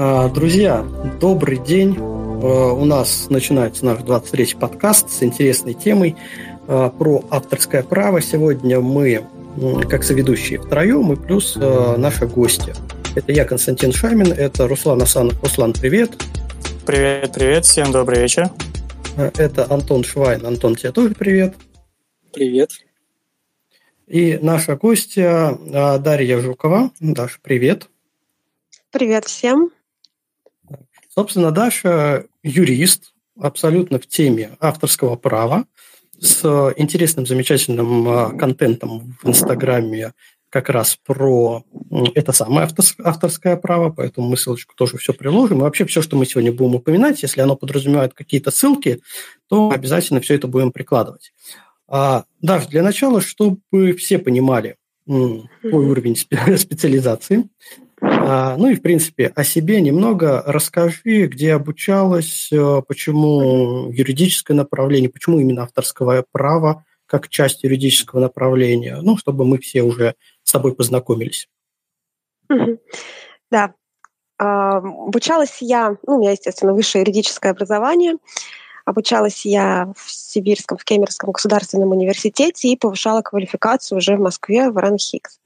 А, 0.00 0.28
друзья, 0.28 0.86
добрый 1.20 1.58
день. 1.58 1.96
А, 1.98 2.72
у 2.72 2.84
нас 2.84 3.26
начинается 3.30 3.84
наш 3.84 3.98
23-й 3.98 4.56
подкаст 4.56 5.10
с 5.10 5.24
интересной 5.24 5.74
темой 5.74 6.14
а, 6.68 6.90
про 6.90 7.24
авторское 7.30 7.82
право. 7.82 8.22
Сегодня 8.22 8.80
мы, 8.80 9.26
как 9.90 10.04
соведущие, 10.04 10.60
втроем 10.60 11.12
и 11.12 11.16
плюс 11.16 11.56
наши 11.56 12.28
гости. 12.28 12.74
Это 13.16 13.32
я, 13.32 13.44
Константин 13.44 13.92
Шамин, 13.92 14.32
это 14.32 14.68
Руслан 14.68 15.02
Асанов. 15.02 15.42
Руслан, 15.42 15.72
привет. 15.72 16.12
Привет, 16.86 17.32
привет, 17.34 17.64
всем 17.64 17.90
добрый 17.90 18.20
вечер. 18.20 18.50
Это 19.16 19.66
Антон 19.68 20.04
Швайн. 20.04 20.46
Антон, 20.46 20.76
тебе 20.76 20.92
тоже 20.92 21.14
привет. 21.18 21.54
Привет. 22.32 22.70
И 24.08 24.38
наша 24.40 24.74
гостья 24.74 25.58
Дарья 25.98 26.38
Жукова. 26.38 26.90
Даша, 26.98 27.38
привет. 27.42 27.90
Привет 28.90 29.26
всем. 29.26 29.70
Собственно, 31.14 31.50
Даша 31.50 32.24
юрист, 32.42 33.12
абсолютно 33.38 33.98
в 33.98 34.06
теме 34.06 34.56
авторского 34.60 35.16
права, 35.16 35.66
с 36.18 36.42
интересным, 36.78 37.26
замечательным 37.26 38.08
а, 38.08 38.30
контентом 38.30 39.14
в 39.22 39.28
Инстаграме 39.28 40.14
как 40.48 40.70
раз 40.70 40.98
про 41.04 41.64
это 42.14 42.32
самое 42.32 42.66
авторское 43.04 43.56
право, 43.56 43.90
поэтому 43.90 44.28
мы 44.28 44.38
ссылочку 44.38 44.74
тоже 44.74 44.96
все 44.96 45.12
приложим. 45.12 45.58
И 45.58 45.62
вообще 45.62 45.84
все, 45.84 46.00
что 46.00 46.16
мы 46.16 46.24
сегодня 46.24 46.50
будем 46.50 46.76
упоминать, 46.76 47.22
если 47.22 47.42
оно 47.42 47.56
подразумевает 47.56 48.14
какие-то 48.14 48.50
ссылки, 48.50 49.02
то 49.48 49.70
обязательно 49.70 50.22
все 50.22 50.34
это 50.34 50.48
будем 50.48 50.72
прикладывать. 50.72 51.32
А, 51.88 52.24
Даш, 52.42 52.66
для 52.66 52.82
начала, 52.82 53.20
чтобы 53.20 53.92
все 53.94 54.18
понимали 54.18 54.76
твой 55.06 55.48
уровень 55.62 56.16
специализации, 56.56 57.48
а, 58.00 58.56
ну 58.56 58.68
и, 58.68 58.76
в 58.76 58.82
принципе, 58.82 59.32
о 59.34 59.42
себе 59.42 59.80
немного 59.80 60.42
расскажи, 60.46 61.26
где 61.26 61.54
обучалась, 61.54 62.48
э, 62.52 62.82
почему 62.86 63.90
юридическое 63.90 64.56
направление, 64.56 65.10
почему 65.10 65.40
именно 65.40 65.62
авторское 65.64 66.24
право 66.30 66.84
как 67.06 67.28
часть 67.28 67.64
юридического 67.64 68.20
направления, 68.20 68.98
ну, 69.00 69.16
чтобы 69.16 69.44
мы 69.46 69.58
все 69.58 69.82
уже 69.82 70.14
с 70.42 70.52
тобой 70.52 70.74
познакомились. 70.74 71.48
Да. 73.50 73.74
Обучалась 74.36 75.56
я, 75.60 75.96
ну, 76.06 76.16
у 76.16 76.20
меня, 76.20 76.32
естественно, 76.32 76.74
высшее 76.74 77.02
юридическое 77.02 77.52
образование. 77.52 78.18
Обучалась 78.88 79.44
я 79.44 79.92
в 79.94 80.10
Сибирском, 80.10 80.78
в 80.78 80.84
Кемеровском 80.84 81.30
государственном 81.30 81.90
университете 81.90 82.68
и 82.68 82.76
повышала 82.76 83.20
квалификацию 83.20 83.98
уже 83.98 84.16
в 84.16 84.20
Москве, 84.20 84.70
в 84.70 84.78
РАНХИКС. 84.78 85.40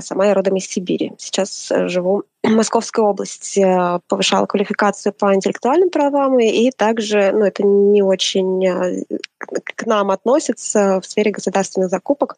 Сама 0.00 0.26
я 0.26 0.34
родом 0.34 0.56
из 0.56 0.66
Сибири. 0.66 1.12
Сейчас 1.18 1.70
э, 1.70 1.86
живу 1.86 2.24
в 2.42 2.48
Московской 2.48 3.04
области. 3.04 3.60
Э, 3.60 4.00
повышала 4.08 4.46
квалификацию 4.46 5.12
по 5.12 5.32
интеллектуальным 5.34 5.88
правам, 5.88 6.40
и 6.40 6.72
также, 6.72 7.30
ну, 7.32 7.44
это 7.44 7.62
не 7.62 8.02
очень 8.02 8.66
э, 8.66 9.04
к 9.38 9.86
нам 9.86 10.10
относится 10.10 11.00
в 11.00 11.06
сфере 11.06 11.30
государственных 11.30 11.90
закупок, 11.90 12.36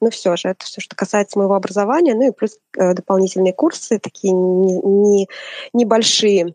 но 0.00 0.10
все 0.10 0.36
же 0.36 0.48
это 0.48 0.66
все, 0.66 0.80
что 0.80 0.96
касается 0.96 1.38
моего 1.38 1.54
образования, 1.54 2.14
ну 2.14 2.28
и 2.28 2.32
плюс 2.32 2.58
дополнительные 2.74 3.52
курсы, 3.52 4.00
такие 4.00 4.32
не, 4.32 4.80
не, 4.80 5.28
небольшие 5.72 6.54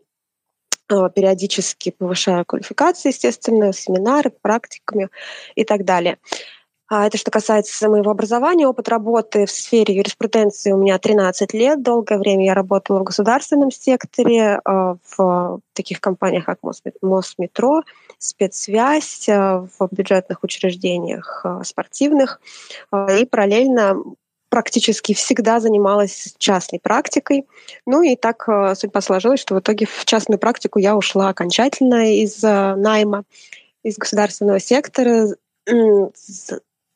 периодически 1.14 1.90
повышаю 1.90 2.44
квалификацию, 2.44 3.12
естественно, 3.12 3.72
семинары, 3.72 4.30
практиками 4.30 5.08
и 5.54 5.64
так 5.64 5.84
далее. 5.84 6.18
А 6.92 7.06
это 7.06 7.16
что 7.18 7.30
касается 7.30 7.88
моего 7.88 8.10
образования, 8.10 8.66
опыт 8.66 8.88
работы 8.88 9.46
в 9.46 9.50
сфере 9.52 9.94
юриспруденции 9.94 10.72
у 10.72 10.76
меня 10.76 10.98
13 10.98 11.54
лет. 11.54 11.82
Долгое 11.82 12.18
время 12.18 12.44
я 12.46 12.52
работала 12.52 12.98
в 12.98 13.04
государственном 13.04 13.70
секторе, 13.70 14.60
а, 14.64 14.96
в 15.16 15.60
таких 15.72 16.00
компаниях, 16.00 16.46
как 16.46 16.58
Мосметро, 17.00 17.82
спецсвязь, 18.18 19.28
а, 19.28 19.68
в 19.78 19.88
бюджетных 19.92 20.42
учреждениях 20.42 21.46
спортивных. 21.62 22.40
И 23.20 23.24
параллельно 23.24 24.02
практически 24.50 25.14
всегда 25.14 25.60
занималась 25.60 26.34
частной 26.38 26.78
практикой. 26.78 27.46
Ну 27.86 28.02
и 28.02 28.16
так 28.16 28.46
судьба 28.76 29.00
сложилась, 29.00 29.40
что 29.40 29.54
в 29.54 29.60
итоге 29.60 29.86
в 29.86 30.04
частную 30.04 30.38
практику 30.38 30.78
я 30.78 30.96
ушла 30.96 31.30
окончательно 31.30 32.14
из 32.14 32.42
найма, 32.42 33.24
из 33.82 33.96
государственного 33.96 34.60
сектора, 34.60 35.28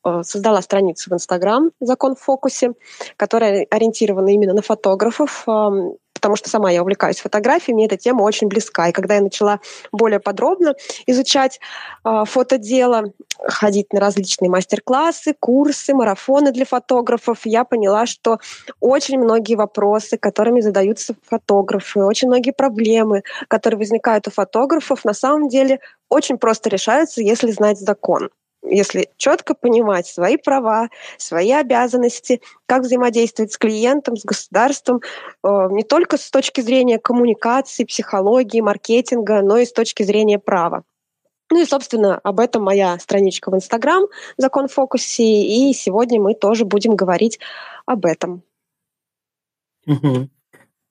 Э, 0.05 0.21
создала 0.23 0.61
страницу 0.61 1.09
в 1.09 1.13
Инстаграм 1.13 1.71
«Закон 1.79 2.15
в 2.15 2.19
фокусе», 2.19 2.73
которая 3.17 3.65
ориентирована 3.71 4.29
именно 4.29 4.53
на 4.53 4.61
фотографов, 4.61 5.45
потому 6.25 6.37
что 6.37 6.49
сама 6.49 6.71
я 6.71 6.81
увлекаюсь 6.81 7.19
фотографией, 7.19 7.75
мне 7.75 7.85
эта 7.85 7.97
тема 7.97 8.23
очень 8.23 8.47
близка. 8.47 8.87
И 8.87 8.91
когда 8.91 9.13
я 9.13 9.21
начала 9.21 9.59
более 9.91 10.19
подробно 10.19 10.73
изучать 11.05 11.59
э, 12.03 12.23
фотодело, 12.25 13.13
ходить 13.47 13.93
на 13.93 13.99
различные 13.99 14.49
мастер-классы, 14.49 15.35
курсы, 15.39 15.93
марафоны 15.93 16.51
для 16.51 16.65
фотографов, 16.65 17.41
я 17.43 17.63
поняла, 17.63 18.07
что 18.07 18.39
очень 18.79 19.19
многие 19.19 19.53
вопросы, 19.53 20.17
которыми 20.17 20.61
задаются 20.61 21.13
фотографы, 21.29 22.03
очень 22.03 22.27
многие 22.27 22.53
проблемы, 22.53 23.21
которые 23.47 23.77
возникают 23.77 24.27
у 24.27 24.31
фотографов, 24.31 25.05
на 25.05 25.13
самом 25.13 25.47
деле 25.47 25.79
очень 26.09 26.39
просто 26.39 26.71
решаются, 26.71 27.21
если 27.21 27.51
знать 27.51 27.77
закон 27.77 28.31
если 28.69 29.09
четко 29.17 29.53
понимать 29.53 30.07
свои 30.07 30.37
права, 30.37 30.89
свои 31.17 31.51
обязанности, 31.51 32.41
как 32.65 32.83
взаимодействовать 32.83 33.53
с 33.53 33.57
клиентом, 33.57 34.17
с 34.17 34.25
государством, 34.25 35.01
э, 35.43 35.67
не 35.71 35.83
только 35.83 36.17
с 36.17 36.29
точки 36.29 36.61
зрения 36.61 36.99
коммуникации, 36.99 37.83
психологии, 37.83 38.61
маркетинга, 38.61 39.41
но 39.41 39.57
и 39.57 39.65
с 39.65 39.73
точки 39.73 40.03
зрения 40.03 40.39
права. 40.39 40.83
Ну 41.51 41.61
и, 41.61 41.65
собственно, 41.65 42.17
об 42.17 42.39
этом 42.39 42.63
моя 42.63 42.97
страничка 42.97 43.51
в 43.51 43.55
Инстаграм 43.55 44.05
«Закон 44.37 44.67
фокусе», 44.67 45.23
и 45.23 45.73
сегодня 45.73 46.19
мы 46.19 46.33
тоже 46.33 46.65
будем 46.65 46.95
говорить 46.95 47.39
об 47.85 48.05
этом. 48.05 48.41
Угу. 49.85 50.29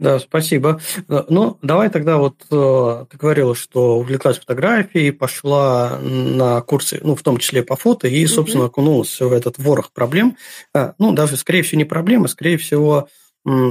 Да, 0.00 0.19
спасибо. 0.19 0.81
Э, 1.09 1.22
ну, 1.28 1.59
давай 1.62 1.88
тогда 1.88 2.16
вот 2.16 2.34
э, 2.50 3.06
ты 3.09 3.16
говорила, 3.16 3.55
что 3.55 3.99
увлеклась 3.99 4.38
фотографией, 4.38 5.12
пошла 5.12 5.99
на 6.00 6.60
курсы, 6.62 6.99
ну, 7.03 7.15
в 7.15 7.22
том 7.22 7.38
числе 7.38 7.62
по 7.62 7.77
фото, 7.77 8.09
и, 8.09 8.27
собственно, 8.27 8.65
окунулась 8.65 9.21
в 9.21 9.32
этот 9.32 9.59
ворох 9.59 9.93
проблем. 9.93 10.37
Э, 10.75 10.94
ну, 10.99 11.12
даже, 11.12 11.37
скорее 11.37 11.62
всего, 11.62 11.78
не 11.78 11.84
проблема, 11.84 12.27
скорее 12.27 12.59
всего, 12.59 13.09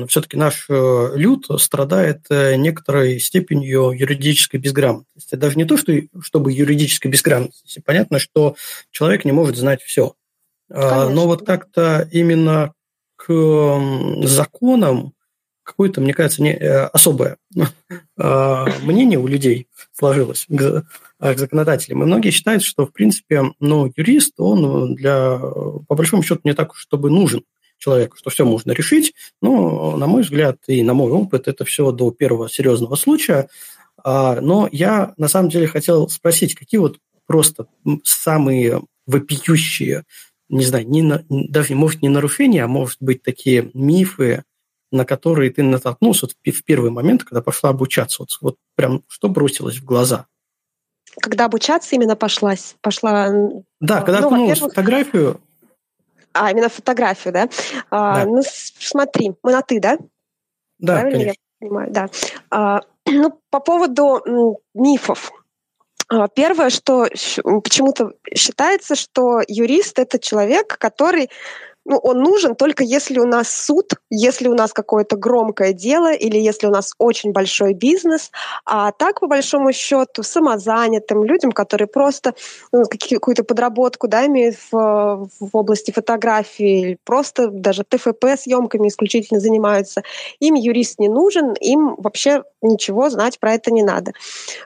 все-таки 0.07 0.38
наш 0.38 0.67
люд 0.69 1.47
страдает 1.57 2.28
некоторой 2.29 3.19
степенью 3.19 3.90
юридической 3.90 4.57
безграмотности. 4.57 5.34
Даже 5.34 5.57
не 5.57 5.66
то, 5.66 5.78
что, 5.78 5.94
чтобы 6.22 6.51
юридической 6.51 7.07
безграмотности. 7.07 7.81
Понятно, 7.84 8.19
что 8.19 8.55
человек 8.91 9.25
не 9.25 9.31
может 9.31 9.57
знать 9.57 9.81
все. 9.81 10.13
Конечно. 10.69 11.09
Но 11.09 11.25
вот 11.25 11.44
как-то 11.44 12.07
именно 12.11 12.73
к 13.16 13.79
законам 14.22 15.13
какое-то, 15.63 16.01
мне 16.01 16.13
кажется, 16.13 16.41
не, 16.41 16.53
э, 16.53 16.85
особое 16.88 17.38
а, 18.18 18.68
мнение 18.84 19.19
у 19.19 19.28
людей 19.28 19.68
сложилось 19.91 20.46
к, 20.50 20.85
к 21.19 21.38
законодателям. 21.38 22.03
И 22.03 22.06
многие 22.06 22.31
считают, 22.31 22.63
что, 22.63 22.85
в 22.85 22.91
принципе, 22.91 23.44
ну, 23.59 23.91
юрист, 23.96 24.34
он 24.38 24.96
для, 24.96 25.38
по 25.88 25.96
большому 25.96 26.23
счету, 26.23 26.41
не 26.44 26.53
так 26.53 26.73
уж, 26.73 26.79
чтобы 26.79 27.09
нужен 27.09 27.44
человеку, 27.78 28.18
что 28.18 28.29
все 28.29 28.46
можно 28.46 28.72
решить. 28.72 29.13
Но, 29.41 29.97
на 29.97 30.07
мой 30.07 30.23
взгляд, 30.23 30.57
и 30.68 30.84
на 30.84 30.94
мой 30.94 31.12
опыт, 31.12 31.47
это 31.47 31.66
все 31.66 31.91
до 31.91 32.12
первого 32.12 32.50
серьезного 32.50 32.96
случая. 32.96 33.50
А, 34.03 34.40
но 34.41 34.69
я, 34.72 35.13
на 35.18 35.28
самом 35.28 35.50
деле, 35.50 35.68
хотел 35.68 36.09
спросить, 36.09 36.56
какие 36.56 36.79
вот 36.79 36.97
просто 37.25 37.68
самые 38.03 38.81
вопиющие, 39.06 40.03
не 40.50 40.66
знаю, 40.66 40.88
не 40.88 41.03
даже, 41.29 41.76
может, 41.76 42.02
не 42.02 42.09
нарушения, 42.09 42.64
а 42.64 42.67
может 42.67 42.97
быть, 43.02 43.22
такие 43.22 43.70
мифы, 43.73 44.43
на 44.93 45.05
которые 45.05 45.51
ты 45.51 45.63
натолкнулся 45.63 46.28
в 46.28 46.63
первый 46.63 46.91
момент, 46.91 47.23
когда 47.23 47.41
пошла 47.41 47.72
обучаться? 47.72 48.22
Вот, 48.22 48.37
вот 48.41 48.57
прям 48.75 49.03
что 49.07 49.28
бросилось 49.28 49.78
в 49.78 49.85
глаза? 49.85 50.28
Когда 51.22 51.45
обучаться 51.45 51.95
именно 51.95 52.16
пошлась? 52.16 52.75
Пошла... 52.81 53.29
Да, 53.79 54.01
когда 54.01 54.22
ну, 54.22 54.28
окунулась 54.28 54.59
в 54.59 54.69
фотографию. 54.69 55.41
А, 56.34 56.51
именно 56.51 56.69
фотографию, 56.69 57.34
да? 57.34 57.49
А, 57.91 58.23
да. 58.23 58.25
Ну, 58.25 58.41
смотри, 58.43 59.34
мы 59.43 59.51
на 59.51 59.61
«ты», 59.61 59.79
да? 59.79 59.97
Да, 60.79 60.93
Правильно 60.93 61.19
конечно. 61.19 61.41
я 61.59 61.67
понимаю? 61.67 61.91
Да. 61.91 62.09
А, 62.49 62.81
ну, 63.05 63.40
по 63.49 63.59
поводу 63.59 64.59
мифов. 64.73 65.31
А, 66.09 66.28
первое, 66.28 66.69
что 66.69 67.07
почему-то 67.63 68.13
считается, 68.35 68.95
что 68.95 69.41
юрист– 69.47 69.99
это 69.99 70.19
человек, 70.19 70.78
который 70.78 71.29
ну, 71.85 71.97
он 71.97 72.22
нужен 72.22 72.56
только 72.56 72.84
если 72.84 73.20
у 73.20 73.26
нас 73.26 73.50
суд, 73.50 73.94
если 74.09 74.47
у 74.47 74.53
нас 74.53 74.72
какое-то 74.74 75.18
громкое 75.18 75.74
дело 75.74 76.14
или 76.14 76.38
если 76.38 76.68
у 76.68 76.72
нас 76.72 76.94
очень 76.97 77.32
большой 77.32 77.74
бизнес. 77.74 78.32
А 78.66 78.91
так, 78.91 79.20
по 79.20 79.28
большому 79.28 79.74
счету, 79.74 80.24
самозанятым, 80.24 81.24
людям, 81.26 81.52
которые 81.52 81.88
просто 81.88 82.35
ну, 82.72 82.84
какую-то 82.85 83.44
подработку 83.44 84.08
да, 84.08 84.26
имеют 84.28 84.56
в, 84.72 85.30
в 85.40 85.50
области 85.58 85.91
фотографии, 85.91 86.97
просто 87.03 87.50
даже 87.50 87.84
ТФП-съемками 87.84 88.88
исключительно 88.88 89.40
занимаются, 89.40 90.03
им 90.40 90.56
юрист 90.56 91.00
не 91.00 91.09
нужен, 91.09 91.53
им 91.53 91.96
вообще 91.97 92.44
ничего 92.62 93.09
знать 93.09 93.40
про 93.40 93.53
это 93.53 93.72
не 93.72 93.84
надо. 93.84 94.14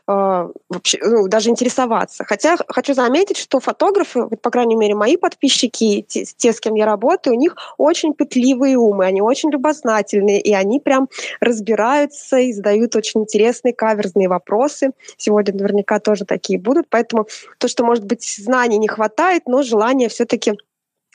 Э, 0.08 0.50
вообще, 0.70 1.00
ну, 1.02 1.28
даже 1.28 1.50
интересоваться. 1.50 2.24
Хотя 2.26 2.58
хочу 2.68 2.94
заметить, 2.94 3.38
что 3.38 3.60
фотографы, 3.60 4.28
по 4.28 4.52
крайней 4.52 4.76
мере, 4.76 4.94
мои 4.94 5.18
подписчики, 5.18 6.06
те, 6.08 6.26
те 6.26 6.54
с 6.54 6.60
кем 6.60 6.76
я 6.76 6.86
работаю, 6.86 7.07
работы, 7.08 7.32
у 7.32 7.34
них 7.34 7.56
очень 7.78 8.14
пытливые 8.14 8.78
умы, 8.78 9.06
они 9.06 9.22
очень 9.22 9.50
любознательные, 9.52 10.42
и 10.42 10.54
они 10.54 10.80
прям 10.80 11.10
разбираются 11.40 12.38
и 12.38 12.54
задают 12.54 12.96
очень 12.96 13.22
интересные 13.22 13.74
каверзные 13.74 14.28
вопросы. 14.28 14.92
Сегодня 15.18 15.54
наверняка 15.54 16.00
тоже 16.00 16.26
такие 16.26 16.60
будут, 16.60 16.88
поэтому 16.90 17.28
то, 17.58 17.68
что, 17.68 17.86
может 17.86 18.06
быть, 18.06 18.24
знаний 18.24 18.78
не 18.78 18.88
хватает, 18.88 19.44
но 19.48 19.64
желание 19.64 20.10
все-таки 20.10 20.54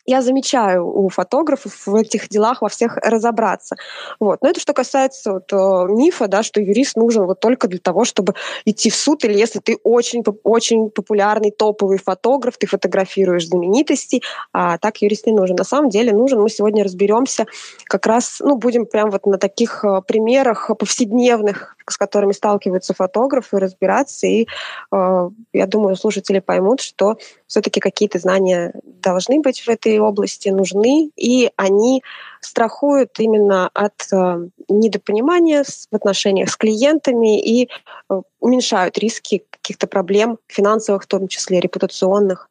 я 0.06 0.22
замечаю 0.22 0.86
у 0.86 1.08
фотографов 1.08 1.86
в 1.86 1.94
этих 1.94 2.28
делах 2.28 2.62
во 2.62 2.68
всех 2.68 2.96
разобраться. 2.96 3.76
Вот. 4.18 4.42
Но 4.42 4.50
это 4.50 4.60
что 4.60 4.72
касается 4.72 5.34
вот, 5.34 5.52
э, 5.52 5.92
мифа, 5.92 6.28
да, 6.28 6.42
что 6.42 6.60
юрист 6.60 6.96
нужен 6.96 7.24
вот 7.24 7.40
только 7.40 7.68
для 7.68 7.78
того, 7.78 8.04
чтобы 8.04 8.34
идти 8.64 8.90
в 8.90 8.96
суд, 8.96 9.24
или 9.24 9.38
если 9.38 9.60
ты 9.60 9.78
очень, 9.84 10.24
очень 10.42 10.90
популярный, 10.90 11.50
топовый 11.50 11.98
фотограф, 11.98 12.58
ты 12.58 12.66
фотографируешь 12.66 13.46
знаменитостей, 13.46 14.22
а 14.52 14.78
так 14.78 15.02
юрист 15.02 15.26
не 15.26 15.32
нужен. 15.32 15.56
На 15.56 15.64
самом 15.64 15.90
деле 15.90 16.12
нужен. 16.12 16.40
Мы 16.40 16.50
сегодня 16.50 16.84
разберемся 16.84 17.46
как 17.84 18.06
раз, 18.06 18.38
ну, 18.40 18.56
будем 18.56 18.86
прям 18.86 19.10
вот 19.10 19.26
на 19.26 19.38
таких 19.38 19.84
э, 19.84 20.02
примерах 20.06 20.70
повседневных, 20.78 21.76
с 21.86 21.96
которыми 21.96 22.32
сталкиваются 22.32 22.94
фотографы, 22.94 23.58
разбираться. 23.58 24.26
И 24.26 24.46
э, 24.92 25.30
я 25.52 25.66
думаю, 25.66 25.96
слушатели 25.96 26.38
поймут, 26.40 26.80
что 26.80 27.16
все-таки 27.46 27.80
какие-то 27.80 28.18
знания 28.18 28.72
должны 28.84 29.40
быть 29.40 29.60
в 29.60 29.68
этой 29.68 29.98
области, 29.98 30.48
нужны, 30.48 31.10
и 31.16 31.50
они 31.56 32.02
страхуют 32.40 33.18
именно 33.18 33.70
от 33.74 34.12
э, 34.12 34.48
недопонимания 34.68 35.64
в 35.64 35.94
отношениях 35.94 36.50
с 36.50 36.56
клиентами 36.56 37.40
и 37.40 37.68
э, 38.08 38.22
уменьшают 38.40 38.98
риски 38.98 39.44
каких-то 39.50 39.86
проблем 39.86 40.38
финансовых, 40.48 41.04
в 41.04 41.06
том 41.06 41.28
числе 41.28 41.60
репутационных. 41.60 42.48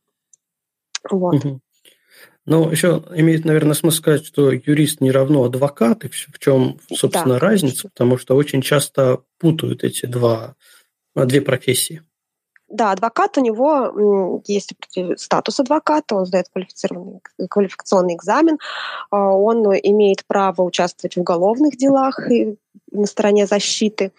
Вот. 1.09 1.45
Угу. 1.45 1.59
Ну, 2.45 2.71
еще 2.71 3.03
имеет, 3.13 3.45
наверное, 3.45 3.75
смысл 3.75 3.97
сказать, 3.97 4.25
что 4.25 4.51
юрист 4.51 4.99
не 4.99 5.11
равно 5.11 5.43
адвокат, 5.43 6.05
и 6.05 6.09
в 6.09 6.39
чем, 6.39 6.79
собственно, 6.91 7.35
да. 7.35 7.39
разница, 7.39 7.89
потому 7.89 8.17
что 8.17 8.35
очень 8.35 8.61
часто 8.61 9.21
путают 9.37 9.83
эти 9.83 10.07
два, 10.07 10.55
две 11.15 11.41
профессии. 11.41 12.01
Да, 12.71 12.91
адвокат 12.91 13.37
у 13.37 13.41
него 13.41 14.41
есть 14.47 14.73
статус 15.17 15.59
адвоката, 15.59 16.15
он 16.15 16.25
сдает 16.25 16.47
квалифицированный, 16.51 17.19
квалификационный 17.49 18.15
экзамен, 18.15 18.57
а, 19.09 19.31
он 19.31 19.65
имеет 19.75 20.25
право 20.25 20.61
участвовать 20.61 21.17
в 21.17 21.19
уголовных 21.19 21.75
делах 21.75 22.31
и 22.31 22.55
на 22.91 23.05
стороне 23.07 23.45
защиты. 23.45 24.13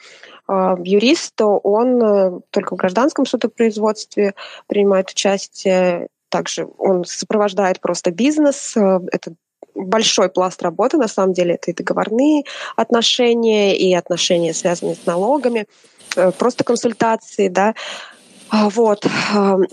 А, 0.47 0.77
юрист, 0.83 1.41
он 1.41 2.03
э, 2.03 2.41
только 2.51 2.75
в 2.75 2.79
гражданском 2.79 3.25
судопроизводстве 3.25 4.35
принимает 4.67 5.11
участие, 5.11 6.09
также 6.33 6.67
он 6.79 7.05
сопровождает 7.05 7.81
просто 7.81 8.11
бизнес, 8.11 8.75
э, 8.77 9.01
это 9.13 9.35
большой 9.75 10.29
пласт 10.29 10.63
работы, 10.63 10.97
на 10.97 11.09
самом 11.09 11.35
деле, 11.35 11.55
это 11.55 11.71
и 11.71 11.75
договорные 11.75 12.45
отношения, 12.75 13.77
и 13.77 13.95
отношения, 13.95 14.55
связанные 14.55 14.97
с 14.97 15.07
налогами, 15.07 15.67
э, 16.17 16.33
просто 16.33 16.65
консультации, 16.65 17.49
да, 17.49 17.75
а, 18.51 18.69
вот. 18.69 19.07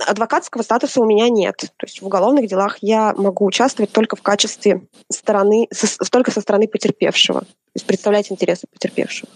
Адвокатского 0.07 0.61
статуса 0.61 1.01
у 1.01 1.05
меня 1.05 1.27
нет. 1.27 1.57
То 1.57 1.85
есть 1.85 2.01
в 2.01 2.05
уголовных 2.05 2.47
делах 2.47 2.77
я 2.81 3.13
могу 3.13 3.45
участвовать 3.45 3.91
только 3.91 4.15
в 4.15 4.21
качестве 4.21 4.81
стороны, 5.11 5.67
только 6.11 6.31
со 6.31 6.39
стороны 6.39 6.67
потерпевшего. 6.67 7.41
То 7.41 7.75
есть 7.75 7.85
представлять 7.85 8.31
интересы 8.31 8.67
потерпевшего. 8.71 9.29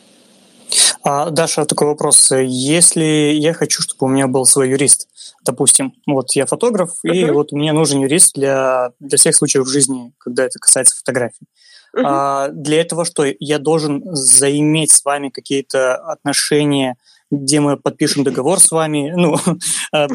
А, 1.03 1.29
Даша, 1.29 1.65
такой 1.65 1.87
вопрос. 1.87 2.31
Если 2.31 3.33
я 3.35 3.53
хочу, 3.53 3.81
чтобы 3.81 4.05
у 4.05 4.09
меня 4.09 4.27
был 4.27 4.45
свой 4.45 4.69
юрист, 4.69 5.07
допустим, 5.43 5.93
вот 6.07 6.31
я 6.33 6.45
фотограф, 6.45 6.91
uh-huh. 7.05 7.13
и 7.13 7.31
вот 7.31 7.51
мне 7.51 7.73
нужен 7.73 8.01
юрист 8.01 8.35
для, 8.35 8.91
для 8.99 9.17
всех 9.17 9.35
случаев 9.35 9.65
в 9.65 9.69
жизни, 9.69 10.13
когда 10.17 10.45
это 10.45 10.59
касается 10.59 10.95
фотографий. 10.97 11.47
Uh-huh. 11.95 12.03
А, 12.05 12.47
для 12.49 12.81
этого 12.81 13.05
что? 13.05 13.25
Я 13.39 13.59
должен 13.59 14.03
заиметь 14.15 14.91
с 14.91 15.03
вами 15.03 15.29
какие-то 15.29 15.95
отношения, 15.95 16.97
где 17.37 17.59
мы 17.59 17.77
подпишем 17.77 18.23
договор 18.23 18.59
с 18.59 18.71
вами. 18.71 19.11
Ну, 19.15 19.35
а, 19.91 20.07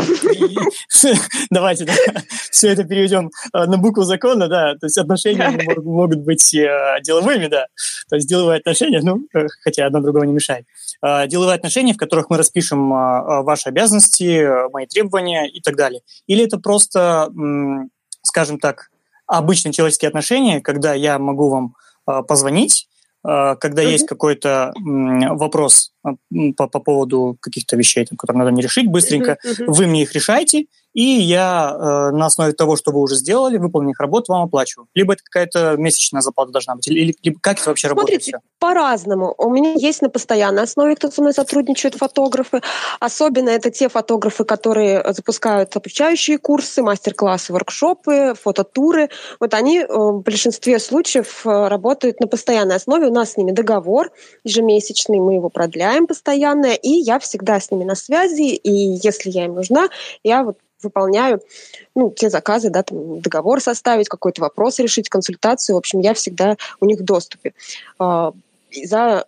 давайте 1.51 1.85
да, 1.85 1.95
все 2.51 2.69
это 2.69 2.85
переведем 2.85 3.31
а, 3.53 3.67
на 3.67 3.79
букву 3.79 4.05
закона, 4.05 4.49
да. 4.49 4.75
То 4.75 4.87
есть 4.87 4.99
отношения 4.99 5.59
могут 5.83 6.21
быть 6.21 6.55
э, 6.55 6.99
деловыми, 7.03 7.47
да. 7.47 7.67
То 8.09 8.17
есть 8.17 8.29
деловые 8.29 8.59
отношения, 8.59 9.01
ну, 9.03 9.27
э, 9.35 9.47
хотя 9.63 9.87
одно 9.87 10.01
другого 10.01 10.25
не 10.25 10.33
мешает. 10.33 10.67
Деловые 11.29 11.55
отношения, 11.55 11.95
в 11.95 11.97
которых 11.97 12.29
мы 12.29 12.37
распишем 12.37 12.91
ваши 12.91 13.69
обязанности, 13.69 14.69
мои 14.73 14.87
требования 14.87 15.49
и 15.49 15.61
так 15.61 15.77
далее. 15.77 16.01
Или 16.27 16.45
это 16.45 16.59
просто, 16.59 17.31
скажем 18.23 18.59
так, 18.59 18.91
обычные 19.29 19.73
человеческие 19.73 20.09
отношения, 20.09 20.61
когда 20.61 20.95
я 20.95 21.21
могу 21.21 21.51
вам 21.51 22.25
позвонить, 22.27 22.89
когда 23.29 23.83
mm-hmm. 23.83 23.91
есть 23.91 24.07
какой-то 24.07 24.73
вопрос 24.77 25.93
а, 26.03 26.13
по, 26.57 26.67
по 26.67 26.81
поводу 26.81 27.37
каких-то 27.41 27.77
вещей, 27.77 28.07
там, 28.07 28.17
которые 28.17 28.39
надо 28.39 28.53
мне 28.53 28.63
решить 28.63 28.89
быстренько, 28.89 29.37
вы 29.67 29.87
мне 29.87 30.03
их 30.03 30.15
решаете, 30.15 30.67
и 30.99 31.21
я 31.21 31.77
э, 31.79 32.11
на 32.11 32.27
основе 32.27 32.53
того, 32.55 32.75
что 32.75 32.91
вы 32.91 32.99
уже 32.99 33.15
сделали, 33.15 33.57
выполненных 33.57 34.01
работ, 34.01 34.27
вам 34.27 34.43
оплачиваю. 34.43 34.89
Либо 34.97 35.13
это 35.13 35.23
какая-то 35.23 35.77
месячная 35.77 36.23
заплата 36.23 36.51
должна 36.51 36.75
быть, 36.75 36.89
или, 36.89 37.15
либо 37.23 37.39
как 37.41 37.61
это 37.61 37.71
вообще 37.71 37.87
Смотрите, 37.89 38.33
работает? 38.33 38.53
по-разному. 38.59 39.33
У 39.39 39.49
меня 39.49 39.75
есть 39.75 40.03
на 40.03 40.09
постоянной 40.09 40.65
основе, 40.65 40.97
кто 40.97 41.09
со 41.13 41.21
мной 41.21 41.35
сотрудничает, 41.35 41.95
фотографы. 41.95 42.63
Особенно 42.99 43.49
это 43.49 43.71
те 43.71 43.89
фотографы, 43.89 44.43
которые 44.43 45.05
запускают 45.13 45.77
обучающие 45.77 46.37
курсы, 46.37 46.83
мастер-классы, 46.83 47.53
воркшопы, 47.53 48.35
фототуры. 48.35 49.09
Вот 49.39 49.55
они 49.55 49.79
э, 49.79 49.87
в 49.89 50.23
большинстве 50.23 50.81
случаев 50.81 51.47
э, 51.47 51.69
работают 51.69 52.19
на 52.19 52.27
постоянной 52.27 52.75
основе. 52.75 53.07
У 53.07 53.13
нас 53.13 53.35
с 53.35 53.37
ними 53.37 53.53
договор 53.53 54.11
ежемесячный, 54.43 55.21
мы 55.21 55.35
его 55.35 55.49
продляем 55.49 56.09
постоянно, 56.09 56.75
и 56.75 56.91
я 56.91 57.21
всегда 57.21 57.61
с 57.61 57.71
ними 57.71 57.85
на 57.85 57.95
связи, 57.95 58.57
и 58.57 58.99
если 59.01 59.31
я 59.31 59.45
им 59.45 59.55
нужна, 59.55 59.91
я 60.25 60.43
вот 60.43 60.59
выполняю 60.83 61.41
ну, 61.95 62.11
те 62.11 62.31
заказы, 62.31 62.71
да, 62.71 62.83
там, 62.83 63.21
договор 63.21 63.61
составить, 63.61 64.09
какой-то 64.09 64.41
вопрос 64.41 64.79
решить, 64.79 65.09
консультацию. 65.09 65.75
В 65.75 65.79
общем, 65.79 66.01
я 66.01 66.15
всегда 66.15 66.57
у 66.81 66.87
них 66.87 67.01
в 67.01 67.05
доступе. 67.05 67.55
А, 67.99 68.33
за 68.85 69.25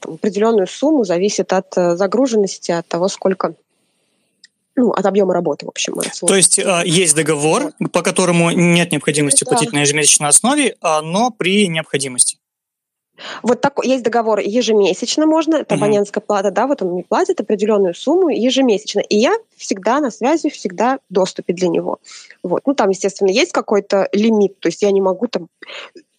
там, 0.00 0.14
определенную 0.14 0.66
сумму 0.66 1.04
зависит 1.04 1.52
от 1.52 1.76
э, 1.76 1.96
загруженности, 1.96 2.72
от 2.72 2.86
того, 2.86 3.08
сколько 3.08 3.54
ну, 4.74 4.90
от 4.90 5.04
объема 5.04 5.34
работы, 5.34 5.66
в 5.66 5.68
общем. 5.68 5.94
То 6.26 6.34
есть 6.34 6.58
э, 6.58 6.82
есть 6.84 7.14
договор, 7.14 7.72
по 7.92 8.02
которому 8.02 8.50
нет 8.50 8.90
необходимости 8.90 9.44
да. 9.44 9.50
платить 9.50 9.72
на 9.72 9.80
ежемесячной 9.80 10.28
основе, 10.28 10.76
а, 10.80 11.02
но 11.02 11.30
при 11.30 11.68
необходимости. 11.68 12.38
Вот 13.42 13.60
такой 13.60 13.86
есть 13.86 14.04
договор 14.04 14.38
ежемесячно 14.40 15.26
можно, 15.26 15.56
это 15.56 15.74
абонентская 15.74 16.22
плата, 16.22 16.50
да, 16.50 16.66
вот 16.66 16.82
он 16.82 16.92
мне 16.92 17.04
платит 17.04 17.40
определенную 17.40 17.94
сумму 17.94 18.28
ежемесячно, 18.28 19.00
и 19.00 19.16
я 19.16 19.34
всегда 19.56 20.00
на 20.00 20.10
связи, 20.10 20.50
всегда 20.50 20.98
в 21.08 21.14
доступе 21.14 21.52
для 21.52 21.68
него. 21.68 21.98
Вот. 22.42 22.62
Ну, 22.66 22.74
там, 22.74 22.90
естественно, 22.90 23.28
есть 23.28 23.52
какой-то 23.52 24.08
лимит, 24.12 24.58
то 24.60 24.68
есть 24.68 24.82
я 24.82 24.90
не 24.90 25.00
могу 25.00 25.26
там 25.26 25.48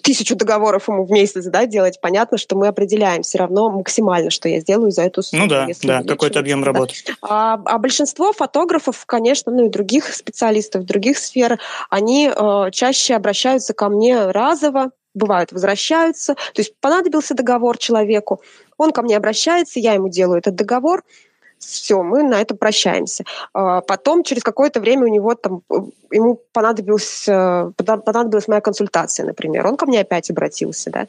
тысячу 0.04 0.36
договоров 0.36 0.90
ему 0.90 1.06
в 1.06 1.12
месяц 1.12 1.46
да, 1.46 1.66
делать, 1.66 2.00
понятно, 2.02 2.38
что 2.38 2.56
мы 2.56 2.68
определяем 2.68 3.24
все 3.24 3.40
равно 3.40 3.70
максимально, 3.70 4.30
что 4.30 4.50
я 4.50 4.60
сделаю 4.60 4.92
за 4.92 5.04
эту 5.04 5.24
сумму. 5.24 5.44
Ну 5.44 5.50
да, 5.50 5.68
да, 5.82 6.04
какой-то 6.04 6.40
объем 6.40 6.64
работы. 6.64 6.94
А, 7.22 7.60
а 7.66 7.78
большинство 7.80 8.34
фотографов, 8.34 9.06
конечно, 9.06 9.52
ну 9.52 9.66
и 9.66 9.70
других 9.70 10.14
специалистов, 10.14 10.86
других 10.86 11.18
сфер, 11.18 11.60
они 11.90 12.30
э, 12.30 12.72
чаще 12.72 13.16
обращаются 13.16 13.74
ко 13.74 13.88
мне 13.90 14.30
разово, 14.30 14.92
бывают, 15.14 15.52
возвращаются. 15.52 16.36
То 16.36 16.62
есть 16.62 16.76
понадобился 16.80 17.34
договор 17.34 17.78
человеку, 17.78 18.42
он 18.78 18.92
ко 18.92 19.02
мне 19.02 19.18
обращается, 19.18 19.80
я 19.80 19.94
ему 19.94 20.10
делаю 20.10 20.40
этот 20.40 20.56
договор, 20.56 21.04
все, 21.66 22.04
мы 22.04 22.24
на 22.24 22.42
этом 22.42 22.58
прощаемся. 22.58 23.24
А 23.54 23.82
потом, 23.82 24.24
через 24.24 24.44
какое-то 24.44 24.80
время 24.80 25.04
у 25.04 25.08
него 25.08 25.34
там, 25.36 25.62
ему 26.12 26.42
понадобилась, 26.52 27.26
э, 27.28 27.72
понадобилась 27.78 28.48
моя 28.48 28.62
консультация, 28.62 29.26
например. 29.26 29.66
Он 29.66 29.78
ко 29.78 29.86
мне 29.86 30.02
опять 30.02 30.30
обратился, 30.30 30.92
да. 30.92 31.08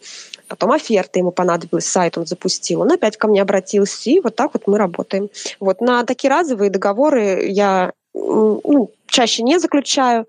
Потом 0.48 0.72
оферта 0.72 1.18
ему 1.18 1.32
понадобилась, 1.32 1.86
сайт 1.86 2.18
он 2.18 2.26
запустил, 2.26 2.82
он 2.82 2.92
опять 2.92 3.16
ко 3.16 3.28
мне 3.28 3.42
обратился, 3.42 4.10
и 4.10 4.20
вот 4.20 4.36
так 4.36 4.54
вот 4.54 4.66
мы 4.66 4.78
работаем. 4.78 5.28
Вот 5.60 5.80
на 5.80 6.04
такие 6.04 6.30
разовые 6.30 6.70
договоры 6.70 7.46
я 7.46 7.92
ну, 8.14 8.90
чаще 9.06 9.42
не 9.42 9.58
заключаю. 9.58 10.26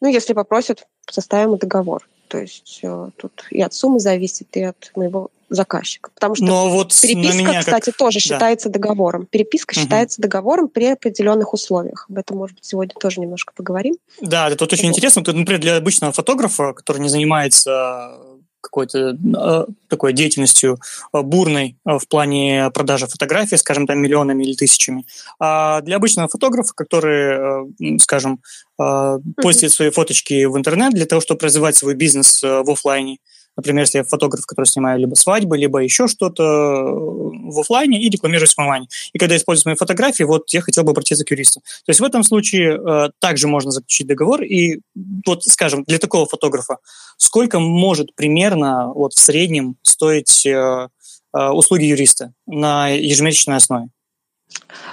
Ну, 0.00 0.08
если 0.08 0.32
попросят, 0.32 0.86
составим 1.08 1.56
договор. 1.56 2.06
То 2.30 2.38
есть 2.38 2.78
э, 2.84 3.08
тут 3.16 3.44
и 3.50 3.60
от 3.60 3.74
суммы 3.74 3.98
зависит, 3.98 4.46
и 4.56 4.62
от 4.62 4.92
моего 4.94 5.30
заказчика. 5.48 6.10
Потому 6.14 6.36
что 6.36 6.44
Но 6.44 6.70
вот 6.70 6.94
переписка, 7.02 7.36
меня 7.36 7.58
кстати, 7.58 7.86
как... 7.86 7.96
тоже 7.96 8.18
да. 8.18 8.20
считается 8.20 8.68
договором. 8.68 9.26
Переписка 9.26 9.74
Мгм. 9.74 9.82
считается 9.82 10.22
договором 10.22 10.68
при 10.68 10.86
определенных 10.86 11.52
условиях. 11.52 12.06
Об 12.08 12.18
этом, 12.18 12.36
может 12.36 12.54
быть, 12.54 12.64
сегодня 12.64 12.94
тоже 12.94 13.20
немножко 13.20 13.52
поговорим. 13.56 13.96
Да, 14.20 14.48
это 14.48 14.62
вот 14.62 14.72
очень 14.72 14.86
Вот. 14.86 14.96
интересно. 14.96 15.22
Например, 15.26 15.60
для 15.60 15.76
обычного 15.76 16.12
фотографа, 16.12 16.72
который 16.72 17.02
не 17.02 17.08
занимается 17.08 18.16
какой-то 18.60 19.16
э, 19.16 19.72
такой 19.88 20.12
деятельностью 20.12 20.78
э, 21.12 21.22
бурной 21.22 21.76
э, 21.86 21.98
в 21.98 22.06
плане 22.08 22.70
продажи 22.72 23.06
фотографий, 23.06 23.56
скажем, 23.56 23.86
там 23.86 23.98
миллионами 23.98 24.44
или 24.44 24.54
тысячами. 24.54 25.04
А 25.38 25.80
для 25.82 25.96
обычного 25.96 26.28
фотографа, 26.28 26.72
который, 26.74 27.66
э, 27.94 27.98
скажем, 27.98 28.40
э, 28.80 29.18
постит 29.36 29.72
свои 29.72 29.90
фоточки 29.90 30.44
в 30.44 30.56
интернет 30.56 30.92
для 30.92 31.06
того, 31.06 31.20
чтобы 31.20 31.44
развивать 31.44 31.76
свой 31.76 31.94
бизнес 31.94 32.42
э, 32.42 32.62
в 32.62 32.70
оффлайне, 32.70 33.18
Например, 33.56 33.82
если 33.82 33.98
я 33.98 34.04
фотограф, 34.04 34.46
который 34.46 34.66
снимаю 34.66 35.00
либо 35.00 35.14
свадьбы, 35.14 35.58
либо 35.58 35.80
еще 35.80 36.06
что-то 36.06 36.42
э, 36.42 37.50
в 37.50 37.60
оффлайне 37.60 38.00
и 38.00 38.08
рекламируюсь 38.08 38.54
в 38.54 38.58
онлайне. 38.58 38.88
И 39.12 39.18
когда 39.18 39.36
используют 39.36 39.66
мои 39.66 39.74
фотографии, 39.74 40.22
вот 40.22 40.50
я 40.50 40.60
хотел 40.60 40.84
бы 40.84 40.92
обратиться 40.92 41.24
к 41.24 41.30
юристу. 41.30 41.60
То 41.60 41.90
есть 41.90 42.00
в 42.00 42.04
этом 42.04 42.22
случае 42.22 42.78
э, 42.78 43.10
также 43.18 43.48
можно 43.48 43.70
заключить 43.70 44.06
договор. 44.06 44.42
И 44.42 44.80
вот, 45.26 45.44
скажем, 45.44 45.84
для 45.84 45.98
такого 45.98 46.26
фотографа, 46.26 46.78
сколько 47.16 47.58
может 47.58 48.14
примерно 48.14 48.92
вот 48.94 49.12
в 49.14 49.18
среднем 49.18 49.76
стоить 49.82 50.46
э, 50.46 50.88
э, 51.34 51.48
услуги 51.48 51.84
юриста 51.84 52.32
на 52.46 52.88
ежемесячной 52.88 53.56
основе? 53.56 53.88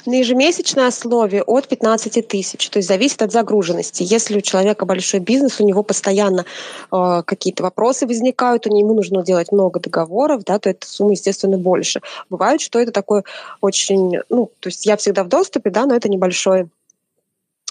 На 0.06 0.14
ежемесячной 0.14 0.88
основе 0.88 1.44
от 1.44 1.68
15 1.68 2.28
тысяч, 2.28 2.70
то 2.70 2.80
есть 2.80 2.88
зависит 2.88 3.22
от 3.22 3.32
загруженности. 3.32 4.04
Если 4.04 4.38
у 4.38 4.42
человека 4.42 4.86
большой 4.86 5.20
бизнес, 5.20 5.60
у 5.60 5.66
него 5.66 5.84
постоянно 5.84 6.46
э, 6.92 7.24
какие-то 7.26 7.64
вопросы 7.64 8.08
возникают, 8.08 8.68
у 8.68 8.70
него 8.74 8.94
нужно 8.94 9.24
делать 9.24 9.52
много 9.52 9.80
договоров, 9.80 10.44
да, 10.44 10.60
то 10.60 10.70
эта 10.70 10.88
сумма, 10.88 11.12
естественно, 11.12 11.58
больше. 11.58 12.02
Бывает, 12.30 12.62
что 12.62 12.80
это 12.80 12.92
такое 12.92 13.24
очень, 13.62 14.20
ну, 14.30 14.52
то 14.60 14.70
есть 14.70 14.86
я 14.86 14.98
всегда 14.98 15.24
в 15.24 15.28
доступе, 15.28 15.70
да, 15.70 15.86
но 15.86 15.96
это 15.96 16.10
небольшое 16.10 16.70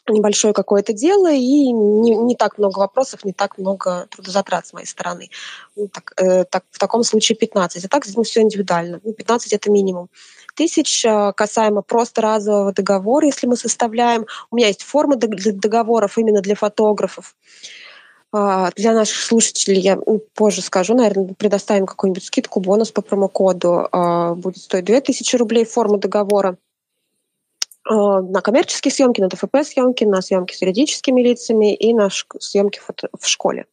небольшое 0.08 0.54
какое-то 0.54 0.92
дело, 0.92 1.32
и 1.32 1.72
не, 1.72 2.14
не 2.14 2.36
так 2.36 2.58
много 2.58 2.78
вопросов, 2.78 3.24
не 3.24 3.32
так 3.32 3.58
много 3.58 4.06
трудозатрат 4.10 4.66
с 4.66 4.72
моей 4.72 4.86
стороны. 4.86 5.30
Ну, 5.74 5.88
так, 5.88 6.12
э, 6.16 6.44
так, 6.44 6.64
в 6.70 6.78
таком 6.78 7.02
случае 7.02 7.36
15. 7.36 7.84
А 7.84 7.88
так 7.88 8.04
ну, 8.14 8.22
все 8.22 8.42
индивидуально. 8.42 9.00
Ну, 9.02 9.12
15 9.12 9.52
это 9.52 9.68
минимум 9.70 10.08
тысяч 10.56 11.04
касаемо 11.36 11.82
просто 11.82 12.22
разового 12.22 12.72
договора, 12.72 13.26
если 13.26 13.46
мы 13.46 13.56
составляем. 13.56 14.26
У 14.50 14.56
меня 14.56 14.66
есть 14.68 14.82
форма 14.82 15.14
договоров 15.16 16.18
именно 16.18 16.40
для 16.40 16.56
фотографов. 16.56 17.36
Для 18.32 18.92
наших 18.92 19.22
слушателей 19.22 19.80
я 19.80 19.96
ну, 19.96 20.20
позже 20.34 20.60
скажу, 20.60 20.94
наверное, 20.94 21.34
предоставим 21.34 21.86
какую-нибудь 21.86 22.24
скидку, 22.24 22.60
бонус 22.60 22.90
по 22.90 23.00
промокоду. 23.00 23.88
Будет 24.36 24.58
стоить 24.58 24.84
2000 24.84 25.36
рублей 25.36 25.64
форма 25.64 25.98
договора 25.98 26.56
на 27.88 28.40
коммерческие 28.40 28.90
съемки, 28.90 29.20
на 29.20 29.28
ТФП-съемки, 29.28 30.04
на 30.04 30.20
съемки 30.20 30.54
с 30.54 30.60
юридическими 30.60 31.22
лицами 31.22 31.72
и 31.72 31.94
на 31.94 32.10
съемки 32.10 32.80
в 33.18 33.26
школе. 33.28 33.66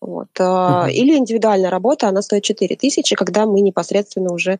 Вот. 0.00 0.28
Uh-huh. 0.38 0.90
Или 0.90 1.16
индивидуальная 1.16 1.70
работа, 1.70 2.08
она 2.08 2.22
стоит 2.22 2.42
4 2.44 2.76
тысячи, 2.76 3.16
когда 3.16 3.46
мы 3.46 3.60
непосредственно 3.60 4.32
уже 4.32 4.58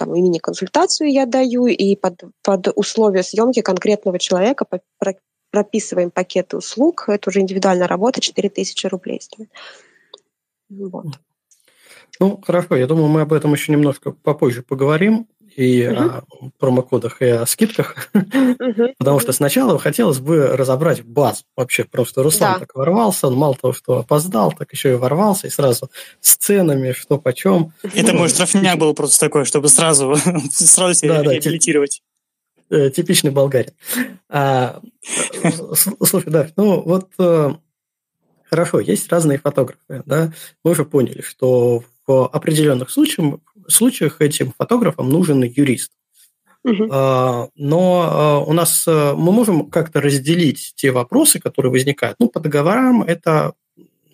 там, 0.00 0.14
и 0.14 0.22
мини-консультацию 0.22 1.12
я 1.12 1.26
даю, 1.26 1.66
и 1.66 1.94
под, 1.94 2.22
под 2.42 2.68
условия 2.74 3.22
съемки 3.22 3.60
конкретного 3.60 4.18
человека 4.18 4.64
прописываем 5.50 6.10
пакеты 6.10 6.56
услуг. 6.56 7.04
Это 7.08 7.28
уже 7.28 7.40
индивидуальная 7.40 7.86
работа, 7.86 8.20
4000 8.22 8.86
рублей 8.86 9.20
стоит. 9.20 9.50
Вот. 10.70 11.06
Ну, 12.18 12.40
хорошо, 12.44 12.76
я 12.76 12.86
думаю, 12.86 13.08
мы 13.08 13.22
об 13.22 13.32
этом 13.32 13.52
еще 13.52 13.72
немножко 13.72 14.10
попозже 14.10 14.62
поговорим 14.62 15.26
и 15.56 15.86
угу. 15.88 16.00
о 16.00 16.50
промокодах, 16.58 17.22
и 17.22 17.26
о 17.26 17.46
скидках, 17.46 18.08
угу. 18.14 18.94
потому 18.98 19.20
что 19.20 19.32
сначала 19.32 19.78
хотелось 19.78 20.18
бы 20.18 20.48
разобрать 20.56 21.02
базу. 21.02 21.44
Вообще 21.56 21.84
просто 21.84 22.22
Руслан 22.22 22.54
да. 22.54 22.58
так 22.60 22.74
ворвался, 22.74 23.26
он 23.26 23.34
мало 23.34 23.54
того, 23.54 23.72
что 23.72 23.98
опоздал, 23.98 24.52
так 24.52 24.72
еще 24.72 24.92
и 24.92 24.96
ворвался, 24.96 25.46
и 25.46 25.50
сразу 25.50 25.90
с 26.20 26.36
ценами, 26.36 26.92
что 26.92 27.18
почем. 27.18 27.72
Это 27.94 28.14
мой 28.14 28.28
штрафняк 28.28 28.78
был 28.78 28.94
просто 28.94 29.20
такой, 29.20 29.44
чтобы 29.44 29.68
сразу, 29.68 30.16
сразу 30.50 30.94
себя 30.94 31.22
да, 31.22 31.32
реабилитировать. 31.32 32.02
Да, 32.70 32.88
типичный 32.90 33.32
болгарин. 33.32 33.72
А, 34.28 34.80
слушай, 35.74 36.30
да, 36.30 36.48
ну 36.56 36.80
вот 36.82 37.08
хорошо, 38.48 38.80
есть 38.80 39.10
разные 39.10 39.38
фотографы, 39.38 40.02
да, 40.06 40.32
мы 40.64 40.70
уже 40.72 40.84
поняли, 40.84 41.22
что 41.22 41.82
в 42.10 42.26
определенных 42.26 42.90
случаях, 42.90 43.36
случаях 43.68 44.20
этим 44.20 44.52
фотографам 44.58 45.08
нужен 45.08 45.42
юрист. 45.42 45.92
Угу. 46.64 46.88
Но 47.54 48.44
у 48.46 48.52
нас 48.52 48.86
мы 48.86 49.32
можем 49.32 49.70
как-то 49.70 50.00
разделить 50.00 50.72
те 50.74 50.90
вопросы, 50.90 51.38
которые 51.38 51.72
возникают. 51.72 52.16
Ну, 52.18 52.28
по 52.28 52.40
договорам 52.40 53.02
это 53.02 53.54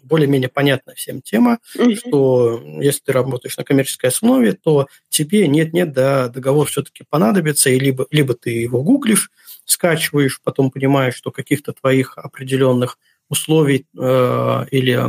более-менее 0.05 0.49
понятная 0.49 0.95
всем 0.95 1.21
тема, 1.21 1.59
угу. 1.79 1.97
что 1.97 2.63
если 2.81 3.01
ты 3.01 3.13
работаешь 3.13 3.57
на 3.57 3.65
коммерческой 3.65 4.11
основе, 4.11 4.53
то 4.53 4.87
тебе 5.09 5.49
нет-нет, 5.49 5.93
да, 5.93 6.29
договор 6.29 6.69
все-таки 6.69 7.05
понадобится, 7.09 7.71
и 7.71 7.79
либо, 7.79 8.07
либо 8.11 8.35
ты 8.35 8.51
его 8.51 8.83
гуглишь, 8.83 9.31
скачиваешь, 9.65 10.41
потом 10.45 10.71
понимаешь, 10.71 11.17
что 11.17 11.31
каких-то 11.31 11.73
твоих 11.73 12.17
определенных 12.19 12.99
условий 13.29 13.87
э, 13.99 14.65
или 14.71 15.05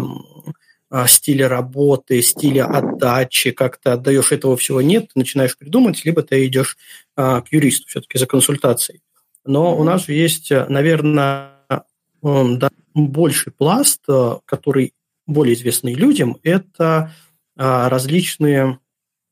стиля 1.07 1.49
работы, 1.49 2.21
стиля 2.21 2.65
отдачи, 2.65 3.51
как 3.51 3.77
ты 3.77 3.89
отдаешь 3.89 4.31
этого 4.31 4.55
всего 4.55 4.81
нет, 4.81 5.09
ты 5.13 5.19
начинаешь 5.19 5.57
придумать, 5.57 6.05
либо 6.05 6.23
ты 6.23 6.45
идешь 6.45 6.77
а, 7.15 7.41
к 7.41 7.51
юристу 7.51 7.87
все-таки 7.87 8.17
за 8.17 8.25
консультацией. 8.25 9.01
Но 9.45 9.77
у 9.77 9.83
нас 9.83 10.05
же 10.05 10.13
есть, 10.13 10.51
наверное, 10.51 11.51
больший 12.93 13.51
пласт, 13.51 14.01
который 14.45 14.93
более 15.27 15.55
известный 15.55 15.93
людям, 15.93 16.37
это 16.41 17.13
а, 17.57 17.89
различные 17.89 18.79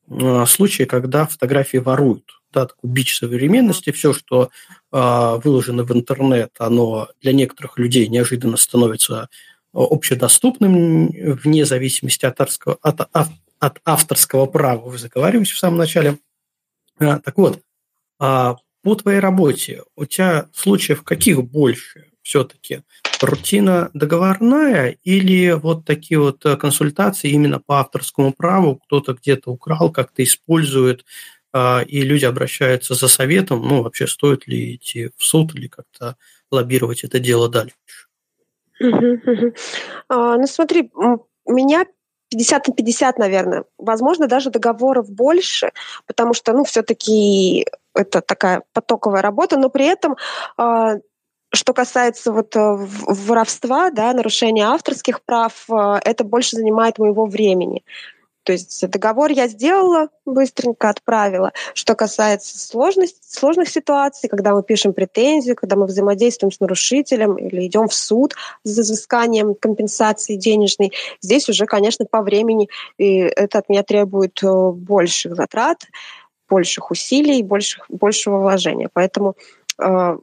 а, 0.09 0.45
случаи, 0.45 0.83
когда 0.83 1.25
фотографии 1.25 1.77
воруют. 1.77 2.41
Да, 2.51 2.67
такой 2.67 2.89
бич 2.89 3.17
современности, 3.17 3.91
все, 3.91 4.13
что 4.13 4.49
выложено 4.89 5.83
в 5.83 5.91
интернет, 5.91 6.51
оно 6.57 7.09
для 7.21 7.33
некоторых 7.33 7.77
людей 7.77 8.07
неожиданно 8.07 8.55
становится 8.55 9.27
общедоступным 9.75 11.09
вне 11.09 11.65
зависимости 11.65 12.25
от 12.25 12.39
авторского, 12.39 12.77
от, 12.81 13.01
от 13.59 13.81
авторского 13.83 14.45
права. 14.45 14.89
Вы 14.89 14.97
заговариваете 14.97 15.53
в 15.53 15.57
самом 15.57 15.77
начале. 15.77 16.17
А, 16.97 17.19
так 17.19 17.37
вот, 17.37 17.61
а, 18.19 18.55
по 18.81 18.95
твоей 18.95 19.19
работе 19.19 19.83
у 19.95 20.05
тебя 20.05 20.47
случаев 20.53 21.03
каких 21.03 21.43
больше 21.43 22.05
все-таки? 22.21 22.81
Рутина 23.21 23.89
договорная 23.93 24.97
или 25.03 25.51
вот 25.51 25.85
такие 25.85 26.19
вот 26.19 26.43
консультации 26.59 27.31
именно 27.31 27.59
по 27.59 27.79
авторскому 27.79 28.33
праву, 28.33 28.75
кто-то 28.75 29.13
где-то 29.13 29.51
украл, 29.51 29.91
как-то 29.91 30.23
использует, 30.23 31.05
а, 31.57 31.81
и 31.87 32.01
люди 32.01 32.25
обращаются 32.25 32.95
за 32.95 33.07
советом, 33.07 33.65
ну, 33.65 33.81
вообще 33.81 34.07
стоит 34.07 34.45
ли 34.45 34.75
идти 34.75 35.11
в 35.17 35.23
суд 35.23 35.55
или 35.55 35.67
как-то 35.67 36.17
лоббировать 36.51 37.05
это 37.05 37.17
дело 37.19 37.47
дальше? 37.47 37.75
А, 40.09 40.37
ну 40.37 40.47
смотри, 40.47 40.91
меня 41.47 41.85
50 42.29 42.67
на 42.67 42.73
50, 42.73 43.17
наверное. 43.19 43.65
Возможно, 43.77 44.27
даже 44.27 44.49
договоров 44.49 45.09
больше, 45.09 45.71
потому 46.07 46.33
что, 46.33 46.53
ну, 46.53 46.63
все-таки 46.63 47.65
это 47.93 48.21
такая 48.21 48.63
потоковая 48.73 49.21
работа, 49.21 49.57
но 49.57 49.69
при 49.69 49.85
этом 49.85 50.17
а, 50.57 50.95
что 51.53 51.73
касается 51.73 52.31
вот 52.31 52.53
воровства, 52.55 53.89
да, 53.89 54.11
нарушения 54.13 54.65
авторских 54.65 55.23
прав, 55.23 55.67
это 56.03 56.23
больше 56.23 56.57
занимает 56.57 56.99
моего 56.99 57.25
времени. 57.25 57.83
То 58.45 58.51
есть 58.53 58.87
договор 58.89 59.31
я 59.31 59.47
сделала, 59.47 60.09
быстренько 60.23 60.89
отправила. 60.89 61.51
Что 61.73 61.95
касается 61.95 62.59
сложность, 62.59 63.17
сложных 63.27 63.67
ситуаций, 63.69 64.29
когда 64.29 64.53
мы 64.53 64.61
пишем 64.61 64.93
претензию, 64.93 65.55
когда 65.55 65.75
мы 65.75 65.87
взаимодействуем 65.87 66.51
с 66.51 66.59
нарушителем 66.59 67.37
или 67.37 67.65
идем 67.65 67.87
в 67.87 67.93
суд 67.93 68.35
за 68.63 68.83
взысканием 68.83 69.55
компенсации 69.55 70.35
денежной, 70.35 70.93
здесь 71.21 71.49
уже, 71.49 71.65
конечно, 71.65 72.05
по 72.05 72.21
времени 72.21 72.69
и 72.97 73.17
это 73.17 73.59
от 73.59 73.67
меня 73.67 73.81
требует 73.81 74.41
э, 74.43 74.69
больших 74.71 75.35
затрат, 75.35 75.87
больших 76.47 76.91
усилий, 76.91 77.41
больших, 77.41 77.85
большего 77.89 78.37
вложения. 78.37 78.89
Поэтому 78.93 79.35
э, 79.79 80.17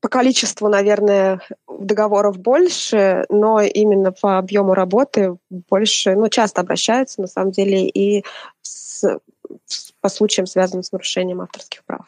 по 0.00 0.08
количеству, 0.08 0.68
наверное, 0.68 1.40
договоров 1.68 2.38
больше, 2.38 3.24
но 3.28 3.60
именно 3.60 4.12
по 4.12 4.38
объему 4.38 4.74
работы 4.74 5.36
больше, 5.48 6.14
ну, 6.14 6.28
часто 6.28 6.60
обращаются, 6.60 7.20
на 7.20 7.26
самом 7.26 7.50
деле, 7.52 7.86
и 7.88 8.24
с, 8.62 9.18
с, 9.66 9.92
по 10.00 10.08
случаям, 10.08 10.46
связанным 10.46 10.82
с 10.82 10.92
нарушением 10.92 11.40
авторских 11.40 11.84
прав. 11.84 12.06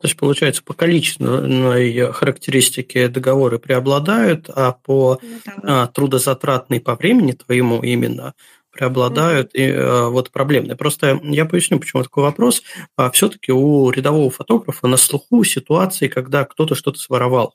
То 0.00 0.06
есть, 0.06 0.16
получается, 0.16 0.62
по 0.62 0.72
количественной 0.72 2.10
характеристике 2.12 3.08
договоры 3.08 3.58
преобладают, 3.58 4.48
а 4.48 4.72
по 4.72 5.20
да. 5.62 5.88
трудозатратной 5.88 6.80
по 6.80 6.94
времени 6.94 7.32
твоему 7.32 7.82
именно 7.82 8.32
преобладают 8.70 9.54
и 9.54 9.62
э, 9.62 10.08
вот 10.08 10.30
проблемные. 10.30 10.76
Просто 10.76 11.20
я 11.22 11.44
поясню, 11.44 11.78
почему 11.78 12.02
такой 12.02 12.22
вопрос. 12.22 12.62
А, 12.96 13.10
Все-таки 13.10 13.52
у 13.52 13.90
рядового 13.90 14.30
фотографа 14.30 14.86
на 14.86 14.96
слуху 14.96 15.44
ситуации, 15.44 16.08
когда 16.08 16.44
кто-то 16.44 16.74
что-то 16.74 16.98
своровал. 16.98 17.54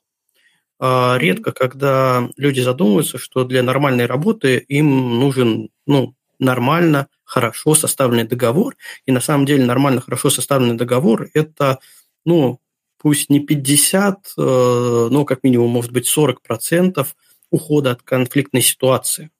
А, 0.79 1.17
редко, 1.17 1.51
когда 1.51 2.29
люди 2.37 2.59
задумываются, 2.59 3.17
что 3.17 3.43
для 3.45 3.63
нормальной 3.63 4.05
работы 4.05 4.57
им 4.57 5.19
нужен 5.19 5.69
ну, 5.85 6.15
нормально, 6.39 7.07
хорошо 7.23 7.75
составленный 7.75 8.25
договор. 8.25 8.75
И 9.05 9.11
на 9.11 9.21
самом 9.21 9.45
деле 9.45 9.65
нормально, 9.65 10.01
хорошо 10.01 10.29
составленный 10.29 10.75
договор– 10.75 11.29
это, 11.33 11.79
ну, 12.25 12.59
пусть 12.97 13.29
не 13.29 13.39
50, 13.39 14.33
э, 14.37 15.07
но 15.11 15.25
как 15.25 15.43
минимум, 15.43 15.69
может 15.69 15.91
быть, 15.91 16.07
40% 16.07 17.05
ухода 17.51 17.91
от 17.91 18.01
конфликтной 18.01 18.61
ситуации. 18.61 19.31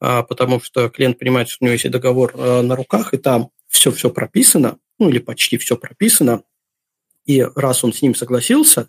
А, 0.00 0.22
потому 0.22 0.60
что 0.60 0.88
клиент 0.88 1.18
понимает, 1.18 1.48
что 1.48 1.58
у 1.60 1.66
него 1.66 1.74
есть 1.74 1.90
договор 1.90 2.32
э, 2.34 2.62
на 2.62 2.74
руках, 2.74 3.12
и 3.12 3.18
там 3.18 3.50
все-все 3.68 4.10
прописано, 4.10 4.78
ну 4.98 5.10
или 5.10 5.18
почти 5.18 5.58
все 5.58 5.76
прописано, 5.76 6.42
и 7.26 7.42
раз 7.54 7.84
он 7.84 7.92
с 7.92 8.00
ним 8.00 8.14
согласился, 8.14 8.88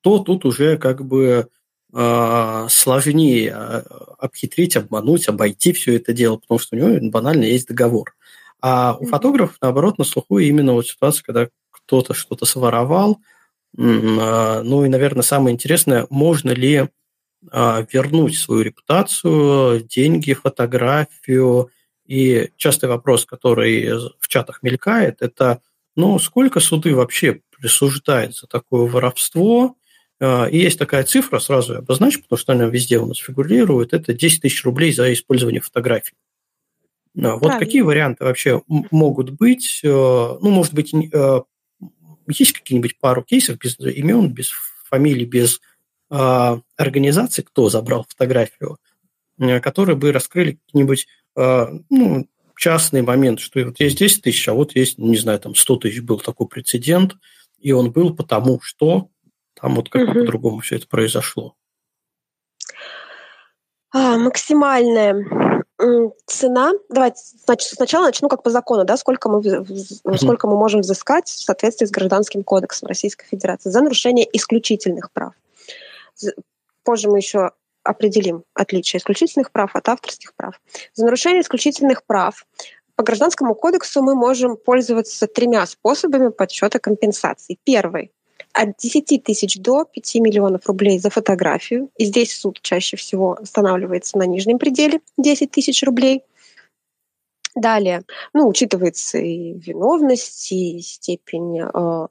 то 0.00 0.18
тут 0.18 0.44
уже 0.44 0.76
как 0.76 1.04
бы 1.04 1.48
э, 1.92 2.66
сложнее 2.68 3.54
а, 3.54 3.84
обхитрить, 4.18 4.76
обмануть, 4.76 5.28
обойти 5.28 5.72
все 5.72 5.96
это 5.96 6.12
дело, 6.12 6.38
потому 6.38 6.58
что 6.58 6.74
у 6.74 6.78
него 6.78 7.10
банально 7.10 7.44
есть 7.44 7.68
договор. 7.68 8.14
А 8.60 8.96
у 8.98 9.06
фотографов, 9.06 9.56
наоборот, 9.62 9.98
на 9.98 10.04
слуху 10.04 10.38
именно 10.38 10.72
вот 10.74 10.86
ситуация, 10.86 11.22
когда 11.22 11.48
кто-то 11.70 12.12
что-то 12.12 12.44
своровал. 12.44 13.20
Ну 13.72 14.84
и, 14.84 14.88
наверное, 14.88 15.22
самое 15.22 15.54
интересное, 15.54 16.06
можно 16.10 16.50
ли 16.50 16.76
а, 16.76 16.88
вернуть 17.42 18.36
свою 18.36 18.62
репутацию, 18.62 19.80
деньги, 19.80 20.34
фотографию. 20.34 21.70
И 22.06 22.50
частый 22.56 22.88
вопрос, 22.88 23.24
который 23.24 23.88
в 24.18 24.28
чатах 24.28 24.62
мелькает, 24.62 25.22
это, 25.22 25.60
ну, 25.96 26.18
сколько 26.18 26.60
суды 26.60 26.94
вообще 26.94 27.40
присуждают 27.56 28.36
за 28.36 28.46
такое 28.46 28.88
воровство? 28.88 29.76
А, 30.20 30.46
и 30.46 30.58
есть 30.58 30.78
такая 30.78 31.04
цифра, 31.04 31.38
сразу 31.38 31.74
я 31.74 31.78
обозначу, 31.78 32.22
потому 32.22 32.38
что 32.38 32.52
она 32.52 32.66
везде 32.66 32.98
у 32.98 33.06
нас 33.06 33.16
фигурирует, 33.16 33.94
это 33.94 34.12
10 34.12 34.42
тысяч 34.42 34.64
рублей 34.64 34.92
за 34.92 35.12
использование 35.12 35.60
фотографий. 35.60 36.14
А, 37.16 37.32
вот 37.32 37.40
Правильно. 37.40 37.58
какие 37.64 37.80
варианты 37.80 38.24
вообще 38.24 38.62
могут 38.68 39.30
быть? 39.30 39.80
Ну, 39.82 40.38
может 40.40 40.74
быть, 40.74 40.92
есть 42.28 42.52
какие-нибудь 42.52 42.98
пару 42.98 43.22
кейсов 43.22 43.58
без 43.58 43.78
имен, 43.78 44.32
без 44.32 44.52
фамилий, 44.88 45.24
без 45.24 45.56
а, 45.56 45.60
организаций, 46.10 47.44
кто 47.44 47.68
забрал 47.68 48.04
фотографию, 48.08 48.78
э, 49.38 49.60
которые 49.60 49.96
бы 49.96 50.12
раскрыли 50.12 50.58
какие-нибудь 50.66 51.06
а, 51.36 51.68
ну, 51.88 52.26
частный 52.56 53.02
момент, 53.02 53.40
что 53.40 53.64
вот 53.64 53.80
есть 53.80 53.98
10 53.98 54.22
тысяч, 54.22 54.48
а 54.48 54.54
вот 54.54 54.74
есть, 54.74 54.98
не 54.98 55.16
знаю, 55.16 55.38
там 55.38 55.54
100 55.54 55.76
тысяч 55.76 56.02
был 56.02 56.18
такой 56.18 56.48
прецедент, 56.48 57.14
и 57.58 57.72
он 57.72 57.92
был 57.92 58.14
потому, 58.14 58.60
что 58.60 59.08
там 59.54 59.76
вот 59.76 59.88
как 59.88 60.08
угу. 60.08 60.20
по-другому 60.20 60.60
все 60.60 60.76
это 60.76 60.88
произошло. 60.88 61.54
А, 63.92 64.18
максимальная 64.18 65.64
цена, 66.26 66.72
давайте 66.90 67.22
значит, 67.46 67.70
сначала 67.70 68.06
начну 68.06 68.28
как 68.28 68.42
по 68.42 68.50
закону, 68.50 68.84
да, 68.84 68.98
сколько 68.98 69.30
мы, 69.30 69.40
mm-hmm. 69.40 70.16
сколько 70.18 70.46
мы 70.46 70.58
можем 70.58 70.82
взыскать 70.82 71.28
в 71.28 71.42
соответствии 71.42 71.86
с 71.86 71.90
Гражданским 71.90 72.44
кодексом 72.44 72.88
Российской 72.88 73.26
Федерации 73.26 73.70
за 73.70 73.80
нарушение 73.80 74.28
исключительных 74.30 75.10
прав 75.10 75.32
позже 76.84 77.08
мы 77.08 77.18
еще 77.18 77.50
определим 77.82 78.44
отличие 78.54 78.98
исключительных 78.98 79.52
прав 79.52 79.74
от 79.74 79.88
авторских 79.88 80.34
прав. 80.34 80.60
За 80.94 81.04
нарушение 81.04 81.42
исключительных 81.42 82.04
прав 82.04 82.46
по 82.96 83.02
Гражданскому 83.02 83.54
кодексу 83.54 84.02
мы 84.02 84.14
можем 84.14 84.56
пользоваться 84.56 85.26
тремя 85.26 85.64
способами 85.66 86.28
подсчета 86.28 86.78
компенсаций. 86.78 87.58
Первый 87.64 88.12
от 88.52 88.76
10 88.76 89.22
тысяч 89.22 89.58
до 89.58 89.84
5 89.84 90.16
миллионов 90.16 90.66
рублей 90.66 90.98
за 90.98 91.10
фотографию. 91.10 91.90
И 91.96 92.04
здесь 92.04 92.36
суд 92.38 92.60
чаще 92.60 92.96
всего 92.96 93.38
останавливается 93.40 94.18
на 94.18 94.26
нижнем 94.26 94.58
пределе 94.58 95.00
10 95.18 95.50
тысяч 95.50 95.82
рублей. 95.82 96.24
Далее, 97.54 98.02
ну, 98.32 98.48
учитывается 98.48 99.18
и 99.18 99.54
виновность, 99.54 100.52
и 100.52 100.80
степень 100.80 101.60
э, 101.60 102.06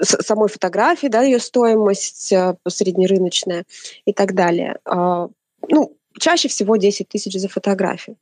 самой 0.00 0.48
фотографии, 0.48 1.08
да, 1.08 1.22
ее 1.22 1.38
стоимость 1.38 2.32
э, 2.32 2.56
среднерыночная 2.66 3.64
и 4.04 4.12
так 4.12 4.34
далее. 4.34 4.78
А, 4.84 5.28
ну, 5.68 5.96
чаще 6.18 6.48
всего 6.48 6.76
10 6.76 7.08
тысяч 7.08 7.34
за 7.34 7.48
фотографию. 7.48 8.16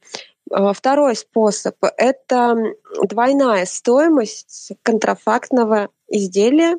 А, 0.51 0.73
второй 0.73 1.17
способ– 1.17 1.77
это 1.97 2.57
двойная 3.05 3.67
стоимость 3.67 4.73
контрафактного 4.83 5.91
изделия 6.09 6.79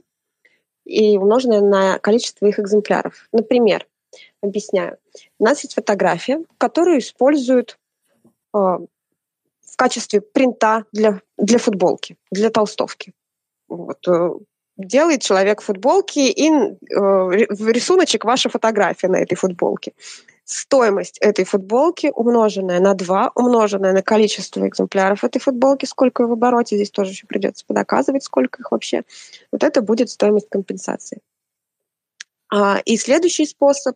и 0.86 1.18
умноженная 1.18 1.62
на 1.62 2.00
количество 2.00 2.48
их 2.48 2.60
экземпляров. 2.60 3.28
Например, 3.32 3.88
объясняю. 4.42 4.98
У 5.40 5.44
нас 5.44 5.64
есть 5.64 5.76
фотография, 5.76 6.44
которую 6.58 7.00
используют 7.00 7.78
э, 8.54 8.58
в 8.58 9.78
качестве 9.78 10.22
принта 10.22 10.86
для, 10.92 11.22
для 11.38 11.60
футболки, 11.60 12.18
для 12.32 12.50
толстовки. 12.50 13.14
Вот. 13.70 14.06
Делает 14.86 15.22
человек 15.22 15.62
футболки 15.62 16.20
и 16.20 16.50
э, 16.50 16.76
рисуночек 16.90 18.26
ваша 18.26 18.50
фотография 18.50 19.08
на 19.08 19.18
этой 19.18 19.36
футболке. 19.36 19.94
Стоимость 20.44 21.18
этой 21.20 21.46
футболки 21.46 22.12
умноженная 22.14 22.80
на 22.80 22.94
2, 22.94 23.32
умноженная 23.36 23.94
на 23.94 24.02
количество 24.02 24.68
экземпляров 24.68 25.24
этой 25.24 25.40
футболки, 25.40 25.86
сколько 25.86 26.28
в 26.28 26.32
обороте, 26.32 26.76
здесь 26.76 26.92
тоже 26.92 27.12
еще 27.12 27.28
придется 27.28 27.66
подоказывать, 27.66 28.24
сколько 28.24 28.62
их 28.62 28.72
вообще. 28.72 29.04
Вот 29.52 29.64
это 29.64 29.82
будет 29.82 30.10
стоимость 30.10 30.50
компенсации. 30.50 31.20
А, 32.54 32.82
и 32.84 32.98
следующий 32.98 33.46
способ, 33.46 33.96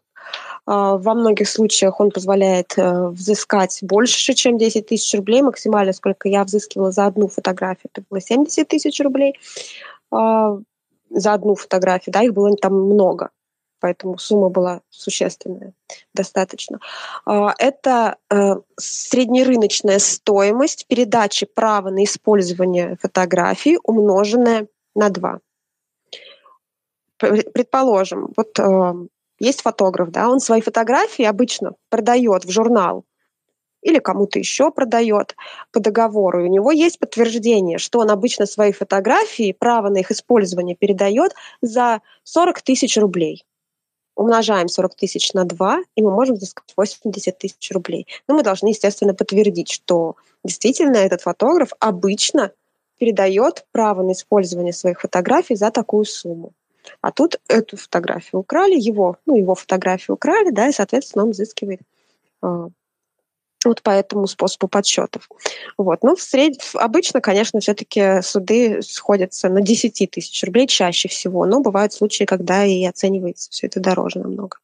а, 0.66 0.98
во 0.98 1.14
многих 1.14 1.50
случаях 1.50 2.00
он 2.00 2.10
позволяет 2.10 2.78
э, 2.78 3.10
взыскать 3.10 3.80
больше, 3.82 4.34
чем 4.34 4.58
10 4.58 4.86
тысяч 4.88 5.14
рублей. 5.14 5.42
Максимально, 5.42 5.92
сколько 5.92 6.30
я 6.30 6.44
взыскивала 6.46 6.92
за 6.92 7.06
одну 7.06 7.28
фотографию, 7.28 7.90
это 7.92 8.04
было 8.10 8.22
70 8.22 8.68
тысяч 8.68 9.00
рублей. 9.02 9.38
За 11.18 11.32
одну 11.34 11.56
фотографию, 11.56 12.12
да, 12.12 12.24
их 12.24 12.34
было 12.34 12.54
там 12.58 12.74
много, 12.74 13.30
поэтому 13.80 14.18
сумма 14.18 14.50
была 14.50 14.82
существенная, 14.90 15.72
достаточно. 16.14 16.80
А, 17.26 17.54
это 17.58 18.18
э, 18.30 18.56
среднерыночная 18.76 20.00
стоимость 20.00 20.88
передачи 20.88 21.46
права 21.46 21.90
на 21.90 22.04
использование 22.04 22.98
фотографии, 23.02 23.78
умноженная 23.84 24.68
на 24.94 25.10
2. 25.10 25.40
Предположим, 27.18 28.34
вот 28.36 28.60
э, 28.60 28.94
есть 29.40 29.62
фотограф, 29.62 30.12
да, 30.12 30.30
он 30.30 30.42
свои 30.42 30.60
фотографии 30.60 31.24
обычно 31.24 31.76
продает 31.90 32.44
в 32.44 32.52
журнал 32.52 33.06
или 33.86 34.00
кому-то 34.00 34.40
еще 34.40 34.72
продает 34.72 35.36
по 35.72 35.80
договору. 35.80 36.42
И 36.42 36.48
у 36.50 36.52
него 36.52 36.72
есть 36.72 36.98
подтверждение, 36.98 37.78
что 37.78 38.00
он 38.00 38.10
обычно 38.10 38.48
свои 38.48 38.72
фотографии, 38.72 39.56
право 39.58 39.90
на 39.90 40.00
их 40.00 40.10
использование 40.12 40.76
передает 40.76 41.34
за 41.62 42.02
40 42.24 42.62
тысяч 42.64 42.98
рублей. 42.98 43.46
Умножаем 44.16 44.70
40 44.70 44.96
тысяч 44.96 45.34
на 45.34 45.46
2, 45.46 45.82
и 45.96 46.02
мы 46.02 46.10
можем 46.10 46.36
взыскать 46.36 46.74
80 46.76 47.38
тысяч 47.38 47.72
рублей. 47.72 48.08
Но 48.28 48.34
мы 48.34 48.42
должны, 48.42 48.70
естественно, 48.70 49.14
подтвердить, 49.14 49.70
что 49.70 50.16
действительно 50.44 50.98
этот 50.98 51.22
фотограф 51.22 51.70
обычно 51.80 52.52
передает 52.98 53.66
право 53.72 54.02
на 54.02 54.14
использование 54.14 54.74
своих 54.74 55.02
фотографий 55.02 55.56
за 55.56 55.70
такую 55.70 56.06
сумму. 56.06 56.54
А 57.02 57.12
тут 57.12 57.40
эту 57.48 57.78
фотографию 57.78 58.40
украли, 58.40 58.80
его, 58.80 59.18
ну, 59.28 59.36
его 59.36 59.54
фотографию 59.54 60.16
украли, 60.16 60.50
да, 60.50 60.70
и, 60.70 60.72
соответственно, 60.72 61.26
он 61.26 61.32
взыскивает 61.32 61.82
а, 62.42 62.70
вот 63.66 63.82
по 63.82 63.90
этому 63.90 64.28
способу 64.28 64.68
подсчетов. 64.68 65.30
Вот. 65.78 66.04
Ну, 66.04 66.16
в 66.16 66.22
сред... 66.22 66.56
обычно, 66.74 67.22
конечно, 67.22 67.60
все-таки 67.60 68.22
суды 68.22 68.82
сходятся 68.82 69.50
на 69.50 69.62
10 69.62 70.10
тысяч 70.12 70.44
рублей 70.44 70.68
чаще 70.68 71.08
всего, 71.08 71.46
но 71.46 71.62
бывают 71.62 71.94
случаи, 71.94 72.24
когда 72.26 72.66
и 72.66 72.86
оценивается 72.86 73.50
все 73.52 73.68
это 73.68 73.80
дороже 73.80 74.20
намного. 74.20 74.58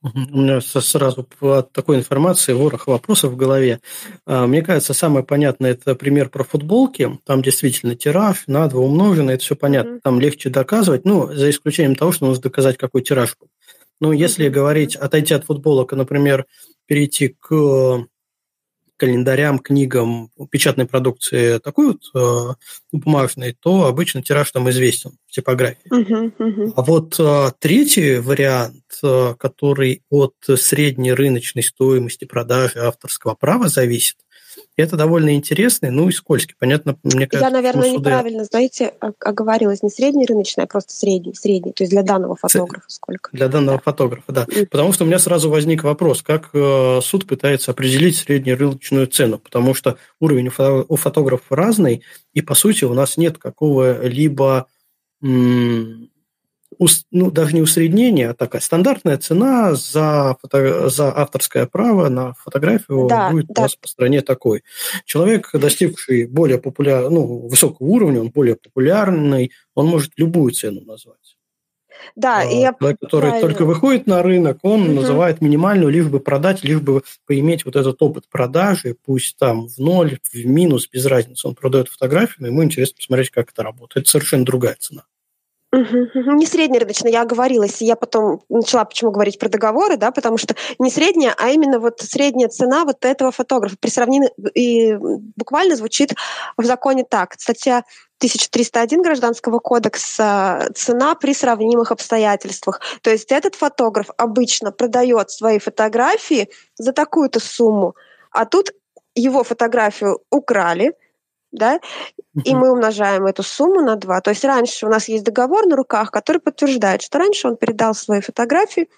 У 0.00 0.38
меня 0.38 0.60
сразу 0.60 1.26
от 1.40 1.72
такой 1.72 1.96
информации 1.96 2.52
ворох 2.52 2.86
вопросов 2.86 3.32
в 3.32 3.36
голове. 3.36 3.80
А, 4.26 4.46
мне 4.46 4.62
кажется, 4.62 4.94
самое 4.94 5.24
понятное– 5.24 5.70
это 5.72 5.96
пример 5.96 6.28
про 6.28 6.44
футболки. 6.44 7.18
Там 7.24 7.42
действительно 7.42 7.96
тираж 7.96 8.44
на 8.46 8.68
два 8.68 8.82
умножено, 8.82 9.32
это 9.32 9.42
все 9.42 9.56
понятно. 9.56 9.98
Там 10.00 10.20
легче 10.20 10.50
доказывать, 10.50 11.04
ну, 11.04 11.34
за 11.34 11.50
исключением 11.50 11.96
того, 11.96 12.12
что 12.12 12.26
нужно 12.26 12.44
доказать, 12.44 12.76
какой 12.76 13.02
тираж 13.02 13.36
был. 13.40 13.48
Но 14.00 14.12
если 14.12 14.48
говорить, 14.48 14.94
отойти 14.94 15.34
от 15.34 15.44
футболок, 15.46 15.92
например, 15.92 16.46
перейти 16.86 17.34
к 17.40 18.06
календарям, 18.98 19.58
книгам, 19.60 20.30
печатной 20.50 20.86
продукции 20.86 21.58
такой 21.58 21.94
вот 21.94 22.02
э, 22.14 22.54
бумажной, 22.92 23.56
то 23.58 23.86
обычно 23.86 24.22
тираж 24.22 24.50
там 24.50 24.68
известен 24.70 25.12
в 25.26 25.32
типографии. 25.32 25.90
Uh-huh, 25.90 26.32
uh-huh. 26.36 26.72
А 26.76 26.82
вот 26.82 27.18
э, 27.18 27.52
третий 27.58 28.16
вариант, 28.16 28.84
э, 29.02 29.34
который 29.38 30.02
от 30.10 30.34
средней 30.56 31.12
рыночной 31.12 31.62
стоимости 31.62 32.24
продажи 32.24 32.80
авторского 32.80 33.34
права 33.34 33.68
зависит, 33.68 34.16
это 34.76 34.96
довольно 34.96 35.34
интересный, 35.34 35.90
ну 35.90 36.08
и 36.08 36.12
скользкий. 36.12 36.54
Понятно, 36.58 36.96
мне 37.02 37.26
кажется, 37.26 37.48
Я, 37.48 37.50
наверное, 37.50 37.90
суды... 37.90 37.98
неправильно, 37.98 38.44
знаете, 38.44 38.92
оговорилась. 39.20 39.82
Не 39.82 39.90
средний 39.90 40.26
рыночный, 40.26 40.64
а 40.64 40.66
просто 40.66 40.92
средний. 40.92 41.34
Средний, 41.34 41.72
то 41.72 41.82
есть 41.82 41.90
для 41.92 42.02
данного 42.02 42.36
фотографа 42.36 42.84
сколько? 42.88 43.30
Для 43.32 43.48
данного 43.48 43.78
да. 43.78 43.82
фотографа, 43.82 44.32
да. 44.32 44.44
Mm. 44.44 44.66
Потому 44.66 44.92
что 44.92 45.04
у 45.04 45.06
меня 45.06 45.18
сразу 45.18 45.50
возник 45.50 45.82
вопрос, 45.84 46.22
как 46.22 46.50
э, 46.52 47.00
суд 47.02 47.26
пытается 47.26 47.72
определить 47.72 48.16
среднюю 48.16 48.58
рыночную 48.58 49.06
цену, 49.06 49.38
потому 49.38 49.74
что 49.74 49.98
уровень 50.20 50.50
у 50.88 50.96
фотографа 50.96 51.56
разный, 51.56 52.02
и, 52.32 52.40
по 52.40 52.54
сути, 52.54 52.84
у 52.84 52.94
нас 52.94 53.16
нет 53.16 53.38
какого-либо 53.38 54.66
ну, 57.10 57.30
даже 57.30 57.54
не 57.54 57.62
усреднение, 57.62 58.30
а 58.30 58.34
такая 58.34 58.60
стандартная 58.60 59.18
цена 59.18 59.74
за, 59.74 60.36
фото, 60.40 60.88
за 60.88 61.16
авторское 61.16 61.66
право 61.66 62.08
на 62.08 62.34
фотографию 62.34 63.06
да, 63.08 63.30
будет 63.30 63.46
да. 63.48 63.62
у 63.62 63.62
нас 63.62 63.76
по 63.76 63.88
стране 63.88 64.22
такой. 64.22 64.62
Человек, 65.04 65.50
достигший 65.52 66.26
более 66.26 66.58
популяр, 66.58 67.10
ну, 67.10 67.48
высокого 67.48 67.86
уровня, 67.86 68.20
он 68.20 68.30
более 68.30 68.56
популярный, 68.56 69.52
он 69.74 69.86
может 69.86 70.12
любую 70.16 70.52
цену 70.52 70.82
назвать. 70.82 71.38
Да, 72.14 72.40
а, 72.40 72.44
и 72.44 72.60
я 72.60 72.74
человек, 72.78 73.00
который 73.00 73.30
правильно. 73.30 73.48
только 73.48 73.64
выходит 73.64 74.06
на 74.06 74.22
рынок, 74.22 74.58
он 74.62 74.82
угу. 74.82 74.92
называет 74.92 75.40
минимальную, 75.40 75.90
лишь 75.90 76.06
бы 76.06 76.20
продать, 76.20 76.64
лишь 76.64 76.80
бы 76.80 77.02
поиметь 77.26 77.64
вот 77.64 77.76
этот 77.76 78.00
опыт 78.02 78.28
продажи, 78.28 78.96
пусть 79.04 79.36
там 79.36 79.68
в 79.68 79.78
ноль, 79.78 80.18
в 80.32 80.46
минус, 80.46 80.88
без 80.90 81.06
разницы. 81.06 81.48
Он 81.48 81.54
продает 81.54 81.88
фотографию, 81.88 82.36
но 82.40 82.46
ему 82.48 82.64
интересно 82.64 82.96
посмотреть, 82.96 83.30
как 83.30 83.50
это 83.50 83.62
работает. 83.62 84.04
Это 84.04 84.10
совершенно 84.10 84.44
другая 84.44 84.76
цена. 84.78 85.04
Не 85.70 86.46
среднерыночная, 86.46 87.12
я 87.12 87.22
оговорилась. 87.22 87.82
Я 87.82 87.94
потом 87.94 88.40
начала 88.48 88.84
почему 88.84 89.10
говорить 89.10 89.38
про 89.38 89.48
договоры, 89.48 89.96
да, 89.96 90.10
потому 90.10 90.38
что 90.38 90.54
не 90.78 90.90
средняя, 90.90 91.34
а 91.36 91.50
именно 91.50 91.78
вот 91.78 92.00
средняя 92.00 92.48
цена 92.48 92.84
вот 92.84 93.04
этого 93.04 93.30
фотографа 93.30 93.76
при 93.78 93.90
сравнении 93.90 94.30
и 94.54 94.96
буквально 95.36 95.76
звучит 95.76 96.14
в 96.56 96.64
законе 96.64 97.04
так. 97.04 97.34
Статья 97.38 97.84
1301 98.18 99.02
Гражданского 99.02 99.58
кодекса 99.58 100.70
цена 100.74 101.14
при 101.14 101.34
сравнимых 101.34 101.92
обстоятельствах. 101.92 102.80
То 103.02 103.10
есть 103.10 103.30
этот 103.30 103.54
фотограф 103.54 104.06
обычно 104.16 104.72
продает 104.72 105.30
свои 105.30 105.58
фотографии 105.58 106.48
за 106.76 106.92
такую-то 106.92 107.40
сумму, 107.40 107.94
а 108.30 108.46
тут 108.46 108.72
его 109.14 109.44
фотографию 109.44 110.20
украли, 110.30 110.94
да, 111.52 111.80
и 112.44 112.54
мы 112.54 112.70
умножаем 112.70 113.26
эту 113.26 113.42
сумму 113.42 113.80
на 113.80 113.96
2. 113.96 114.20
То 114.20 114.30
есть 114.30 114.44
раньше 114.44 114.86
у 114.86 114.88
нас 114.88 115.08
есть 115.08 115.24
договор 115.24 115.66
на 115.66 115.76
руках, 115.76 116.10
который 116.10 116.40
подтверждает, 116.40 117.02
что 117.02 117.18
раньше 117.18 117.48
он 117.48 117.56
передал 117.56 117.94
свои 117.94 118.20
фотографии 118.20 118.88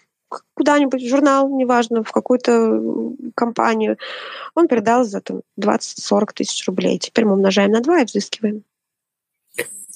куда-нибудь 0.54 1.02
в 1.02 1.08
журнал, 1.08 1.48
неважно, 1.48 2.04
в 2.04 2.12
какую-то 2.12 2.80
компанию, 3.34 3.98
он 4.54 4.68
передал 4.68 5.04
за 5.04 5.22
20-40 5.58 6.32
тысяч 6.34 6.66
рублей. 6.66 6.98
Теперь 6.98 7.24
мы 7.24 7.32
умножаем 7.32 7.72
на 7.72 7.80
2 7.80 8.00
и 8.00 8.04
взыскиваем. 8.04 8.62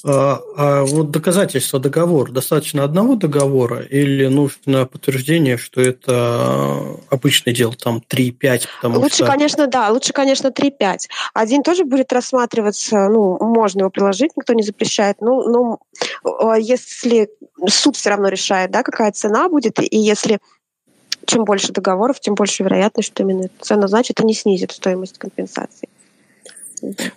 А, 0.06 0.38
а 0.56 0.84
вот 0.84 1.10
доказательство 1.10 1.80
договора, 1.80 2.30
достаточно 2.30 2.84
одного 2.84 3.14
договора 3.14 3.80
или 3.80 4.26
нужно 4.26 4.84
подтверждение, 4.84 5.56
что 5.56 5.80
это 5.80 6.98
обычное 7.08 7.54
дело, 7.54 7.72
там 7.72 8.02
3-5? 8.06 8.68
Лучше, 8.82 9.16
что... 9.16 9.26
конечно, 9.26 9.66
да, 9.66 9.88
лучше, 9.88 10.12
конечно, 10.12 10.48
3-5. 10.48 11.08
Один 11.32 11.62
тоже 11.62 11.84
будет 11.84 12.12
рассматриваться, 12.12 13.08
ну, 13.08 13.38
можно 13.40 13.80
его 13.80 13.90
приложить, 13.90 14.32
никто 14.36 14.52
не 14.52 14.62
запрещает, 14.62 15.22
ну, 15.22 15.48
ну, 15.48 15.78
а 16.22 16.58
если 16.58 17.30
суд 17.66 17.96
все 17.96 18.10
равно 18.10 18.28
решает, 18.28 18.70
да, 18.70 18.82
какая 18.82 19.10
цена 19.12 19.48
будет, 19.48 19.80
и 19.80 19.96
если 19.96 20.38
чем 21.24 21.46
больше 21.46 21.72
договоров, 21.72 22.20
тем 22.20 22.34
больше 22.34 22.62
вероятность, 22.62 23.08
что 23.08 23.22
именно 23.22 23.48
цена 23.58 23.88
значит 23.88 24.20
и 24.20 24.26
не 24.26 24.34
снизит 24.34 24.72
стоимость 24.72 25.16
компенсации. 25.16 25.88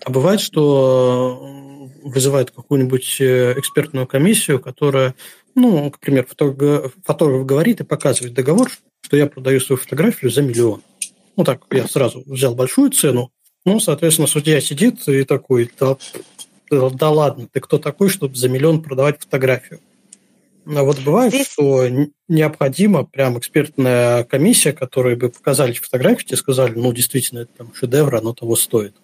А 0.06 0.10
бывает, 0.10 0.40
что 0.40 1.67
вызывает 2.08 2.52
какую-нибудь 2.52 3.18
э, 3.20 3.54
экспертную 3.58 4.08
комиссию, 4.08 4.60
которая, 4.60 5.16
ну, 5.56 5.92
к 5.92 6.00
примеру, 6.00 6.28
фотограф, 6.28 6.94
фотограф 7.06 7.46
говорит 7.46 7.82
и 7.82 7.84
показывает 7.84 8.34
договор, 8.34 8.72
что 9.02 9.18
я 9.18 9.28
продаю 9.28 9.60
свою 9.60 9.80
фотографию 9.80 10.32
за 10.32 10.42
миллион. 10.42 10.82
Ну, 11.36 11.44
так, 11.44 11.62
я 11.72 11.88
сразу 11.88 12.24
взял 12.26 12.56
большую 12.56 12.92
цену, 12.92 13.32
ну, 13.66 13.80
соответственно, 13.80 14.28
судья 14.28 14.62
сидит 14.62 15.08
и 15.08 15.24
такой, 15.24 15.70
да, 15.80 15.98
да 16.72 17.10
ладно, 17.10 17.48
ты 17.52 17.60
кто 17.60 17.78
такой, 17.78 18.10
чтобы 18.10 18.36
за 18.36 18.50
миллион 18.50 18.82
продавать 18.82 19.22
фотографию? 19.22 19.82
А 20.66 20.84
вот 20.84 21.00
бывает, 21.00 21.34
Здесь... 21.34 21.52
что 21.52 21.86
необходима 22.28 23.06
прям 23.06 23.38
экспертная 23.38 24.24
комиссия, 24.26 24.74
которая 24.74 25.16
бы 25.16 25.30
показали 25.30 25.74
фотографии, 25.74 26.26
тебе 26.26 26.38
сказали, 26.38 26.74
ну, 26.76 26.92
действительно, 26.92 27.40
это 27.40 27.52
там 27.58 27.74
шедевр, 27.74 28.16
оно 28.16 28.34
того 28.34 28.56
стоит. 28.56 28.96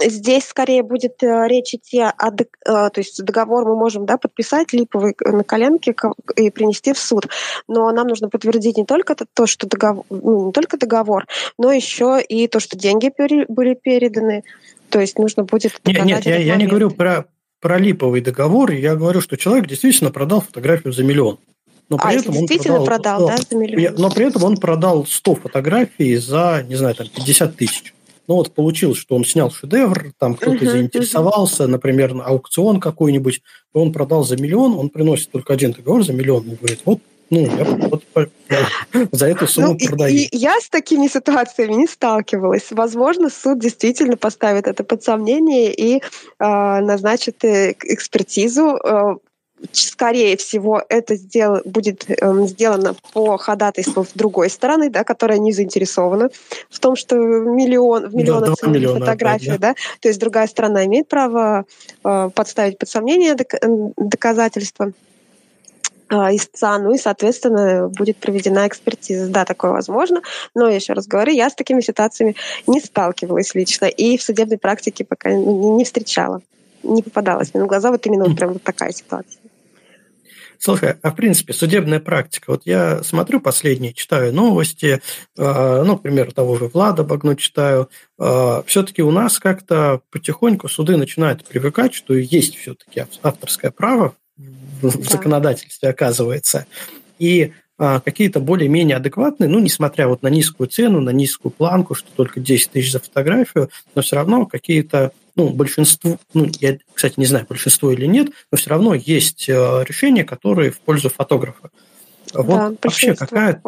Здесь 0.00 0.44
скорее 0.44 0.82
будет 0.82 1.22
э, 1.22 1.48
речь 1.48 1.74
идти 1.74 2.00
о, 2.00 2.30
э, 2.30 2.44
то 2.64 2.92
есть 2.96 3.22
договор 3.22 3.64
мы 3.64 3.76
можем 3.76 4.06
да, 4.06 4.16
подписать 4.16 4.72
липовый 4.72 5.16
на 5.20 5.44
коленке 5.44 5.94
и 6.36 6.50
принести 6.50 6.92
в 6.92 6.98
суд, 6.98 7.28
но 7.66 7.90
нам 7.92 8.06
нужно 8.06 8.28
подтвердить 8.28 8.76
не 8.76 8.84
только 8.84 9.14
то, 9.14 9.46
что 9.46 9.66
договор, 9.66 10.04
ну, 10.10 10.46
не 10.46 10.52
только 10.52 10.76
договор, 10.78 11.26
но 11.58 11.72
еще 11.72 12.20
и 12.20 12.46
то, 12.48 12.60
что 12.60 12.76
деньги 12.76 13.12
были 13.48 13.74
переданы, 13.74 14.44
то 14.88 15.00
есть 15.00 15.18
нужно 15.18 15.44
будет 15.44 15.80
Нет, 15.84 16.04
нет 16.04 16.26
я, 16.26 16.36
я 16.36 16.56
не 16.56 16.66
говорю 16.66 16.90
про, 16.90 17.26
про 17.60 17.78
липовый 17.78 18.20
договор, 18.20 18.70
я 18.70 18.94
говорю, 18.94 19.20
что 19.20 19.36
человек 19.36 19.66
действительно 19.66 20.10
продал 20.10 20.40
фотографию 20.40 20.92
за 20.92 21.02
миллион. 21.02 21.38
Но 21.88 21.96
при 21.96 22.08
а, 22.08 22.12
этом 22.12 22.36
он 22.36 22.46
продал, 22.46 22.84
продал 22.84 23.28
да, 23.28 23.36
за 23.38 23.56
миллион? 23.56 23.94
Но 23.96 24.10
при 24.10 24.26
этом 24.26 24.44
он 24.44 24.56
продал 24.58 25.06
100 25.06 25.34
фотографий 25.36 26.16
за, 26.16 26.64
не 26.68 26.74
знаю, 26.74 26.94
там 26.94 27.08
50 27.08 27.56
тысяч. 27.56 27.94
Ну 28.28 28.34
вот 28.34 28.54
получилось, 28.54 28.98
что 28.98 29.16
он 29.16 29.24
снял 29.24 29.50
шедевр, 29.50 30.12
там 30.18 30.34
кто-то 30.34 30.64
uh-huh, 30.64 30.70
заинтересовался, 30.70 31.64
uh-huh. 31.64 31.68
например, 31.68 32.12
на 32.12 32.24
аукцион 32.26 32.78
какой-нибудь, 32.78 33.40
он 33.72 33.92
продал 33.92 34.22
за 34.22 34.36
миллион, 34.36 34.78
он 34.78 34.90
приносит 34.90 35.30
только 35.30 35.54
один 35.54 35.72
договор 35.72 36.04
за 36.04 36.12
миллион, 36.12 36.48
он 36.50 36.56
говорит, 36.56 36.82
вот 36.84 37.00
ну, 37.30 37.40
я 37.40 37.64
вот 37.64 38.04
за 39.12 39.26
эту 39.26 39.46
сумму 39.46 39.76
ну, 39.78 39.86
продаю. 39.86 40.14
И, 40.14 40.24
и 40.24 40.36
я 40.36 40.58
с 40.60 40.68
такими 40.68 41.08
ситуациями 41.08 41.74
не 41.74 41.86
сталкивалась. 41.86 42.68
Возможно, 42.70 43.28
суд 43.28 43.58
действительно 43.58 44.16
поставит 44.16 44.66
это 44.66 44.82
под 44.82 45.02
сомнение 45.02 45.74
и 45.74 45.96
э, 45.96 46.00
назначит 46.38 47.44
экспертизу 47.44 48.78
э, 48.82 49.16
скорее 49.72 50.36
всего, 50.36 50.82
это 50.88 51.16
сдел, 51.16 51.60
будет 51.64 52.04
э, 52.08 52.46
сделано 52.46 52.94
по 53.12 53.36
ходатайству 53.36 54.04
с 54.04 54.12
другой 54.14 54.50
стороны, 54.50 54.90
да, 54.90 55.04
которая 55.04 55.38
не 55.38 55.52
заинтересована 55.52 56.30
в 56.70 56.78
том, 56.78 56.96
что 56.96 57.16
миллион, 57.16 58.08
в 58.08 58.14
миллионах 58.14 58.56
да, 58.60 58.68
миллиона 58.68 59.00
фотографий, 59.00 59.58
да. 59.58 59.58
да, 59.58 59.74
то 60.00 60.08
есть 60.08 60.20
другая 60.20 60.46
сторона 60.46 60.84
имеет 60.86 61.08
право 61.08 61.64
э, 62.04 62.30
подставить 62.34 62.78
под 62.78 62.88
сомнение 62.88 63.34
док- 63.34 63.92
доказательства 63.96 64.92
э, 66.10 66.14
истца, 66.14 66.78
ну 66.78 66.94
и, 66.94 66.98
соответственно, 66.98 67.88
будет 67.88 68.18
проведена 68.18 68.66
экспертиза. 68.66 69.28
Да, 69.28 69.44
такое 69.44 69.72
возможно, 69.72 70.22
но, 70.54 70.68
еще 70.68 70.92
раз 70.92 71.06
говорю, 71.06 71.32
я 71.32 71.50
с 71.50 71.54
такими 71.54 71.80
ситуациями 71.80 72.36
не 72.66 72.80
сталкивалась 72.80 73.54
лично 73.54 73.86
и 73.86 74.16
в 74.16 74.22
судебной 74.22 74.58
практике 74.58 75.04
пока 75.04 75.32
не, 75.32 75.70
не 75.70 75.84
встречала 75.84 76.42
не 76.82 77.02
попадалась 77.02 77.52
мне 77.54 77.62
на 77.62 77.68
глаза 77.68 77.90
вот 77.90 78.06
именно 78.06 78.24
вот 78.24 78.36
прям 78.36 78.52
вот 78.54 78.62
такая 78.62 78.92
ситуация. 78.92 79.40
Слушай, 80.58 80.96
а 81.02 81.10
в 81.10 81.16
принципе 81.16 81.52
судебная 81.52 82.00
практика, 82.00 82.50
вот 82.50 82.62
я 82.64 83.02
смотрю 83.02 83.40
последние, 83.40 83.94
читаю 83.94 84.32
новости, 84.34 85.00
э, 85.36 85.82
ну, 85.84 85.96
к 85.96 86.02
примеру, 86.02 86.32
того 86.32 86.56
же 86.56 86.66
Влада 86.66 87.04
Багну 87.04 87.36
читаю, 87.36 87.88
э, 88.18 88.62
все-таки 88.66 89.02
у 89.02 89.10
нас 89.12 89.38
как-то 89.38 90.00
потихоньку 90.10 90.68
суды 90.68 90.96
начинают 90.96 91.44
привыкать, 91.44 91.94
что 91.94 92.14
есть 92.14 92.56
все-таки 92.56 93.04
авторское 93.22 93.70
право 93.70 94.14
в 94.36 94.98
да. 94.98 95.10
законодательстве, 95.10 95.90
оказывается. 95.90 96.66
И 97.18 97.52
а, 97.52 97.67
какие-то 97.78 98.40
более-менее 98.40 98.96
адекватные, 98.96 99.48
ну, 99.48 99.60
несмотря 99.60 100.08
вот 100.08 100.22
на 100.22 100.28
низкую 100.28 100.68
цену, 100.68 101.00
на 101.00 101.10
низкую 101.10 101.52
планку, 101.52 101.94
что 101.94 102.08
только 102.16 102.40
10 102.40 102.72
тысяч 102.72 102.92
за 102.92 102.98
фотографию, 102.98 103.70
но 103.94 104.02
все 104.02 104.16
равно 104.16 104.46
какие-то, 104.46 105.12
ну, 105.36 105.50
большинство, 105.50 106.18
ну, 106.34 106.48
я, 106.58 106.78
кстати, 106.92 107.14
не 107.16 107.26
знаю, 107.26 107.46
большинство 107.48 107.92
или 107.92 108.06
нет, 108.06 108.30
но 108.50 108.58
все 108.58 108.70
равно 108.70 108.94
есть 108.94 109.48
э, 109.48 109.84
решения, 109.86 110.24
которые 110.24 110.72
в 110.72 110.80
пользу 110.80 111.08
фотографа. 111.08 111.70
Вот 112.34 112.46
да, 112.46 112.72
вообще 112.82 113.14
какая... 113.14 113.62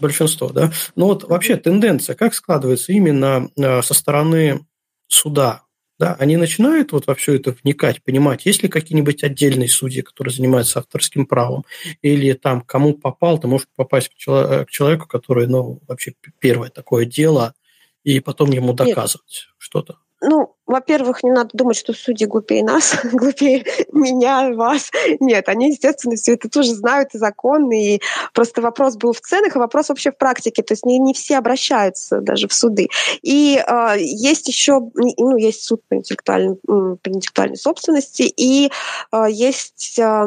Большинство, 0.00 0.48
да. 0.48 0.72
Ну 0.96 1.06
вот 1.06 1.24
вообще 1.24 1.56
тенденция, 1.56 2.16
как 2.16 2.34
складывается 2.34 2.92
именно 2.92 3.48
э, 3.56 3.82
со 3.82 3.94
стороны 3.94 4.66
суда? 5.06 5.61
Да, 6.02 6.16
они 6.18 6.36
начинают 6.36 6.90
вот 6.90 7.06
во 7.06 7.14
все 7.14 7.34
это 7.34 7.52
вникать, 7.62 8.02
понимать, 8.02 8.44
есть 8.44 8.64
ли 8.64 8.68
какие-нибудь 8.68 9.22
отдельные 9.22 9.68
судьи, 9.68 10.02
которые 10.02 10.34
занимаются 10.34 10.80
авторским 10.80 11.26
правом, 11.26 11.64
или 12.02 12.32
там 12.32 12.60
кому 12.60 12.94
попал, 12.94 13.38
ты 13.38 13.46
можешь 13.46 13.68
попасть 13.76 14.08
к 14.08 14.16
человеку, 14.16 15.06
который, 15.06 15.46
ну, 15.46 15.78
вообще 15.86 16.14
первое 16.40 16.70
такое 16.70 17.04
дело, 17.04 17.54
и 18.02 18.18
потом 18.18 18.50
ему 18.50 18.72
доказывать 18.72 19.46
что-то? 19.58 19.98
Ну, 20.22 20.54
во-первых, 20.66 21.24
не 21.24 21.32
надо 21.32 21.50
думать, 21.52 21.76
что 21.76 21.92
судьи 21.92 22.26
глупее 22.26 22.64
нас, 22.64 22.96
глупее 23.12 23.66
меня, 23.90 24.52
вас. 24.52 24.90
Нет, 25.18 25.48
они, 25.48 25.70
естественно, 25.70 26.14
все 26.14 26.34
это 26.34 26.48
тоже 26.48 26.74
знают 26.74 27.14
и 27.14 27.18
законы. 27.18 27.94
И 27.94 28.02
просто 28.32 28.62
вопрос 28.62 28.96
был 28.96 29.12
в 29.12 29.20
ценах, 29.20 29.56
и 29.56 29.58
вопрос 29.58 29.88
вообще 29.88 30.12
в 30.12 30.16
практике. 30.16 30.62
То 30.62 30.74
есть 30.74 30.86
не, 30.86 30.98
не 30.98 31.12
все 31.12 31.38
обращаются 31.38 32.20
даже 32.20 32.46
в 32.46 32.52
суды. 32.52 32.88
И 33.22 33.62
э, 33.66 33.94
есть 33.98 34.46
еще, 34.48 34.80
ну, 34.94 35.36
есть 35.36 35.64
суд 35.64 35.82
по 35.88 35.96
интеллектуальной, 35.96 36.56
по 36.56 37.08
интеллектуальной 37.08 37.56
собственности, 37.56 38.22
и 38.22 38.70
э, 39.10 39.24
есть 39.28 39.98
э, 39.98 40.26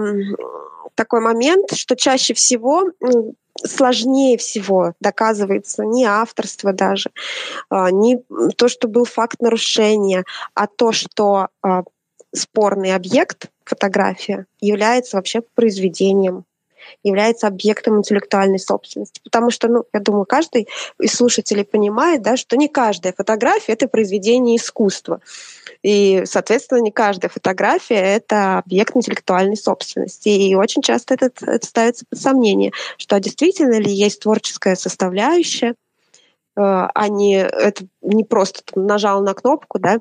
такой 0.96 1.22
момент, 1.22 1.72
что 1.74 1.96
чаще 1.96 2.34
всего 2.34 2.84
сложнее 3.63 4.38
всего 4.38 4.94
доказывается 5.00 5.84
не 5.86 6.06
авторство 6.06 6.74
даже, 6.74 7.12
а, 7.70 7.91
не 7.91 8.24
то, 8.58 8.68
что 8.68 8.88
был 8.88 9.06
факт 9.06 9.41
нарушения, 9.41 10.24
а 10.54 10.68
то, 10.68 10.91
что 10.91 11.48
а, 11.62 11.84
спорный 12.34 12.94
объект, 12.94 13.50
фотография, 13.63 14.46
является 14.60 15.18
вообще 15.18 15.41
произведением 15.41 16.46
является 17.04 17.48
объектом 17.48 17.98
интеллектуальной 17.98 18.60
собственности. 18.60 19.21
Потому 19.24 19.52
что, 19.52 19.67
ну, 19.67 19.86
я 19.93 20.00
думаю, 20.00 20.26
каждый 20.26 20.67
из 21.00 21.13
слушателей 21.13 21.63
понимает, 21.65 22.21
да, 22.21 22.38
что 22.38 22.58
не 22.58 22.67
каждая 22.67 23.13
фотография— 23.13 23.74
это 23.74 23.88
произведение 23.88 24.58
искусства. 24.58 25.21
И, 25.84 26.24
соответственно, 26.26 26.80
не 26.80 26.91
каждая 26.91 27.30
фотография— 27.30 27.95
это 28.15 28.58
объект 28.60 28.95
интеллектуальной 28.95 29.58
собственности. 29.58 30.30
И 30.30 30.56
очень 30.56 30.82
часто 30.82 31.13
это, 31.13 31.32
это 31.45 31.65
ставится 31.65 32.06
под 32.10 32.19
сомнение, 32.19 32.71
что 32.98 33.19
действительно 33.19 33.80
ли 33.80 33.91
есть 33.91 34.21
творческая 34.21 34.76
составляющая, 34.76 35.69
э, 35.69 35.74
а 36.56 37.08
не 37.08 37.36
это 37.38 37.86
не 38.02 38.24
просто 38.24 38.62
там, 38.63 38.86
нажал 38.86 39.21
на 39.21 39.34
кнопку, 39.34 39.80
да, 39.80 40.00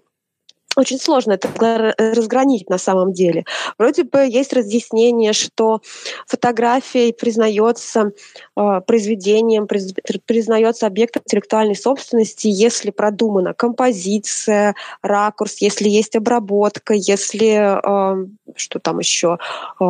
очень 0.76 0.98
сложно 0.98 1.32
это 1.32 1.94
разгранить 1.98 2.68
на 2.70 2.78
самом 2.78 3.12
деле. 3.12 3.44
Вроде 3.78 4.04
бы 4.04 4.20
есть 4.20 4.52
разъяснение, 4.52 5.32
что 5.32 5.80
фотография 6.26 7.12
признается 7.12 8.12
э, 8.56 8.80
произведением, 8.86 9.66
приз, 9.66 9.94
признается 10.26 10.86
объектом 10.86 11.22
интеллектуальной 11.24 11.76
собственности, 11.76 12.48
если 12.48 12.90
продумана 12.90 13.54
композиция, 13.54 14.74
ракурс, 15.02 15.56
если 15.58 15.88
есть 15.88 16.16
обработка, 16.16 16.94
если 16.94 17.78
э, 17.78 18.26
что 18.56 18.78
там 18.78 18.98
еще, 18.98 19.38
э, 19.80 19.84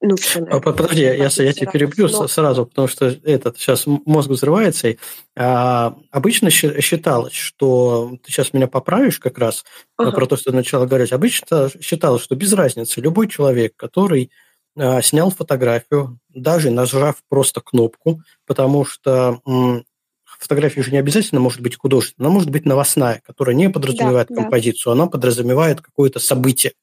ну, 0.00 0.16
все, 0.16 0.40
наверное, 0.40 0.60
Подожди, 0.60 1.02
я, 1.02 1.14
я 1.14 1.28
тебя 1.28 1.70
перебью 1.70 2.08
но... 2.08 2.28
сразу, 2.28 2.66
потому 2.66 2.86
что 2.86 3.06
этот 3.06 3.58
сейчас 3.58 3.84
мозг 3.86 4.30
взрывается. 4.30 4.94
А, 5.36 5.96
обычно 6.12 6.50
считалось, 6.50 7.32
что 7.32 8.16
ты 8.24 8.30
сейчас 8.30 8.52
меня 8.52 8.68
поправишь 8.68 9.18
как 9.18 9.38
раз 9.38 9.64
ага. 9.96 10.12
про 10.12 10.26
то, 10.26 10.36
что 10.36 10.50
ты 10.50 10.56
начала 10.56 10.86
говорить. 10.86 11.12
Обычно 11.12 11.68
считалось, 11.80 12.22
что 12.22 12.36
без 12.36 12.52
разницы 12.52 13.00
любой 13.00 13.26
человек, 13.26 13.74
который 13.74 14.30
а, 14.76 15.02
снял 15.02 15.30
фотографию, 15.30 16.20
даже 16.28 16.70
нажав 16.70 17.16
просто 17.28 17.60
кнопку, 17.60 18.22
потому 18.46 18.84
что 18.84 19.40
м, 19.44 19.84
фотография 20.24 20.82
же 20.82 20.92
не 20.92 20.98
обязательно 20.98 21.40
может 21.40 21.60
быть 21.60 21.76
художественная, 21.76 22.28
она 22.28 22.34
может 22.34 22.50
быть 22.50 22.64
новостная, 22.64 23.20
которая 23.26 23.56
не 23.56 23.68
подразумевает 23.68 24.28
да, 24.28 24.36
композицию, 24.36 24.94
да. 24.94 25.02
она 25.02 25.10
подразумевает 25.10 25.80
какое-то 25.80 26.20
событие 26.20 26.74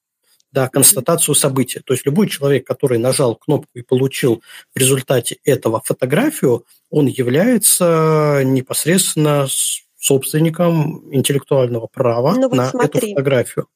да, 0.56 0.70
констатацию 0.70 1.36
события. 1.36 1.82
То 1.82 1.94
есть 1.94 2.06
любой 2.06 2.30
человек, 2.30 2.66
который 2.66 2.98
нажал 2.98 3.36
кнопку 3.36 3.70
и 3.74 3.82
получил 3.82 4.42
в 4.74 4.80
результате 4.80 5.38
этого 5.44 5.82
фотографию, 5.84 6.66
он 6.90 7.08
является 7.08 8.42
непосредственно 8.46 9.48
собственником 10.00 11.14
интеллектуального 11.14 11.88
права 11.88 12.36
ну, 12.36 12.44
вот 12.44 12.54
на 12.54 12.68
смотри. 12.68 13.00
эту 13.00 13.08
фотографию. 13.10 13.68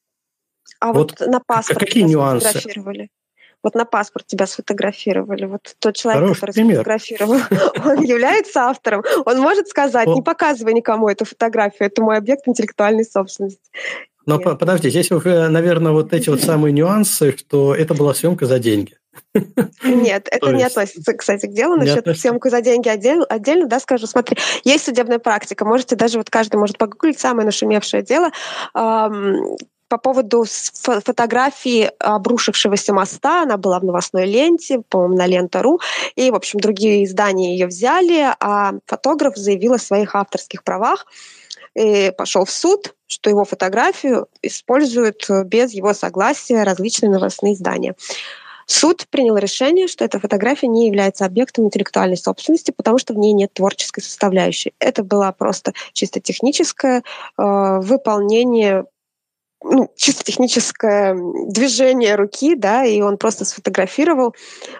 А 0.80 0.92
вот, 0.94 1.20
вот 1.20 1.28
на 1.28 1.40
паспорт 1.40 1.78
какие 1.78 2.04
нюансы? 2.04 2.62
Вот 3.62 3.74
на 3.74 3.84
паспорт 3.84 4.26
тебя 4.26 4.46
сфотографировали. 4.46 5.44
Вот 5.44 5.76
тот 5.80 5.94
человек, 5.94 6.22
Хороший 6.22 6.40
который 6.40 6.54
пример. 6.54 6.74
сфотографировал, 6.76 7.40
он 7.84 8.02
является 8.04 8.62
автором. 8.62 9.04
Он 9.26 9.38
может 9.38 9.68
сказать, 9.68 10.06
не 10.06 10.22
показывай 10.22 10.72
никому 10.72 11.10
эту 11.10 11.26
фотографию, 11.26 11.88
это 11.88 12.00
мой 12.00 12.16
объект 12.16 12.48
интеллектуальной 12.48 13.04
собственности. 13.04 13.60
Но 14.26 14.36
Нет. 14.36 14.58
подожди, 14.58 14.90
здесь 14.90 15.10
уже, 15.10 15.48
наверное, 15.48 15.92
вот 15.92 16.12
эти 16.12 16.28
вот 16.28 16.40
самые 16.40 16.72
нюансы, 16.72 17.36
что 17.36 17.74
это 17.74 17.94
была 17.94 18.14
съемка 18.14 18.46
за 18.46 18.58
деньги. 18.58 18.96
Нет, 19.84 20.28
это 20.30 20.52
не 20.52 20.62
относится, 20.62 21.12
кстати, 21.14 21.46
к 21.46 21.52
делу. 21.52 21.76
Насчет 21.76 22.06
съемку 22.18 22.50
за 22.50 22.60
деньги 22.60 22.88
отдельно, 22.88 23.24
отдельно, 23.24 23.66
да, 23.66 23.80
скажу. 23.80 24.06
Смотри, 24.06 24.36
есть 24.64 24.84
судебная 24.84 25.18
практика. 25.18 25.64
Можете 25.64 25.96
даже, 25.96 26.18
вот 26.18 26.30
каждый 26.30 26.56
может 26.56 26.78
погуглить 26.78 27.18
самое 27.18 27.46
нашумевшее 27.46 28.02
дело 28.02 28.30
по 29.90 29.98
поводу 29.98 30.44
фотографии 30.44 31.90
обрушившегося 31.98 32.94
моста. 32.94 33.42
Она 33.42 33.56
была 33.56 33.80
в 33.80 33.84
новостной 33.84 34.24
ленте, 34.24 34.82
по-моему, 34.88 35.16
на 35.16 35.26
Лента.ру. 35.26 35.80
И, 36.14 36.30
в 36.30 36.36
общем, 36.36 36.60
другие 36.60 37.04
издания 37.04 37.54
ее 37.54 37.66
взяли, 37.66 38.32
а 38.38 38.74
фотограф 38.86 39.36
заявил 39.36 39.74
о 39.74 39.78
своих 39.78 40.14
авторских 40.14 40.62
правах 40.62 41.06
и 41.74 42.12
пошел 42.16 42.44
в 42.44 42.50
суд, 42.50 42.94
что 43.10 43.28
его 43.28 43.44
фотографию 43.44 44.28
используют 44.40 45.28
без 45.46 45.72
его 45.72 45.92
согласия 45.94 46.62
различные 46.62 47.10
новостные 47.10 47.54
издания. 47.54 47.94
Суд 48.66 49.08
принял 49.10 49.36
решение, 49.36 49.88
что 49.88 50.04
эта 50.04 50.20
фотография 50.20 50.68
не 50.68 50.86
является 50.86 51.24
объектом 51.24 51.64
интеллектуальной 51.64 52.16
собственности, 52.16 52.70
потому 52.70 52.98
что 52.98 53.14
в 53.14 53.18
ней 53.18 53.32
нет 53.32 53.52
творческой 53.52 54.00
составляющей. 54.00 54.74
Это 54.78 55.02
было 55.02 55.34
просто 55.36 55.72
чисто 55.92 56.20
техническое 56.20 56.98
э, 56.98 57.02
выполнение 57.36 58.84
ну, 59.62 59.90
чисто 59.96 60.24
техническое 60.24 61.14
движение 61.48 62.14
руки, 62.14 62.54
да, 62.54 62.84
и 62.84 63.00
он 63.00 63.18
просто 63.18 63.44
сфотографировал 63.44 64.34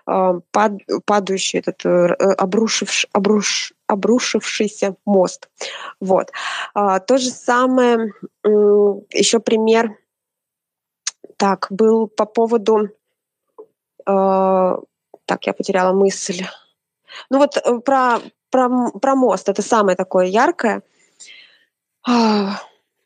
э, 0.07 0.41
пад, 0.53 0.73
падающий 1.05 1.59
этот 1.59 1.85
э, 1.85 2.15
обрушивш, 2.15 3.07
обруш, 3.13 3.73
обрушившийся 3.91 4.95
мост. 5.05 5.49
Вот. 6.01 6.31
А, 6.75 7.01
то 7.01 7.19
же 7.19 7.31
самое, 7.31 8.13
еще 8.45 9.41
пример, 9.41 9.97
так, 11.37 11.67
был 11.71 12.07
по 12.07 12.27
поводу, 12.27 12.89
э, 14.07 14.77
так, 15.25 15.47
я 15.47 15.53
потеряла 15.53 15.93
мысль. 15.93 16.45
Ну 17.31 17.39
вот 17.39 17.57
э, 17.57 17.79
про, 17.81 18.19
про, 18.51 18.91
про 18.91 19.15
мост, 19.15 19.49
это 19.49 19.63
самое 19.63 19.97
такое 19.97 20.27
яркое 20.27 20.83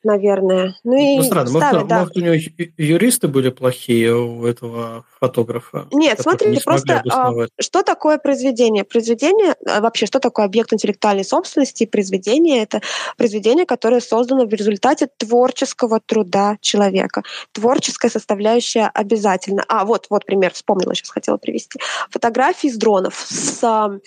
наверное. 0.05 0.77
Ну, 0.85 0.95
и 0.97 1.17
ну, 1.17 1.23
странно, 1.23 1.51
ставят, 1.51 1.73
может, 1.73 1.89
да. 1.89 1.99
может, 2.01 2.17
у 2.17 2.21
него 2.21 2.35
юристы 2.77 3.29
были 3.29 3.51
плохие 3.51 4.15
у 4.15 4.45
этого 4.47 5.05
фотографа? 5.19 5.87
Нет, 5.93 6.21
смотрите, 6.21 6.63
просто 6.63 7.03
а, 7.11 7.33
что 7.61 7.83
такое 7.83 8.19
произведение? 8.19 8.85
Произведение, 8.85 9.55
а, 9.67 9.81
вообще, 9.81 10.07
что 10.07 10.21
такое 10.21 10.47
объект 10.47 10.73
интеллектуальной 10.73 11.25
собственности? 11.25 11.87
Произведение— 11.87 12.63
это 12.65 12.81
произведение, 13.17 13.67
которое 13.67 14.01
создано 14.01 14.47
в 14.47 14.53
результате 14.53 15.09
творческого 15.17 16.01
труда 16.01 16.57
человека. 16.61 17.23
Творческая 17.53 18.11
составляющая 18.11 18.91
обязательно. 18.93 19.65
А, 19.69 19.85
вот, 19.85 20.07
вот 20.11 20.25
пример, 20.25 20.53
вспомнила, 20.53 20.95
сейчас 20.95 21.11
хотела 21.11 21.37
привести. 21.37 21.79
Фотографии 22.11 22.69
с 22.69 22.77
дронов, 22.77 23.25
с 23.29 23.63
а, 23.65 23.99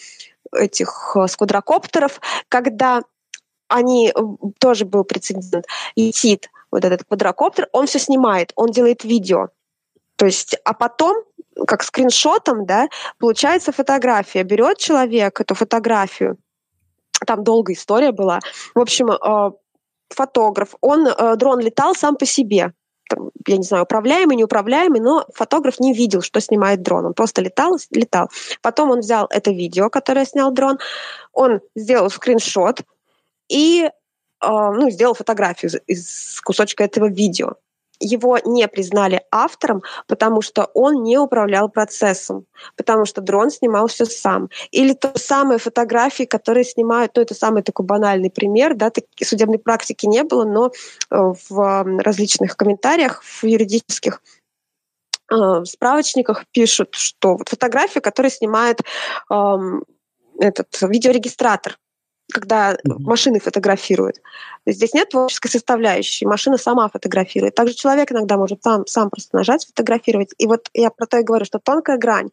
этих 0.54 1.16
с 1.16 1.36
квадрокоптеров, 1.36 2.22
когда 2.50 3.02
они 3.68 4.10
э, 4.10 4.20
тоже 4.60 4.86
был 4.86 5.04
прецедент. 5.04 5.66
Летит 5.96 6.50
вот 6.72 6.86
этот 6.86 7.04
квадрокоптер, 7.04 7.70
он 7.72 7.88
все 7.88 8.00
снимает, 8.00 8.52
он 8.56 8.72
делает 8.72 9.04
видео. 9.04 9.50
То 10.16 10.26
есть, 10.26 10.58
а 10.66 10.74
потом 10.74 11.24
как 11.66 11.84
скриншотом, 11.84 12.66
да, 12.66 12.88
получается 13.20 13.72
фотография. 13.72 14.44
Берет 14.44 14.78
человек 14.78 15.42
эту 15.42 15.56
фотографию, 15.56 16.38
там 17.26 17.44
долгая 17.44 17.76
история 17.76 18.12
была. 18.12 18.40
В 18.76 18.80
общем, 18.80 19.12
э, 19.12 19.52
фотограф, 20.10 20.76
он, 20.82 21.08
э, 21.08 21.36
дрон 21.36 21.60
летал 21.60 21.96
сам 21.96 22.16
по 22.16 22.26
себе, 22.26 22.74
там, 23.10 23.32
я 23.48 23.58
не 23.58 23.64
знаю, 23.64 23.84
управляемый, 23.84 24.36
неуправляемый, 24.36 25.00
но 25.00 25.26
фотограф 25.34 25.80
не 25.80 25.94
видел, 25.94 26.22
что 26.22 26.42
снимает 26.42 26.82
дрон. 26.82 27.06
Он 27.06 27.14
просто 27.14 27.42
летал, 27.42 27.78
летал. 27.92 28.30
Потом 28.62 28.92
он 28.92 29.00
взял 29.00 29.28
это 29.30 29.52
видео, 29.52 29.90
которое 29.90 30.26
снял 30.26 30.52
дрон, 30.52 30.78
он 31.32 31.62
сделал 31.76 32.10
скриншот, 32.10 32.82
и 33.50 33.90
а, 34.40 34.72
ну, 34.72 34.90
сделал 34.90 35.14
фотографию 35.14 35.72
из 35.88 36.42
кусочка 36.42 36.84
этого 36.84 37.10
видео. 37.10 37.56
Его 38.00 38.38
не 38.46 38.68
признали 38.68 39.24
автором, 39.32 39.82
потому 40.06 40.44
что 40.44 40.70
он 40.76 41.02
не 41.02 41.18
управлял 41.18 41.68
процессом, 41.68 42.46
потому 42.76 43.06
что 43.06 43.22
дрон 43.22 43.50
снимал 43.50 43.88
все 43.88 44.06
сам. 44.06 44.50
Или 44.70 44.94
то 44.94 45.18
самые 45.18 45.58
фотографии, 45.58 46.26
которые 46.26 46.64
снимают, 46.64 47.14
ну 47.16 47.24
это 47.24 47.34
самый 47.34 47.64
такой 47.64 47.88
банальный 47.88 48.30
пример, 48.30 48.76
да, 48.76 48.92
такой 48.92 49.08
судебной 49.24 49.58
практики 49.58 50.06
не 50.06 50.24
было, 50.24 50.46
но 50.46 50.68
э, 50.68 51.34
в 51.50 52.00
различных 52.00 52.56
комментариях, 52.56 53.24
в 53.24 53.44
юридических 53.44 54.22
э, 55.32 55.66
справочниках 55.66 56.46
пишут, 56.52 56.94
что 56.94 57.38
вот 57.38 57.50
фотография, 57.50 58.02
которая 58.02 58.30
снимает 58.30 58.82
э, 59.32 59.56
этот 60.40 60.68
видеорегистратор, 60.84 61.80
когда 62.32 62.74
mm-hmm. 62.74 63.00
машины 63.00 63.40
фотографируют. 63.40 64.18
Здесь 64.66 64.94
нет 64.94 65.10
творческой 65.10 65.50
составляющей, 65.50 66.26
машина 66.26 66.58
сама 66.58 66.90
фотографирует. 66.90 67.56
Также 67.56 67.74
человек 67.74 68.12
иногда 68.12 68.36
может 68.36 68.62
сам, 68.64 68.86
сам 68.86 69.10
просто 69.10 69.38
нажать 69.38 69.66
фотографировать. 69.66 70.34
И 70.38 70.46
вот 70.46 70.70
я 70.74 70.90
про 70.90 71.06
то 71.06 71.18
и 71.20 71.24
говорю, 71.24 71.46
что 71.46 71.60
тонкая 71.60 71.98
грань. 71.98 72.32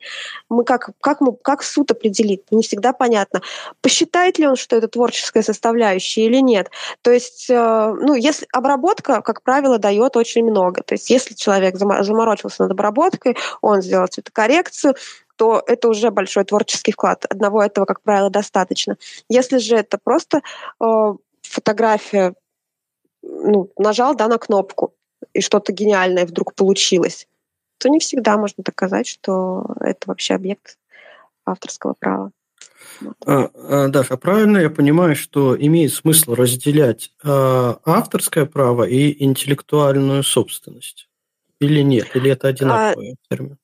Мы 0.48 0.64
как, 0.64 0.90
как, 1.00 1.20
мы, 1.20 1.36
как 1.36 1.62
суд 1.62 1.92
определит, 1.92 2.50
не 2.50 2.62
всегда 2.62 2.92
понятно. 2.92 3.42
Посчитает 3.82 4.38
ли 4.38 4.48
он, 4.48 4.56
что 4.56 4.76
это 4.76 4.88
творческая 4.88 5.44
составляющая 5.44 6.26
или 6.26 6.38
нет. 6.38 6.70
То 7.02 7.12
есть, 7.12 7.48
э, 7.48 7.54
ну, 8.00 8.14
если 8.14 8.48
обработка, 8.52 9.22
как 9.22 9.42
правило, 9.42 9.78
дает 9.78 10.16
очень 10.16 10.44
много. 10.44 10.82
То 10.82 10.94
есть, 10.94 11.10
если 11.10 11.34
человек 11.34 11.76
заморочился 11.76 12.64
над 12.64 12.72
обработкой, 12.72 13.36
он 13.60 13.80
сделал 13.80 14.08
цветокоррекцию, 14.08 14.96
то 15.36 15.62
это 15.66 15.88
уже 15.88 16.10
большой 16.10 16.44
творческий 16.44 16.92
вклад. 16.92 17.24
Одного 17.26 17.62
этого, 17.62 17.84
как 17.84 18.00
правило, 18.02 18.30
достаточно. 18.30 18.96
Если 19.28 19.58
же 19.58 19.76
это 19.76 19.98
просто 20.02 20.42
э, 20.80 21.14
фотография, 21.42 22.34
ну, 23.22 23.70
нажал 23.78 24.14
да, 24.14 24.28
на 24.28 24.38
кнопку, 24.38 24.94
и 25.32 25.40
что-то 25.40 25.72
гениальное 25.72 26.26
вдруг 26.26 26.54
получилось, 26.54 27.26
то 27.78 27.88
не 27.88 27.98
всегда 27.98 28.36
можно 28.36 28.62
доказать, 28.62 29.06
что 29.06 29.66
это 29.80 30.00
вообще 30.06 30.34
объект 30.34 30.78
авторского 31.44 31.94
права. 31.98 32.30
А, 33.26 33.50
а, 33.54 33.88
Даша, 33.88 34.14
а 34.14 34.16
правильно 34.16 34.58
я 34.58 34.70
понимаю, 34.70 35.16
что 35.16 35.56
имеет 35.58 35.92
смысл 35.92 36.34
разделять 36.34 37.12
а, 37.22 37.78
авторское 37.84 38.46
право 38.46 38.84
и 38.84 39.22
интеллектуальную 39.24 40.22
собственность? 40.22 41.08
Или 41.60 41.80
нет? 41.80 42.14
Или 42.14 42.30
это 42.30 42.48
одинаковые 42.48 43.14
а, 43.14 43.34
термины? 43.34 43.56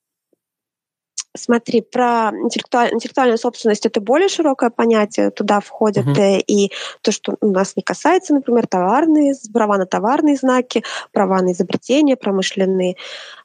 Смотри, 1.36 1.80
про 1.80 2.32
интеллектуаль, 2.34 2.92
интеллектуальную 2.92 3.38
собственность 3.38 3.86
это 3.86 4.00
более 4.00 4.28
широкое 4.28 4.70
понятие. 4.70 5.30
Туда 5.30 5.60
входят 5.60 6.04
uh-huh. 6.06 6.42
и 6.44 6.72
то, 7.02 7.12
что 7.12 7.36
у 7.40 7.46
нас 7.46 7.76
не 7.76 7.84
касается, 7.84 8.34
например, 8.34 8.66
товарные, 8.66 9.34
права 9.52 9.78
на 9.78 9.86
товарные 9.86 10.34
знаки, 10.34 10.82
права 11.12 11.40
на 11.40 11.52
изобретения, 11.52 12.16
промышленные 12.16 12.96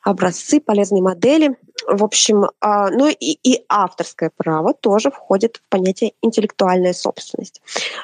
образцы, 0.02 0.60
полезные 0.60 1.04
модели. 1.04 1.58
В 1.88 2.04
общем, 2.04 2.48
а, 2.60 2.90
ну 2.90 3.08
и, 3.08 3.38
и 3.44 3.64
авторское 3.70 4.32
право 4.36 4.74
тоже 4.74 5.12
входит 5.12 5.58
в 5.58 5.70
понятие 5.70 6.14
интеллектуальная 6.24 6.94
собственность. 6.94 7.62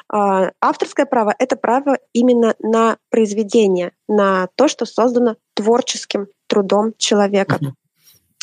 А, 0.08 0.52
авторское 0.60 1.06
право— 1.06 1.34
это 1.40 1.56
право 1.56 1.98
именно 2.12 2.54
на 2.60 2.98
произведение, 3.10 3.90
на 4.06 4.46
то, 4.54 4.68
что 4.68 4.86
создано 4.86 5.34
творческим 5.54 6.28
трудом 6.46 6.94
человека. 6.98 7.58
Uh-huh 7.60 7.72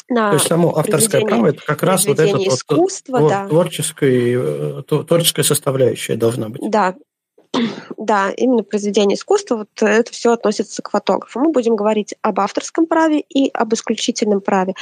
на 0.09 0.29
То 0.29 0.35
есть 0.35 0.47
само 0.47 0.77
авторское 0.77 1.21
право 1.21 1.47
это 1.47 1.61
как 1.63 1.83
раз 1.83 2.05
вот 2.05 2.19
это 2.19 2.37
искусство, 2.37 3.19
вот, 3.19 3.29
да. 3.29 3.47
творческое, 3.47 4.81
творческая 4.81 5.43
составляющая 5.43 6.15
должна 6.15 6.49
быть. 6.49 6.61
Да, 6.69 6.95
да, 7.97 8.31
именно 8.31 8.63
произведение 8.63 9.15
искусства, 9.15 9.57
вот 9.57 9.69
это 9.81 10.11
все 10.11 10.33
относится 10.33 10.81
к 10.81 10.89
фотографу. 10.89 11.39
Мы 11.39 11.51
будем 11.51 11.75
говорить 11.75 12.15
об 12.21 12.39
авторском 12.39 12.85
праве 12.85 13.21
и 13.21 13.49
об 13.49 13.73
исключительном 13.73 14.41
праве. 14.41 14.75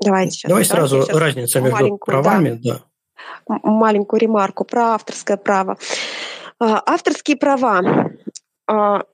Давайте 0.00 0.32
сейчас. 0.32 0.48
Давай 0.48 0.64
сразу 0.64 1.02
сейчас 1.02 1.16
разница 1.16 1.60
между 1.60 1.98
правами, 1.98 2.58
да. 2.62 2.80
да. 3.46 3.60
Маленькую 3.62 4.20
ремарку 4.20 4.64
про 4.64 4.94
авторское 4.94 5.36
право. 5.36 5.76
А, 6.58 6.82
авторские 6.86 7.36
права 7.36 8.10
а, 8.66 9.04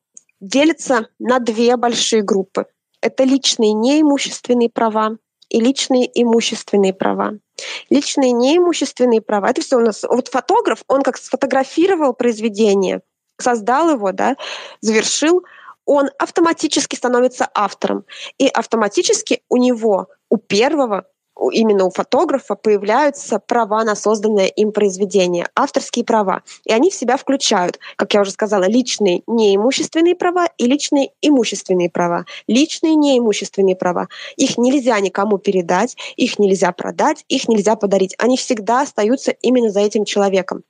делятся 0.40 1.08
на 1.18 1.40
две 1.40 1.76
большие 1.76 2.22
группы 2.22 2.66
это 3.00 3.24
личные 3.24 3.72
неимущественные 3.72 4.70
права 4.70 5.18
и 5.48 5.60
личные 5.60 6.10
имущественные 6.22 6.92
права. 6.92 7.34
Личные 7.88 8.32
неимущественные 8.32 9.20
права— 9.20 9.50
это 9.50 9.60
все 9.62 9.76
у 9.76 9.80
нас... 9.80 10.02
Вот 10.02 10.28
фотограф, 10.28 10.82
он 10.88 11.02
как 11.02 11.16
сфотографировал 11.16 12.12
произведение, 12.12 13.02
создал 13.38 13.90
его, 13.90 14.12
да, 14.12 14.36
завершил, 14.80 15.44
он 15.84 16.10
автоматически 16.18 16.96
становится 16.96 17.48
автором. 17.54 18.04
И 18.38 18.48
автоматически 18.48 19.42
у 19.48 19.56
него, 19.56 20.08
у 20.30 20.36
первого 20.36 21.06
именно 21.52 21.84
у 21.84 21.90
фотографа 21.90 22.54
появляются 22.54 23.38
права 23.38 23.84
на 23.84 23.94
созданное 23.94 24.46
им 24.46 24.72
произведение, 24.72 25.48
авторские 25.54 26.04
права. 26.04 26.42
И 26.64 26.72
они 26.72 26.90
в 26.90 26.94
себя 26.94 27.16
включают, 27.16 27.78
как 27.96 28.14
я 28.14 28.22
уже 28.22 28.30
сказала, 28.30 28.64
личные 28.64 29.22
неимущественные 29.26 30.14
права 30.14 30.48
и 30.58 30.66
личные 30.66 31.10
имущественные 31.22 31.90
права. 31.90 32.24
Личные 32.46 32.94
неимущественные 32.94 33.76
права. 33.76 34.08
Их 34.36 34.58
нельзя 34.58 34.98
никому 35.00 35.38
передать, 35.38 35.96
их 36.16 36.38
нельзя 36.38 36.72
продать, 36.72 37.24
их 37.28 37.48
нельзя 37.48 37.76
подарить. 37.76 38.14
Они 38.18 38.36
всегда 38.36 38.82
остаются 38.82 39.30
именно 39.30 39.70
за 39.70 39.80
этим 39.80 40.04
человеком 40.04 40.64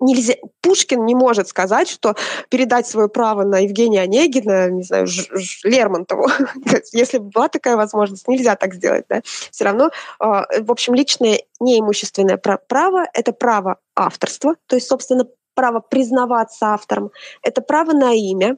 нельзя, 0.00 0.34
Пушкин 0.60 1.04
не 1.04 1.14
может 1.14 1.48
сказать, 1.48 1.88
что 1.88 2.14
передать 2.48 2.86
свое 2.86 3.08
право 3.08 3.44
на 3.44 3.60
Евгения 3.60 4.02
Онегина, 4.02 4.70
не 4.70 4.82
знаю, 4.82 5.06
Ж, 5.06 5.28
Ж, 5.30 5.60
Лермонтову. 5.64 6.28
Если 6.92 7.18
бы 7.18 7.30
была 7.30 7.48
такая 7.48 7.76
возможность, 7.76 8.28
нельзя 8.28 8.56
так 8.56 8.74
сделать. 8.74 9.04
Да? 9.08 9.22
Все 9.24 9.64
равно, 9.64 9.90
а, 10.18 10.46
в 10.60 10.70
общем, 10.70 10.94
личное 10.94 11.40
неимущественное 11.60 12.36
право— 12.36 13.06
это 13.12 13.32
право 13.32 13.78
авторства, 13.94 14.56
то 14.66 14.76
есть, 14.76 14.88
собственно, 14.88 15.26
право 15.54 15.80
признаваться 15.80 16.66
автором, 16.66 17.10
это 17.42 17.62
право 17.62 17.92
на 17.92 18.12
имя, 18.12 18.56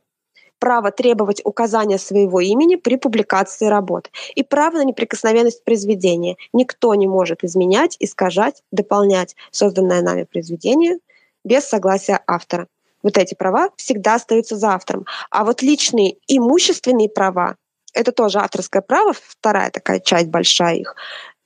право 0.58 0.90
требовать 0.90 1.42
указания 1.44 1.98
своего 1.98 2.40
имени 2.40 2.76
при 2.76 2.96
публикации 2.96 3.66
работ 3.66 4.10
и 4.34 4.42
право 4.42 4.76
на 4.76 4.84
неприкосновенность 4.84 5.64
произведения. 5.64 6.36
Никто 6.54 6.94
не 6.94 7.06
может 7.06 7.44
изменять, 7.44 7.96
искажать, 8.00 8.62
дополнять 8.72 9.36
созданное 9.50 10.00
нами 10.00 10.24
произведение 10.24 10.98
без 11.46 11.64
согласия 11.64 12.20
автора. 12.26 12.66
Вот 13.02 13.16
эти 13.16 13.34
права 13.34 13.70
всегда 13.76 14.16
остаются 14.16 14.56
за 14.56 14.70
автором. 14.72 15.06
А 15.30 15.44
вот 15.44 15.62
личные 15.62 16.16
имущественные 16.26 17.08
права, 17.08 17.56
это 17.94 18.10
тоже 18.10 18.40
авторское 18.40 18.82
право, 18.82 19.14
вторая 19.14 19.70
такая 19.70 20.00
часть 20.00 20.26
большая 20.26 20.74
их, 20.74 20.96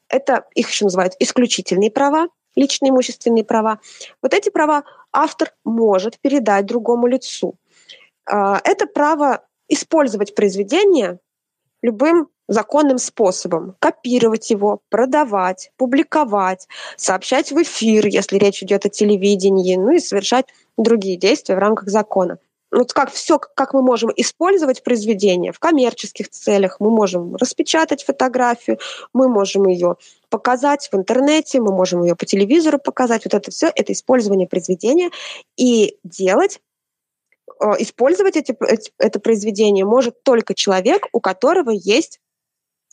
это 0.08 0.46
их 0.54 0.70
еще 0.70 0.86
называют 0.86 1.14
исключительные 1.20 1.90
права, 1.90 2.28
личные 2.56 2.90
имущественные 2.90 3.44
права. 3.44 3.78
Вот 4.22 4.32
эти 4.32 4.48
права 4.48 4.84
автор 5.12 5.52
может 5.64 6.18
передать 6.18 6.66
другому 6.66 7.06
лицу. 7.06 7.56
А, 8.24 8.60
это 8.64 8.86
право 8.86 9.44
использовать 9.68 10.34
произведение 10.34 11.18
любым 11.82 12.28
законным 12.48 12.98
способом. 12.98 13.76
Копировать 13.78 14.50
его, 14.50 14.80
продавать, 14.90 15.70
публиковать, 15.76 16.66
сообщать 16.96 17.52
в 17.52 17.62
эфир, 17.62 18.06
если 18.06 18.38
речь 18.38 18.62
идет 18.62 18.86
о 18.86 18.88
телевидении, 18.88 19.76
ну 19.76 19.92
и 19.92 20.00
совершать 20.00 20.46
другие 20.76 21.16
действия 21.16 21.54
в 21.54 21.60
рамках 21.60 21.88
закона. 21.88 22.38
Вот 22.72 22.92
как 22.92 23.10
все, 23.10 23.38
как 23.38 23.74
мы 23.74 23.82
можем 23.82 24.10
использовать 24.16 24.84
произведение 24.84 25.52
в 25.52 25.58
коммерческих 25.58 26.28
целях, 26.28 26.76
мы 26.78 26.90
можем 26.90 27.34
распечатать 27.34 28.04
фотографию, 28.04 28.78
мы 29.12 29.28
можем 29.28 29.66
ее 29.66 29.96
показать 30.28 30.88
в 30.92 30.96
интернете, 30.96 31.60
мы 31.60 31.72
можем 31.72 32.02
ее 32.04 32.14
по 32.14 32.26
телевизору 32.26 32.78
показать. 32.78 33.24
Вот 33.24 33.34
это 33.34 33.50
все, 33.50 33.72
это 33.74 33.92
использование 33.92 34.46
произведения 34.46 35.10
и 35.56 35.96
делать 36.04 36.60
использовать 37.78 38.36
эти, 38.36 38.56
это 38.98 39.20
произведение 39.20 39.84
может 39.84 40.22
только 40.22 40.54
человек, 40.54 41.06
у 41.12 41.20
которого 41.20 41.70
есть 41.70 42.20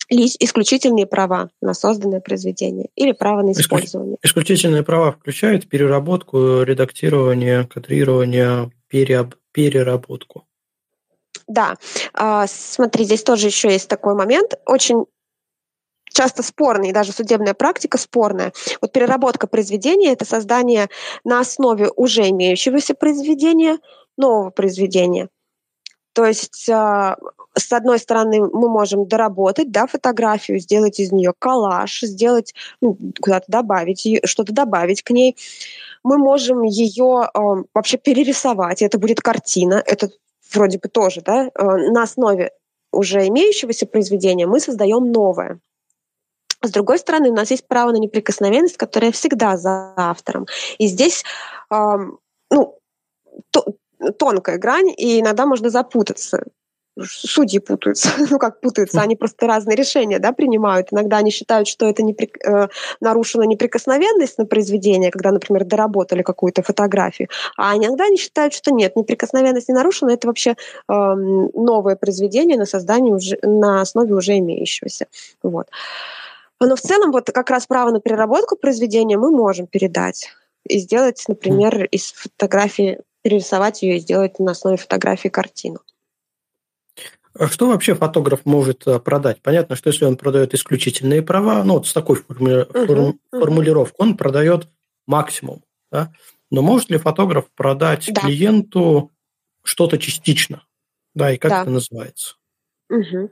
исключительные 0.10 1.06
права 1.06 1.50
на 1.62 1.74
созданное 1.74 2.22
произведение 2.22 2.90
или 2.96 3.12
право 3.12 3.42
на 3.42 3.52
использование. 3.52 4.18
Исключительные 4.24 4.84
права 4.84 5.12
включают 5.12 5.68
переработку, 5.68 6.62
редактирование, 6.62 7.66
кадрирование, 7.66 8.72
переоб, 8.88 9.36
переработку. 9.52 10.46
Да, 11.48 11.76
а, 12.14 12.46
смотри, 12.48 13.06
здесь 13.06 13.24
тоже 13.24 13.48
еще 13.48 13.70
есть 13.70 13.88
такой 13.88 14.16
момент, 14.16 14.54
очень 14.66 15.06
часто 16.06 16.42
спорный, 16.42 16.92
даже 16.92 17.12
судебная 17.12 17.54
практика 17.54 17.98
спорная. 17.98 18.54
Вот 18.82 18.92
переработка 18.92 19.48
произведения— 19.48 20.12
это 20.14 20.26
создание 20.26 20.90
на 21.24 21.40
основе 21.40 21.90
уже 21.96 22.30
имеющегося 22.30 22.96
произведения 22.96 23.78
нового 24.18 24.50
произведения. 24.50 25.30
То 26.14 26.26
есть 26.26 26.68
а, 26.70 27.16
с 27.58 27.74
одной 27.74 28.00
стороны, 28.00 28.42
мы 28.42 28.70
можем 28.70 29.08
доработать 29.08 29.72
да, 29.72 29.88
фотографию, 29.88 30.60
сделать 30.60 31.00
из 31.00 31.12
нее 31.12 31.34
коллаж, 31.38 32.02
сделать, 32.02 32.54
ну, 32.82 32.98
куда-то 33.20 33.46
добавить, 33.48 34.22
что-то 34.26 34.54
добавить 34.54 35.04
к 35.04 35.12
ней. 35.12 35.36
Мы 36.04 36.18
можем 36.18 36.64
ее 36.64 37.30
э, 37.34 37.40
вообще 37.74 37.98
перерисовать, 37.98 38.82
это 38.82 38.98
будет 39.00 39.22
картина, 39.22 39.82
это 39.86 40.10
вроде 40.54 40.78
бы 40.80 40.88
тоже, 40.88 41.22
да, 41.22 41.50
э, 41.54 41.64
на 41.92 42.04
основе 42.04 42.52
уже 42.92 43.28
имеющегося 43.28 43.86
произведения 43.86 44.48
мы 44.48 44.60
создаем 44.60 45.12
новое. 45.12 45.60
С 46.64 46.72
другой 46.72 46.98
стороны, 47.00 47.30
у 47.30 47.36
нас 47.36 47.52
есть 47.52 47.68
право 47.68 47.92
на 47.92 47.98
неприкосновенность, 47.98 48.78
которая 48.78 49.12
всегда 49.12 49.58
за 49.58 49.94
автором. 49.96 50.48
И 50.78 50.88
здесь 50.88 51.24
э, 51.72 51.98
ну, 52.50 52.80
то, 53.52 53.66
тонкая 54.18 54.58
грань, 54.58 54.94
и 54.96 55.20
иногда 55.20 55.46
можно 55.46 55.70
запутаться. 55.70 56.44
судьи 57.04 57.60
путаются. 57.60 58.10
ну, 58.32 58.40
как 58.40 58.62
путаются, 58.62 59.02
они 59.02 59.16
просто 59.16 59.48
разные 59.48 59.76
решения 59.76 60.20
да, 60.20 60.32
принимают. 60.32 60.88
Иногда 60.92 61.18
они 61.18 61.32
считают, 61.32 61.68
что 61.68 61.86
это 61.86 62.04
непри... 62.04 62.32
э, 62.46 62.68
нарушена 63.02 63.44
неприкосновенность 63.44 64.38
на 64.38 64.46
произведение, 64.46 65.12
когда, 65.12 65.32
например, 65.32 65.66
доработали 65.66 66.24
какую-то 66.24 66.64
фотографию. 66.64 67.30
А 67.58 67.76
иногда 67.76 68.06
они 68.06 68.18
считают, 68.18 68.54
что 68.54 68.72
нет, 68.72 68.96
неприкосновенность 68.96 69.70
не 69.70 69.76
нарушена, 69.76 70.12
это 70.12 70.28
вообще 70.28 70.52
э, 70.52 70.94
новое 70.94 71.96
произведение 71.96 72.58
на 72.58 72.66
создание 72.66 73.14
уже, 73.14 73.38
на 73.44 73.82
основе 73.82 74.14
уже 74.14 74.38
имеющегося. 74.38 75.08
Вот. 75.44 75.68
Но 76.60 76.76
в 76.76 76.82
целом 76.82 77.12
вот 77.12 77.30
как 77.32 77.50
раз 77.50 77.68
право 77.68 77.92
на 77.92 78.00
переработку 78.00 78.56
произведения 78.56 79.18
мы 79.18 79.32
можем 79.32 79.68
передать 79.68 80.30
и 80.68 80.80
сделать, 80.80 81.24
например, 81.28 81.86
из 81.86 82.12
фотографии, 82.14 83.00
перерисовать 83.22 83.82
ее 83.84 83.98
и 83.98 84.00
сделать 84.00 84.40
на 84.40 84.52
основе 84.52 84.78
фотографии 84.78 85.30
картину. 85.30 85.80
А 87.40 87.48
что 87.48 87.68
вообще 87.68 87.94
фотограф 87.94 88.46
может 88.46 88.88
э, 88.88 89.00
продать? 89.00 89.42
Понятно, 89.42 89.76
что 89.76 89.90
если 89.90 90.06
он 90.06 90.18
продает 90.18 90.54
исключительные 90.54 91.22
права, 91.22 91.64
ну 91.64 91.76
вот 91.76 91.88
с 91.88 91.94
такой 91.94 92.16
формули... 92.16 92.68
uh-huh, 92.68 93.14
формулировкой, 93.32 94.08
он 94.08 94.18
продает 94.18 94.68
максимум. 95.06 95.64
Да? 95.92 96.12
Но 96.50 96.62
может 96.62 96.90
ли 96.90 96.98
фотограф 96.98 97.50
продать 97.52 98.12
да. 98.12 98.22
клиенту 98.22 99.12
что-то 99.64 99.98
частично? 99.98 100.66
Да, 101.14 101.32
и 101.32 101.38
как 101.38 101.52
да. 101.52 101.62
это 101.62 101.72
называется? 101.72 102.36
Угу. 102.90 103.32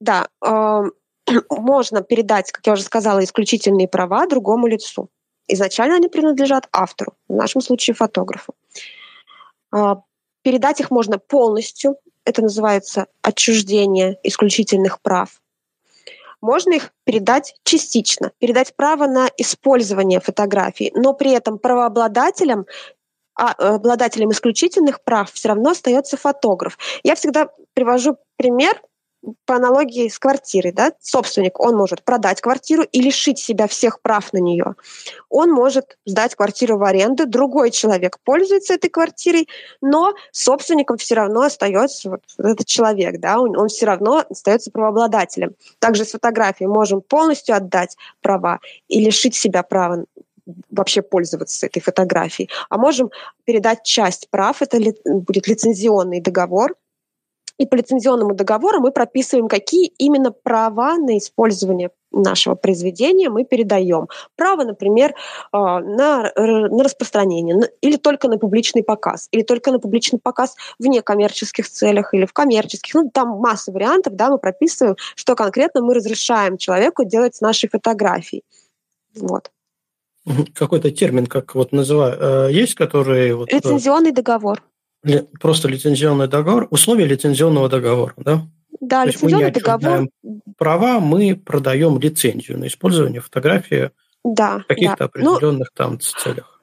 Да, 0.00 0.28
э, 0.44 0.82
можно 1.50 2.02
передать, 2.02 2.52
как 2.52 2.66
я 2.66 2.72
уже 2.74 2.82
сказала, 2.82 3.22
исключительные 3.22 3.88
права 3.88 4.26
другому 4.26 4.66
лицу. 4.66 5.10
Изначально 5.52 5.96
они 5.96 6.08
принадлежат 6.08 6.68
автору, 6.72 7.14
в 7.28 7.34
нашем 7.34 7.60
случае 7.60 7.94
фотографу. 7.94 8.54
Э, 9.74 9.96
передать 10.42 10.80
их 10.80 10.90
можно 10.90 11.18
полностью, 11.18 11.96
это 12.24 12.42
называется 12.42 13.06
отчуждение 13.22 14.18
исключительных 14.22 15.00
прав. 15.00 15.40
Можно 16.40 16.74
их 16.74 16.92
передать 17.04 17.54
частично, 17.64 18.32
передать 18.38 18.74
право 18.74 19.06
на 19.06 19.28
использование 19.36 20.20
фотографий, 20.20 20.90
но 20.94 21.12
при 21.12 21.32
этом 21.32 21.58
правообладателем 21.58 22.66
а 23.36 23.52
обладателем 23.52 24.32
исключительных 24.32 25.02
прав 25.02 25.32
все 25.32 25.48
равно 25.48 25.70
остается 25.70 26.18
фотограф. 26.18 26.76
Я 27.02 27.14
всегда 27.14 27.48
привожу 27.72 28.18
пример 28.36 28.82
по 29.44 29.56
аналогии 29.56 30.08
с 30.08 30.18
квартирой, 30.18 30.72
да, 30.72 30.92
собственник, 31.00 31.60
он 31.60 31.76
может 31.76 32.02
продать 32.02 32.40
квартиру 32.40 32.82
и 32.82 33.00
лишить 33.00 33.38
себя 33.38 33.66
всех 33.68 34.00
прав 34.00 34.32
на 34.32 34.38
нее. 34.38 34.74
Он 35.28 35.50
может 35.50 35.98
сдать 36.06 36.34
квартиру 36.34 36.78
в 36.78 36.84
аренду, 36.84 37.26
другой 37.26 37.70
человек 37.70 38.18
пользуется 38.24 38.74
этой 38.74 38.88
квартирой, 38.88 39.48
но 39.80 40.14
собственником 40.32 40.96
все 40.96 41.16
равно 41.16 41.42
остается 41.42 42.10
вот 42.10 42.22
этот 42.38 42.66
человек, 42.66 43.20
да, 43.20 43.40
он, 43.40 43.58
он 43.58 43.68
все 43.68 43.86
равно 43.86 44.24
остается 44.28 44.70
правообладателем. 44.70 45.54
Также 45.78 46.04
с 46.04 46.12
фотографией 46.12 46.68
можем 46.68 47.02
полностью 47.02 47.54
отдать 47.54 47.96
права 48.22 48.60
и 48.88 49.04
лишить 49.04 49.34
себя 49.34 49.62
права 49.62 50.04
вообще 50.70 51.02
пользоваться 51.02 51.66
этой 51.66 51.80
фотографией, 51.80 52.48
а 52.70 52.78
можем 52.78 53.10
передать 53.44 53.84
часть 53.84 54.30
прав, 54.30 54.62
это 54.62 54.78
ли, 54.78 54.96
будет 55.04 55.46
лицензионный 55.46 56.20
договор, 56.20 56.74
и 57.60 57.66
по 57.66 57.74
лицензионному 57.74 58.34
договору 58.34 58.80
мы 58.80 58.90
прописываем, 58.90 59.46
какие 59.46 59.92
именно 59.98 60.30
права 60.32 60.96
на 60.96 61.18
использование 61.18 61.90
нашего 62.10 62.54
произведения 62.54 63.28
мы 63.28 63.44
передаем. 63.44 64.08
Право, 64.34 64.64
например, 64.64 65.14
а, 65.52 65.80
на, 65.80 66.32
на 66.34 66.82
распространение, 66.82 67.70
или 67.82 67.96
только 67.96 68.28
на 68.28 68.38
публичный 68.38 68.82
показ, 68.82 69.28
или 69.30 69.42
только 69.42 69.72
на 69.72 69.78
публичный 69.78 70.18
показ 70.18 70.56
в 70.78 70.86
некоммерческих 70.86 71.68
целях, 71.68 72.14
или 72.14 72.24
в 72.24 72.32
коммерческих. 72.32 72.94
Ну, 72.94 73.10
там 73.12 73.28
масса 73.40 73.72
вариантов, 73.72 74.16
да, 74.16 74.30
мы 74.30 74.38
прописываем, 74.38 74.96
что 75.14 75.36
конкретно 75.36 75.82
мы 75.82 75.92
разрешаем 75.92 76.56
человеку 76.56 77.04
делать 77.04 77.36
с 77.36 77.42
нашей 77.42 77.68
фотографией. 77.68 78.42
Вот. 79.14 79.50
Какой-то 80.54 80.90
термин, 80.90 81.26
как 81.26 81.54
вот 81.54 81.72
называю, 81.72 82.48
э, 82.48 82.52
есть, 82.52 82.74
который... 82.74 83.34
Вот, 83.34 83.52
э, 83.52 83.56
Лицензионный 83.56 84.12
договор 84.12 84.62
просто 85.40 85.68
лицензионный 85.68 86.28
договор, 86.28 86.68
условия 86.70 87.06
лицензионного 87.06 87.68
договора, 87.68 88.14
да? 88.16 88.42
Да, 88.80 89.02
То 89.04 89.10
лицензионный 89.10 89.50
договор. 89.50 90.08
Права 90.56 91.00
мы 91.00 91.36
продаем 91.36 91.98
лицензию 91.98 92.58
на 92.58 92.66
использование 92.66 93.20
фотографии 93.20 93.90
да, 94.24 94.60
в 94.60 94.66
каких-то 94.66 95.10
да. 95.14 95.20
Ну, 95.20 95.34
определенных 95.34 95.68
ну, 95.70 95.84
там 95.84 96.00
целях. 96.00 96.60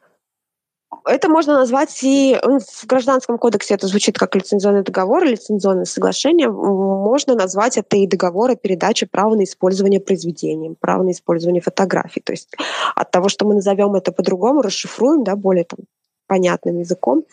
Это 1.06 1.30
можно 1.30 1.54
назвать 1.56 1.98
и 2.04 2.38
ну, 2.44 2.60
в 2.60 2.86
гражданском 2.86 3.38
кодексе 3.38 3.74
это 3.74 3.88
звучит 3.88 4.18
как 4.18 4.36
лицензионный 4.36 4.84
договор, 4.84 5.24
лицензионное 5.24 5.86
соглашение. 5.86 6.50
Можно 6.50 7.36
назвать 7.36 7.78
это 7.78 7.98
и 7.98 8.08
договор 8.08 8.52
о 8.52 8.56
передаче 8.56 9.06
права 9.06 9.36
на 9.36 9.44
использование 9.44 10.02
произведением, 10.02 10.76
право 10.76 11.04
на 11.04 11.12
использование 11.12 11.62
фотографий. 11.62 12.22
То 12.22 12.34
есть 12.34 12.56
от 12.96 13.10
того, 13.12 13.30
что 13.30 13.46
мы 13.46 13.56
назовем 13.56 13.96
это 13.96 14.12
по-другому, 14.12 14.62
расшифруем, 14.62 15.24
да, 15.24 15.36
более 15.36 15.64
там, 15.64 15.80
понятным 16.28 16.80
языком, 16.80 17.24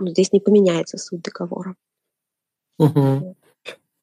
но 0.00 0.10
здесь 0.10 0.32
не 0.32 0.40
поменяется 0.40 0.98
суть 0.98 1.22
договора. 1.22 1.76
Угу. 2.78 3.36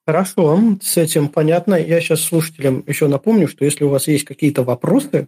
Хорошо, 0.06 0.60
с 0.82 0.98
этим 0.98 1.30
понятно. 1.30 1.76
Я 1.76 2.02
сейчас 2.02 2.22
слушателям 2.22 2.84
еще 2.88 3.08
напомню, 3.08 3.48
что 3.48 3.66
если 3.66 3.84
у 3.84 3.90
вас 3.90 4.08
есть 4.08 4.26
какие-то 4.26 4.64
вопросы, 4.64 5.28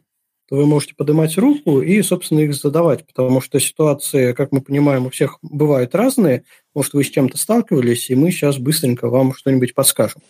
то 0.49 0.57
вы 0.57 0.65
можете 0.65 0.95
поднимать 0.95 1.37
руку 1.37 1.81
и, 1.81 2.01
собственно, 2.01 2.39
их 2.39 2.53
задавать, 2.53 3.05
потому 3.07 3.39
что 3.39 3.59
ситуации, 3.59 4.33
как 4.33 4.51
мы 4.51 4.61
понимаем, 4.61 5.05
у 5.05 5.09
всех 5.09 5.37
бывают 5.41 5.95
разные. 5.95 6.43
Может, 6.75 6.93
вы 6.93 7.03
с 7.03 7.09
чем-то 7.09 7.37
сталкивались, 7.37 8.09
и 8.09 8.15
мы 8.15 8.31
сейчас 8.31 8.57
быстренько 8.57 9.09
вам 9.09 9.33
что-нибудь 9.33 9.73
подскажем. 9.73 10.21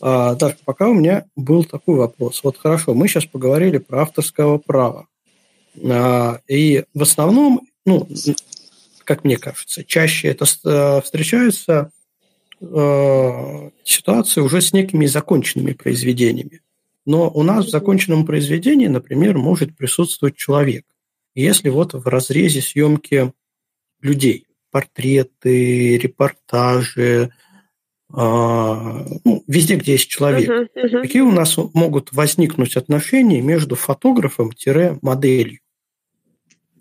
А, 0.00 0.34
Даша, 0.34 0.56
пока 0.64 0.88
у 0.88 0.94
меня 0.94 1.26
был 1.36 1.64
такой 1.64 1.96
вопрос. 1.96 2.42
Вот 2.42 2.56
хорошо, 2.56 2.94
мы 2.94 3.06
сейчас 3.06 3.26
поговорили 3.26 3.78
про 3.78 4.02
авторское 4.02 4.58
право. 4.58 5.06
А, 5.82 6.40
и 6.48 6.84
в 6.92 7.02
основном, 7.02 7.60
ну, 7.86 8.08
как 9.04 9.24
мне 9.24 9.36
кажется. 9.36 9.84
Чаще 9.84 10.28
это 10.28 10.44
э, 10.44 11.00
встречаются 11.02 11.90
э, 12.60 13.70
ситуации 13.84 14.40
уже 14.40 14.60
с 14.60 14.72
некими 14.72 15.06
законченными 15.06 15.72
произведениями. 15.72 16.60
Но 17.06 17.30
у 17.30 17.42
нас 17.42 17.66
в 17.66 17.70
законченном 17.70 18.24
произведении, 18.24 18.86
например, 18.86 19.36
может 19.36 19.76
присутствовать 19.76 20.36
человек. 20.36 20.84
Если 21.34 21.68
вот 21.68 21.92
в 21.92 22.06
разрезе 22.06 22.62
съемки 22.62 23.32
людей, 24.00 24.46
портреты, 24.70 25.98
репортажи, 25.98 27.30
э, 27.30 28.14
ну, 28.14 29.44
везде, 29.46 29.76
где 29.76 29.92
есть 29.92 30.08
человек, 30.08 30.48
uh-huh, 30.48 30.68
uh-huh. 30.74 31.02
какие 31.02 31.22
у 31.22 31.32
нас 31.32 31.56
могут 31.74 32.12
возникнуть 32.12 32.76
отношения 32.76 33.40
между 33.40 33.76
фотографом-моделью? 33.76 35.58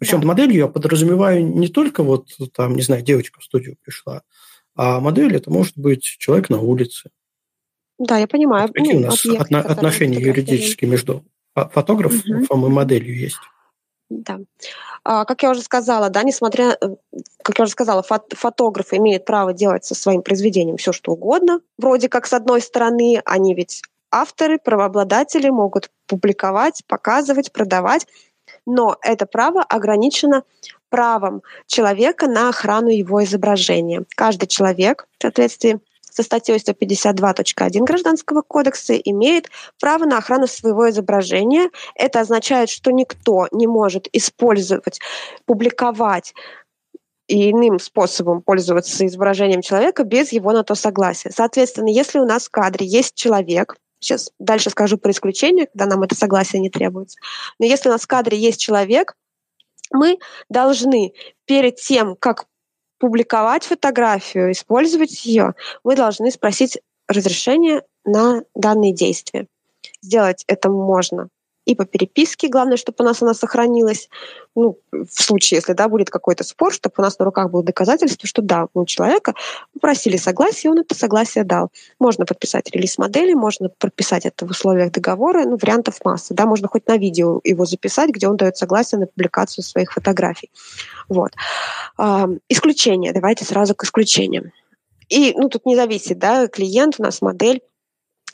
Причем 0.04 0.20
да. 0.20 0.28
моделью 0.28 0.58
я 0.58 0.68
подразумеваю 0.68 1.46
не 1.48 1.70
только 1.70 2.04
вот 2.04 2.28
там, 2.54 2.76
не 2.76 2.82
знаю, 2.82 3.04
девочка 3.04 3.40
в 3.40 3.44
студию 3.44 3.78
пришла, 3.82 4.24
а 4.76 5.00
модель 5.00 5.36
это 5.36 5.50
может 5.50 5.78
быть 5.78 6.04
человек 6.04 6.50
на 6.50 6.60
улице. 6.60 7.10
Да, 7.98 8.18
я 8.18 8.28
понимаю. 8.28 8.68
Вот 8.68 8.76
какие 8.76 8.94
ну, 8.96 9.00
у 9.00 9.04
нас 9.04 9.26
объект, 9.26 9.50
отно- 9.50 9.62
отношения 9.62 10.20
юридические 10.20 10.90
между 10.90 11.24
фотографом 11.56 12.44
угу. 12.50 12.68
и 12.68 12.70
моделью 12.70 13.18
есть? 13.18 13.38
Да. 14.10 14.40
А, 15.06 15.24
как 15.24 15.42
я 15.42 15.52
уже 15.52 15.62
сказала, 15.62 16.10
да, 16.10 16.24
несмотря, 16.24 16.78
э, 16.82 16.96
как 17.42 17.60
я 17.60 17.64
уже 17.64 17.72
сказала, 17.72 18.04
фото 18.04 18.36
фотограф 18.36 18.94
имеет 18.94 19.24
право 19.24 19.54
делать 19.54 19.86
со 19.86 19.96
своим 19.96 20.22
произведением 20.22 20.76
все, 20.76 20.92
что 20.92 21.14
угодно. 21.14 21.62
Вроде 21.78 22.10
как, 22.10 22.28
с 22.28 22.34
одной 22.34 22.62
стороны, 22.62 23.22
они 23.24 23.56
ведь 23.56 23.82
авторы, 24.12 24.60
правообладатели 24.60 25.50
могут 25.50 25.90
публиковать, 26.08 26.84
показывать, 26.88 27.54
продавать 27.54 28.06
но 28.66 28.98
это 29.02 29.26
право 29.26 29.62
ограничено 29.62 30.44
правом 30.90 31.42
человека 31.68 32.28
на 32.28 32.50
охрану 32.50 32.90
его 32.90 33.24
изображения. 33.24 34.04
Каждый 34.16 34.48
человек 34.48 35.08
в 35.18 35.22
соответствии 35.24 35.80
со 36.14 36.22
статьей 36.22 36.58
152.1 36.58 37.84
Гражданского 37.86 38.44
кодекса 38.44 38.94
имеет 38.94 39.50
право 39.80 40.06
на 40.06 40.20
охрану 40.20 40.46
своего 40.46 40.90
изображения. 40.92 41.72
Это 41.96 42.20
означает, 42.20 42.70
что 42.70 42.92
никто 42.92 43.48
не 43.52 43.66
может 43.66 44.08
использовать, 44.14 45.00
публиковать 45.46 46.36
и 47.28 47.52
иным 47.52 47.80
способом 47.80 48.42
пользоваться 48.42 49.08
изображением 49.08 49.62
человека 49.62 50.04
без 50.04 50.32
его 50.32 50.52
на 50.52 50.64
то 50.64 50.76
согласия. 50.76 51.32
Соответственно, 51.32 51.88
если 51.88 52.20
у 52.20 52.26
нас 52.26 52.46
в 52.46 52.52
кадре 52.52 52.86
есть 52.86 53.16
человек, 53.16 53.76
Сейчас 54.04 54.32
дальше 54.38 54.70
скажу 54.70 54.98
про 54.98 55.12
исключение, 55.12 55.68
когда 55.68 55.86
нам 55.86 56.04
это 56.04 56.14
согласие 56.14 56.62
не 56.62 56.70
требуется. 56.70 57.18
Но 57.58 57.66
если 57.66 57.90
у 57.90 57.92
нас 57.92 58.02
в 58.02 58.08
кадре 58.08 58.38
есть 58.38 58.60
человек, 58.60 59.16
мы 59.92 60.18
должны 60.50 61.14
перед 61.46 61.78
тем, 61.78 62.16
как 62.18 62.46
публиковать 62.98 63.64
фотографию, 63.64 64.52
использовать 64.52 65.26
ее, 65.26 65.56
мы 65.84 65.96
должны 65.96 66.32
спросить 66.32 66.80
разрешение 67.08 67.84
на 68.04 68.44
данные 68.56 68.94
действия. 68.94 69.48
Сделать 70.02 70.44
это 70.48 70.70
можно 70.70 71.30
и 71.66 71.76
по 71.76 71.86
переписке. 71.86 72.48
Главное, 72.48 72.78
чтобы 72.78 72.98
у 73.00 73.04
нас 73.04 73.22
она 73.22 73.34
сохранилась. 73.34 74.10
Ну, 74.56 74.78
в 74.92 75.08
случае, 75.10 75.58
если 75.58 75.74
да, 75.74 75.88
будет 75.88 76.10
какой-то 76.10 76.44
спор, 76.44 76.74
чтобы 76.74 76.96
у 76.98 77.02
нас 77.02 77.18
на 77.18 77.26
руках 77.26 77.50
было 77.50 77.64
доказательство, 77.64 78.28
что 78.28 78.42
да, 78.42 78.68
у 78.74 78.86
человека 78.86 79.34
просили 79.80 80.18
согласие, 80.18 80.72
он 80.72 80.80
это 80.80 80.94
согласие 80.96 81.44
дал. 81.44 81.72
Можно 82.00 82.26
подписать 82.26 82.70
релиз 82.72 82.98
модели, 82.98 83.34
можно 83.34 83.70
подписать 83.70 84.26
это 84.26 84.46
в 84.46 84.52
условиях 84.52 84.92
договора, 84.92 85.46
ну, 85.46 85.58
вариантов 85.58 86.00
масса. 86.04 86.34
Да, 86.34 86.46
можно 86.46 86.68
хоть 86.68 86.88
на 86.88 86.98
видео 86.98 87.40
его 87.44 87.66
записать, 87.66 88.10
где 88.10 88.28
он 88.28 88.38
дает 88.38 88.58
согласие 88.58 89.00
на 89.00 89.08
публикацию 89.08 89.64
своих 89.64 89.94
фотографий. 89.94 90.52
Вот. 91.10 91.32
А, 91.98 92.30
исключение. 92.50 93.14
Давайте 93.14 93.46
сразу 93.46 93.74
к 93.76 93.84
исключениям. 93.84 94.52
И, 95.10 95.34
ну, 95.36 95.50
тут 95.50 95.66
не 95.66 95.76
зависит, 95.76 96.20
да, 96.20 96.48
клиент 96.48 96.96
у 97.00 97.04
нас 97.04 97.22
модель. 97.22 97.62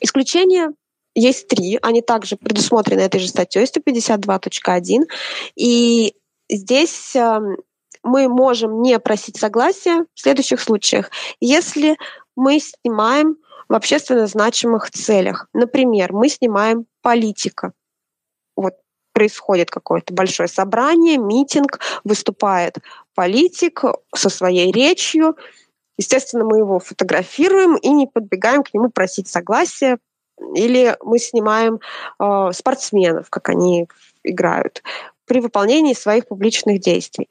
Исключения 0.00 0.72
есть 1.14 1.48
три, 1.48 1.78
они 1.82 2.02
также 2.02 2.36
предусмотрены 2.36 3.00
этой 3.00 3.20
же 3.20 3.28
статьей 3.28 3.64
152.1. 3.64 5.08
И 5.56 6.14
здесь 6.48 7.16
эм, 7.16 7.56
мы 8.02 8.28
можем 8.28 8.82
не 8.82 8.98
просить 8.98 9.36
согласия 9.36 10.06
в 10.14 10.20
следующих 10.20 10.60
случаях. 10.60 11.10
Если 11.40 11.96
мы 12.36 12.60
снимаем 12.60 13.36
в 13.70 13.74
общественно 13.74 14.26
значимых 14.26 14.90
целях. 14.90 15.46
Например, 15.54 16.12
мы 16.12 16.28
снимаем 16.28 16.86
политика. 17.02 17.72
Вот 18.56 18.74
происходит 19.12 19.70
какое-то 19.70 20.12
большое 20.12 20.48
собрание, 20.48 21.18
митинг, 21.18 21.78
выступает 22.02 22.78
политик 23.14 23.84
со 24.12 24.28
своей 24.28 24.72
речью. 24.72 25.36
Естественно, 25.96 26.44
мы 26.44 26.58
его 26.58 26.80
фотографируем 26.80 27.76
и 27.76 27.90
не 27.90 28.08
подбегаем 28.08 28.64
к 28.64 28.74
нему 28.74 28.90
просить 28.90 29.28
согласия, 29.28 29.98
или 30.54 30.96
мы 31.02 31.18
снимаем 31.18 31.80
э, 32.18 32.50
спортсменов, 32.52 33.30
как 33.30 33.48
они 33.48 33.88
играют 34.22 34.82
при 35.30 35.40
выполнении 35.40 35.94
своих 35.94 36.26
публичных 36.26 36.80
действий. 36.80 37.28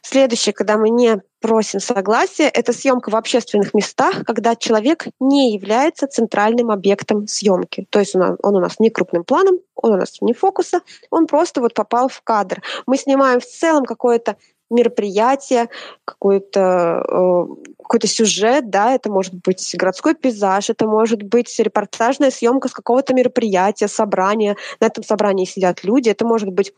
Следующее, 0.00 0.54
когда 0.54 0.78
мы 0.78 0.88
не 0.88 1.20
просим 1.40 1.80
согласия, 1.80 2.48
это 2.48 2.72
съемка 2.72 3.10
в 3.10 3.16
общественных 3.16 3.74
местах, 3.74 4.24
когда 4.24 4.56
человек 4.56 5.04
не 5.20 5.52
является 5.52 6.06
центральным 6.06 6.70
объектом 6.70 7.26
съемки. 7.26 7.86
То 7.90 7.98
есть 7.98 8.14
он, 8.14 8.38
он 8.42 8.56
у 8.56 8.60
нас 8.60 8.78
не 8.78 8.88
крупным 8.88 9.24
планом, 9.24 9.58
он 9.74 9.92
у 9.92 9.96
нас 9.96 10.16
не 10.22 10.32
фокуса, 10.32 10.80
он 11.10 11.26
просто 11.26 11.60
вот 11.60 11.74
попал 11.74 12.08
в 12.08 12.22
кадр. 12.22 12.62
Мы 12.86 12.96
снимаем 12.96 13.40
в 13.40 13.46
целом 13.46 13.84
какое-то 13.84 14.36
мероприятие, 14.70 15.68
какой-то 16.04 17.04
э, 17.08 17.72
какой-то 17.82 18.06
сюжет, 18.08 18.68
да, 18.68 18.94
это 18.94 19.10
может 19.10 19.34
быть 19.34 19.74
городской 19.76 20.14
пейзаж, 20.14 20.70
это 20.70 20.86
может 20.86 21.22
быть 21.22 21.56
репортажная 21.58 22.30
съемка 22.30 22.68
с 22.68 22.72
какого-то 22.72 23.14
мероприятия, 23.14 23.86
собрания, 23.86 24.56
на 24.80 24.86
этом 24.86 25.04
собрании 25.04 25.44
сидят 25.44 25.84
люди, 25.84 26.08
это 26.08 26.26
может 26.26 26.48
быть 26.50 26.72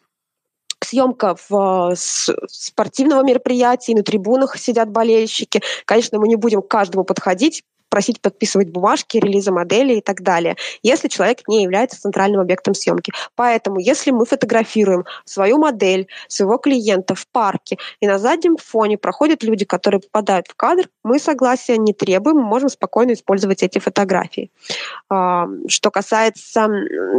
съемка 0.84 1.36
в 1.48 1.94
спортивного 1.96 3.24
мероприятия, 3.24 3.94
на 3.94 4.02
трибунах 4.02 4.56
сидят 4.58 4.90
болельщики. 4.90 5.62
Конечно, 5.84 6.18
мы 6.18 6.28
не 6.28 6.36
будем 6.36 6.62
к 6.62 6.68
каждому 6.68 7.04
подходить, 7.04 7.64
просить 7.88 8.20
подписывать 8.20 8.70
бумажки, 8.70 9.18
релизы 9.18 9.50
модели 9.50 9.94
и 9.94 10.00
так 10.00 10.22
далее, 10.22 10.56
если 10.82 11.08
человек 11.08 11.46
не 11.48 11.62
является 11.62 12.00
центральным 12.00 12.40
объектом 12.40 12.74
съемки. 12.74 13.12
Поэтому, 13.34 13.78
если 13.78 14.10
мы 14.10 14.26
фотографируем 14.26 15.04
свою 15.24 15.58
модель, 15.58 16.08
своего 16.28 16.58
клиента 16.58 17.14
в 17.14 17.26
парке, 17.28 17.78
и 18.00 18.06
на 18.06 18.18
заднем 18.18 18.56
фоне 18.56 18.98
проходят 18.98 19.42
люди, 19.42 19.64
которые 19.64 20.00
попадают 20.00 20.48
в 20.48 20.54
кадр, 20.54 20.88
мы 21.02 21.18
согласия 21.18 21.78
не 21.78 21.92
требуем, 21.92 22.36
мы 22.36 22.44
можем 22.44 22.68
спокойно 22.68 23.12
использовать 23.12 23.62
эти 23.62 23.78
фотографии. 23.78 24.50
А, 25.08 25.46
что 25.68 25.90
касается 25.90 26.68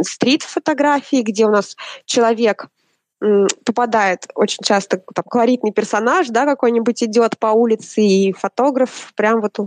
стрит-фотографий, 0.02 1.22
где 1.22 1.46
у 1.46 1.50
нас 1.50 1.76
человек 2.04 2.68
попадает 3.64 4.28
очень 4.34 4.64
часто 4.64 5.02
там, 5.14 5.24
колоритный 5.24 5.72
персонаж, 5.72 6.28
да, 6.28 6.46
какой-нибудь 6.46 7.02
идет 7.02 7.38
по 7.38 7.48
улице, 7.48 8.00
и 8.00 8.32
фотограф 8.32 9.12
прям 9.14 9.42
вот 9.42 9.58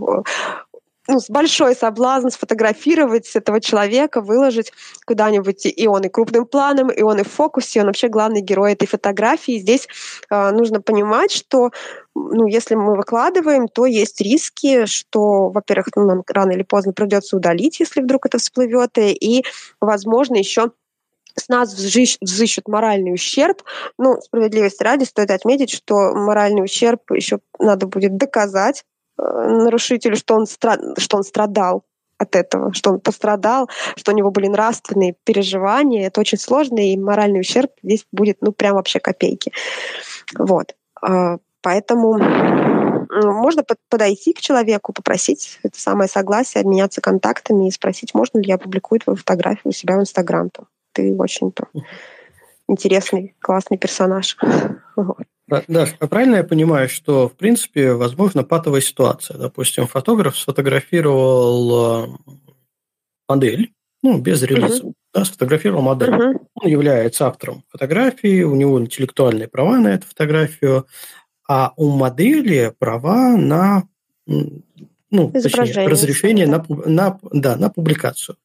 ну, 1.06 1.20
с 1.20 1.28
большой 1.28 1.74
соблазн 1.74 2.28
сфотографировать 2.28 3.30
этого 3.34 3.60
человека, 3.60 4.20
выложить 4.20 4.72
куда-нибудь, 5.04 5.66
и 5.66 5.86
он 5.86 6.02
и 6.02 6.08
крупным 6.08 6.46
планом, 6.46 6.90
и 6.90 7.02
он 7.02 7.20
и 7.20 7.24
в 7.24 7.30
фокусе, 7.30 7.80
он 7.80 7.86
вообще 7.88 8.08
главный 8.08 8.40
герой 8.40 8.72
этой 8.72 8.88
фотографии. 8.88 9.58
Здесь 9.58 9.86
э, 10.30 10.50
нужно 10.50 10.80
понимать, 10.80 11.30
что 11.30 11.70
ну, 12.14 12.46
если 12.46 12.74
мы 12.74 12.96
выкладываем, 12.96 13.68
то 13.68 13.86
есть 13.86 14.20
риски, 14.20 14.86
что, 14.86 15.50
во-первых, 15.50 15.88
ну, 15.94 16.06
нам 16.06 16.22
рано 16.26 16.52
или 16.52 16.62
поздно 16.62 16.92
придется 16.92 17.36
удалить, 17.36 17.80
если 17.80 18.00
вдруг 18.00 18.26
это 18.26 18.38
всплывет, 18.38 18.96
и, 18.96 19.44
возможно, 19.80 20.36
еще 20.36 20.70
с 21.36 21.48
нас 21.48 21.74
взыщут 21.74 22.68
моральный 22.68 23.12
ущерб. 23.12 23.62
Ну, 23.98 24.20
справедливости 24.20 24.82
ради 24.84 25.04
стоит 25.04 25.32
отметить, 25.32 25.70
что 25.70 26.14
моральный 26.14 26.62
ущерб 26.62 27.10
еще 27.10 27.40
надо 27.58 27.88
будет 27.88 28.16
доказать, 28.16 28.84
Э, 28.84 28.93
нарушителю, 29.16 30.16
что 30.16 30.34
он, 30.34 30.46
что 30.46 31.16
он 31.16 31.22
страдал 31.22 31.84
от 32.18 32.36
этого, 32.36 32.72
что 32.72 32.90
он 32.90 33.00
пострадал, 33.00 33.68
что 33.96 34.12
у 34.12 34.14
него 34.14 34.30
были 34.30 34.46
нравственные 34.46 35.16
переживания. 35.24 36.06
Это 36.06 36.20
очень 36.20 36.38
сложно, 36.38 36.78
и 36.78 36.96
моральный 36.96 37.40
ущерб 37.40 37.70
здесь 37.82 38.06
будет, 38.12 38.38
ну, 38.40 38.52
прям 38.52 38.74
вообще 38.74 39.00
копейки. 39.00 39.52
Вот. 40.38 40.74
А, 41.02 41.38
поэтому 41.62 42.18
можно 43.22 43.64
подойти 43.88 44.32
к 44.32 44.40
человеку, 44.40 44.92
попросить 44.92 45.58
это 45.62 45.78
самое 45.78 46.08
согласие, 46.08 46.62
обменяться 46.62 47.00
контактами 47.00 47.68
и 47.68 47.70
спросить, 47.70 48.14
можно 48.14 48.38
ли 48.38 48.48
я 48.48 48.58
публикую 48.58 49.00
твою 49.00 49.16
фотографию 49.16 49.70
у 49.70 49.72
себя 49.72 49.96
в 49.96 50.00
Инстаграм. 50.00 50.50
Ты 50.92 51.14
очень 51.16 51.52
то 51.52 51.66
интересный, 52.68 53.34
классный 53.40 53.78
персонаж. 53.78 54.36
Вот. 54.96 55.26
Да, 55.46 55.86
а 55.98 56.06
правильно 56.06 56.36
я 56.36 56.44
понимаю, 56.44 56.88
что, 56.88 57.28
в 57.28 57.34
принципе, 57.34 57.92
возможно 57.92 58.44
патовая 58.44 58.80
ситуация. 58.80 59.36
Допустим, 59.36 59.86
фотограф 59.86 60.38
сфотографировал 60.38 62.06
э, 62.06 62.16
модель, 63.28 63.72
ну, 64.02 64.18
без 64.18 64.42
релиза, 64.42 64.84
uh-huh. 64.84 64.92
да, 65.12 65.24
сфотографировал 65.24 65.82
модель. 65.82 66.10
Uh-huh. 66.10 66.46
Он 66.54 66.68
является 66.68 67.26
автором 67.26 67.64
фотографии, 67.68 68.42
у 68.42 68.54
него 68.54 68.80
интеллектуальные 68.80 69.48
права 69.48 69.78
на 69.78 69.88
эту 69.88 70.06
фотографию, 70.06 70.86
а 71.46 71.72
у 71.76 71.90
модели 71.90 72.72
права 72.78 73.36
на 73.36 73.84
ну, 74.26 75.30
точнее, 75.30 75.86
разрешение 75.86 76.46
на, 76.46 76.64
на, 76.68 77.18
да, 77.32 77.56
на 77.56 77.68
публикацию. 77.68 78.36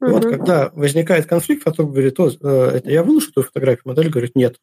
Uh-huh. 0.00 0.10
Вот 0.10 0.24
когда 0.24 0.70
возникает 0.74 1.26
конфликт, 1.26 1.62
фотограф 1.62 1.92
говорит, 1.92 2.18
О, 2.18 2.30
э, 2.30 2.70
это 2.76 2.90
я 2.90 3.04
выложу 3.04 3.32
твою 3.32 3.46
фотографию, 3.46 3.82
модель 3.84 4.10
говорит, 4.10 4.34
нет, 4.34 4.58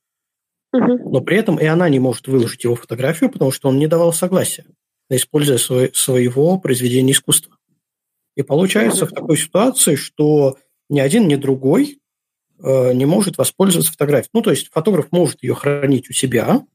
но 0.71 1.21
при 1.21 1.37
этом 1.37 1.57
и 1.57 1.65
она 1.65 1.87
не 1.89 1.99
может 1.99 2.27
выложить 2.27 2.63
его 2.63 2.75
фотографию, 2.75 3.29
потому 3.31 3.51
что 3.51 3.69
он 3.69 3.79
не 3.79 3.87
давал 3.87 4.13
согласия 4.13 4.65
на 5.09 5.15
использование 5.15 5.63
свой, 5.63 5.91
своего 5.93 6.57
произведения 6.59 7.13
искусства. 7.13 7.55
И 8.35 8.41
получается 8.41 9.05
в 9.05 9.11
такой 9.11 9.37
ситуации, 9.37 9.95
что 9.95 10.57
ни 10.89 10.99
один, 10.99 11.27
ни 11.27 11.35
другой 11.35 11.99
э, 12.61 12.93
не 12.93 13.05
может 13.05 13.37
воспользоваться 13.37 13.91
фотографией. 13.91 14.31
Ну, 14.33 14.41
то 14.41 14.51
есть 14.51 14.69
фотограф 14.71 15.07
может 15.11 15.41
ее 15.43 15.55
хранить 15.55 16.09
у 16.09 16.13
себя, 16.13 16.65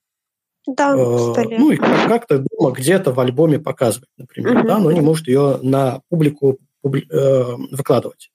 да, 0.66 0.94
э, 0.94 1.58
ну 1.58 1.70
и 1.70 1.76
как-то 1.76 2.38
дома 2.38 2.72
где-то 2.72 3.12
в 3.12 3.20
альбоме 3.20 3.58
показывать, 3.58 4.10
например, 4.16 4.58
угу. 4.58 4.68
да, 4.68 4.78
но 4.78 4.92
не 4.92 5.00
может 5.00 5.26
ее 5.26 5.58
на 5.62 6.02
публику 6.08 6.58
публи- 6.84 7.10
э, 7.10 7.56
выкладывать. 7.70 8.30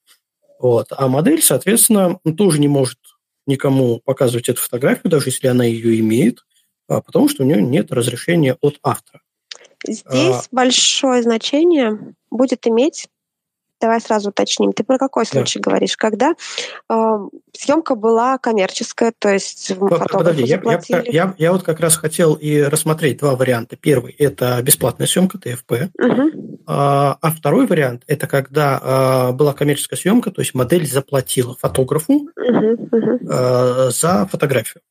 Вот. 0.59 0.87
А 0.91 1.07
модель, 1.07 1.41
соответственно, 1.41 2.19
тоже 2.37 2.59
не 2.59 2.67
может 2.67 2.99
никому 3.45 3.99
показывать 4.03 4.49
эту 4.49 4.61
фотографию, 4.61 5.11
даже 5.11 5.29
если 5.29 5.47
она 5.47 5.65
ее 5.65 5.99
имеет, 5.99 6.45
а, 6.87 7.01
потому 7.01 7.27
что 7.29 7.43
у 7.43 7.45
нее 7.45 7.61
нет 7.61 7.91
разрешения 7.91 8.57
от 8.61 8.79
автора. 8.83 9.21
Здесь 9.87 10.03
а, 10.05 10.41
большое 10.51 11.21
значение 11.21 12.15
будет 12.29 12.67
иметь 12.67 13.07
Давай 13.81 13.99
сразу 13.99 14.29
уточним. 14.29 14.71
Ты 14.71 14.83
про 14.83 14.97
какой 14.97 15.25
случай 15.25 15.59
да. 15.59 15.69
говоришь? 15.69 15.97
Когда 15.97 16.33
э, 16.89 16.93
съемка 17.51 17.95
была 17.95 18.37
коммерческая, 18.37 19.13
то 19.17 19.29
есть 19.29 19.73
Подожди, 19.77 20.43
я, 20.43 20.61
я, 20.87 21.03
я, 21.05 21.35
я 21.37 21.51
вот 21.51 21.63
как 21.63 21.81
раз 21.81 21.97
хотел 21.97 22.35
и 22.35 22.61
рассмотреть 22.61 23.17
два 23.19 23.35
варианта. 23.35 23.75
Первый– 23.75 24.13
это 24.17 24.61
бесплатная 24.61 25.07
съемка, 25.07 25.37
ТФП. 25.37 25.89
Угу. 25.99 26.54
А, 26.67 27.17
а 27.21 27.31
второй 27.31 27.67
вариант– 27.67 28.03
это 28.07 28.27
когда 28.27 28.79
а, 28.81 29.31
была 29.31 29.53
коммерческая 29.53 29.97
съемка, 29.97 30.31
то 30.31 30.41
есть 30.41 30.53
модель 30.53 30.87
заплатила 30.87 31.55
фотографу 31.55 32.13
угу, 32.13 32.87
угу. 32.91 33.19
А, 33.29 33.89
за 33.91 34.27
фотографию. 34.27 34.81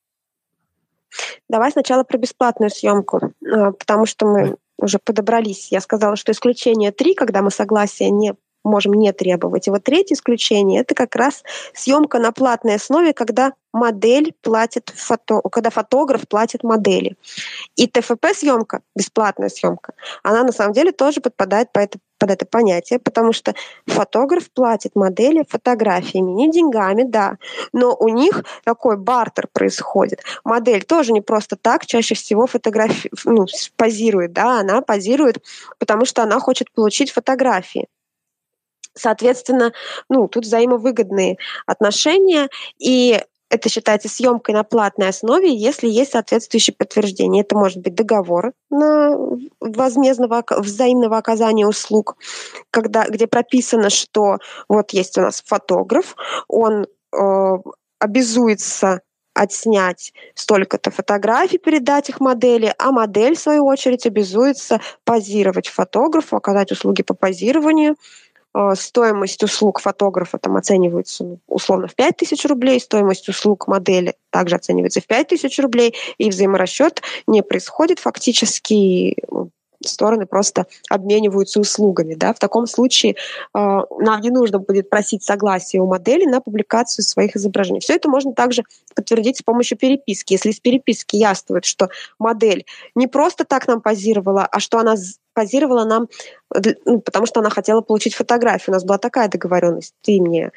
Давай 1.48 1.70
сначала 1.70 2.02
про 2.02 2.18
бесплатную 2.18 2.70
съемку, 2.70 3.32
потому 3.40 4.06
что 4.06 4.26
мы 4.26 4.56
уже 4.78 4.98
подобрались. 4.98 5.70
Я 5.70 5.80
сказала, 5.80 6.16
что 6.16 6.32
исключение 6.32 6.90
три, 6.90 7.14
когда 7.14 7.42
мы 7.42 7.50
согласие 7.50 8.10
не 8.10 8.34
можем 8.64 8.94
не 8.94 9.12
требовать. 9.12 9.68
И 9.68 9.70
вот 9.70 9.84
третье 9.84 10.14
исключение– 10.14 10.80
это 10.82 10.94
как 10.94 11.14
раз 11.14 11.42
съемка 11.74 12.18
на 12.18 12.32
платной 12.32 12.76
основе, 12.76 13.12
когда 13.12 13.52
модель 13.72 14.34
платит 14.40 14.92
фото, 14.94 15.40
когда 15.52 15.70
фотограф 15.70 16.26
платит 16.28 16.62
модели. 16.62 17.16
И 17.76 17.86
ТФП-съемка, 17.86 18.80
бесплатная 18.94 19.48
съемка, 19.48 19.92
она 20.22 20.44
на 20.44 20.52
самом 20.52 20.72
деле 20.72 20.92
тоже 20.92 21.20
подпадает 21.20 21.72
по 21.72 21.80
это, 21.80 21.98
под 22.18 22.30
это 22.30 22.46
понятие, 22.46 23.00
потому 23.00 23.32
что 23.32 23.54
фотограф 23.86 24.50
платит 24.50 24.94
модели 24.94 25.44
фотографиями, 25.48 26.30
не 26.30 26.50
деньгами, 26.50 27.02
да, 27.02 27.36
но 27.72 27.94
у 27.94 28.08
них 28.08 28.44
такой 28.64 28.96
бартер 28.96 29.48
происходит. 29.52 30.20
Модель 30.44 30.84
тоже 30.84 31.12
не 31.12 31.20
просто 31.20 31.56
так, 31.56 31.84
чаще 31.84 32.14
всего 32.14 32.46
фотографи... 32.46 33.10
ну, 33.24 33.46
позирует, 33.76 34.32
да, 34.32 34.60
она 34.60 34.80
позирует, 34.80 35.42
потому 35.78 36.04
что 36.04 36.22
она 36.22 36.38
хочет 36.38 36.70
получить 36.70 37.10
фотографии. 37.10 37.88
Соответственно, 38.94 39.72
ну, 40.08 40.28
тут 40.28 40.44
взаимовыгодные 40.44 41.36
отношения, 41.66 42.48
и 42.78 43.20
это 43.50 43.68
считается 43.68 44.08
съемкой 44.08 44.54
на 44.54 44.64
платной 44.64 45.08
основе, 45.08 45.54
если 45.54 45.88
есть 45.88 46.12
соответствующее 46.12 46.74
подтверждение. 46.76 47.42
Это 47.42 47.56
может 47.56 47.78
быть 47.78 47.94
договор 47.94 48.52
на 48.70 49.16
возмездного 49.60 50.44
взаимного 50.50 51.18
оказания 51.18 51.66
услуг, 51.66 52.16
когда, 52.70 53.04
где 53.06 53.26
прописано, 53.26 53.90
что 53.90 54.38
вот 54.68 54.90
есть 54.90 55.16
у 55.18 55.20
нас 55.20 55.42
фотограф, 55.46 56.16
он 56.48 56.86
э, 57.12 57.56
обязуется 58.00 59.02
отснять 59.34 60.12
столько-то 60.34 60.90
фотографий, 60.90 61.58
передать 61.58 62.08
их 62.08 62.20
модели, 62.20 62.72
а 62.78 62.92
модель, 62.92 63.36
в 63.36 63.40
свою 63.40 63.66
очередь, 63.66 64.06
обязуется 64.06 64.80
позировать 65.04 65.68
фотографу, 65.68 66.36
оказать 66.36 66.70
услуги 66.72 67.02
по 67.02 67.14
позированию, 67.14 67.96
стоимость 68.74 69.42
услуг 69.42 69.80
фотографа 69.80 70.38
там 70.38 70.56
оценивается 70.56 71.24
ну, 71.24 71.38
условно 71.48 71.88
в 71.88 71.94
5 71.94 72.16
тысяч 72.16 72.44
рублей, 72.44 72.80
стоимость 72.80 73.28
услуг 73.28 73.66
модели 73.66 74.14
также 74.30 74.56
оценивается 74.56 75.00
в 75.00 75.06
5 75.06 75.28
тысяч 75.28 75.58
рублей, 75.58 75.94
и 76.18 76.30
взаиморасчет 76.30 77.02
не 77.26 77.42
происходит 77.42 77.98
фактически 77.98 79.16
ну, 79.30 79.50
стороны 79.88 80.26
просто 80.26 80.66
обмениваются 80.88 81.60
услугами. 81.60 82.14
Да? 82.14 82.32
В 82.32 82.38
таком 82.38 82.66
случае 82.66 83.12
э, 83.12 83.16
нам 83.54 84.20
не 84.20 84.30
нужно 84.30 84.58
будет 84.58 84.90
просить 84.90 85.22
согласия 85.22 85.80
у 85.80 85.86
модели 85.86 86.24
на 86.24 86.40
публикацию 86.40 87.04
своих 87.04 87.36
изображений. 87.36 87.80
Все 87.80 87.94
это 87.94 88.08
можно 88.08 88.32
также 88.32 88.64
подтвердить 88.94 89.38
с 89.38 89.42
помощью 89.42 89.78
переписки. 89.78 90.34
Если 90.34 90.50
из 90.50 90.60
переписки 90.60 91.16
яствует, 91.16 91.64
что 91.64 91.88
модель 92.18 92.64
не 92.94 93.06
просто 93.06 93.44
так 93.44 93.66
нам 93.66 93.80
позировала, 93.80 94.46
а 94.50 94.60
что 94.60 94.78
она 94.78 94.96
позировала 95.34 95.84
нам, 95.84 96.08
ну, 96.84 97.00
потому 97.00 97.26
что 97.26 97.40
она 97.40 97.50
хотела 97.50 97.80
получить 97.80 98.14
фотографию. 98.14 98.72
У 98.72 98.74
нас 98.74 98.84
была 98.84 98.98
такая 98.98 99.28
договоренность. 99.28 99.94
Ты 100.02 100.20
мне 100.20 100.52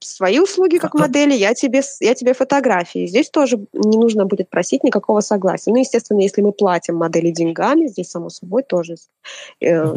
свои 0.00 0.38
услуги 0.38 0.78
как 0.78 0.94
модели, 0.94 1.34
я 1.34 1.54
тебе, 1.54 1.82
я 2.00 2.14
тебе 2.14 2.34
фотографии. 2.34 3.06
Здесь 3.06 3.30
тоже 3.30 3.58
не 3.72 3.96
нужно 3.96 4.26
будет 4.26 4.50
просить 4.50 4.84
никакого 4.84 5.20
согласия. 5.20 5.70
Ну, 5.70 5.76
естественно, 5.76 6.20
если 6.20 6.42
мы 6.42 6.52
платим 6.52 6.96
модели 6.96 7.30
деньгами, 7.30 7.86
здесь, 7.86 8.10
само 8.10 8.28
собой, 8.28 8.62
тоже 8.62 8.96
э, 9.60 9.94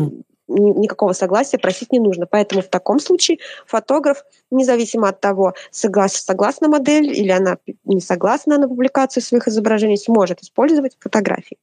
никакого 0.47 1.13
согласия 1.13 1.57
просить 1.57 1.91
не 1.91 1.99
нужно. 1.99 2.25
Поэтому 2.25 2.61
в 2.61 2.67
таком 2.67 2.99
случае 2.99 3.39
фотограф, 3.65 4.23
независимо 4.51 5.09
от 5.09 5.19
того, 5.19 5.53
соглас, 5.71 6.13
согласна 6.13 6.67
модель 6.67 7.07
или 7.07 7.29
она 7.29 7.57
не 7.85 8.01
согласна 8.01 8.57
на 8.57 8.67
публикацию 8.67 9.21
своих 9.23 9.47
изображений, 9.47 9.97
сможет 9.97 10.41
использовать 10.41 10.97
фотографии. 10.99 11.57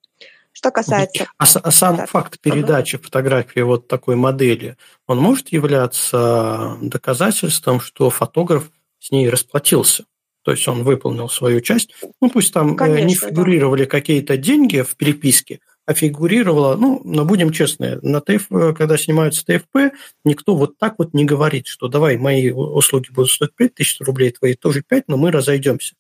Что 0.57 0.71
касается... 0.71 1.27
А, 1.37 1.45
а 1.45 1.71
сам 1.71 1.99
да. 1.99 2.07
факт 2.07 2.41
передачи 2.41 2.97
фотографии 2.97 3.61
вот 3.61 3.89
такой 3.89 4.17
модели, 4.17 4.79
он 5.07 5.19
может 5.19 5.51
являться 5.51 6.79
доказательством, 6.81 7.79
что 7.79 8.09
фотограф 8.09 8.71
с 8.99 9.11
ней 9.11 9.29
расплатился? 9.29 10.07
То 10.41 10.53
есть 10.53 10.67
он 10.67 10.83
выполнил 10.83 11.29
свою 11.29 11.61
часть. 11.61 11.95
Ну, 12.23 12.31
пусть 12.31 12.55
там 12.55 12.73
э, 12.73 12.77
Конечно, 12.79 13.05
не 13.07 13.15
фигурировали 13.17 13.85
да. 13.85 13.91
какие-то 13.91 14.39
деньги 14.39 14.81
в 14.81 14.97
переписке, 14.97 15.61
а 15.85 15.93
фигурировало, 15.93 16.75
ну, 16.77 17.03
но 17.05 17.27
будем 17.27 17.53
честны, 17.53 17.99
на 18.01 18.23
ТФ, 18.23 18.49
когда 18.49 18.97
снимаются 18.97 19.45
ТФП, 19.45 19.95
никто 20.25 20.57
вот 20.57 20.79
так 20.79 20.95
вот 20.97 21.13
не 21.13 21.27
говорит, 21.27 21.67
что 21.67 21.89
давай, 21.89 22.17
мои 22.17 22.51
услуги 22.51 23.11
будут 23.11 23.31
стоить 23.31 23.55
5 23.55 23.75
тысяч 23.75 24.01
рублей, 24.01 24.31
твои 24.31 24.55
тоже 24.55 24.83
5, 24.89 25.09
но 25.09 25.19
мы 25.19 25.31
разойдемся. 25.31 25.97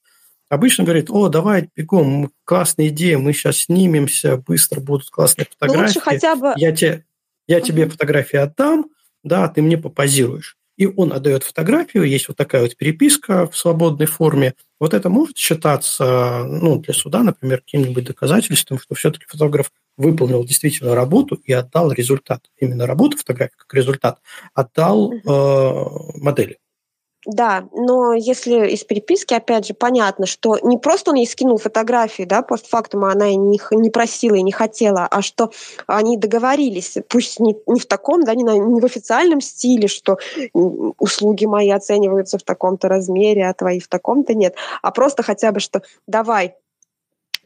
Обычно 0.48 0.84
говорит, 0.84 1.10
о, 1.10 1.28
давай 1.28 1.68
бегом, 1.74 2.30
классная 2.44 2.88
идея, 2.88 3.18
мы 3.18 3.32
сейчас 3.32 3.58
снимемся, 3.58 4.36
быстро 4.36 4.80
будут 4.80 5.10
классные 5.10 5.46
ну, 5.48 5.54
фотографии. 5.58 5.96
лучше 5.96 6.00
хотя 6.00 6.36
бы... 6.36 6.52
Я, 6.56 6.72
те, 6.72 7.04
я 7.48 7.60
тебе 7.60 7.88
фотографии 7.88 8.36
отдам, 8.36 8.86
да, 9.24 9.48
ты 9.48 9.60
мне 9.60 9.76
попозируешь. 9.76 10.56
И 10.76 10.86
он 10.86 11.12
отдает 11.12 11.42
фотографию, 11.42 12.04
есть 12.04 12.28
вот 12.28 12.36
такая 12.36 12.62
вот 12.62 12.76
переписка 12.76 13.48
в 13.48 13.56
свободной 13.56 14.06
форме. 14.06 14.54
Вот 14.78 14.92
это 14.92 15.08
может 15.08 15.38
считаться 15.38 16.44
ну, 16.44 16.78
для 16.78 16.92
суда, 16.92 17.22
например, 17.22 17.62
каким-нибудь 17.62 18.04
доказательством, 18.04 18.78
что 18.78 18.94
все-таки 18.94 19.24
фотограф 19.26 19.72
выполнил 19.96 20.44
действительно 20.44 20.94
работу 20.94 21.36
и 21.36 21.52
отдал 21.52 21.90
результат. 21.92 22.42
Именно 22.58 22.86
работу 22.86 23.16
фотографии 23.16 23.54
как 23.56 23.72
результат 23.72 24.20
отдал 24.54 25.12
э, 25.12 26.18
модели. 26.20 26.58
Да, 27.26 27.68
но 27.72 28.14
если 28.14 28.68
из 28.68 28.84
переписки, 28.84 29.34
опять 29.34 29.66
же, 29.66 29.74
понятно, 29.74 30.26
что 30.26 30.58
не 30.62 30.78
просто 30.78 31.10
он 31.10 31.16
ей 31.16 31.26
скинул 31.26 31.58
фотографии, 31.58 32.22
да, 32.22 32.42
постфактум 32.42 33.04
она 33.04 33.30
не, 33.30 33.60
не 33.72 33.90
просила 33.90 34.36
и 34.36 34.42
не 34.42 34.52
хотела, 34.52 35.08
а 35.10 35.22
что 35.22 35.50
они 35.88 36.16
договорились, 36.16 36.96
пусть 37.08 37.40
не, 37.40 37.56
не 37.66 37.80
в 37.80 37.86
таком, 37.86 38.22
да, 38.22 38.32
не, 38.36 38.44
на, 38.44 38.56
не 38.56 38.80
в 38.80 38.84
официальном 38.84 39.40
стиле, 39.40 39.88
что 39.88 40.18
услуги 40.52 41.46
мои 41.46 41.70
оцениваются 41.70 42.38
в 42.38 42.44
таком-то 42.44 42.88
размере, 42.88 43.48
а 43.48 43.54
твои 43.54 43.80
в 43.80 43.88
таком-то 43.88 44.32
нет, 44.32 44.54
а 44.80 44.92
просто 44.92 45.24
хотя 45.24 45.50
бы, 45.50 45.58
что 45.58 45.82
давай, 46.06 46.54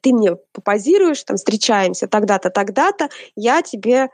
ты 0.03 0.13
мне 0.13 0.37
попозируешь, 0.53 1.23
там, 1.25 1.39
встречаемся 1.39 2.07
тогда-то, 2.07 2.51
тогда-то, 2.51 3.09
я 3.35 3.63
тебе 3.63 4.11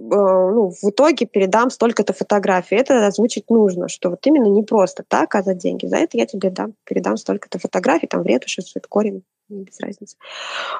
ну, 0.00 0.70
в 0.70 0.90
итоге 0.90 1.26
передам 1.26 1.70
столько-то 1.70 2.12
фотографий. 2.12 2.76
Это 2.76 3.06
озвучить 3.06 3.50
нужно, 3.50 3.88
что 3.88 4.10
вот 4.10 4.24
именно 4.26 4.46
не 4.46 4.62
просто 4.62 5.02
так, 5.06 5.34
а 5.34 5.42
за 5.42 5.54
деньги. 5.54 5.86
За 5.86 5.96
это 5.96 6.16
я 6.16 6.26
тебе 6.26 6.50
дам, 6.50 6.74
передам 6.84 7.16
столько-то 7.16 7.58
фотографий, 7.58 8.06
там 8.06 8.22
в 8.22 8.26
ретуши, 8.26 8.62
корень, 8.88 9.24
без 9.48 9.80
разницы. 9.80 10.16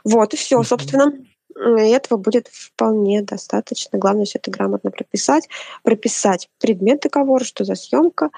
Вот, 0.05 0.35
и 0.35 0.37
все, 0.37 0.63
собственно. 0.63 1.13
Этого 1.57 2.19
будет 2.19 2.47
вполне 2.47 3.23
достаточно. 3.23 3.99
Главное 3.99 4.27
все 4.27 4.39
это 4.39 4.51
грамотно 4.51 4.93
прописать. 4.93 5.49
Прописать 5.83 6.49
предмет 6.61 7.01
договора, 7.01 7.43
что 7.43 7.65
за 7.65 7.75
съемка, 7.75 8.31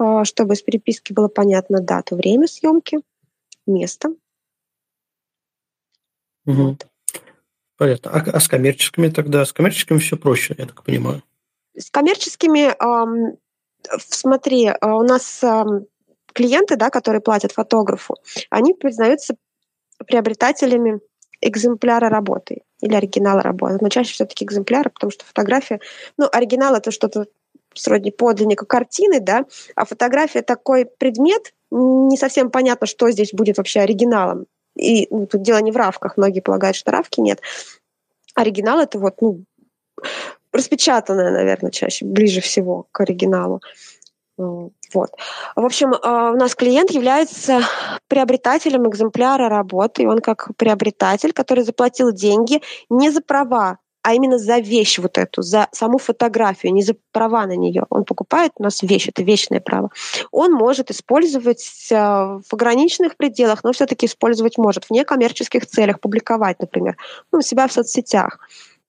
э, 0.00 0.24
чтобы 0.24 0.54
из 0.54 0.62
переписки 0.62 1.12
было 1.12 1.28
понятно 1.28 1.80
дату, 1.80 2.16
время 2.16 2.46
съемки, 2.46 3.00
место. 3.66 4.14
Угу. 6.46 6.62
Вот. 6.62 6.86
Понятно. 7.82 8.12
А, 8.12 8.36
а 8.36 8.38
с 8.38 8.46
коммерческими 8.46 9.08
тогда? 9.08 9.44
С 9.44 9.52
коммерческими 9.52 9.98
все 9.98 10.16
проще, 10.16 10.54
я 10.56 10.66
так 10.66 10.84
понимаю. 10.84 11.20
С 11.76 11.90
коммерческими, 11.90 12.76
эм, 12.80 13.36
смотри, 13.98 14.66
э, 14.66 14.76
у 14.82 15.02
нас 15.02 15.42
эм, 15.42 15.86
клиенты, 16.32 16.76
да, 16.76 16.90
которые 16.90 17.20
платят 17.20 17.50
фотографу, 17.50 18.14
они 18.50 18.72
признаются 18.72 19.34
приобретателями 20.06 21.00
экземпляра 21.40 22.08
работы 22.08 22.62
или 22.80 22.94
оригинала 22.94 23.42
работы. 23.42 23.78
Но 23.80 23.88
чаще 23.88 24.12
все-таки 24.12 24.44
экземпляра, 24.44 24.88
потому 24.88 25.10
что 25.10 25.24
фотография, 25.24 25.80
ну, 26.16 26.28
оригинал 26.30 26.76
это 26.76 26.92
что-то 26.92 27.26
сродни 27.74 28.12
подлинника 28.12 28.64
картины, 28.64 29.18
да, 29.18 29.44
а 29.74 29.86
фотография 29.86 30.42
такой 30.42 30.86
предмет, 30.86 31.52
не 31.72 32.16
совсем 32.16 32.48
понятно, 32.50 32.86
что 32.86 33.10
здесь 33.10 33.32
будет 33.32 33.56
вообще 33.56 33.80
оригиналом. 33.80 34.46
И 34.76 35.06
ну, 35.10 35.26
тут 35.26 35.42
дело 35.42 35.58
не 35.58 35.70
в 35.70 35.76
равках, 35.76 36.16
многие 36.16 36.40
полагают, 36.40 36.76
что 36.76 36.90
равки 36.90 37.20
нет. 37.20 37.40
Оригинал 38.34 38.80
это 38.80 38.98
вот, 38.98 39.20
ну, 39.20 39.44
распечатанное, 40.52 41.30
наверное, 41.30 41.70
чаще, 41.70 42.04
ближе 42.04 42.40
всего 42.40 42.86
к 42.92 43.00
оригиналу. 43.00 43.60
Вот. 44.38 45.10
В 45.56 45.64
общем, 45.64 45.94
а, 46.02 46.32
у 46.32 46.36
нас 46.36 46.54
клиент 46.54 46.90
является 46.90 47.60
приобретателем 48.08 48.88
экземпляра 48.88 49.48
работы, 49.48 50.02
и 50.02 50.06
он 50.06 50.18
как 50.18 50.50
приобретатель, 50.56 51.32
который 51.32 51.64
заплатил 51.64 52.12
деньги 52.12 52.62
не 52.90 53.10
за 53.10 53.20
права 53.20 53.78
а 54.02 54.14
именно 54.14 54.38
за 54.38 54.58
вещь 54.58 54.98
вот 54.98 55.16
эту, 55.16 55.42
за 55.42 55.68
саму 55.72 55.98
фотографию, 55.98 56.72
не 56.72 56.82
за 56.82 56.94
права 57.12 57.46
на 57.46 57.56
нее. 57.56 57.86
Он 57.88 58.04
покупает 58.04 58.52
у 58.56 58.62
нас 58.62 58.82
вещь, 58.82 59.08
это 59.08 59.22
вечное 59.22 59.60
право. 59.60 59.90
Он 60.32 60.52
может 60.52 60.90
использовать 60.90 61.88
э, 61.90 61.94
в 61.94 62.52
ограниченных 62.52 63.16
пределах, 63.16 63.62
но 63.62 63.72
все-таки 63.72 64.06
использовать 64.06 64.58
может 64.58 64.84
в 64.84 64.90
некоммерческих 64.90 65.66
целях, 65.66 66.00
публиковать, 66.00 66.60
например, 66.60 66.96
ну, 67.30 67.38
у 67.38 67.42
себя 67.42 67.68
в 67.68 67.72
соцсетях. 67.72 68.40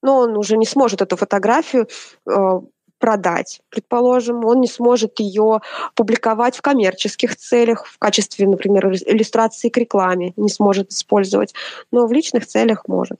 Но 0.02 0.18
он 0.18 0.36
уже 0.36 0.58
не 0.58 0.66
сможет 0.66 1.02
эту 1.02 1.16
фотографию 1.16 1.88
э, 2.28 2.60
продать, 2.98 3.62
предположим, 3.70 4.46
он 4.46 4.62
не 4.62 4.68
сможет 4.68 5.20
ее 5.20 5.60
публиковать 5.94 6.56
в 6.56 6.62
коммерческих 6.62 7.36
целях, 7.36 7.86
в 7.86 8.00
качестве, 8.00 8.48
например, 8.48 8.94
иллюстрации 8.94 9.70
к 9.70 9.78
рекламе, 9.78 10.34
не 10.38 10.50
сможет 10.50 10.92
использовать, 10.92 11.54
но 11.92 12.08
в 12.08 12.14
личных 12.14 12.48
целях 12.48 12.88
может. 12.88 13.20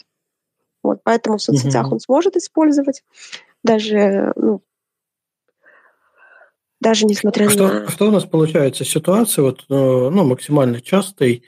Вот, 0.84 1.00
поэтому 1.04 1.38
в 1.38 1.42
соцсетях 1.42 1.88
mm-hmm. 1.88 1.94
он 1.94 2.00
сможет 2.00 2.36
использовать 2.36 3.04
даже 3.64 4.34
ну, 4.36 4.62
даже 6.82 7.06
несмотря 7.06 7.46
а 7.46 7.48
на... 7.48 7.52
Что, 7.52 7.92
что 7.92 8.08
у 8.10 8.12
нас 8.12 8.26
получается 8.26 8.84
ситуация, 8.84 9.44
вот, 9.44 9.64
ну, 9.70 10.24
максимально 10.26 10.82
частой, 10.82 11.44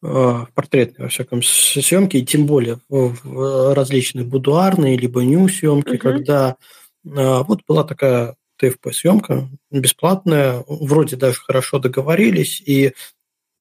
в 0.00 0.48
портретной, 0.54 1.04
во 1.04 1.08
всяком 1.08 1.42
съемке, 1.42 2.18
и 2.18 2.24
тем 2.24 2.46
более 2.46 2.78
в 2.88 3.74
различные 3.74 4.24
будуарные, 4.24 4.96
либо 4.96 5.24
ню-съемки, 5.24 5.94
угу. 5.94 5.98
когда 5.98 6.56
вот 7.02 7.60
была 7.66 7.82
такая 7.82 8.36
ТФП-съемка 8.58 9.48
бесплатная, 9.70 10.64
вроде 10.68 11.16
даже 11.16 11.40
хорошо 11.40 11.78
договорились, 11.78 12.60
и 12.60 12.92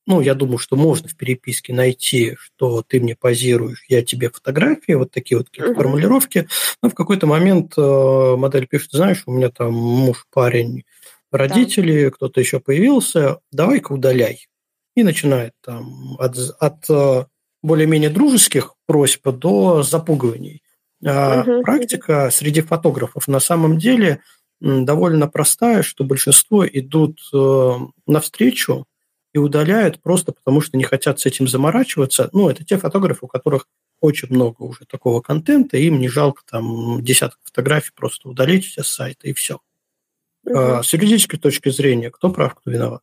ну, 0.07 0.21
я 0.21 0.35
думаю, 0.35 0.59
что 0.59 0.75
можно 0.75 1.07
в 1.07 1.15
переписке 1.15 1.73
найти, 1.73 2.35
что 2.39 2.83
ты 2.87 2.99
мне 2.99 3.15
позируешь, 3.15 3.83
я 3.87 4.03
тебе 4.03 4.29
фотографии, 4.29 4.93
вот 4.93 5.11
такие 5.11 5.37
вот 5.37 5.49
какие-то 5.49 5.71
uh-huh. 5.71 5.75
формулировки. 5.75 6.47
Но 6.81 6.89
в 6.89 6.93
какой-то 6.93 7.25
момент 7.25 7.73
э, 7.77 8.35
модель 8.37 8.67
пишет, 8.67 8.91
знаешь, 8.91 9.23
у 9.25 9.31
меня 9.31 9.49
там 9.49 9.73
муж, 9.73 10.27
парень, 10.31 10.83
родители, 11.31 12.05
да. 12.05 12.11
кто-то 12.11 12.39
еще 12.39 12.59
появился, 12.59 13.39
давай-ка 13.51 13.93
удаляй. 13.93 14.47
И 14.95 15.03
начинает 15.03 15.53
там 15.63 16.15
от, 16.19 16.37
от 16.59 16.89
э, 16.89 17.25
более-менее 17.63 18.11
дружеских 18.11 18.75
просьб 18.85 19.27
до 19.27 19.81
запугиваний. 19.81 20.61
А 21.03 21.43
uh-huh. 21.43 21.61
практика 21.63 22.29
среди 22.31 22.61
фотографов 22.61 23.27
на 23.27 23.39
самом 23.39 23.79
деле 23.79 24.21
довольно 24.61 25.27
простая, 25.27 25.81
что 25.81 26.03
большинство 26.03 26.65
идут 26.65 27.19
э, 27.33 27.71
навстречу 28.05 28.85
и 29.35 29.37
удаляют 29.37 30.01
просто 30.01 30.31
потому, 30.31 30.61
что 30.61 30.77
не 30.77 30.85
хотят 30.85 31.19
с 31.19 31.25
этим 31.25 31.45
заморачиваться. 31.45 32.29
Ну, 32.31 32.49
это 32.49 32.63
те 32.63 32.77
фотографы, 32.77 33.25
у 33.25 33.27
которых 33.27 33.67
очень 33.99 34.29
много 34.29 34.61
уже 34.63 34.85
такого 34.85 35.19
контента, 35.19 35.75
им 35.75 35.99
не 35.99 36.07
жалко 36.07 36.43
там 36.49 37.03
десяток 37.03 37.37
фотографий 37.43 37.91
просто 37.93 38.29
удалить 38.29 38.65
все 38.65 38.81
с 38.81 38.87
сайта 38.87 39.27
и 39.27 39.33
все. 39.33 39.59
Угу. 40.45 40.57
А, 40.57 40.83
с 40.83 40.93
юридической 40.93 41.37
точки 41.37 41.67
зрения, 41.67 42.11
кто 42.11 42.29
прав, 42.29 42.55
кто 42.55 42.71
виноват? 42.71 43.01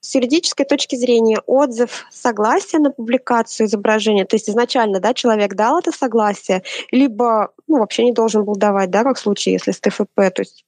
С 0.00 0.16
юридической 0.16 0.64
точки 0.64 0.96
зрения 0.96 1.38
отзыв 1.46 2.06
согласия 2.10 2.80
на 2.80 2.90
публикацию 2.90 3.68
изображения, 3.68 4.24
то 4.24 4.34
есть 4.34 4.50
изначально 4.50 4.98
да, 4.98 5.14
человек 5.14 5.54
дал 5.54 5.78
это 5.78 5.92
согласие, 5.92 6.64
либо 6.90 7.52
ну, 7.68 7.78
вообще 7.78 8.04
не 8.04 8.12
должен 8.12 8.44
был 8.44 8.56
давать, 8.56 8.90
да, 8.90 9.04
как 9.04 9.18
в 9.18 9.20
случае, 9.20 9.52
если 9.52 9.70
с 9.70 9.78
ТФП, 9.78 10.16
то 10.16 10.42
есть 10.42 10.64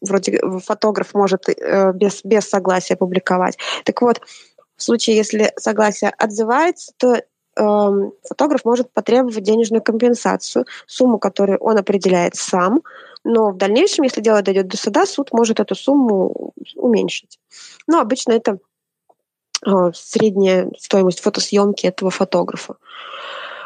вроде 0.00 0.40
фотограф 0.64 1.14
может 1.14 1.48
э, 1.48 1.92
без, 1.92 2.22
без 2.24 2.48
согласия 2.48 2.96
публиковать. 2.96 3.58
Так 3.84 4.02
вот, 4.02 4.20
в 4.76 4.82
случае, 4.82 5.16
если 5.16 5.52
согласие 5.56 6.10
отзывается, 6.10 6.92
то 6.96 7.14
э, 7.16 7.22
фотограф 8.28 8.64
может 8.64 8.92
потребовать 8.92 9.42
денежную 9.42 9.82
компенсацию, 9.82 10.66
сумму, 10.86 11.18
которую 11.18 11.58
он 11.58 11.78
определяет 11.78 12.36
сам, 12.36 12.82
но 13.24 13.50
в 13.50 13.56
дальнейшем, 13.56 14.04
если 14.04 14.20
дело 14.20 14.42
дойдет 14.42 14.68
до 14.68 14.76
суда, 14.76 15.06
суд 15.06 15.32
может 15.32 15.60
эту 15.60 15.74
сумму 15.74 16.52
уменьшить. 16.76 17.38
Но 17.86 18.00
обычно 18.00 18.32
это 18.32 18.58
э, 19.66 19.70
средняя 19.94 20.70
стоимость 20.78 21.20
фотосъемки 21.20 21.86
этого 21.86 22.10
фотографа 22.10 22.76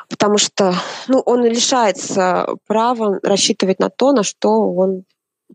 потому 0.09 0.39
что 0.39 0.75
ну, 1.07 1.21
он 1.21 1.45
лишается 1.45 2.49
права 2.67 3.21
рассчитывать 3.23 3.79
на 3.79 3.91
то, 3.91 4.13
на 4.13 4.25
что 4.25 4.51
он 4.73 5.05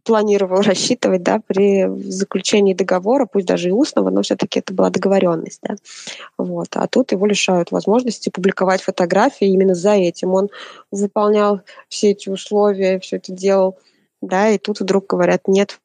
планировал 0.03 0.61
рассчитывать 0.61 1.23
да, 1.23 1.41
при 1.45 1.87
заключении 2.09 2.73
договора, 2.73 3.25
пусть 3.25 3.47
даже 3.47 3.69
и 3.69 3.71
устного, 3.71 4.09
но 4.09 4.21
все-таки 4.21 4.59
это 4.59 4.73
была 4.73 4.89
договоренность. 4.89 5.59
Да. 5.61 5.75
Вот. 6.37 6.69
А 6.73 6.87
тут 6.87 7.11
его 7.11 7.25
лишают 7.25 7.71
возможности 7.71 8.29
публиковать 8.29 8.81
фотографии 8.81 9.47
именно 9.47 9.75
за 9.75 9.93
этим. 9.93 10.33
Он 10.33 10.49
выполнял 10.91 11.61
все 11.89 12.11
эти 12.11 12.29
условия, 12.29 12.99
все 12.99 13.17
это 13.17 13.31
делал, 13.31 13.77
да, 14.21 14.49
и 14.49 14.57
тут 14.57 14.79
вдруг 14.79 15.07
говорят, 15.07 15.47
нет, 15.47 15.79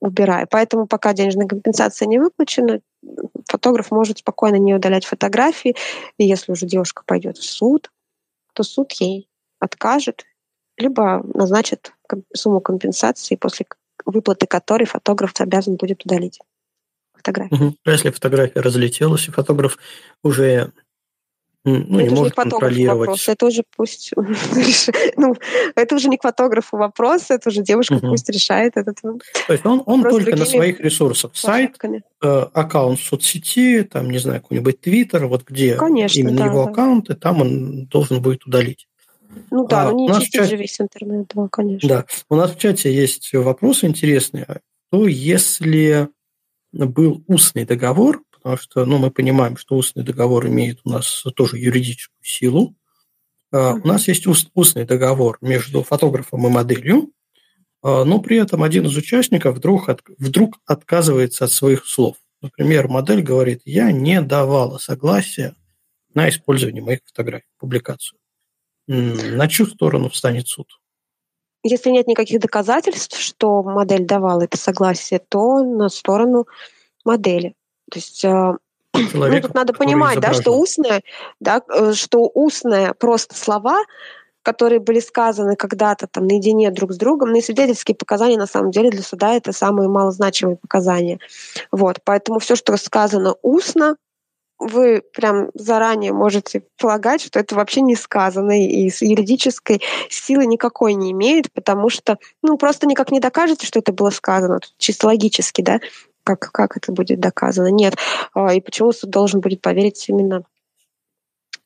убирай. 0.00 0.46
Поэтому 0.48 0.86
пока 0.86 1.12
денежная 1.12 1.46
компенсация 1.46 2.06
не 2.06 2.18
выплачена, 2.18 2.80
фотограф 3.46 3.90
может 3.90 4.18
спокойно 4.18 4.56
не 4.56 4.74
удалять 4.74 5.04
фотографии, 5.04 5.76
и 6.18 6.24
если 6.24 6.52
уже 6.52 6.66
девушка 6.66 7.02
пойдет 7.06 7.38
в 7.38 7.44
суд, 7.44 7.90
то 8.52 8.62
суд 8.62 8.92
ей 8.92 9.28
откажет, 9.60 10.24
либо 10.78 11.22
назначит 11.34 11.92
сумму 12.34 12.60
компенсации, 12.60 13.36
после 13.36 13.66
выплаты 14.04 14.46
которой 14.46 14.84
фотограф 14.84 15.32
обязан 15.40 15.76
будет 15.76 16.04
удалить 16.04 16.40
фотографию. 17.14 17.68
Угу. 17.68 17.76
А 17.84 17.90
если 17.90 18.10
фотография 18.10 18.60
разлетелась, 18.60 19.28
и 19.28 19.30
фотограф 19.30 19.78
уже 20.22 20.72
ну, 21.64 21.84
ну 21.86 22.00
не 22.00 22.08
может 22.08 22.36
не 22.36 22.42
контролировать. 22.42 23.08
Вопрос. 23.08 23.28
Это 23.28 23.46
уже 23.46 23.62
пусть... 23.76 24.12
ну, 25.16 25.36
это 25.74 25.94
уже 25.94 26.08
не 26.08 26.16
к 26.16 26.22
фотографу 26.22 26.76
вопрос, 26.76 27.30
это 27.30 27.50
уже 27.50 27.62
девушка 27.62 27.94
угу. 27.94 28.08
пусть 28.08 28.28
решает 28.30 28.76
этот 28.76 29.00
То 29.02 29.52
есть 29.52 29.66
он, 29.66 29.82
он 29.84 30.02
только 30.02 30.36
на 30.36 30.46
своих 30.46 30.80
ресурсах. 30.80 31.32
Сайт, 31.34 31.76
э, 31.82 32.46
аккаунт 32.54 33.00
в 33.00 33.04
соцсети, 33.04 33.82
там, 33.82 34.08
не 34.10 34.18
знаю, 34.18 34.40
какой-нибудь 34.40 34.80
твиттер, 34.80 35.26
вот 35.26 35.44
где 35.46 35.74
Конечно, 35.74 36.18
именно 36.18 36.38
да, 36.38 36.46
его 36.46 36.64
да. 36.64 36.70
аккаунт, 36.70 37.10
и 37.10 37.14
там 37.14 37.42
он 37.42 37.86
должен 37.86 38.22
будет 38.22 38.46
удалить. 38.46 38.87
Ну 39.50 39.66
да, 39.66 39.88
а, 39.88 39.90
ну 39.90 40.08
не 40.08 40.08
чистить 40.08 40.32
чате... 40.32 40.50
же 40.50 40.56
весь 40.56 40.80
интернет, 40.80 41.30
да, 41.34 41.48
конечно. 41.50 41.88
Да, 41.88 42.06
у 42.28 42.36
нас 42.36 42.54
в 42.54 42.58
чате 42.58 42.94
есть 42.94 43.32
вопрос 43.32 43.84
интересный. 43.84 44.46
Что 44.88 45.06
если 45.06 46.08
был 46.72 47.22
устный 47.26 47.64
договор, 47.64 48.22
потому 48.30 48.56
что 48.56 48.84
ну, 48.84 48.98
мы 48.98 49.10
понимаем, 49.10 49.56
что 49.56 49.76
устный 49.76 50.04
договор 50.04 50.46
имеет 50.46 50.80
у 50.84 50.90
нас 50.90 51.24
тоже 51.36 51.58
юридическую 51.58 52.24
силу. 52.24 52.74
Mm-hmm. 53.52 53.80
У 53.82 53.86
нас 53.86 54.08
есть 54.08 54.26
уст, 54.26 54.50
устный 54.54 54.84
договор 54.84 55.38
между 55.40 55.82
фотографом 55.82 56.46
и 56.46 56.50
моделью, 56.50 57.12
а, 57.82 58.04
но 58.04 58.20
при 58.20 58.38
этом 58.38 58.62
один 58.62 58.86
из 58.86 58.96
участников 58.96 59.56
вдруг, 59.56 59.88
от, 59.88 60.02
вдруг 60.18 60.58
отказывается 60.66 61.44
от 61.44 61.52
своих 61.52 61.86
слов. 61.86 62.16
Например, 62.40 62.88
модель 62.88 63.22
говорит, 63.22 63.62
я 63.64 63.90
не 63.90 64.20
давала 64.20 64.78
согласия 64.78 65.54
на 66.14 66.28
использование 66.28 66.82
моих 66.82 67.00
фотографий, 67.04 67.48
публикацию. 67.58 68.18
На 68.88 69.48
чью 69.48 69.66
сторону 69.66 70.08
встанет 70.08 70.48
суд? 70.48 70.66
Если 71.62 71.90
нет 71.90 72.06
никаких 72.06 72.40
доказательств, 72.40 73.20
что 73.20 73.62
модель 73.62 74.06
давала 74.06 74.42
это 74.42 74.56
согласие, 74.56 75.20
то 75.20 75.62
на 75.62 75.88
сторону 75.88 76.46
модели. 77.04 77.54
То 77.90 77.98
есть 77.98 78.24
э, 78.24 78.54
Человека, 78.94 79.42
ну, 79.42 79.48
тут 79.48 79.54
надо 79.54 79.72
понимать, 79.72 80.20
да, 80.20 80.32
что 80.32 80.52
устное, 80.52 81.02
да, 81.40 81.62
э, 81.68 81.92
что 81.92 82.30
устное 82.32 82.94
просто 82.94 83.34
слова, 83.34 83.82
которые 84.42 84.80
были 84.80 85.00
сказаны 85.00 85.56
когда-то 85.56 86.06
там 86.06 86.26
наедине 86.26 86.70
друг 86.70 86.92
с 86.92 86.96
другом, 86.96 87.30
но 87.30 87.38
и 87.38 87.42
свидетельские 87.42 87.94
показания 87.94 88.38
на 88.38 88.46
самом 88.46 88.70
деле 88.70 88.90
для 88.90 89.02
суда 89.02 89.34
это 89.34 89.52
самые 89.52 89.88
малозначимые 89.88 90.56
показания. 90.56 91.18
Вот, 91.70 92.00
поэтому 92.04 92.38
все, 92.38 92.56
что 92.56 92.76
сказано 92.76 93.34
устно, 93.42 93.96
вы 94.58 95.02
прям 95.12 95.50
заранее 95.54 96.12
можете 96.12 96.64
полагать, 96.78 97.22
что 97.22 97.38
это 97.38 97.54
вообще 97.54 97.80
не 97.80 97.94
сказано 97.94 98.60
и 98.66 98.90
с 98.90 99.02
юридической 99.02 99.80
силы 100.10 100.46
никакой 100.46 100.94
не 100.94 101.12
имеет, 101.12 101.52
потому 101.52 101.88
что 101.90 102.18
ну, 102.42 102.58
просто 102.58 102.86
никак 102.86 103.12
не 103.12 103.20
докажете, 103.20 103.66
что 103.66 103.78
это 103.78 103.92
было 103.92 104.10
сказано, 104.10 104.60
чисто 104.78 105.06
логически, 105.06 105.62
да, 105.62 105.80
как, 106.24 106.50
как 106.52 106.76
это 106.76 106.92
будет 106.92 107.20
доказано. 107.20 107.68
Нет. 107.68 107.96
А, 108.34 108.52
и 108.52 108.60
почему 108.60 108.92
суд 108.92 109.10
должен 109.10 109.40
будет 109.40 109.62
поверить 109.62 110.08
именно 110.08 110.42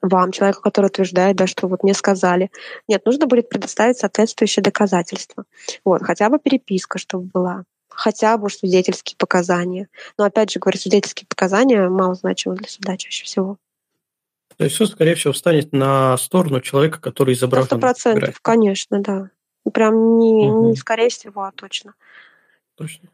вам, 0.03 0.32
человеку, 0.32 0.61
который 0.62 0.86
утверждает, 0.86 1.36
да, 1.36 1.47
что 1.47 1.68
вот 1.68 1.82
мне 1.84 1.95
сказали. 1.95 2.51
Нет, 2.88 3.07
нужно 3.07 3.26
будет 3.26 3.49
предоставить 3.49 3.99
соответствующие 3.99 4.62
доказательства. 4.62 5.45
Вот, 5.84 6.03
хотя 6.03 6.28
бы 6.28 6.38
переписка, 6.38 6.99
чтобы 6.99 7.30
была 7.32 7.64
хотя 7.95 8.36
бы 8.36 8.51
свидетельские 8.51 9.16
показания. 9.16 9.88
Но 10.18 10.24
опять 10.24 10.51
же, 10.51 10.61
говорю, 10.61 10.78
свидетельские 10.78 11.26
показания 11.28 11.88
мало 11.88 12.14
значимы 12.14 12.57
для 12.57 12.68
суда 12.68 12.97
чаще 12.97 13.24
всего. 13.24 13.59
То 14.57 14.64
есть 14.64 14.76
все, 14.76 14.86
скорее 14.86 15.14
всего, 15.14 15.32
встанет 15.32 15.72
на 15.72 16.16
сторону 16.18 16.61
человека, 16.61 17.01
который 17.01 17.34
изображен. 17.34 17.66
Сто 17.66 17.78
процентов, 17.78 18.40
конечно, 18.40 19.01
да. 19.01 19.30
Прям 19.72 20.18
не, 20.18 20.47
угу. 20.51 20.70
не 20.70 20.76
скорее 20.76 21.09
всего, 21.09 21.43
а 21.43 21.53
точно. 21.53 21.95
Точно. 22.76 23.09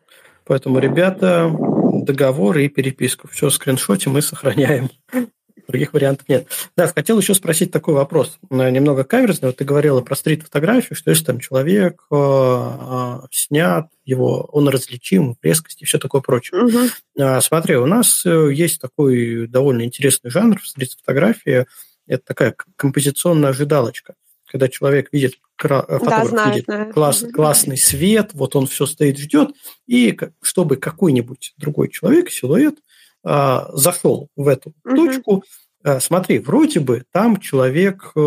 Поэтому, 0.44 0.78
ребята, 0.78 1.54
договор 2.02 2.58
и 2.58 2.68
переписку. 2.68 3.28
Все 3.28 3.50
скриншотим 3.50 4.16
и 4.16 4.20
сохраняем. 4.20 4.90
Других 5.66 5.92
вариантов 5.92 6.28
нет. 6.28 6.46
Да, 6.76 6.86
хотел 6.86 7.18
еще 7.18 7.34
спросить 7.34 7.70
такой 7.70 7.94
вопрос, 7.94 8.38
э, 8.50 8.70
немного 8.70 9.04
каверзный. 9.04 9.48
Вот 9.48 9.56
ты 9.56 9.64
говорила 9.64 10.00
про 10.00 10.14
стрит-фотографию, 10.14 10.96
что 10.96 11.10
если 11.10 11.24
там 11.24 11.40
человек 11.40 12.04
э, 12.10 12.14
э, 12.14 13.20
снят, 13.30 13.88
его, 14.04 14.48
он 14.52 14.68
различим, 14.68 15.36
резкость 15.42 15.82
и 15.82 15.84
все 15.84 15.98
такое 15.98 16.20
прочее. 16.20 16.62
Угу. 16.62 16.78
А, 17.20 17.40
смотри, 17.40 17.76
у 17.76 17.86
нас 17.86 18.24
э, 18.24 18.52
есть 18.52 18.80
такой 18.80 19.46
довольно 19.46 19.82
интересный 19.82 20.30
жанр 20.30 20.60
в 20.60 20.66
стрит-фотографии. 20.66 21.66
Это 22.06 22.22
такая 22.24 22.54
композиционная 22.76 23.50
ожидалочка 23.50 24.14
когда 24.48 24.68
человек 24.68 25.08
видит, 25.12 25.34
фотограф 25.56 26.00
да, 26.02 26.24
знаю, 26.24 26.52
видит 26.52 26.64
знаю. 26.64 26.92
Класс, 26.92 27.24
классный 27.32 27.76
свет, 27.76 28.30
вот 28.32 28.56
он 28.56 28.66
все 28.66 28.86
стоит, 28.86 29.18
ждет, 29.18 29.50
и 29.86 30.18
чтобы 30.42 30.76
какой-нибудь 30.76 31.54
другой 31.56 31.90
человек, 31.90 32.30
силуэт, 32.30 32.76
зашел 33.24 34.28
в 34.36 34.48
эту 34.48 34.72
угу. 34.84 34.96
точку, 34.96 35.44
а, 35.84 36.00
смотри, 36.00 36.38
вроде 36.38 36.80
бы 36.80 37.04
там 37.12 37.38
человек 37.38 38.12
э, 38.16 38.18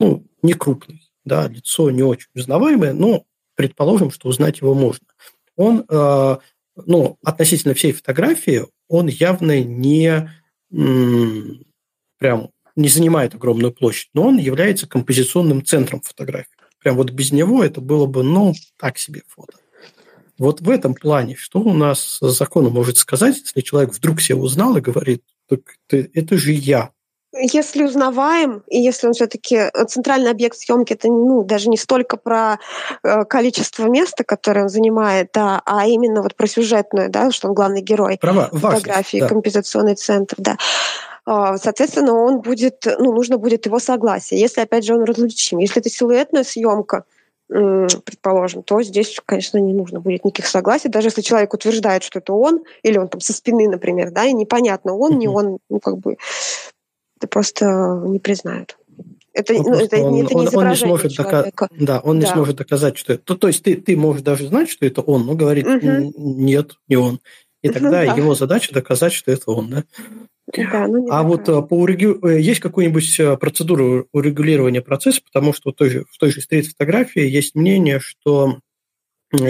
ну, 0.00 0.26
не 0.42 0.52
крупный, 0.54 1.10
да, 1.24 1.48
лицо 1.48 1.90
не 1.90 2.02
очень 2.02 2.28
узнаваемое, 2.34 2.92
но 2.92 3.24
предположим, 3.54 4.10
что 4.10 4.28
узнать 4.28 4.60
его 4.60 4.74
можно. 4.74 5.06
он, 5.56 5.84
э, 5.88 6.36
ну, 6.86 7.18
относительно 7.24 7.74
всей 7.74 7.92
фотографии, 7.92 8.66
он 8.88 9.06
явно 9.08 9.62
не 9.62 10.30
прям 10.70 12.50
не 12.76 12.88
занимает 12.88 13.34
огромную 13.34 13.72
площадь, 13.72 14.08
но 14.14 14.28
он 14.28 14.38
является 14.38 14.86
композиционным 14.86 15.64
центром 15.64 16.00
фотографии. 16.00 16.50
Прям 16.78 16.96
вот 16.96 17.10
без 17.10 17.32
него 17.32 17.64
это 17.64 17.80
было 17.80 18.06
бы, 18.06 18.22
ну, 18.22 18.54
так 18.78 18.98
себе 18.98 19.22
фото. 19.26 19.58
Вот 20.40 20.62
в 20.62 20.70
этом 20.70 20.94
плане, 20.94 21.36
что 21.36 21.60
у 21.60 21.74
нас 21.74 22.16
закон 22.22 22.64
может 22.70 22.96
сказать, 22.96 23.36
если 23.36 23.60
человек 23.60 23.92
вдруг 23.92 24.22
себя 24.22 24.38
узнал 24.38 24.74
и 24.74 24.80
говорит, 24.80 25.22
так 25.46 25.60
это, 25.86 26.08
это 26.14 26.38
же 26.38 26.52
я, 26.52 26.90
если 27.32 27.84
узнаваем, 27.84 28.64
и 28.66 28.80
если 28.80 29.06
он 29.06 29.12
все-таки 29.12 29.54
э, 29.54 29.84
центральный 29.86 30.32
объект 30.32 30.56
съемки, 30.56 30.94
это 30.94 31.06
ну, 31.06 31.44
даже 31.44 31.68
не 31.68 31.76
столько 31.76 32.16
про 32.16 32.58
э, 33.04 33.24
количество 33.24 33.86
места, 33.86 34.24
которое 34.24 34.62
он 34.62 34.68
занимает, 34.68 35.30
да, 35.32 35.62
а 35.64 35.86
именно 35.86 36.22
вот 36.22 36.34
про 36.34 36.48
сюжетную, 36.48 37.08
да, 37.08 37.30
что 37.30 37.46
он 37.46 37.54
главный 37.54 37.82
герой 37.82 38.18
Права, 38.20 38.48
фотографии, 38.52 39.20
важно, 39.20 39.84
да. 39.84 39.94
центр, 39.94 40.34
да. 40.38 40.56
А, 41.24 41.56
соответственно, 41.58 42.14
он 42.14 42.40
будет, 42.40 42.84
ну, 42.98 43.12
нужно 43.12 43.38
будет 43.38 43.66
его 43.66 43.78
согласие. 43.78 44.40
Если, 44.40 44.60
опять 44.60 44.84
же, 44.84 44.96
он 44.96 45.04
различим. 45.04 45.58
Если 45.58 45.80
это 45.80 45.88
силуэтная 45.88 46.42
съемка, 46.42 47.04
предположим, 47.50 48.62
то 48.62 48.80
здесь, 48.82 49.18
конечно, 49.26 49.58
не 49.58 49.72
нужно 49.72 50.00
будет 50.00 50.24
никаких 50.24 50.46
согласий. 50.46 50.88
Даже 50.88 51.08
если 51.08 51.20
человек 51.20 51.52
утверждает, 51.52 52.04
что 52.04 52.20
это 52.20 52.32
он, 52.32 52.62
или 52.82 52.96
он 52.96 53.08
там 53.08 53.20
со 53.20 53.32
спины, 53.32 53.68
например, 53.68 54.12
да, 54.12 54.24
и 54.24 54.32
непонятно, 54.32 54.94
он, 54.94 55.18
не 55.18 55.26
он, 55.26 55.58
ну, 55.68 55.80
как 55.80 55.98
бы 55.98 56.16
это 57.18 57.26
просто 57.26 58.02
не 58.06 58.20
признают. 58.20 58.78
Это, 59.32 59.52
ну, 59.54 59.74
это, 59.74 59.74
он, 59.74 59.80
это 59.80 59.96
не 59.98 60.22
он, 60.22 60.56
он 60.56 60.68
не 60.68 60.76
сможет 60.76 61.12
дока- 61.16 61.50
да, 61.78 62.00
он 62.00 62.18
да. 62.18 62.26
не 62.26 62.32
сможет 62.32 62.56
доказать, 62.56 62.96
что 62.96 63.12
это. 63.12 63.22
То, 63.22 63.36
то 63.36 63.46
есть 63.48 63.62
ты, 63.62 63.76
ты 63.76 63.96
можешь 63.96 64.22
даже 64.22 64.48
знать, 64.48 64.70
что 64.70 64.86
это 64.86 65.02
он, 65.02 65.26
но 65.26 65.34
говорит, 65.34 65.66
угу. 65.66 66.12
нет, 66.16 66.72
не 66.88 66.96
он. 66.96 67.20
И 67.62 67.68
тогда 67.70 68.04
да. 68.04 68.14
его 68.14 68.34
задача 68.34 68.72
доказать, 68.72 69.12
что 69.12 69.30
это 69.30 69.50
он, 69.50 69.70
да? 69.70 69.84
Да, 70.56 70.88
ну 70.88 71.08
а 71.10 71.22
вот 71.22 71.48
а, 71.48 71.62
по 71.62 71.74
урегу... 71.74 72.26
Э, 72.26 72.40
есть 72.40 72.60
какую-нибудь 72.60 73.20
э, 73.20 73.36
процедуру 73.36 74.08
урегулирования 74.12 74.82
процесса, 74.82 75.20
потому 75.24 75.52
что 75.52 75.70
в 75.70 75.74
той 75.74 75.90
же, 75.90 76.04
в 76.10 76.18
той 76.18 76.30
же 76.30 76.40
стрит-фотографии 76.40 77.22
есть 77.22 77.54
мнение, 77.54 78.00
что 78.00 78.58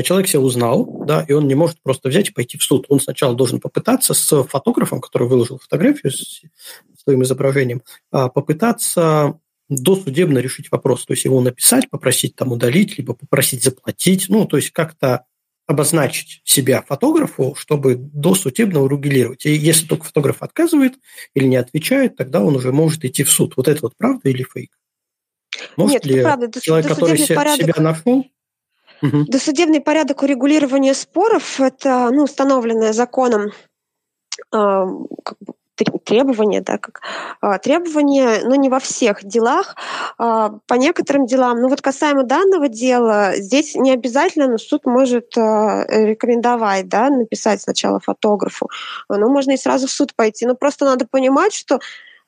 человек 0.04 0.28
себя 0.28 0.40
узнал, 0.40 1.04
да, 1.06 1.24
и 1.26 1.32
он 1.32 1.48
не 1.48 1.54
может 1.54 1.82
просто 1.82 2.08
взять 2.08 2.28
и 2.28 2.32
пойти 2.32 2.58
в 2.58 2.62
суд. 2.62 2.86
Он 2.88 3.00
сначала 3.00 3.34
должен 3.34 3.60
попытаться 3.60 4.14
с 4.14 4.42
фотографом, 4.44 5.00
который 5.00 5.26
выложил 5.26 5.58
фотографию, 5.58 6.12
своим 7.02 7.22
изображением, 7.22 7.82
а 8.10 8.28
попытаться 8.28 9.38
досудебно 9.70 10.38
решить 10.38 10.70
вопрос. 10.70 11.06
То 11.06 11.12
есть 11.12 11.24
его 11.24 11.40
написать, 11.40 11.88
попросить 11.88 12.36
там 12.36 12.52
удалить, 12.52 12.98
либо 12.98 13.14
попросить 13.14 13.62
заплатить. 13.62 14.26
Ну, 14.28 14.44
то 14.44 14.56
есть 14.56 14.70
как-то 14.70 15.24
обозначить 15.70 16.42
себя 16.44 16.82
фотографу, 16.82 17.54
чтобы 17.56 17.94
досудебно 17.94 18.82
урегулировать. 18.82 19.46
И 19.46 19.52
если 19.52 19.86
только 19.86 20.04
фотограф 20.04 20.42
отказывает 20.42 20.94
или 21.34 21.44
не 21.44 21.56
отвечает, 21.56 22.16
тогда 22.16 22.42
он 22.42 22.56
уже 22.56 22.72
может 22.72 23.04
идти 23.04 23.22
в 23.22 23.30
суд. 23.30 23.54
Вот 23.56 23.68
это 23.68 23.78
вот 23.82 23.96
правда 23.96 24.28
или 24.28 24.42
фейк? 24.42 24.76
Может 25.76 25.92
Нет, 25.92 26.06
ли 26.06 26.22
правда. 26.22 26.60
человек, 26.60 26.88
который 26.88 27.26
порядок... 27.28 27.66
себя 27.66 27.82
нашел, 27.82 28.26
Угу. 29.02 29.24
Досудебный 29.28 29.80
порядок 29.80 30.22
урегулирования 30.22 30.92
споров– 30.92 31.58
это 31.58 32.10
ну, 32.10 32.24
установленное 32.24 32.92
законом 32.92 33.46
э, 33.46 33.50
как 34.52 35.38
бы 35.40 35.54
требования, 36.04 36.60
да, 36.60 36.78
как 36.78 37.00
а, 37.40 37.58
требования, 37.58 38.40
но 38.44 38.54
не 38.54 38.68
во 38.68 38.78
всех 38.78 39.24
делах, 39.24 39.76
а, 40.18 40.58
по 40.66 40.74
некоторым 40.74 41.26
делам. 41.26 41.60
Ну 41.60 41.68
вот 41.68 41.80
касаемо 41.80 42.24
данного 42.24 42.68
дела, 42.68 43.32
здесь 43.36 43.74
не 43.74 43.92
обязательно, 43.92 44.48
но 44.48 44.58
суд 44.58 44.86
может 44.86 45.36
а, 45.36 45.84
рекомендовать, 45.88 46.88
да, 46.88 47.10
написать 47.10 47.62
сначала 47.62 48.00
фотографу, 48.00 48.68
но 49.08 49.28
можно 49.28 49.52
и 49.52 49.56
сразу 49.56 49.86
в 49.86 49.90
суд 49.90 50.14
пойти. 50.14 50.46
Но 50.46 50.54
просто 50.54 50.84
надо 50.84 51.06
понимать, 51.06 51.52
что 51.54 51.80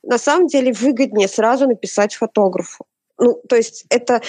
на 0.03 0.19
самом 0.19 0.47
деле 0.47 0.73
выгоднее 0.73 1.29
сразу 1.29 1.67
написать 1.67 2.15
фотографу. 2.15 2.87
Ну, 3.19 3.41
то 3.49 3.57
есть 3.57 3.85
это 3.89 4.21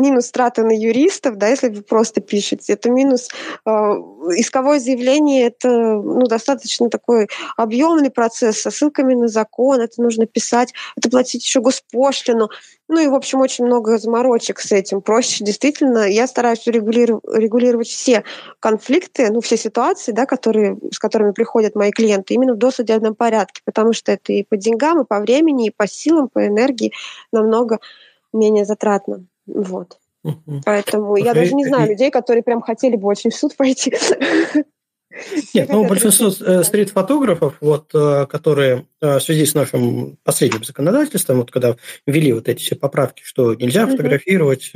минус 0.00 0.30
траты 0.30 0.64
на 0.64 0.72
юристов, 0.72 1.36
да, 1.36 1.48
если 1.48 1.68
вы 1.68 1.82
просто 1.82 2.20
пишете. 2.20 2.72
Это 2.72 2.90
минус 2.90 3.28
э, 3.66 3.70
исковое 3.70 4.80
заявление, 4.80 5.46
это 5.46 5.68
ну, 5.68 6.26
достаточно 6.26 6.88
такой 6.90 7.28
объемный 7.56 8.10
процесс 8.10 8.60
со 8.60 8.70
ссылками 8.70 9.14
на 9.14 9.28
закон, 9.28 9.80
это 9.80 10.02
нужно 10.02 10.26
писать, 10.26 10.72
это 10.96 11.10
платить 11.10 11.44
еще 11.44 11.60
госпошлину. 11.60 12.48
Ну 12.88 12.98
и, 12.98 13.06
в 13.06 13.14
общем, 13.14 13.40
очень 13.40 13.66
много 13.66 13.98
заморочек 13.98 14.58
с 14.58 14.72
этим. 14.72 15.00
Проще 15.00 15.44
действительно, 15.44 16.08
я 16.10 16.26
стараюсь 16.26 16.66
регулировать, 16.66 17.22
регулировать 17.32 17.86
все 17.86 18.24
конфликты, 18.58 19.30
ну, 19.30 19.40
все 19.40 19.56
ситуации, 19.56 20.10
да, 20.10 20.26
которые, 20.26 20.76
с 20.90 20.98
которыми 20.98 21.30
приходят 21.30 21.76
мои 21.76 21.92
клиенты, 21.92 22.34
именно 22.34 22.54
в 22.54 22.58
досудебном 22.58 23.14
порядке, 23.14 23.62
потому 23.64 23.92
что 23.92 24.10
это 24.10 24.32
и 24.32 24.42
по 24.42 24.56
деньгам, 24.56 25.02
и 25.02 25.06
по 25.06 25.20
времени, 25.20 25.68
и 25.68 25.74
по 25.74 25.86
силам, 25.86 26.28
по 26.28 26.44
энергии 26.44 26.92
намного 27.32 27.78
менее 28.32 28.64
затратно. 28.64 29.24
Вот. 29.54 29.98
Угу. 30.22 30.62
Поэтому 30.64 31.16
я 31.16 31.34
даже 31.34 31.54
не 31.54 31.66
знаю 31.66 31.88
людей, 31.88 32.10
которые 32.10 32.42
прям 32.42 32.60
хотели 32.60 32.96
бы 32.96 33.08
очень 33.08 33.30
в 33.30 33.36
суд 33.36 33.56
пойти. 33.56 33.94
Нет, 35.54 35.68
ну 35.68 35.86
большинство 35.86 36.28
э, 36.28 36.62
стрит-фотографов, 36.62 37.56
вот, 37.60 37.90
э, 37.94 38.26
которые 38.26 38.86
э, 39.00 39.18
в 39.18 39.20
связи 39.20 39.44
с 39.44 39.54
нашим 39.54 40.16
последним 40.22 40.62
законодательством, 40.62 41.38
вот 41.38 41.50
когда 41.50 41.74
ввели 42.06 42.32
вот 42.32 42.48
эти 42.48 42.62
все 42.62 42.76
поправки, 42.76 43.22
что 43.24 43.54
нельзя 43.54 43.88
фотографировать 43.88 44.72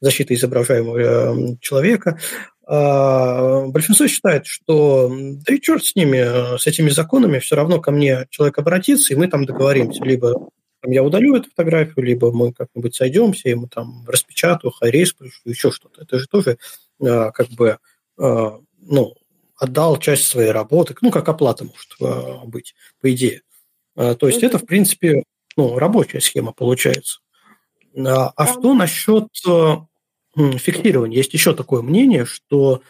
защиту 0.00 0.34
изображаемого 0.34 1.58
человека, 1.60 2.18
большинство 2.66 4.08
считает, 4.08 4.46
что 4.46 5.08
да 5.10 5.54
и 5.54 5.60
черт 5.60 5.84
с 5.84 5.94
ними, 5.94 6.58
с 6.58 6.66
этими 6.66 6.88
законами, 6.88 7.38
все 7.38 7.54
равно 7.54 7.80
ко 7.80 7.92
мне 7.92 8.26
человек 8.30 8.58
обратится, 8.58 9.12
и 9.12 9.16
мы 9.16 9.28
там 9.28 9.44
договоримся, 9.44 10.02
либо 10.02 10.48
я 10.84 11.02
удалю 11.02 11.36
эту 11.36 11.50
фотографию, 11.50 12.04
либо 12.04 12.32
мы 12.32 12.52
как-нибудь 12.52 12.94
сойдемся, 12.94 13.48
ему 13.48 13.68
там 13.68 14.04
распечатаю, 14.06 14.70
хайрейс 14.70 15.12
пришлю, 15.12 15.50
еще 15.50 15.70
что-то. 15.70 16.02
Это 16.02 16.18
же 16.18 16.26
тоже 16.26 16.58
э, 17.00 17.30
как 17.32 17.48
бы, 17.50 17.78
э, 18.18 18.50
ну, 18.80 19.14
отдал 19.56 19.98
часть 19.98 20.26
своей 20.26 20.50
работы, 20.50 20.94
ну, 21.00 21.10
как 21.10 21.28
оплата 21.28 21.64
может 21.64 21.96
э, 22.00 22.46
быть, 22.46 22.74
по 23.00 23.12
идее. 23.12 23.42
То 23.94 24.26
есть 24.26 24.42
это, 24.42 24.58
в 24.58 24.66
принципе, 24.66 25.22
ну, 25.56 25.78
рабочая 25.78 26.20
схема 26.20 26.52
получается. 26.52 27.20
А, 27.96 28.30
а 28.36 28.46
что 28.46 28.74
насчет 28.74 29.28
фиксирования? 30.36 31.16
Есть 31.16 31.32
еще 31.32 31.54
такое 31.54 31.80
мнение, 31.80 32.26
что 32.26 32.82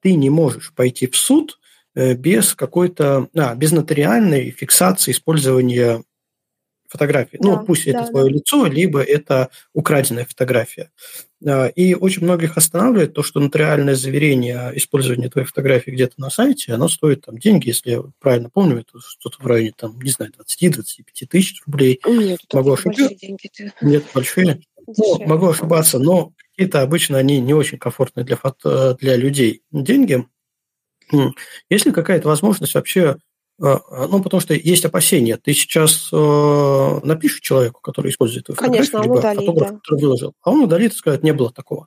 ты 0.00 0.14
не 0.14 0.30
можешь 0.30 0.72
пойти 0.72 1.08
в 1.08 1.16
суд 1.16 1.58
без 1.96 2.54
какой-то, 2.54 3.28
а, 3.36 3.56
без 3.56 3.72
нотариальной 3.72 4.52
фиксации 4.52 5.10
использования 5.10 6.04
фотографии. 6.90 7.38
Ну, 7.40 7.52
да, 7.52 7.60
ну, 7.60 7.66
пусть 7.66 7.84
да, 7.84 7.90
это 8.02 8.10
твое 8.10 8.26
да. 8.26 8.36
лицо, 8.36 8.66
либо 8.66 9.00
это 9.00 9.48
украденная 9.72 10.26
фотография. 10.26 10.90
А, 11.46 11.66
и 11.68 11.94
очень 11.94 12.24
многих 12.24 12.56
останавливает 12.56 13.14
то, 13.14 13.22
что 13.22 13.40
нотариальное 13.40 13.94
заверение 13.94 14.72
использования 14.74 15.30
твоей 15.30 15.46
фотографии 15.46 15.92
где-то 15.92 16.14
на 16.18 16.30
сайте, 16.30 16.74
оно 16.74 16.88
стоит 16.88 17.24
там 17.24 17.38
деньги, 17.38 17.68
если 17.68 17.92
я 17.92 18.02
правильно 18.18 18.50
помню, 18.50 18.80
это 18.80 18.98
что-то 19.00 19.42
в 19.42 19.46
районе, 19.46 19.72
там, 19.76 20.00
не 20.00 20.10
знаю, 20.10 20.32
20-25 20.32 21.26
тысяч 21.28 21.62
рублей. 21.66 22.00
Нет, 22.06 22.40
могу 22.52 22.72
ошибаться. 22.72 23.08
Нет, 23.80 24.04
большие. 24.12 24.60
Ну, 24.86 25.24
могу 25.26 25.48
ошибаться, 25.48 25.98
но 25.98 26.32
какие-то 26.50 26.82
обычно 26.82 27.18
они 27.18 27.40
не 27.40 27.54
очень 27.54 27.78
комфортные 27.78 28.24
для, 28.24 28.36
фото, 28.36 28.96
для 29.00 29.16
людей 29.16 29.62
деньги. 29.70 30.26
Есть 31.68 31.86
ли 31.86 31.92
какая-то 31.92 32.28
возможность 32.28 32.74
вообще 32.74 33.16
ну, 33.60 34.22
потому 34.22 34.40
что 34.40 34.54
есть 34.54 34.84
опасения. 34.86 35.36
Ты 35.36 35.52
сейчас 35.52 36.08
э, 36.12 37.00
напишешь 37.04 37.40
человеку, 37.40 37.80
который 37.82 38.10
использует 38.10 38.46
твою 38.46 38.56
Конечно, 38.56 39.02
фотографию, 39.02 39.12
либо 39.12 39.18
удалит, 39.18 39.40
фотограф, 39.40 39.70
да. 39.70 39.76
который 39.76 40.00
выложил, 40.00 40.34
а 40.42 40.50
он 40.50 40.62
удалит 40.62 40.92
и 40.92 40.96
скажет, 40.96 41.22
не 41.22 41.32
было 41.32 41.52
такого. 41.52 41.86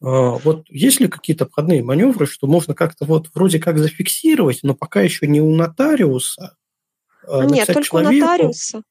Э, 0.00 0.38
вот 0.42 0.64
есть 0.68 0.98
ли 0.98 1.06
какие-то 1.06 1.44
обходные 1.44 1.84
маневры, 1.84 2.26
что 2.26 2.48
можно 2.48 2.74
как-то 2.74 3.04
вот 3.04 3.28
вроде 3.32 3.60
как 3.60 3.78
зафиксировать, 3.78 4.60
но 4.64 4.74
пока 4.74 5.02
еще 5.02 5.28
не 5.28 5.40
у 5.40 5.54
нотариуса, 5.54 6.56
а 7.26 7.44
Нет, 7.44 7.66
только 7.66 7.84
человеку, 7.84 8.14
у 8.14 8.20
нотариуса. 8.20 8.82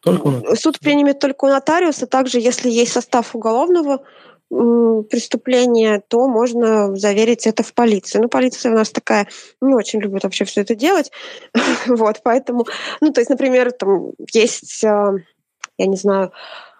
Только 0.00 0.26
у 0.26 0.30
нотариуса. 0.30 0.60
Суд 0.60 0.80
примет 0.80 1.20
только 1.20 1.44
у 1.44 1.48
нотариуса. 1.48 2.06
Также, 2.06 2.40
если 2.40 2.68
есть 2.68 2.92
состав 2.92 3.34
уголовного 3.34 4.04
преступление, 4.48 6.00
то 6.06 6.28
можно 6.28 6.94
заверить 6.96 7.46
это 7.46 7.62
в 7.62 7.74
полиции. 7.74 8.18
Ну, 8.18 8.28
полиция 8.28 8.72
у 8.72 8.76
нас 8.76 8.90
такая 8.90 9.26
не 9.60 9.74
очень 9.74 10.00
любит 10.00 10.24
вообще 10.24 10.44
все 10.44 10.60
это 10.60 10.74
делать. 10.74 11.10
вот, 11.86 12.20
поэтому, 12.22 12.66
ну, 13.00 13.12
то 13.12 13.20
есть, 13.20 13.30
например, 13.30 13.72
там 13.72 14.12
есть, 14.32 14.84
а, 14.84 15.12
я 15.78 15.86
не 15.86 15.96
знаю, 15.96 16.32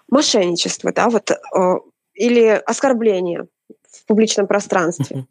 мошенничество, 0.08 0.92
да, 0.92 1.08
вот, 1.08 1.30
а, 1.30 1.78
или 2.14 2.62
оскорбление 2.64 3.46
в 3.90 4.06
публичном 4.06 4.46
пространстве. 4.46 5.26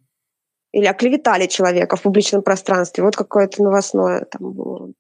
Или 0.73 0.86
оклеветали 0.86 1.47
человека 1.47 1.95
в 1.95 2.01
публичном 2.01 2.41
пространстве. 2.41 3.03
Вот 3.03 3.15
какое-то 3.15 3.63
новостное 3.63 4.25
там, 4.25 4.93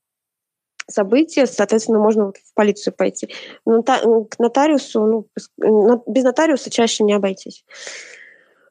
события, 0.87 1.45
соответственно, 1.47 1.99
можно 1.99 2.25
вот 2.25 2.37
в 2.37 2.53
полицию 2.53 2.93
пойти. 2.93 3.29
Но 3.65 3.83
к 3.83 4.39
нотариусу, 4.39 5.27
ну, 5.57 6.03
без 6.07 6.23
нотариуса 6.23 6.69
чаще 6.69 7.03
не 7.03 7.13
обойтись. 7.13 7.65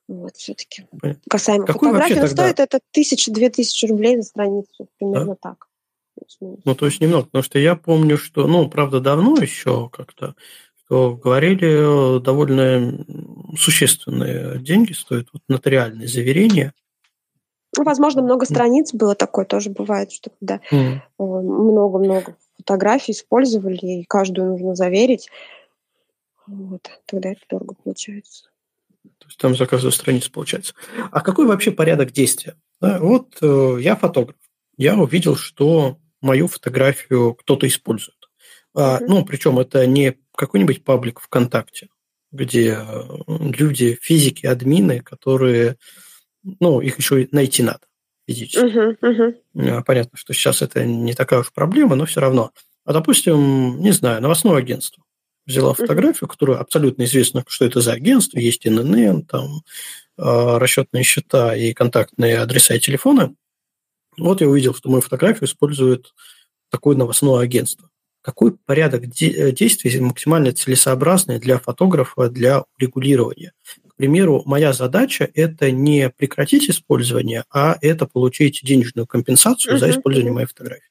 Вот, 0.06 0.36
все-таки. 0.36 0.86
Касаемо 1.28 1.66
Какой 1.66 1.88
фотографии, 1.88 2.20
но 2.20 2.26
стоит 2.26 2.60
это 2.60 2.80
тысяча-две 2.90 3.48
тысячи 3.50 3.86
рублей 3.86 4.16
на 4.16 4.22
страницу, 4.22 4.88
примерно 4.98 5.36
да? 5.42 5.50
так. 5.50 5.68
Ну, 6.40 6.74
то 6.74 6.86
есть 6.86 7.00
немного, 7.00 7.24
потому 7.24 7.42
что 7.42 7.58
я 7.58 7.74
помню, 7.74 8.18
что, 8.18 8.46
ну, 8.46 8.68
правда, 8.68 9.00
давно 9.00 9.36
еще 9.36 9.88
как-то, 9.90 10.34
что 10.84 11.16
говорили, 11.16 12.20
довольно 12.20 13.04
существенные 13.58 14.58
деньги 14.60 14.92
стоят 14.92 15.28
вот 15.32 15.42
нотариальные 15.48 16.06
заверения. 16.06 16.72
Ну, 17.76 17.84
возможно, 17.84 18.22
много 18.22 18.46
страниц 18.46 18.92
было 18.92 19.14
такое, 19.14 19.44
тоже 19.44 19.70
бывает, 19.70 20.12
что 20.12 20.30
когда 20.38 20.60
много-много 21.18 22.36
фотографий 22.56 23.12
использовали, 23.12 24.00
и 24.00 24.04
каждую 24.04 24.50
нужно 24.50 24.74
заверить, 24.74 25.28
вот, 26.46 26.90
тогда 27.06 27.30
это 27.30 27.40
дорого 27.48 27.74
получается. 27.82 28.50
То 29.18 29.26
есть 29.26 29.38
там 29.38 29.56
за 29.56 29.66
каждую 29.66 29.92
страницу 29.92 30.30
получается. 30.30 30.74
А 31.10 31.20
какой 31.20 31.46
вообще 31.46 31.70
порядок 31.70 32.12
действия? 32.12 32.56
Да, 32.80 32.98
вот 33.00 33.36
э, 33.40 33.76
я 33.80 33.96
фотограф. 33.96 34.36
Я 34.76 34.96
увидел, 34.96 35.36
что 35.36 35.98
мою 36.20 36.48
фотографию 36.48 37.34
кто-то 37.34 37.66
использует. 37.66 38.18
А, 38.74 38.98
ну, 39.00 39.24
причем 39.24 39.58
это 39.58 39.86
не 39.86 40.18
какой-нибудь 40.34 40.84
паблик 40.84 41.20
ВКонтакте, 41.20 41.88
где 42.32 42.78
э, 42.78 43.02
люди, 43.26 43.98
физики, 44.00 44.46
админы, 44.46 45.00
которые, 45.00 45.76
ну, 46.60 46.80
их 46.80 46.98
еще 46.98 47.22
и 47.22 47.28
найти 47.32 47.62
надо 47.62 47.80
физически. 48.26 48.64
Uh-huh, 48.64 48.96
uh-huh. 49.54 49.82
Понятно, 49.84 50.16
что 50.16 50.32
сейчас 50.32 50.62
это 50.62 50.84
не 50.84 51.14
такая 51.14 51.40
уж 51.40 51.52
проблема, 51.52 51.96
но 51.96 52.06
все 52.06 52.20
равно. 52.20 52.52
А, 52.84 52.92
допустим, 52.92 53.80
не 53.80 53.92
знаю, 53.92 54.22
новостное 54.22 54.56
агентство 54.56 55.02
взяла 55.46 55.74
фотографию, 55.74 56.28
которую 56.28 56.60
абсолютно 56.60 57.04
известно, 57.04 57.44
что 57.46 57.64
это 57.64 57.80
за 57.80 57.92
агентство, 57.92 58.38
есть 58.38 58.64
ННН, 58.64 59.26
там 59.26 59.62
а, 60.16 60.58
расчетные 60.58 61.04
счета 61.04 61.54
и 61.54 61.72
контактные 61.72 62.38
адреса 62.38 62.74
и 62.74 62.80
телефоны. 62.80 63.34
Вот 64.16 64.40
я 64.40 64.48
увидел, 64.48 64.74
что 64.74 64.88
мою 64.88 65.02
фотографию 65.02 65.48
использует 65.48 66.14
такое 66.70 66.96
новостное 66.96 67.40
агентство. 67.40 67.90
Какой 68.22 68.56
порядок 68.56 69.06
де- 69.08 69.52
действий 69.52 70.00
максимально 70.00 70.52
целесообразный 70.52 71.38
для 71.38 71.58
фотографа 71.58 72.30
для 72.30 72.64
регулирования? 72.78 73.52
К 73.94 73.96
примеру, 73.96 74.42
моя 74.44 74.72
задача– 74.72 75.30
это 75.34 75.70
не 75.70 76.10
прекратить 76.10 76.68
использование, 76.68 77.44
а 77.52 77.76
это 77.80 78.06
получить 78.06 78.60
денежную 78.64 79.06
компенсацию 79.06 79.74
uh-huh. 79.74 79.78
за 79.78 79.90
использование 79.90 80.32
моей 80.32 80.46
фотографии. 80.46 80.90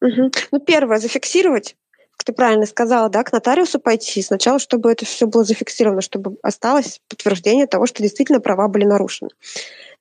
Угу. 0.00 0.30
Ну, 0.52 0.60
первое, 0.60 0.98
зафиксировать 0.98 1.76
как 2.20 2.26
ты 2.26 2.32
правильно 2.34 2.66
сказала, 2.66 3.08
да, 3.08 3.24
к 3.24 3.32
нотариусу 3.32 3.80
пойти 3.80 4.20
сначала, 4.20 4.58
чтобы 4.58 4.92
это 4.92 5.06
все 5.06 5.26
было 5.26 5.42
зафиксировано, 5.42 6.02
чтобы 6.02 6.36
осталось 6.42 7.00
подтверждение 7.08 7.66
того, 7.66 7.86
что 7.86 8.02
действительно 8.02 8.40
права 8.40 8.68
были 8.68 8.84
нарушены. 8.84 9.30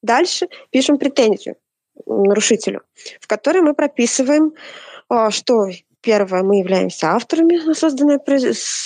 Дальше 0.01 0.49
пишем 0.69 0.97
претензию 0.97 1.55
нарушителю, 2.05 2.81
в 3.21 3.27
которой 3.27 3.61
мы 3.61 3.73
прописываем, 3.73 4.51
а, 5.07 5.31
что 5.31 5.69
первое, 6.01 6.43
мы 6.43 6.59
являемся 6.59 7.11
авторами 7.11 7.73
созданной 7.73 8.19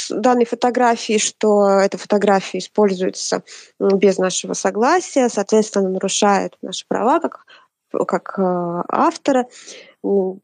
данной 0.09 0.45
фотографии, 0.45 1.17
что 1.17 1.67
эта 1.67 1.97
фотография 1.97 2.59
используется 2.59 3.43
без 3.79 4.17
нашего 4.17 4.53
согласия, 4.53 5.29
соответственно, 5.29 5.89
нарушает 5.89 6.57
наши 6.61 6.85
права 6.87 7.19
как, 7.19 7.45
как 8.07 8.39
а, 8.39 8.83
автора. 8.89 9.45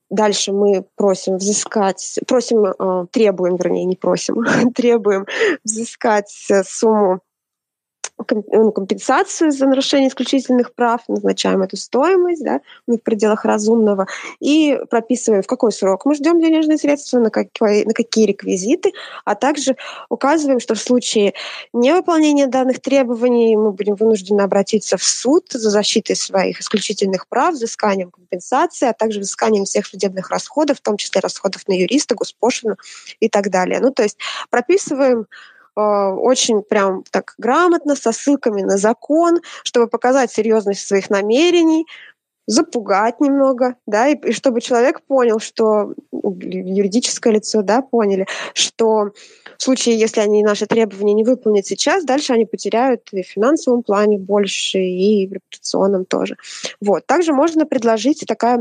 Дальше 0.09 0.53
мы 0.53 0.85
просим 0.95 1.35
взыскать, 1.35 2.17
просим, 2.25 2.65
э, 2.65 3.05
требуем, 3.11 3.57
вернее, 3.57 3.83
не 3.83 3.97
просим, 3.97 4.45
требуем 4.73 5.25
взыскать 5.65 6.47
сумму 6.65 7.11
ну, 7.13 7.19
компенсацию 8.25 9.51
за 9.51 9.65
нарушение 9.65 10.09
исключительных 10.09 10.73
прав, 10.73 11.01
назначаем 11.07 11.61
эту 11.61 11.77
стоимость 11.77 12.43
да, 12.43 12.61
в 12.87 12.97
пределах 12.97 13.45
разумного 13.45 14.07
и 14.39 14.77
прописываем, 14.89 15.41
в 15.41 15.47
какой 15.47 15.71
срок 15.71 16.05
мы 16.05 16.15
ждем 16.15 16.39
денежные 16.39 16.77
средства, 16.77 17.19
на 17.19 17.29
какие, 17.29 17.85
на 17.85 17.93
какие 17.93 18.25
реквизиты, 18.25 18.91
а 19.25 19.35
также 19.35 19.77
указываем, 20.09 20.59
что 20.59 20.75
в 20.75 20.79
случае 20.79 21.33
невыполнения 21.73 22.47
данных 22.47 22.81
требований 22.81 23.55
мы 23.55 23.71
будем 23.71 23.95
вынуждены 23.95 24.41
обратиться 24.41 24.97
в 24.97 25.03
суд 25.03 25.45
за 25.51 25.69
защитой 25.69 26.15
своих 26.15 26.59
исключительных 26.59 27.27
прав, 27.27 27.53
взысканием 27.53 28.11
компенсации, 28.11 28.87
а 28.87 28.93
также 28.93 29.21
взысканием 29.21 29.65
всех 29.65 29.85
судебных 29.85 30.29
расходов, 30.29 30.77
в 30.77 30.81
том 30.81 30.97
числе 30.97 31.21
расходов 31.21 31.67
на 31.67 31.73
юриста, 31.73 32.15
госпошлину 32.15 32.75
и 33.19 33.29
так 33.29 33.49
далее. 33.49 33.79
Ну, 33.79 33.91
то 33.91 34.03
есть 34.03 34.17
прописываем 34.49 35.27
Э, 35.58 35.58
очень 35.79 36.61
прям 36.61 37.03
так 37.11 37.35
грамотно, 37.37 37.95
со 37.95 38.11
ссылками 38.11 38.61
на 38.61 38.77
закон, 38.77 39.39
чтобы 39.63 39.87
показать 39.87 40.31
серьезность 40.31 40.87
своих 40.87 41.09
намерений, 41.09 41.85
запугать 42.47 43.21
немного, 43.21 43.75
да, 43.85 44.07
и, 44.07 44.15
и 44.15 44.31
чтобы 44.31 44.59
человек 44.59 45.01
понял, 45.03 45.39
что 45.39 45.93
юридическое 46.11 47.33
лицо, 47.33 47.61
да, 47.61 47.83
поняли, 47.83 48.25
что 48.55 49.11
в 49.57 49.63
случае, 49.63 49.99
если 49.99 50.21
они 50.21 50.43
наши 50.43 50.65
требования 50.65 51.13
не 51.13 51.23
выполнят 51.23 51.67
сейчас, 51.67 52.05
дальше 52.05 52.33
они 52.33 52.45
потеряют 52.45 53.07
и 53.11 53.21
в 53.21 53.27
финансовом 53.27 53.83
плане 53.83 54.17
больше, 54.17 54.79
и 54.79 55.27
в 55.27 55.33
репутационном 55.33 56.05
тоже. 56.05 56.37
Вот. 56.81 57.05
Также 57.05 57.33
можно 57.33 57.67
предложить 57.67 58.23
такая 58.27 58.57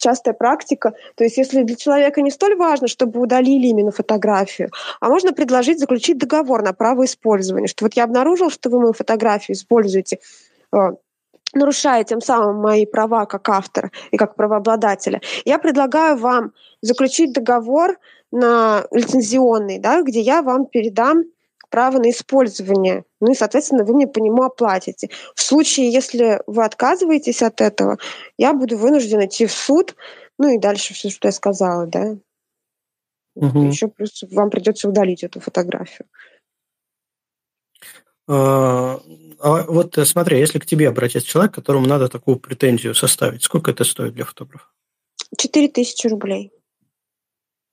частая 0.00 0.34
практика. 0.34 0.94
То 1.14 1.24
есть 1.24 1.36
если 1.36 1.62
для 1.62 1.76
человека 1.76 2.22
не 2.22 2.30
столь 2.30 2.56
важно, 2.56 2.88
чтобы 2.88 3.20
удалили 3.20 3.68
именно 3.68 3.92
фотографию, 3.92 4.70
а 5.00 5.08
можно 5.08 5.32
предложить 5.32 5.78
заключить 5.78 6.18
договор 6.18 6.62
на 6.62 6.72
право 6.72 7.04
использования, 7.04 7.68
что 7.68 7.84
вот 7.84 7.94
я 7.94 8.04
обнаружил, 8.04 8.50
что 8.50 8.70
вы 8.70 8.80
мою 8.80 8.92
фотографию 8.92 9.56
используете 9.56 10.18
э, 10.72 10.76
нарушая 11.54 12.04
тем 12.04 12.20
самым 12.20 12.56
мои 12.56 12.86
права 12.86 13.26
как 13.26 13.48
автора 13.48 13.90
и 14.10 14.16
как 14.16 14.34
правообладателя, 14.34 15.20
я 15.44 15.58
предлагаю 15.58 16.16
вам 16.16 16.52
заключить 16.80 17.32
договор 17.32 17.98
на 18.32 18.84
лицензионный, 18.90 19.78
да, 19.78 20.02
где 20.02 20.20
я 20.20 20.42
вам 20.42 20.66
передам 20.66 21.24
право 21.70 21.98
на 21.98 22.10
использование. 22.10 23.04
Ну 23.20 23.32
и, 23.32 23.34
соответственно, 23.34 23.84
вы 23.84 23.94
мне 23.94 24.06
по 24.06 24.18
нему 24.18 24.42
оплатите. 24.42 25.08
В 25.34 25.40
случае, 25.40 25.90
если 25.90 26.42
вы 26.46 26.64
отказываетесь 26.64 27.42
от 27.42 27.60
этого, 27.60 27.98
я 28.36 28.52
буду 28.52 28.76
вынужден 28.76 29.24
идти 29.24 29.46
в 29.46 29.52
суд, 29.52 29.94
ну 30.38 30.54
и 30.54 30.58
дальше 30.58 30.94
все, 30.94 31.10
что 31.10 31.28
я 31.28 31.32
сказала, 31.32 31.86
да. 31.86 32.16
Угу. 33.36 33.62
Еще 33.62 33.88
плюс 33.88 34.22
вам 34.30 34.50
придется 34.50 34.88
удалить 34.88 35.22
эту 35.22 35.40
фотографию. 35.40 36.06
А, 38.28 39.00
а 39.40 39.62
вот 39.64 39.98
э, 39.98 40.04
смотри, 40.04 40.38
если 40.38 40.58
к 40.58 40.66
тебе 40.66 40.88
обратится 40.88 41.28
человек, 41.28 41.54
которому 41.54 41.86
надо 41.86 42.08
такую 42.08 42.38
претензию 42.38 42.94
составить, 42.94 43.42
сколько 43.42 43.70
это 43.70 43.84
стоит 43.84 44.14
для 44.14 44.24
фотографа? 44.24 44.66
Четыре 45.36 45.68
тысячи 45.68 46.06
рублей. 46.06 46.52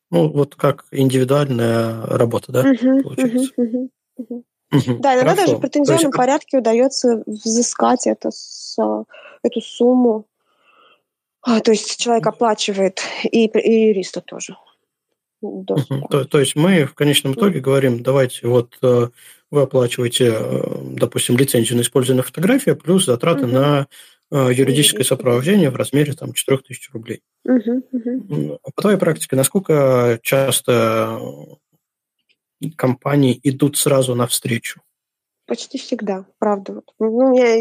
Ну, 0.09 0.29
вот 0.29 0.55
как 0.55 0.85
индивидуальная 0.91 2.05
работа, 2.05 2.51
да, 2.51 2.61
угу, 2.61 3.03
получается? 3.03 3.51
Угу, 3.57 3.89
угу. 4.17 4.43
Угу, 4.71 4.97
да, 4.99 5.15
иногда 5.15 5.31
хорошо. 5.31 5.35
даже 5.35 5.55
в 5.55 5.59
претензионном 5.61 6.07
есть... 6.07 6.17
порядке 6.17 6.57
удается 6.57 7.23
взыскать 7.25 8.05
это 8.05 8.31
с, 8.31 8.77
эту 9.43 9.61
сумму. 9.61 10.25
А, 11.41 11.61
то 11.61 11.71
есть 11.71 11.97
человек 11.97 12.27
оплачивает 12.27 13.01
и, 13.23 13.45
и 13.45 13.87
юриста 13.87 14.21
тоже. 14.21 14.57
Угу. 15.41 16.07
То, 16.09 16.25
то 16.25 16.39
есть 16.39 16.55
мы 16.55 16.85
в 16.85 16.95
конечном 16.95 17.33
итоге 17.33 17.59
говорим, 17.59 18.01
давайте 18.01 18.47
вот 18.47 18.77
э, 18.81 19.07
вы 19.51 19.61
оплачиваете, 19.61 20.33
э, 20.33 20.63
допустим, 20.93 21.37
лицензию 21.37 21.77
на 21.77 21.81
использование 21.81 22.23
фотографии 22.23 22.71
плюс 22.71 23.05
затраты 23.05 23.45
угу. 23.45 23.53
на 23.53 23.87
юридическое 24.31 25.03
сопровождение 25.03 25.69
в 25.69 25.75
размере 25.75 26.13
там, 26.13 26.33
4000 26.33 26.91
рублей. 26.91 27.21
Угу, 27.45 27.83
угу. 27.91 28.59
По 28.75 28.81
твоей 28.81 28.97
практике, 28.97 29.35
насколько 29.35 30.19
часто 30.21 31.19
компании 32.75 33.39
идут 33.43 33.77
сразу 33.77 34.15
навстречу? 34.15 34.81
Почти 35.45 35.77
всегда, 35.77 36.25
правда. 36.39 36.73
Вот. 36.73 36.93
Ну, 36.99 37.07
у 37.07 37.31
меня 37.31 37.55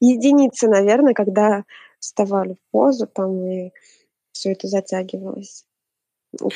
единицы, 0.00 0.68
наверное, 0.68 1.12
когда 1.12 1.64
вставали 1.98 2.54
в 2.54 2.70
позу 2.70 3.06
там 3.06 3.44
и 3.44 3.72
все 4.32 4.52
это 4.52 4.68
затягивалось. 4.68 5.66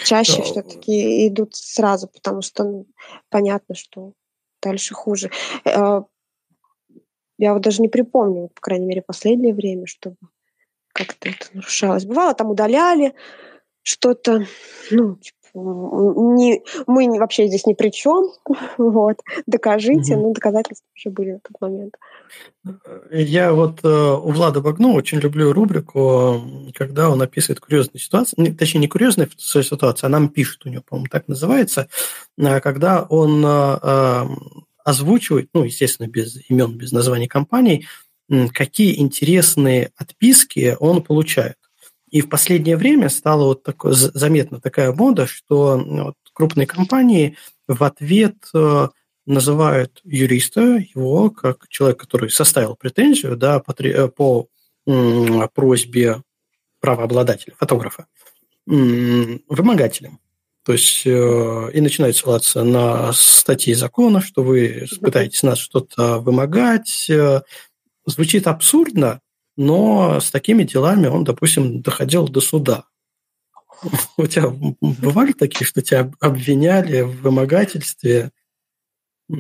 Чаще 0.05 0.39
да. 0.39 0.43
все-таки 0.43 1.29
идут 1.29 1.55
сразу, 1.55 2.09
потому 2.09 2.43
что 2.43 2.65
ну, 2.65 2.87
понятно, 3.29 3.75
что 3.75 4.15
дальше 4.63 4.95
хуже. 4.95 5.31
Э, 7.39 7.43
я 7.43 7.55
вот 7.55 7.63
даже 7.63 7.83
не 7.83 7.89
припомню, 7.89 8.49
по 8.55 8.61
крайней 8.61 8.87
мере, 8.87 9.03
последнее 9.03 9.55
время, 9.55 9.87
чтобы 9.87 10.17
как-то 10.93 11.29
это 11.29 11.47
нарушалось. 11.53 12.05
Бывало, 12.05 12.35
там 12.35 12.51
удаляли 12.51 13.15
что-то, 13.83 14.47
ну, 14.91 15.17
типа, 15.17 15.37
не, 15.55 16.63
мы 16.87 17.19
вообще 17.19 17.47
здесь 17.47 17.65
ни 17.67 17.73
при 17.73 17.91
чем, 17.91 18.31
вот, 18.79 19.21
докажите, 19.47 20.15
угу. 20.15 20.23
ну, 20.23 20.33
доказательства 20.35 20.87
уже 20.95 21.11
были 21.11 21.33
в 21.33 21.41
тот 21.41 21.61
момент. 21.61 21.95
Я 23.11 23.53
вот 23.53 23.81
э, 23.83 23.89
у 23.89 24.31
Влада 24.31 24.61
Багну 24.61 24.93
очень 24.93 25.19
люблю 25.19 25.53
рубрику, 25.53 26.43
когда 26.75 27.09
он 27.09 27.23
описывает 27.23 27.61
курьезные 27.61 28.01
ситуации, 28.01 28.51
точнее, 28.53 28.81
не 28.81 28.89
курьезные 28.89 29.29
ситуации, 29.39 30.07
а 30.07 30.11
нам 30.11 30.29
пишет 30.29 30.67
у 30.67 30.69
него, 30.69 30.83
по-моему, 30.87 31.09
так 31.11 31.29
называется, 31.29 31.89
э, 32.37 32.61
когда 32.61 33.05
он 33.05 33.43
э, 33.47 34.27
озвучивать, 34.89 35.51
ну, 35.53 35.65
естественно, 35.65 36.07
без 36.07 36.39
имен, 36.49 36.79
без 36.79 36.93
названий 36.93 37.29
компаний, 37.29 37.87
какие 38.55 38.99
интересные 38.99 39.93
отписки 39.97 40.77
он 40.81 41.03
получает. 41.03 41.57
И 42.11 42.23
в 42.23 42.31
последнее 42.31 42.79
время 42.79 43.11
стала 43.11 43.45
вот 43.45 43.63
такое, 43.63 43.93
заметна 43.93 44.63
такая 44.63 44.93
мода, 44.93 45.27
что 45.27 45.77
вот, 45.77 46.15
крупные 46.33 46.67
компании 46.67 47.37
в 47.67 47.85
ответ 47.85 48.37
э, 48.55 48.89
называют 49.27 50.01
юриста, 50.05 50.83
его 50.95 51.31
как 51.31 51.69
человек, 51.69 52.01
который 52.01 52.31
составил 52.31 52.75
претензию 52.75 53.37
да, 53.37 53.61
по, 53.61 53.75
э, 53.79 54.09
по 54.09 54.49
просьбе 55.53 56.23
правообладателя, 56.81 57.53
фотографа, 57.59 58.07
вымогателем. 58.65 60.19
То 60.69 60.73
есть 60.73 61.07
э, 61.07 61.71
и 61.73 61.81
начинают 61.81 62.15
ссылаться 62.15 62.63
на 62.63 63.11
статьи 63.15 63.73
закона, 63.73 64.21
что 64.21 64.43
вы 64.43 64.85
пытаетесь 65.01 65.43
нас 65.43 65.57
что-то 65.57 66.19
вымогать. 66.19 67.11
Звучит 68.05 68.47
абсурдно, 68.47 69.23
но 69.57 70.21
с 70.21 70.31
такими 70.31 70.65
делами 70.65 71.07
он, 71.07 71.25
допустим, 71.25 71.81
доходил 71.81 72.29
до 72.29 72.43
суда. 72.43 72.85
У 74.19 74.27
тебя 74.27 74.53
бывали 74.83 75.33
такие, 75.33 75.67
что 75.67 75.81
тебя 75.81 76.13
обвиняли 76.21 77.01
в 77.01 77.23
вымогательстве, 77.23 78.31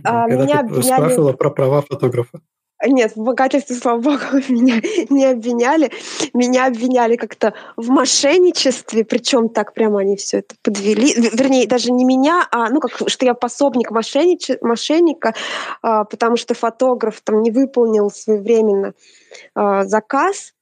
а, 0.04 0.28
когда 0.28 0.44
меня 0.44 0.60
ты 0.60 0.60
обвиняли... 0.60 0.82
спрашивала 0.82 1.32
про 1.34 1.50
права 1.50 1.82
фотографа? 1.82 2.40
Нет, 2.86 3.16
в 3.16 3.22
богатстве, 3.22 3.74
слава 3.74 4.00
богу, 4.00 4.24
меня 4.48 4.80
не 5.08 5.24
обвиняли. 5.24 5.90
Меня 6.32 6.66
обвиняли 6.66 7.16
как-то 7.16 7.54
в 7.76 7.88
мошенничестве, 7.88 9.04
причем 9.04 9.48
так 9.48 9.74
прямо 9.74 10.00
они 10.00 10.16
все 10.16 10.38
это 10.38 10.54
подвели. 10.62 11.12
Вернее, 11.14 11.66
даже 11.66 11.90
не 11.90 12.04
меня, 12.04 12.46
а 12.50 12.68
ну 12.70 12.80
как 12.80 13.08
что 13.08 13.26
я 13.26 13.34
пособник 13.34 13.90
мошеннич... 13.90 14.50
мошенника, 14.60 15.34
а, 15.82 16.04
потому 16.04 16.36
что 16.36 16.54
фотограф 16.54 17.20
там 17.22 17.42
не 17.42 17.50
выполнил 17.50 18.10
своевременно 18.10 18.94
а, 19.54 19.84
заказ, 19.84 20.54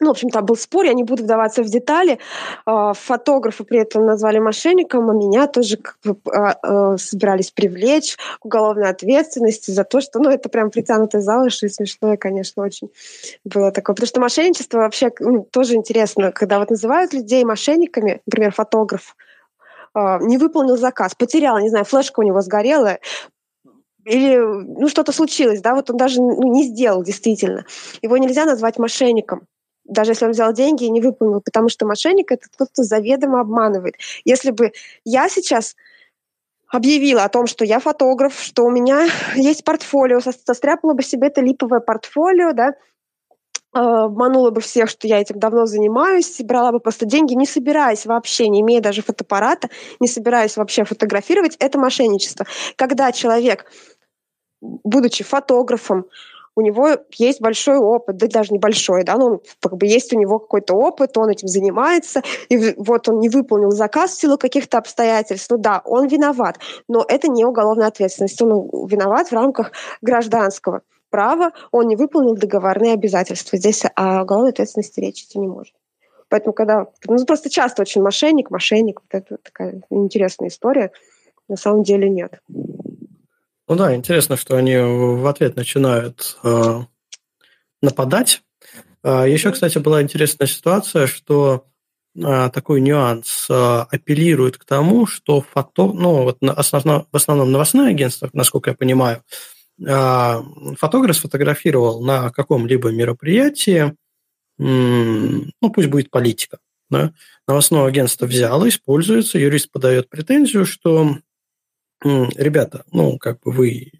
ну, 0.00 0.08
в 0.08 0.10
общем, 0.10 0.30
там 0.30 0.44
был 0.44 0.56
спор, 0.56 0.84
я 0.84 0.92
не 0.92 1.02
буду 1.02 1.24
вдаваться 1.24 1.62
в 1.62 1.66
детали. 1.66 2.18
А, 2.66 2.92
фотографа 2.92 3.64
при 3.64 3.80
этом 3.80 4.06
назвали 4.06 4.38
мошенником, 4.38 5.10
а 5.10 5.14
меня 5.14 5.46
тоже 5.46 5.76
как 5.76 5.98
бы, 6.04 6.16
а, 6.32 6.56
а, 6.62 6.98
собирались 6.98 7.50
привлечь 7.50 8.16
к 8.40 8.44
уголовной 8.44 8.88
ответственности 8.88 9.70
за 9.70 9.84
то, 9.84 10.00
что, 10.00 10.20
ну, 10.20 10.30
это 10.30 10.48
прям 10.48 10.70
притянутое 10.70 11.20
за 11.20 11.38
уши 11.38 11.66
и 11.66 11.68
смешное, 11.68 12.16
конечно, 12.16 12.62
очень 12.62 12.90
было 13.44 13.72
такое. 13.72 13.94
Потому 13.94 14.06
что 14.06 14.20
мошенничество 14.20 14.78
вообще 14.78 15.10
ну, 15.18 15.46
тоже 15.50 15.74
интересно, 15.74 16.30
когда 16.32 16.58
вот 16.58 16.70
называют 16.70 17.12
людей 17.12 17.44
мошенниками, 17.44 18.20
например, 18.26 18.52
фотограф, 18.52 19.16
не 19.94 20.38
выполнил 20.38 20.76
заказ, 20.76 21.14
потерял, 21.16 21.58
не 21.58 21.70
знаю, 21.70 21.84
флешка 21.84 22.20
у 22.20 22.22
него 22.22 22.40
сгорела, 22.40 22.98
или 24.04 24.36
ну, 24.36 24.88
что-то 24.88 25.12
случилось, 25.12 25.60
да, 25.60 25.74
вот 25.74 25.90
он 25.90 25.96
даже 25.96 26.20
ну, 26.20 26.52
не 26.52 26.64
сделал 26.64 27.02
действительно. 27.02 27.66
Его 28.00 28.16
нельзя 28.16 28.44
назвать 28.44 28.78
мошенником 28.78 29.42
даже 29.88 30.12
если 30.12 30.26
он 30.26 30.32
взял 30.32 30.52
деньги 30.52 30.84
и 30.84 30.90
не 30.90 31.00
выполнил, 31.00 31.40
потому 31.40 31.68
что 31.68 31.86
мошенник— 31.86 32.30
это 32.32 32.46
тот, 32.56 32.68
кто 32.70 32.82
заведомо 32.82 33.40
обманывает. 33.40 33.94
Если 34.24 34.50
бы 34.50 34.72
я 35.04 35.28
сейчас 35.28 35.74
объявила 36.68 37.24
о 37.24 37.28
том, 37.28 37.46
что 37.46 37.64
я 37.64 37.80
фотограф, 37.80 38.38
что 38.40 38.64
у 38.64 38.70
меня 38.70 39.08
есть 39.34 39.64
портфолио, 39.64 40.20
состряпала 40.20 40.94
бы 40.94 41.02
себе 41.02 41.28
это 41.28 41.40
липовое 41.40 41.80
портфолио, 41.80 42.52
да, 42.52 42.74
а, 43.72 44.04
обманула 44.04 44.50
бы 44.50 44.60
всех, 44.60 44.88
что 44.88 45.06
я 45.06 45.20
этим 45.20 45.38
давно 45.38 45.66
занимаюсь, 45.66 46.40
брала 46.40 46.72
бы 46.72 46.80
просто 46.80 47.06
деньги, 47.06 47.34
не 47.34 47.46
собираясь 47.46 48.06
вообще, 48.06 48.48
не 48.48 48.60
имея 48.60 48.80
даже 48.80 49.02
фотоаппарата, 49.02 49.68
не 50.00 50.08
собираясь 50.08 50.56
вообще 50.56 50.84
фотографировать, 50.84 51.56
это 51.58 51.78
мошенничество. 51.78 52.46
Когда 52.76 53.12
человек, 53.12 53.70
будучи 54.60 55.22
фотографом, 55.22 56.06
у 56.58 56.60
него 56.60 56.88
есть 57.12 57.40
большой 57.40 57.76
опыт, 57.76 58.16
да 58.16 58.26
даже 58.26 58.52
небольшой, 58.52 59.04
да, 59.04 59.16
но 59.16 59.40
как 59.60 59.76
бы 59.76 59.86
есть 59.86 60.12
у 60.12 60.18
него 60.18 60.40
какой-то 60.40 60.74
опыт, 60.74 61.16
он 61.16 61.28
этим 61.28 61.46
занимается, 61.46 62.22
и 62.48 62.74
вот 62.76 63.08
он 63.08 63.20
не 63.20 63.28
выполнил 63.28 63.70
заказ 63.70 64.10
в 64.10 64.20
силу 64.20 64.36
каких-то 64.38 64.78
обстоятельств, 64.78 65.48
ну 65.50 65.58
да, 65.58 65.80
он 65.84 66.08
виноват, 66.08 66.58
но 66.88 67.04
это 67.06 67.28
не 67.28 67.44
уголовная 67.44 67.86
ответственность, 67.86 68.42
он 68.42 68.68
виноват 68.88 69.28
в 69.28 69.32
рамках 69.32 69.70
гражданского 70.02 70.80
права, 71.10 71.52
он 71.70 71.86
не 71.86 71.94
выполнил 71.94 72.34
договорные 72.34 72.94
обязательства. 72.94 73.56
Здесь 73.56 73.84
о 73.94 74.22
уголовной 74.22 74.50
ответственности 74.50 74.98
речи 74.98 75.26
не 75.36 75.46
может. 75.46 75.74
Поэтому, 76.28 76.52
когда... 76.52 76.88
Ну, 77.06 77.24
просто 77.24 77.50
часто 77.50 77.82
очень 77.82 78.02
мошенник, 78.02 78.50
мошенник, 78.50 79.00
вот 79.00 79.22
это 79.22 79.38
такая 79.42 79.80
интересная 79.90 80.48
история. 80.48 80.90
На 81.48 81.56
самом 81.56 81.84
деле 81.84 82.10
нет. 82.10 82.40
Ну 83.68 83.76
да, 83.76 83.94
интересно, 83.94 84.38
что 84.38 84.56
они 84.56 84.76
в 84.78 85.26
ответ 85.26 85.56
начинают 85.56 86.38
э, 86.42 86.80
нападать. 87.82 88.42
А, 89.02 89.26
Еще, 89.26 89.52
кстати, 89.52 89.76
была 89.76 90.00
интересная 90.00 90.46
ситуация, 90.46 91.06
что 91.06 91.66
э, 92.16 92.48
такой 92.48 92.80
нюанс 92.80 93.46
э, 93.50 93.54
апеллирует 93.54 94.56
к 94.56 94.64
тому, 94.64 95.06
что 95.06 95.42
фото, 95.42 95.86
ну 95.92 96.22
вот 96.22 96.38
основно, 96.42 97.06
в 97.12 97.16
основном 97.16 97.52
новостное 97.52 97.90
агентство, 97.90 98.30
насколько 98.32 98.70
я 98.70 98.76
понимаю, 98.76 99.22
э, 99.86 100.42
фотограф 100.78 101.16
сфотографировал 101.16 102.02
на 102.02 102.30
каком-либо 102.30 102.90
мероприятии, 102.90 103.94
ну 104.60 105.70
пусть 105.72 105.88
будет 105.88 106.10
политика, 106.10 106.58
да, 106.90 107.12
новостное 107.46 107.84
агентство 107.86 108.26
взяло, 108.26 108.68
используется, 108.68 109.38
юрист 109.38 109.70
подает 109.70 110.08
претензию, 110.08 110.66
что 110.66 111.18
ребята, 112.02 112.84
ну, 112.92 113.18
как 113.18 113.40
бы 113.40 113.50
вы 113.50 113.92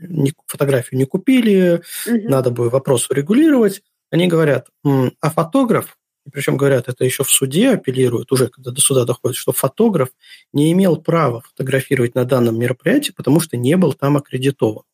фотографию 0.47 0.99
не 0.99 1.05
купили, 1.05 1.83
угу. 2.07 2.29
надо 2.29 2.51
бы 2.51 2.71
вопрос 2.71 3.11
урегулировать. 3.11 3.83
Они 4.11 4.27
говорят, 4.27 4.69
а 4.85 5.31
фотограф, 5.31 5.99
причем 6.33 6.57
говорят, 6.57 6.89
это 6.89 7.05
еще 7.05 7.25
в 7.25 7.31
суде 7.31 7.71
апеллируют, 7.71 8.33
уже 8.33 8.49
когда 8.49 8.71
до 8.71 8.81
суда 8.81 9.05
доходит, 9.05 9.37
что 9.37 9.53
фотограф 9.53 10.11
не 10.53 10.73
имел 10.73 10.97
права 10.97 11.43
фотографировать 11.43 12.15
на 12.15 12.25
данном 12.25 12.59
мероприятии, 12.59 13.13
потому 13.13 13.41
что 13.41 13.57
не 13.57 13.77
был 13.77 13.93
там 13.93 14.17
аккредитован. 14.17 14.85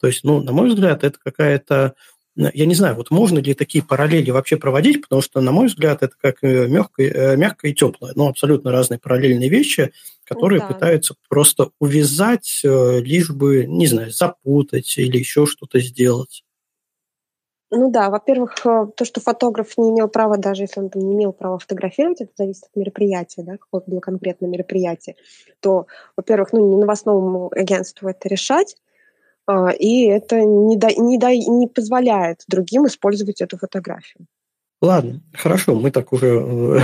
То 0.00 0.08
есть, 0.08 0.24
ну, 0.24 0.42
на 0.42 0.52
мой 0.52 0.68
взгляд, 0.68 1.04
это 1.04 1.18
какая-то 1.22 1.94
я 2.34 2.64
не 2.64 2.74
знаю, 2.74 2.94
вот 2.94 3.10
можно 3.10 3.38
ли 3.40 3.52
такие 3.52 3.84
параллели 3.84 4.30
вообще 4.30 4.56
проводить, 4.56 5.02
потому 5.02 5.20
что, 5.20 5.40
на 5.42 5.52
мой 5.52 5.66
взгляд, 5.66 6.02
это 6.02 6.14
как 6.18 6.42
мягкое, 6.42 7.10
э, 7.10 7.36
мягкое 7.36 7.72
и 7.72 7.74
теплое, 7.74 8.12
но 8.16 8.28
абсолютно 8.28 8.72
разные 8.72 8.98
параллельные 8.98 9.50
вещи, 9.50 9.92
которые 10.32 10.60
да. 10.60 10.66
пытаются 10.66 11.14
просто 11.28 11.70
увязать, 11.78 12.60
э, 12.64 13.00
лишь 13.00 13.30
бы, 13.30 13.66
не 13.66 13.86
знаю, 13.86 14.10
запутать 14.10 14.96
или 14.98 15.18
еще 15.18 15.46
что-то 15.46 15.80
сделать. 15.80 16.44
Ну 17.74 17.90
да, 17.90 18.10
во-первых, 18.10 18.54
э, 18.66 18.86
то, 18.94 19.04
что 19.06 19.22
фотограф 19.22 19.78
не 19.78 19.90
имел 19.90 20.06
права, 20.06 20.36
даже 20.36 20.64
если 20.64 20.80
он 20.80 20.90
там 20.90 21.02
не 21.08 21.14
имел 21.14 21.32
права 21.32 21.58
фотографировать, 21.58 22.20
это 22.20 22.32
зависит 22.36 22.64
от 22.64 22.76
мероприятия, 22.76 23.42
да, 23.42 23.56
какое 23.56 23.80
было 23.86 24.00
конкретное 24.00 24.50
мероприятие, 24.50 25.16
то, 25.60 25.86
во-первых, 26.14 26.52
ну, 26.52 26.68
не 26.68 26.76
новостному 26.76 27.50
агентству 27.50 28.08
это 28.08 28.28
решать, 28.28 28.76
а, 29.46 29.70
и 29.70 30.04
это 30.04 30.42
не, 30.42 30.76
да, 30.76 30.90
не, 30.92 31.16
да, 31.16 31.34
не 31.34 31.66
позволяет 31.66 32.44
другим 32.46 32.86
использовать 32.86 33.40
эту 33.40 33.56
фотографию. 33.56 34.26
Ладно, 34.82 35.22
хорошо, 35.32 35.74
мы 35.74 35.90
так 35.90 36.12
уже 36.12 36.82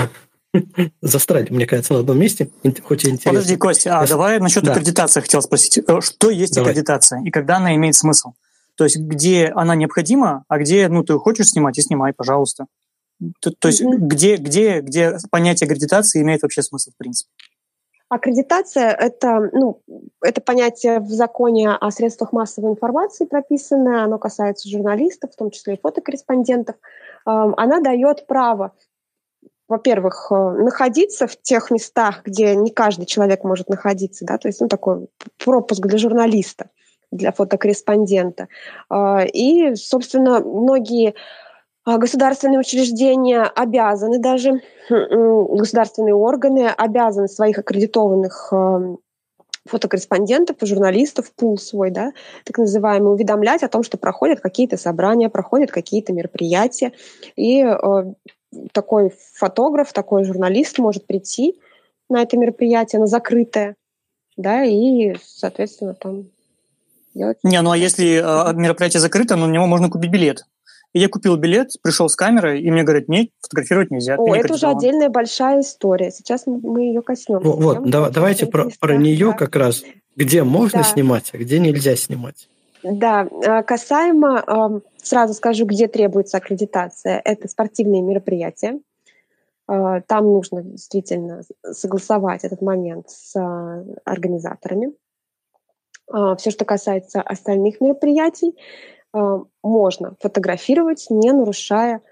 застряли, 1.03 1.51
мне 1.51 1.67
кажется, 1.67 1.95
на 1.95 2.01
одном 2.01 2.19
месте, 2.19 2.51
хоть 2.83 3.05
и 3.05 3.11
интересно. 3.11 3.33
Подожди, 3.33 3.57
Костя, 3.57 4.01
а 4.01 4.07
давай 4.07 4.41
насчет 4.41 4.65
да. 4.65 4.73
аккредитации 4.73 5.21
хотел 5.21 5.43
спросить. 5.43 5.79
Э, 5.79 6.01
что 6.01 6.31
есть 6.31 6.55
давай. 6.55 6.71
аккредитация 6.71 7.23
и 7.23 7.31
когда 7.31 7.57
она 7.59 7.75
имеет 7.75 7.95
смысл? 7.95 8.33
То 8.77 8.85
есть 8.85 8.99
где 8.99 9.49
она 9.55 9.75
необходима, 9.75 10.45
а 10.49 10.59
где 10.59 10.89
ну, 10.89 11.03
ты 11.03 11.19
хочешь 11.19 11.49
снимать 11.49 11.79
и 11.79 11.83
снимай, 11.83 12.13
пожалуйста. 12.13 12.67
То, 13.41 13.51
то 13.51 13.69
есть 13.69 13.83
mm-hmm. 13.83 13.97
где, 13.97 14.37
где, 14.37 14.81
где 14.81 15.19
понятие 15.31 15.67
аккредитации 15.67 16.23
имеет 16.23 16.43
вообще 16.43 16.63
смысл, 16.63 16.93
в 16.93 16.97
принципе? 16.97 17.31
Аккредитация– 18.09 18.91
это, 18.99 19.51
ну, 19.53 19.83
это 20.23 20.41
понятие 20.41 21.01
в 21.01 21.11
законе 21.11 21.71
о 21.71 21.91
средствах 21.91 22.33
массовой 22.33 22.71
информации 22.71 23.27
прописанное, 23.27 24.05
оно 24.05 24.19
касается 24.19 24.71
журналистов, 24.71 25.33
в 25.33 25.37
том 25.37 25.51
числе 25.51 25.75
и 25.75 25.81
фотокорреспондентов. 25.81 26.77
Она 27.27 27.81
дает 27.81 28.27
право, 28.27 28.73
во-первых, 29.69 30.29
э, 30.31 30.35
находиться 30.35 31.27
в 31.27 31.41
тех 31.41 31.71
местах, 31.71 32.23
где 32.25 32.57
не 32.57 32.71
каждый 32.71 33.07
человек 33.07 33.45
может 33.45 33.69
находиться, 33.69 34.25
да, 34.25 34.39
то 34.39 34.49
есть 34.49 34.61
ну, 34.61 34.69
такой 34.69 35.09
пропуск 35.45 35.87
для 35.87 35.99
журналиста, 35.99 36.71
для 37.11 37.33
фотокорреспондента. 37.33 38.49
А, 38.89 39.25
и, 39.25 39.75
собственно, 39.75 40.41
многие 40.41 41.15
а, 41.85 41.99
государственные 41.99 42.59
учреждения 42.59 43.43
обязаны 43.43 44.19
даже, 44.19 44.63
государственные 44.89 46.15
органы 46.15 46.69
обязаны 46.69 47.29
своих 47.29 47.59
аккредитованных 47.59 48.49
эм, 48.53 48.99
фотокорреспондентов 49.67 50.57
и 50.63 50.67
журналистов, 50.67 51.31
пул 51.35 51.59
свой, 51.59 51.91
да, 51.91 52.13
так 52.45 52.59
называемый, 52.59 53.13
уведомлять 53.13 53.63
о 53.63 53.69
том, 53.69 53.83
что 53.83 53.99
проходят 53.99 54.41
какие-то 54.41 54.77
собрания, 54.77 55.29
проходят 55.29 55.71
какие-то 55.71 56.13
мероприятия. 56.13 56.93
И 57.37 57.63
э, 57.63 57.77
такой 58.73 59.13
фотограф, 59.35 59.93
такой 59.93 60.25
журналист 60.25 60.79
может 60.79 61.07
прийти 61.07 61.59
на 62.09 62.23
это 62.23 62.37
мероприятие, 62.37 63.01
на 63.01 63.07
закрытое, 63.07 63.77
да, 64.37 64.65
и, 64.65 65.15
соответственно, 65.23 65.95
там 65.95 66.31
Не, 67.15 67.61
ну 67.61 67.73
а 67.73 67.77
если 67.77 68.19
э, 68.19 68.55
мероприятие 68.55 69.01
закрыто, 69.01 69.37
но 69.37 69.47
на 69.47 69.53
него 69.53 69.67
можно 69.67 69.91
купить 69.91 70.11
билет. 70.11 70.45
И 70.95 71.01
я 71.01 71.09
купил 71.09 71.37
билет, 71.37 71.73
пришел 71.83 72.09
с 72.09 72.17
камерой, 72.17 72.63
и 72.63 72.71
мне 72.71 72.83
говорят, 72.83 73.09
нет, 73.09 73.29
фотографировать 73.43 73.91
нельзя. 73.91 74.17
О, 74.17 74.35
это 74.35 74.55
уже 74.55 74.69
отдельная 74.69 75.11
большая 75.11 75.61
история. 75.61 76.11
Сейчас 76.11 76.47
мы 76.47 76.81
ее 76.83 77.03
коснемся. 77.03 77.47
Вот, 77.47 77.59
вот 77.61 77.91
да, 77.91 78.09
давайте 78.09 78.47
про, 78.47 78.71
про 78.81 78.97
нее 78.97 79.35
как 79.35 79.55
раз. 79.57 79.83
Где 80.17 80.43
можно 80.43 80.81
да. 80.81 80.85
снимать, 80.85 81.31
а 81.35 81.39
где 81.39 81.59
нельзя 81.59 81.95
снимать. 81.95 82.49
Да, 82.83 83.29
а, 83.47 83.63
касаемо, 83.63 84.83
сразу 85.03 85.35
скажу, 85.35 85.67
где 85.67 85.89
требуется 85.89 86.37
аккредитация. 86.37 87.21
Это 87.25 87.49
спортивные 87.49 88.03
мероприятия. 88.03 88.81
А, 89.67 90.01
там 90.03 90.25
нужно 90.25 90.63
действительно 90.63 91.43
согласовать 91.63 92.45
этот 92.45 92.63
момент 92.63 93.11
с 93.11 93.37
а, 93.37 93.85
организаторами. 94.05 94.93
Все, 96.39 96.51
что 96.51 96.65
касается 96.65 97.21
остальных 97.21 97.83
мероприятий, 97.83 98.55
Э, 99.15 99.41
можно 99.63 100.17
фотографировать, 100.21 101.07
не 101.11 101.33
нарушая 101.33 102.03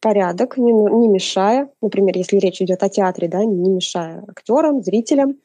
порядок, 0.00 0.56
не, 0.56 0.72
не 0.72 1.08
мешая, 1.08 1.70
например, 1.80 2.16
если 2.16 2.36
речь 2.38 2.62
идет 2.62 2.82
о 2.82 2.88
театре, 2.88 3.28
да, 3.28 3.44
не 3.44 3.70
мешая 3.70 4.24
актерам, 4.28 4.82
зрителям, 4.82 5.36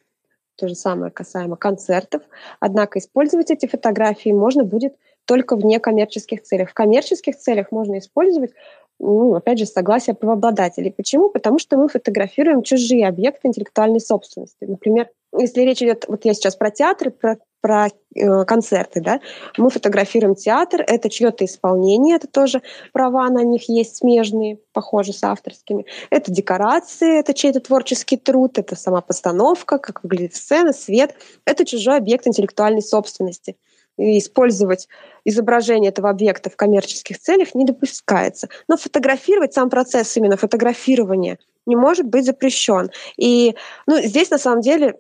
то 0.61 0.67
же 0.67 0.75
самое 0.75 1.11
касаемо 1.11 1.55
концертов. 1.55 2.21
Однако 2.59 2.99
использовать 2.99 3.49
эти 3.49 3.65
фотографии 3.65 4.29
можно 4.29 4.63
будет 4.63 4.95
только 5.25 5.55
в 5.55 5.65
некоммерческих 5.65 6.43
целях. 6.43 6.69
В 6.69 6.73
коммерческих 6.75 7.35
целях 7.35 7.71
можно 7.71 7.97
использовать, 7.97 8.51
ну, 8.99 9.33
опять 9.33 9.57
же, 9.57 9.65
согласие 9.65 10.15
правообладателей. 10.15 10.91
Почему? 10.91 11.29
Потому 11.29 11.57
что 11.57 11.77
мы 11.77 11.89
фотографируем 11.89 12.61
чужие 12.61 13.07
объекты 13.07 13.47
интеллектуальной 13.47 13.99
собственности. 13.99 14.65
Например, 14.65 15.09
если 15.35 15.61
речь 15.61 15.81
идет, 15.81 16.05
вот 16.07 16.25
я 16.25 16.35
сейчас 16.35 16.55
про 16.55 16.69
театры, 16.69 17.09
про 17.09 17.37
про 17.61 17.87
э, 17.87 18.45
концерты, 18.45 19.01
да, 19.01 19.21
мы 19.57 19.69
фотографируем 19.69 20.35
театр, 20.35 20.83
это 20.85 21.09
чье-то 21.09 21.45
исполнение, 21.45 22.15
это 22.15 22.27
тоже 22.27 22.61
права 22.91 23.29
на 23.29 23.43
них 23.43 23.69
есть 23.69 23.97
смежные, 23.97 24.59
похожи 24.73 25.13
с 25.13 25.23
авторскими. 25.23 25.85
Это 26.09 26.31
декорации, 26.31 27.19
это 27.19 27.33
чей-то 27.33 27.59
творческий 27.59 28.17
труд, 28.17 28.57
это 28.57 28.75
сама 28.75 29.01
постановка, 29.01 29.77
как 29.77 30.03
выглядит 30.03 30.35
сцена, 30.35 30.73
свет. 30.73 31.15
Это 31.45 31.65
чужой 31.65 31.97
объект 31.97 32.27
интеллектуальной 32.27 32.81
собственности. 32.81 33.55
И 33.97 34.17
использовать 34.17 34.87
изображение 35.25 35.89
этого 35.89 36.09
объекта 36.09 36.49
в 36.49 36.55
коммерческих 36.55 37.19
целях 37.19 37.53
не 37.53 37.65
допускается. 37.65 38.49
Но 38.67 38.77
фотографировать, 38.77 39.53
сам 39.53 39.69
процесс 39.69 40.15
именно 40.17 40.37
фотографирования 40.37 41.37
не 41.67 41.75
может 41.75 42.07
быть 42.07 42.25
запрещен. 42.25 42.89
И 43.17 43.55
ну, 43.85 44.01
здесь 44.01 44.31
на 44.31 44.39
самом 44.39 44.61
деле 44.61 44.95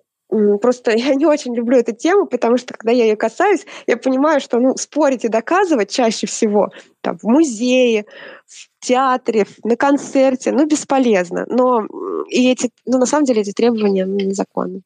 Просто 0.61 0.91
я 0.97 1.13
не 1.15 1.25
очень 1.25 1.53
люблю 1.55 1.77
эту 1.77 1.93
тему, 1.93 2.25
потому 2.25 2.57
что 2.57 2.73
когда 2.73 2.91
я 2.91 3.03
ее 3.03 3.15
касаюсь, 3.15 3.65
я 3.87 3.97
понимаю, 3.97 4.39
что 4.39 4.59
ну, 4.59 4.75
спорить 4.77 5.25
и 5.25 5.29
доказывать 5.29 5.89
чаще 5.89 6.25
всего 6.25 6.69
там, 7.01 7.17
в 7.17 7.23
музее, 7.23 8.05
в 8.47 8.85
театре, 8.85 9.45
на 9.63 9.75
концерте, 9.75 10.51
ну, 10.51 10.65
бесполезно. 10.65 11.45
Но 11.49 11.85
и 12.29 12.49
эти, 12.49 12.69
ну, 12.85 12.97
на 12.97 13.05
самом 13.05 13.25
деле 13.25 13.41
эти 13.41 13.51
требования 13.51 14.05
незаконны. 14.05 14.81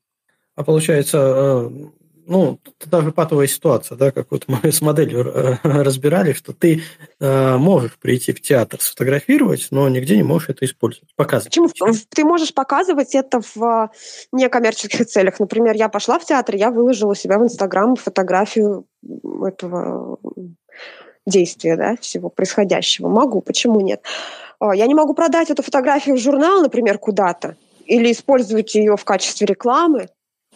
А 0.56 0.64
получается, 0.64 1.18
э, 1.18 1.70
ну, 2.28 2.60
даже 2.86 3.12
патовая 3.12 3.48
ситуация, 3.48 3.98
да, 3.98 4.12
как 4.12 4.32
вот 4.32 4.46
мы 4.48 4.72
с 4.72 4.82
моделью 4.82 5.26
э, 5.28 5.58
разбирали, 5.64 6.34
что 6.34 6.54
ты 6.54 6.82
э, 7.20 7.58
можешь 7.58 7.98
прийти 7.98 8.34
в 8.34 8.42
театр, 8.42 8.80
сфотографировать, 8.82 9.68
но 9.72 9.88
нигде 9.90 10.18
не 10.18 10.24
можешь 10.24 10.50
это 10.50 10.66
использовать, 10.66 11.14
показывать. 11.16 11.56
Почему? 11.56 11.94
Ты 12.10 12.24
можешь 12.24 12.54
показывать 12.54 13.16
это 13.16 13.42
в 13.56 13.92
некоммерческих 14.32 15.06
целях. 15.06 15.40
Например, 15.40 15.76
я 15.76 15.90
пошла 15.90 16.20
в 16.20 16.26
театр, 16.26 16.56
я 16.56 16.72
выложила 16.72 17.12
у 17.12 17.16
себя 17.16 17.40
в 17.40 17.44
Инстаграм 17.44 17.96
фотографию 17.96 18.86
этого 19.46 20.18
действия, 21.26 21.76
да, 21.76 21.96
всего 22.00 22.30
происходящего. 22.30 23.10
Могу, 23.10 23.42
почему 23.42 23.80
нет? 23.80 24.04
А, 24.60 24.76
я 24.76 24.88
не 24.88 24.96
могу 24.96 25.14
продать 25.14 25.50
эту 25.50 25.64
фотографию 25.64 26.16
в 26.16 26.20
журнал, 26.20 26.62
например, 26.62 26.98
куда-то, 26.98 27.56
или 27.86 28.12
использовать 28.12 28.74
ее 28.76 28.96
в 28.96 29.04
качестве 29.04 29.48
рекламы, 29.48 30.10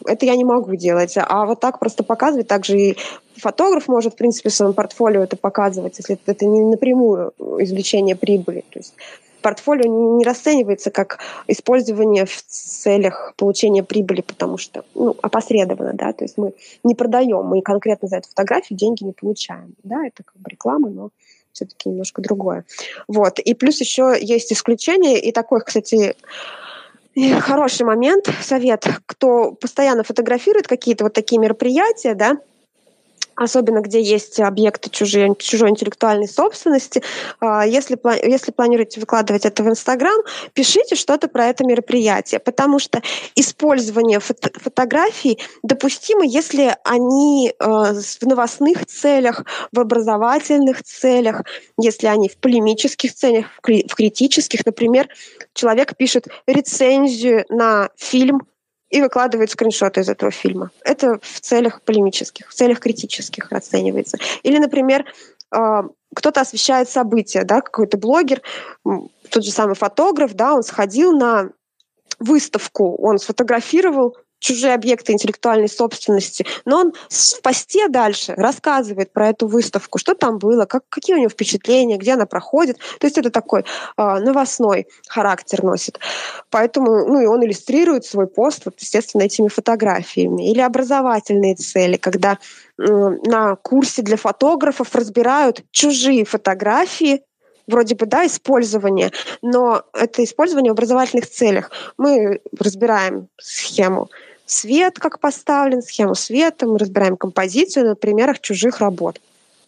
это 0.06 0.26
я 0.26 0.36
не 0.36 0.44
могу 0.44 0.74
делать. 0.74 1.14
А 1.16 1.46
вот 1.46 1.60
так 1.60 1.78
просто 1.78 2.02
показывать, 2.02 2.48
также 2.48 2.78
и 2.78 2.96
фотограф 3.36 3.88
может, 3.88 4.14
в 4.14 4.16
принципе, 4.16 4.50
в 4.50 4.54
своем 4.54 4.72
портфолио 4.72 5.22
это 5.22 5.36
показывать, 5.36 5.98
если 5.98 6.18
это 6.26 6.46
не 6.46 6.60
напрямую 6.60 7.32
извлечение 7.58 8.16
прибыли. 8.16 8.64
То 8.70 8.78
есть 8.78 8.94
портфолио 9.42 10.16
не 10.18 10.24
расценивается 10.24 10.90
как 10.90 11.18
использование 11.46 12.26
в 12.26 12.42
целях 12.46 13.34
получения 13.36 13.82
прибыли, 13.82 14.20
потому 14.20 14.58
что 14.58 14.84
ну, 14.94 15.16
опосредованно, 15.22 15.94
да, 15.94 16.12
то 16.12 16.24
есть 16.24 16.36
мы 16.36 16.52
не 16.84 16.94
продаем, 16.94 17.46
мы 17.46 17.62
конкретно 17.62 18.08
за 18.08 18.18
эту 18.18 18.28
фотографию 18.28 18.78
деньги 18.78 19.04
не 19.04 19.12
получаем, 19.12 19.74
да, 19.82 20.06
это 20.06 20.22
как 20.22 20.36
бы 20.36 20.50
реклама, 20.50 20.90
но 20.90 21.10
все-таки 21.52 21.88
немножко 21.88 22.22
другое. 22.22 22.64
Вот. 23.08 23.38
И 23.38 23.54
плюс 23.54 23.80
еще 23.80 24.16
есть 24.20 24.52
исключение, 24.52 25.18
и 25.20 25.32
такой, 25.32 25.60
кстати, 25.60 26.14
и 27.14 27.32
хороший 27.34 27.84
момент, 27.84 28.28
совет, 28.42 28.86
кто 29.06 29.52
постоянно 29.52 30.04
фотографирует 30.04 30.68
какие-то 30.68 31.04
вот 31.04 31.12
такие 31.12 31.38
мероприятия, 31.40 32.14
да, 32.14 32.38
особенно 33.40 33.80
где 33.80 34.02
есть 34.02 34.38
объекты 34.38 34.90
чужие, 34.90 35.34
чужой 35.38 35.70
интеллектуальной 35.70 36.28
собственности. 36.28 37.02
А, 37.40 37.66
если, 37.66 37.98
если 38.28 38.52
планируете 38.52 39.00
выкладывать 39.00 39.46
это 39.46 39.62
в 39.62 39.68
Инстаграм, 39.68 40.20
пишите 40.52 40.94
что-то 40.94 41.26
про 41.26 41.46
это 41.46 41.64
мероприятие, 41.64 42.38
потому 42.38 42.78
что 42.78 43.00
использование 43.34 44.20
фото 44.20 44.50
фотографий 44.60 45.38
допустимо, 45.62 46.22
если 46.22 46.76
они 46.84 47.54
а, 47.58 47.94
в 47.94 48.26
новостных 48.26 48.84
целях, 48.84 49.46
в 49.72 49.80
образовательных 49.80 50.82
целях, 50.82 51.42
если 51.78 52.08
они 52.08 52.28
в 52.28 52.36
полемических 52.36 53.14
целях, 53.14 53.46
в 53.62 53.94
критических. 53.94 54.66
Например, 54.66 55.08
человек 55.54 55.96
пишет 55.96 56.26
рецензию 56.46 57.46
на 57.48 57.88
фильм 57.96 58.42
и 58.90 59.00
выкладывает 59.00 59.50
скриншоты 59.50 60.00
из 60.00 60.08
этого 60.08 60.30
фильма. 60.30 60.70
Это 60.84 61.18
в 61.22 61.40
целях 61.40 61.80
полемических, 61.82 62.48
в 62.48 62.54
целях 62.54 62.80
критических 62.80 63.50
расценивается. 63.50 64.18
Или, 64.42 64.58
например, 64.58 65.04
а, 65.50 65.84
кто-то 66.14 66.40
освещает 66.40 66.88
события, 66.88 67.44
да, 67.44 67.60
какой-то 67.60 67.96
блогер, 67.96 68.42
тот 68.84 69.44
же 69.44 69.50
самый 69.50 69.76
фотограф, 69.76 70.34
да, 70.34 70.54
он 70.54 70.62
сходил 70.62 71.12
на 71.12 71.50
выставку, 72.18 72.96
он 73.00 73.18
сфотографировал 73.18 74.16
чужие 74.40 74.74
объекты 74.74 75.12
интеллектуальной 75.12 75.68
собственности, 75.68 76.44
но 76.64 76.80
он 76.80 76.92
в 77.08 77.42
посте 77.42 77.88
дальше 77.88 78.34
рассказывает 78.36 79.12
про 79.12 79.28
эту 79.28 79.46
выставку, 79.46 79.98
что 79.98 80.14
там 80.14 80.38
было, 80.38 80.64
как, 80.64 80.82
какие 80.88 81.14
у 81.14 81.18
него 81.18 81.28
впечатления, 81.28 81.98
где 81.98 82.14
она 82.14 82.26
проходит. 82.26 82.78
То 82.98 83.06
есть 83.06 83.18
это 83.18 83.30
такой 83.30 83.60
э, 83.60 83.64
новостной 83.96 84.88
характер 85.06 85.62
носит. 85.62 86.00
Поэтому, 86.50 87.06
ну 87.06 87.20
и 87.20 87.26
он 87.26 87.44
иллюстрирует 87.44 88.04
свой 88.04 88.26
пост, 88.26 88.62
вот, 88.64 88.74
естественно, 88.80 89.22
этими 89.22 89.48
фотографиями. 89.48 90.50
Или 90.50 90.60
образовательные 90.60 91.54
цели, 91.54 91.96
когда 91.96 92.38
э, 92.78 92.82
на 92.82 93.56
курсе 93.56 94.02
для 94.02 94.16
фотографов 94.16 94.94
разбирают 94.94 95.62
чужие 95.70 96.24
фотографии, 96.24 97.22
вроде 97.66 97.94
бы, 97.94 98.06
да, 98.06 98.26
использование, 98.26 99.12
но 99.42 99.82
это 99.92 100.24
использование 100.24 100.72
в 100.72 100.74
образовательных 100.74 101.28
целях. 101.28 101.70
Мы 101.96 102.40
разбираем 102.58 103.28
схему 103.38 104.08
свет 104.50 104.98
как 104.98 105.20
поставлен, 105.20 105.82
схему 105.82 106.14
света, 106.14 106.66
мы 106.66 106.78
разбираем 106.78 107.16
композицию 107.16 107.86
на 107.86 107.94
примерах 107.94 108.40
чужих 108.40 108.80
работ. 108.80 109.20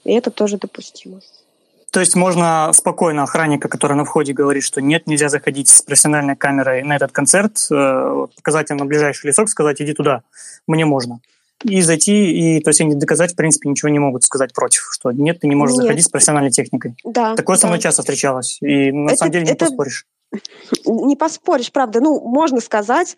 И 0.05 0.13
это 0.13 0.31
тоже 0.31 0.59
допустимо. 0.59 1.21
То 1.93 2.01
есть 2.01 2.17
можно 2.17 2.73
спокойно 2.73 3.23
охранника, 3.23 3.69
который 3.69 3.97
на 3.97 4.05
входе 4.05 4.33
говорит, 4.33 4.65
что 4.65 4.81
нет, 4.81 5.07
нельзя 5.07 5.29
заходить 5.29 5.69
с 5.69 5.83
профессиональной 5.83 6.37
камерой 6.37 6.83
на 6.83 6.97
этот 6.97 7.13
концерт, 7.13 7.67
э, 7.71 8.27
показать 8.37 8.71
на 8.71 8.87
ближайший 8.87 9.27
лесок, 9.27 9.51
сказать, 9.51 9.81
иди 9.83 9.93
туда, 9.93 10.23
мне 10.67 10.87
можно. 10.87 11.21
И 11.65 11.81
зайти, 11.83 12.57
и 12.57 12.61
то 12.61 12.71
есть 12.71 12.81
они 12.81 12.95
доказать, 12.95 13.33
в 13.33 13.37
принципе, 13.37 13.69
ничего 13.69 13.89
не 13.89 13.99
могут 13.99 14.25
сказать 14.25 14.53
против, 14.53 14.89
что 14.93 15.13
нет, 15.13 15.41
ты 15.41 15.49
не 15.49 15.55
можешь 15.55 15.77
нет. 15.77 15.85
заходить 15.85 16.07
с 16.07 16.09
профессиональной 16.09 16.51
техникой. 16.51 16.95
Да. 17.05 17.35
Такое 17.35 17.57
да. 17.57 17.61
со 17.61 17.67
мной 17.67 17.79
часто 17.79 18.03
встречалось, 18.03 18.59
и 18.61 18.91
на 18.93 19.09
это, 19.09 19.17
самом 19.17 19.33
деле 19.33 19.45
не 19.45 19.53
это, 19.53 19.67
поспоришь 19.67 20.07
не 20.87 21.17
поспоришь, 21.17 21.73
правда. 21.73 22.01
Ну, 22.01 22.21
можно 22.21 22.61
сказать, 22.61 23.17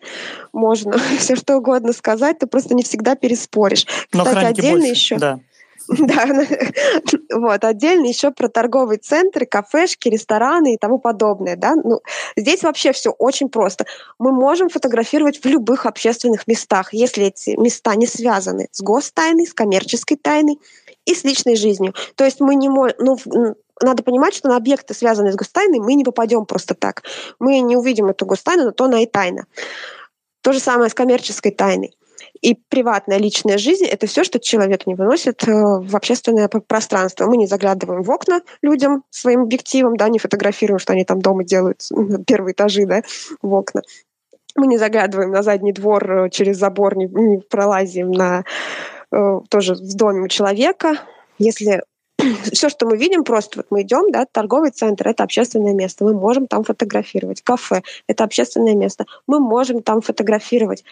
можно 0.53 0.97
все 1.19 1.35
что 1.35 1.57
угодно 1.57 1.93
сказать, 1.93 2.39
ты 2.39 2.47
просто 2.47 2.73
не 2.73 2.83
всегда 2.83 3.15
переспоришь. 3.15 3.85
Но 4.13 4.25
Кстати, 4.25 4.45
отдельно 4.45 4.79
больше, 4.79 4.91
еще. 4.91 5.17
Да. 5.17 5.39
Да, 5.99 6.25
вот, 7.31 7.63
отдельно 7.63 8.07
еще 8.07 8.31
про 8.31 8.47
торговые 8.49 8.97
центры, 8.97 9.45
кафешки, 9.45 10.09
рестораны 10.09 10.75
и 10.75 10.77
тому 10.77 10.99
подобное, 10.99 11.55
да. 11.55 11.75
Ну, 11.75 12.01
здесь 12.35 12.63
вообще 12.63 12.91
все 12.91 13.11
очень 13.11 13.49
просто. 13.49 13.85
Мы 14.19 14.31
можем 14.31 14.69
фотографировать 14.69 15.43
в 15.43 15.45
любых 15.45 15.85
общественных 15.85 16.47
местах, 16.47 16.93
если 16.93 17.25
эти 17.25 17.51
места 17.59 17.95
не 17.95 18.07
связаны 18.07 18.67
с 18.71 18.81
гостайной, 18.81 19.45
с 19.45 19.53
коммерческой 19.53 20.17
тайной 20.17 20.59
и 21.05 21.13
с 21.13 21.23
личной 21.23 21.55
жизнью. 21.55 21.93
То 22.15 22.25
есть 22.25 22.39
мы 22.39 22.55
не 22.55 22.69
можем, 22.69 22.95
ну, 22.99 23.17
надо 23.81 24.03
понимать, 24.03 24.33
что 24.33 24.47
на 24.47 24.57
объекты, 24.57 24.93
связанные 24.93 25.33
с 25.33 25.35
гостайной, 25.35 25.79
мы 25.79 25.93
не 25.95 26.03
попадем 26.03 26.45
просто 26.45 26.73
так. 26.75 27.03
Мы 27.39 27.59
не 27.59 27.75
увидим 27.75 28.07
эту 28.07 28.25
гостайну, 28.25 28.65
но 28.65 28.71
то 28.71 28.85
она 28.85 29.01
и 29.01 29.05
тайна. 29.05 29.45
То 30.41 30.53
же 30.53 30.59
самое 30.59 30.89
с 30.89 30.93
коммерческой 30.93 31.51
тайной. 31.51 31.95
И 32.45 32.53
приватная 32.69 33.17
личная 33.17 33.57
жизнь— 33.57 33.85
это 33.91 34.05
все, 34.05 34.23
что 34.23 34.39
человек 34.39 34.85
не 34.85 34.93
выносит 34.93 35.47
э, 35.47 35.51
в 35.51 35.95
общественное 35.95 36.47
пространство. 36.47 37.25
Мы 37.25 37.37
не 37.37 37.47
заглядываем 37.47 38.03
в 38.03 38.11
окна 38.11 38.41
людям 38.61 39.03
своим 39.09 39.41
объективом, 39.41 39.97
да, 39.97 40.09
не 40.09 40.19
фотографируем, 40.19 40.77
что 40.77 40.93
они 40.93 41.05
там 41.05 41.21
дома 41.23 41.43
делают, 41.43 41.81
первые 42.27 42.53
этажи, 42.53 42.85
да, 42.85 43.01
в 43.41 43.51
окна. 43.51 43.81
Мы 44.55 44.67
не 44.67 44.77
заглядываем 44.77 45.31
на 45.31 45.41
задний 45.41 45.73
двор 45.73 46.11
э, 46.11 46.29
через 46.29 46.57
забор, 46.57 46.95
не, 46.95 47.07
не 47.07 47.39
пролазим 47.39 48.11
на 48.11 48.43
э, 49.11 49.39
тоже 49.49 49.73
в 49.73 49.95
доме 49.95 50.29
человека. 50.29 50.99
Если 51.39 51.81
все, 52.51 52.69
что 52.69 52.85
мы 52.85 52.97
видим, 52.97 53.23
просто 53.23 53.57
вот 53.57 53.67
мы 53.71 53.81
идем, 53.81 54.11
да, 54.11 54.27
торговый 54.31 54.69
центр— 54.69 55.07
это 55.09 55.23
общественное 55.23 55.73
место, 55.73 56.05
мы 56.05 56.13
можем 56.13 56.45
там 56.45 56.63
фотографировать. 56.63 57.41
Кафе— 57.41 57.81
это 58.07 58.23
общественное 58.23 58.75
место, 58.75 59.05
мы 59.25 59.39
можем 59.39 59.81
там 59.81 60.01
фотографировать. 60.01 60.83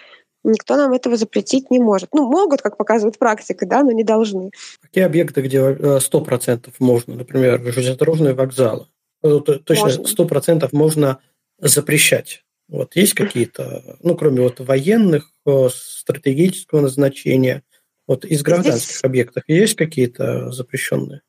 Никто 0.44 0.76
нам 0.76 0.92
этого 0.92 1.16
запретить 1.16 1.72
не 1.72 1.80
может. 1.80 2.10
Ну, 2.14 2.30
могут, 2.30 2.62
как 2.62 2.78
показывает 2.78 3.18
практика, 3.18 3.66
да, 3.66 3.84
но 3.84 3.92
не 3.92 4.04
должны. 4.04 4.52
Какие 4.82 5.06
объекты, 5.06 5.42
где 5.42 5.60
100% 5.60 6.74
можно, 6.80 7.16
например, 7.16 7.62
железнодорожные 7.72 8.34
вокзалы? 8.34 8.88
Ну, 9.22 9.40
точно, 9.40 9.90
сто 10.06 10.26
процентов 10.26 10.74
можно 10.74 11.20
запрещать. 11.60 12.44
Вот 12.68 12.96
есть 12.96 13.14
какие-то, 13.14 13.98
ну, 14.02 14.16
кроме 14.16 14.42
вот 14.42 14.60
военных, 14.60 15.30
э, 15.46 15.70
стратегического 15.72 16.82
назначения, 16.82 17.64
вот 18.08 18.26
из 18.26 18.42
гражданских 18.42 18.90
Здесь... 18.90 19.04
объектов 19.04 19.44
есть 19.48 19.76
какие-то 19.76 20.52
запрещенные? 20.52 21.22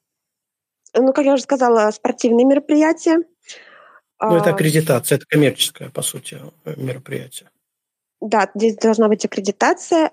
Ну, 0.95 1.13
как 1.13 1.25
я 1.25 1.35
уже 1.35 1.43
сказала, 1.43 1.91
спортивные 1.91 2.47
мероприятия. 2.47 3.19
Ну, 4.21 4.37
это 4.37 4.51
а, 4.51 4.55
аккредитация, 4.55 5.17
это 5.17 5.27
коммерческое, 5.27 5.91
по 5.91 6.03
сути, 6.03 6.41
мероприятие. 6.65 7.51
Да, 8.21 8.49
здесь 8.55 8.77
должна 8.77 9.09
быть 9.09 9.25
аккредитация. 9.25 10.11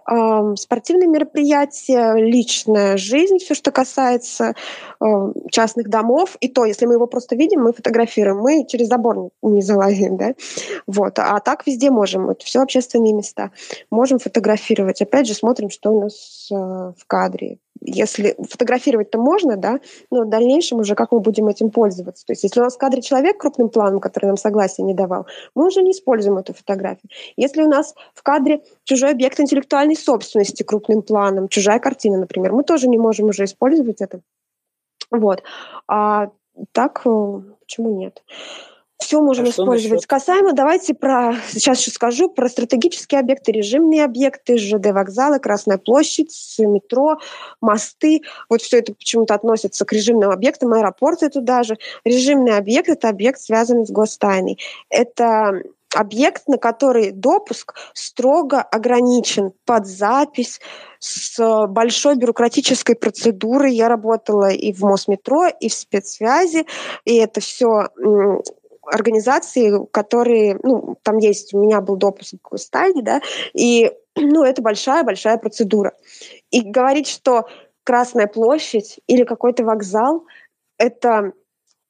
Спортивные 0.58 1.08
мероприятия, 1.08 2.14
личная 2.16 2.98
жизнь, 2.98 3.38
все, 3.38 3.54
что 3.54 3.72
касается 3.72 4.54
частных 5.50 5.88
домов. 5.88 6.36
И 6.42 6.50
то, 6.50 6.66
если 6.66 6.86
мы 6.86 6.96
его 6.96 7.08
просто 7.08 7.36
видим, 7.36 7.62
мы 7.62 7.74
фотографируем, 7.74 8.40
мы 8.40 8.66
через 8.68 8.88
забор 8.88 9.30
не 9.42 9.62
залазим, 9.62 10.18
да. 10.18 10.34
Вот. 10.88 11.20
А 11.20 11.40
так 11.40 11.66
везде 11.66 11.90
можем. 11.90 12.30
Это 12.30 12.46
все 12.46 12.62
общественные 12.62 13.14
места. 13.14 13.52
Можем 13.90 14.20
фотографировать. 14.20 15.02
Опять 15.02 15.28
же, 15.28 15.34
смотрим, 15.34 15.70
что 15.70 15.92
у 15.92 16.02
нас 16.02 16.50
э, 16.52 16.56
в 16.56 17.06
кадре 17.08 17.60
если 17.82 18.36
фотографировать-то 18.50 19.18
можно, 19.18 19.58
да, 19.58 19.80
но 20.12 20.24
в 20.24 20.30
дальнейшем 20.30 20.80
уже 20.80 20.96
как 20.96 21.12
мы 21.12 21.20
будем 21.20 21.48
этим 21.48 21.72
пользоваться. 21.72 22.26
То 22.26 22.34
есть 22.34 22.44
если 22.44 22.60
у 22.60 22.64
нас 22.64 22.76
в 22.76 22.78
кадре 22.78 23.02
человек 23.02 23.38
крупным 23.40 23.70
планом, 23.70 24.00
который 24.00 24.28
нам 24.28 24.38
согласие 24.38 24.86
не 24.86 24.94
давал, 24.94 25.28
мы 25.56 25.68
уже 25.68 25.82
не 25.82 25.92
используем 25.92 26.38
эту 26.38 26.54
фотографию. 26.54 27.10
Если 27.36 27.62
у 27.64 27.68
нас 27.68 27.96
в 28.14 28.24
кадре 28.24 28.62
чужой 28.84 29.12
объект 29.12 29.40
интеллектуальной 29.40 29.96
собственности 29.96 30.64
крупным 30.64 31.02
планом, 31.02 31.48
чужая 31.48 31.80
картина, 31.80 32.18
например, 32.18 32.54
мы 32.54 32.64
тоже 32.64 32.88
не 32.88 32.98
можем 32.98 33.28
уже 33.28 33.46
использовать 33.46 34.02
это. 34.02 34.22
Вот. 35.10 35.44
А 35.88 36.30
так, 36.72 37.02
э, 37.06 37.42
почему 37.60 37.98
нет? 37.98 38.24
Все 39.02 39.20
можем 39.20 39.46
а 39.46 39.50
использовать. 39.50 40.06
Касаемо, 40.06 40.54
давайте 40.54 40.94
про, 40.94 41.36
сейчас 41.50 41.80
еще 41.80 41.92
скажу, 41.92 42.30
про 42.30 42.48
стратегические 42.48 43.20
объекты, 43.20 43.52
режимные 43.52 44.06
объекты, 44.06 44.58
ЖД 44.58 44.92
вокзалы, 44.92 45.40
Красная 45.40 45.80
площадь, 45.80 46.56
метро, 46.60 47.18
мосты. 47.62 48.22
Вот 48.48 48.62
все 48.62 48.78
это 48.78 48.94
почему-то 48.94 49.34
относится 49.34 49.86
к 49.86 49.92
режимным 49.92 50.30
объектам, 50.30 50.74
аэропорты 50.74 51.30
туда 51.30 51.64
же. 51.64 51.78
Режимный 52.06 52.56
объект— 52.56 52.90
это 52.90 53.10
объект, 53.10 53.42
связанный 53.42 53.88
с 53.88 53.90
гостайной. 53.90 54.60
Это 54.90 55.64
объект, 55.96 56.48
на 56.48 56.58
который 56.58 57.12
допуск 57.12 57.74
строго 57.94 58.62
ограничен 58.62 59.52
под 59.66 59.88
запись 59.88 60.62
с 61.00 61.68
большой 61.68 62.16
бюрократической 62.16 62.96
процедурой. 62.96 63.74
Я 63.74 63.90
работала 63.90 64.52
и 64.52 64.72
в 64.72 64.82
Мосметро, 64.84 65.50
и 65.50 65.70
в 65.70 65.74
спецсвязи, 65.74 66.66
и 67.04 67.16
это 67.16 67.42
все 67.42 67.90
организации, 68.84 69.86
которые, 69.92 70.60
ну, 70.64 70.98
там 71.04 71.18
есть, 71.18 71.54
у 71.54 71.60
меня 71.60 71.82
был 71.82 71.98
допуск 71.98 72.36
к 72.42 72.58
стадии, 72.58 73.02
да, 73.02 73.22
и, 73.54 73.92
ну, 74.16 74.44
это 74.44 74.62
большая-большая 74.62 75.38
процедура. 75.38 75.94
И 76.50 76.62
говорить, 76.62 77.08
что 77.08 77.46
Красная 77.84 78.28
площадь 78.28 79.00
или 79.08 79.24
какой-то 79.24 79.64
вокзал— 79.64 80.26
это 80.78 81.34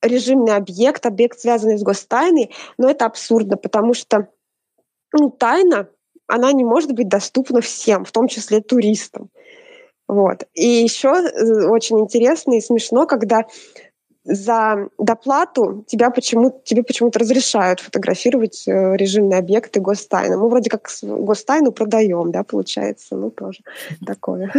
режимный 0.01 0.55
объект, 0.55 1.05
объект, 1.05 1.39
связанный 1.39 1.77
с 1.77 1.83
гостайной, 1.83 2.51
но 2.77 2.89
это 2.89 3.05
абсурдно, 3.05 3.57
потому 3.57 3.93
что 3.93 4.29
ну, 5.11 5.29
тайна, 5.29 5.89
она 6.27 6.53
не 6.53 6.63
может 6.63 6.93
быть 6.93 7.09
доступна 7.09 7.59
всем, 7.59 8.05
в 8.05 8.11
том 8.13 8.29
числе 8.29 8.61
туристам. 8.61 9.29
Вот. 10.07 10.45
И 10.53 10.65
еще 10.65 11.09
э, 11.09 11.67
очень 11.67 11.99
интересно 11.99 12.53
и 12.53 12.61
смешно, 12.61 13.05
когда 13.05 13.45
за 14.23 14.89
доплату 14.97 15.83
тебя 15.87 16.11
почему, 16.11 16.61
тебе 16.63 16.83
почему-то 16.83 17.19
разрешают 17.19 17.79
фотографировать 17.79 18.67
э, 18.67 18.95
режимные 18.95 19.39
объекты 19.39 19.79
гостайны. 19.79 20.37
Мы 20.37 20.49
вроде 20.49 20.69
как 20.69 20.89
гостайну 21.01 21.71
продаем, 21.71 22.31
да, 22.31 22.43
получается, 22.43 23.15
ну 23.15 23.31
тоже 23.31 23.61
такое. 24.05 24.53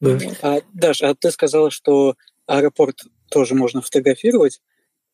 Да. 0.00 0.18
А, 0.42 0.60
Даша, 0.72 1.10
а 1.10 1.14
ты 1.14 1.30
сказала, 1.30 1.70
что 1.70 2.14
аэропорт 2.46 3.02
тоже 3.30 3.54
можно 3.54 3.82
фотографировать, 3.82 4.62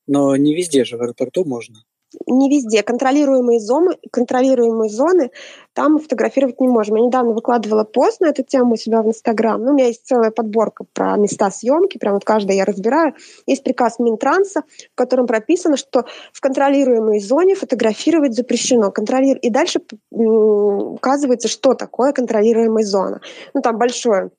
но 0.06 0.36
не 0.36 0.54
везде 0.54 0.84
же 0.84 0.96
в 0.96 1.02
аэропорту 1.02 1.44
можно 1.44 1.82
не 2.26 2.48
везде. 2.50 2.82
Контролируемые 2.82 3.60
зоны, 3.60 3.96
контролируемые 4.10 4.90
зоны 4.90 5.30
там 5.72 5.98
фотографировать 5.98 6.60
не 6.60 6.68
можем. 6.68 6.96
Я 6.96 7.04
недавно 7.04 7.32
выкладывала 7.32 7.84
пост 7.84 8.20
на 8.20 8.26
эту 8.26 8.42
тему 8.42 8.74
у 8.74 8.76
себя 8.76 9.02
в 9.02 9.08
Инстаграм. 9.08 9.62
Ну, 9.62 9.70
у 9.70 9.74
меня 9.74 9.86
есть 9.86 10.06
целая 10.06 10.30
подборка 10.30 10.84
про 10.92 11.16
места 11.16 11.50
съемки, 11.50 11.98
прям 11.98 12.14
вот 12.14 12.24
каждая 12.24 12.56
я 12.56 12.64
разбираю. 12.64 13.14
Есть 13.46 13.62
приказ 13.62 13.98
Минтранса, 13.98 14.62
в 14.92 14.94
котором 14.94 15.26
прописано, 15.26 15.76
что 15.76 16.06
в 16.32 16.40
контролируемой 16.40 17.20
зоне 17.20 17.54
фотографировать 17.54 18.34
запрещено. 18.34 18.90
Контролир... 18.90 19.36
И 19.38 19.50
дальше 19.50 19.80
указывается, 20.10 21.48
что 21.48 21.74
такое 21.74 22.12
контролируемая 22.12 22.84
зона. 22.84 23.20
Ну, 23.52 23.60
там 23.60 23.76
большое 23.76 24.30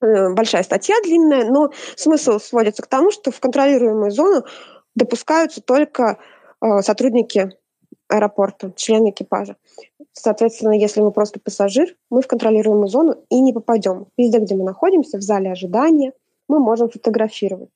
э, 0.00 0.30
большая 0.34 0.64
статья 0.64 0.96
длинная, 1.04 1.44
но 1.44 1.70
смысл 1.96 2.38
сводится 2.38 2.82
к 2.82 2.88
тому, 2.88 3.10
что 3.10 3.30
в 3.30 3.38
контролируемую 3.38 4.10
зону 4.10 4.44
допускаются 4.96 5.60
только 5.60 6.18
сотрудники 6.80 7.52
аэропорта, 8.08 8.72
члены 8.74 9.10
экипажа. 9.10 9.56
Соответственно, 10.12 10.72
если 10.72 11.00
мы 11.00 11.10
просто 11.12 11.38
пассажир, 11.40 11.94
мы 12.10 12.22
в 12.22 12.26
контролируемую 12.26 12.88
зону 12.88 13.16
и 13.28 13.40
не 13.40 13.52
попадем. 13.52 14.06
Везде, 14.16 14.38
где 14.38 14.54
мы 14.54 14.64
находимся, 14.64 15.18
в 15.18 15.22
зале 15.22 15.52
ожидания, 15.52 16.12
мы 16.48 16.58
можем 16.58 16.88
фотографировать. 16.88 17.70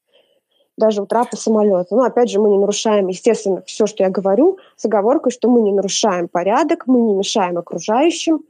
Даже 0.78 1.02
у 1.02 1.06
трапа 1.06 1.36
самолета. 1.36 1.94
Но 1.94 2.04
опять 2.04 2.30
же, 2.30 2.40
мы 2.40 2.48
не 2.48 2.58
нарушаем, 2.58 3.08
естественно, 3.08 3.62
все, 3.66 3.86
что 3.86 4.02
я 4.02 4.10
говорю, 4.10 4.58
с 4.76 4.84
оговоркой, 4.86 5.30
что 5.30 5.48
мы 5.50 5.60
не 5.60 5.72
нарушаем 5.72 6.28
порядок, 6.28 6.86
мы 6.86 7.00
не 7.02 7.14
мешаем 7.14 7.58
окружающим. 7.58 8.44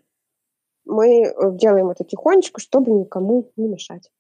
Мы 0.85 1.25
э, 1.25 1.33
делаем 1.53 1.91
это 1.91 2.05
тихонечко, 2.05 2.61
чтобы 2.61 2.93
никому 2.93 3.51
не 3.57 3.69
мешать. 3.69 4.11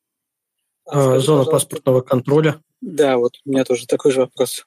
А, 0.87 1.19
зона 1.19 1.45
паспортного 1.45 2.01
контроля. 2.01 2.61
Да, 2.81 3.19
вот 3.19 3.35
у 3.45 3.51
меня 3.51 3.65
тоже 3.65 3.87
такой 3.87 4.11
же 4.11 4.21
вопрос. 4.21 4.67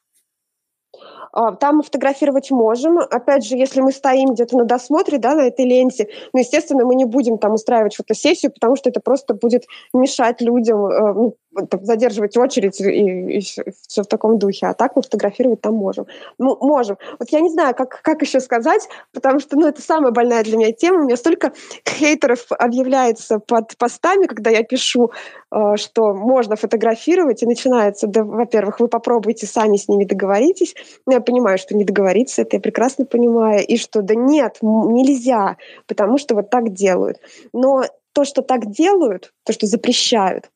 А, 1.36 1.52
там 1.52 1.84
фотографировать 1.84 2.50
можем. 2.50 2.98
Опять 2.98 3.46
же, 3.46 3.58
если 3.58 3.82
мы 3.82 3.92
стоим 3.92 4.34
где-то 4.34 4.58
на 4.58 4.64
досмотре, 4.64 5.18
да, 5.18 5.36
на 5.36 5.42
этой 5.42 5.66
ленте, 5.66 6.08
ну, 6.32 6.40
естественно, 6.40 6.86
мы 6.86 6.96
не 6.96 7.04
будем 7.04 7.38
там 7.38 7.54
устраивать 7.54 7.96
фотосессию, 7.96 8.54
потому 8.54 8.78
что 8.78 8.90
это 8.90 9.02
просто 9.02 9.34
будет 9.34 9.66
мешать 9.94 10.40
людям, 10.40 10.86
э, 10.86 11.14
ну, 11.14 11.36
задерживать 11.82 12.38
очередь 12.38 12.80
и, 12.82 13.38
и 13.38 13.40
все 13.40 14.04
в 14.04 14.08
таком 14.08 14.38
духе. 14.38 14.68
А 14.68 14.74
так 14.74 14.96
мы 14.96 15.02
фотографировать 15.02 15.62
там 15.62 15.76
можем. 15.76 16.06
Ну, 16.38 16.58
можем. 16.62 16.98
Вот 17.20 17.30
я 17.30 17.40
не 17.40 17.50
знаю, 17.50 17.76
как, 17.76 18.02
как 18.02 18.22
еще 18.22 18.40
сказать, 18.40 18.88
потому 19.14 19.40
что, 19.40 19.58
ну, 19.58 19.68
это 19.68 19.82
самая 19.82 20.12
больная 20.12 20.44
для 20.44 20.58
меня 20.58 20.72
тема. 20.72 21.02
У 21.02 21.04
меня 21.04 21.18
столько 21.18 21.54
хейтеров 21.88 22.46
объявляется 22.50 23.40
под 23.40 23.78
постами, 23.78 24.26
когда 24.26 24.50
я 24.50 24.64
пишу, 24.64 25.12
э, 25.52 25.76
что 25.78 26.14
можно 26.14 26.56
фотографировать, 26.56 27.44
и 27.44 27.46
начинается, 27.46 28.08
да, 28.08 28.24
во-первых, 28.24 28.80
вы 28.80 28.88
попробуйте 28.88 29.48
сами 29.48 29.78
с 29.78 29.88
ними 29.88 30.06
договоритесь. 30.06 30.76
Ну, 31.06 31.14
я 31.14 31.22
понимаю, 31.22 31.58
что 31.58 31.76
не 31.76 31.84
договориться, 31.84 32.42
это 32.42 32.58
я 32.58 32.62
прекрасно 32.62 33.06
понимаю, 33.06 33.66
и 33.66 33.78
что 33.78 34.02
да 34.02 34.16
нет, 34.16 34.58
нельзя, 34.62 35.58
потому 35.88 36.18
что 36.18 36.36
вот 36.36 36.50
так 36.50 36.74
делают. 36.74 37.20
Но 37.54 37.84
то, 38.14 38.24
что 38.24 38.42
так 38.42 38.72
делают, 38.72 39.34
то, 39.44 39.52
что 39.52 39.68
запрещают, 39.68 40.50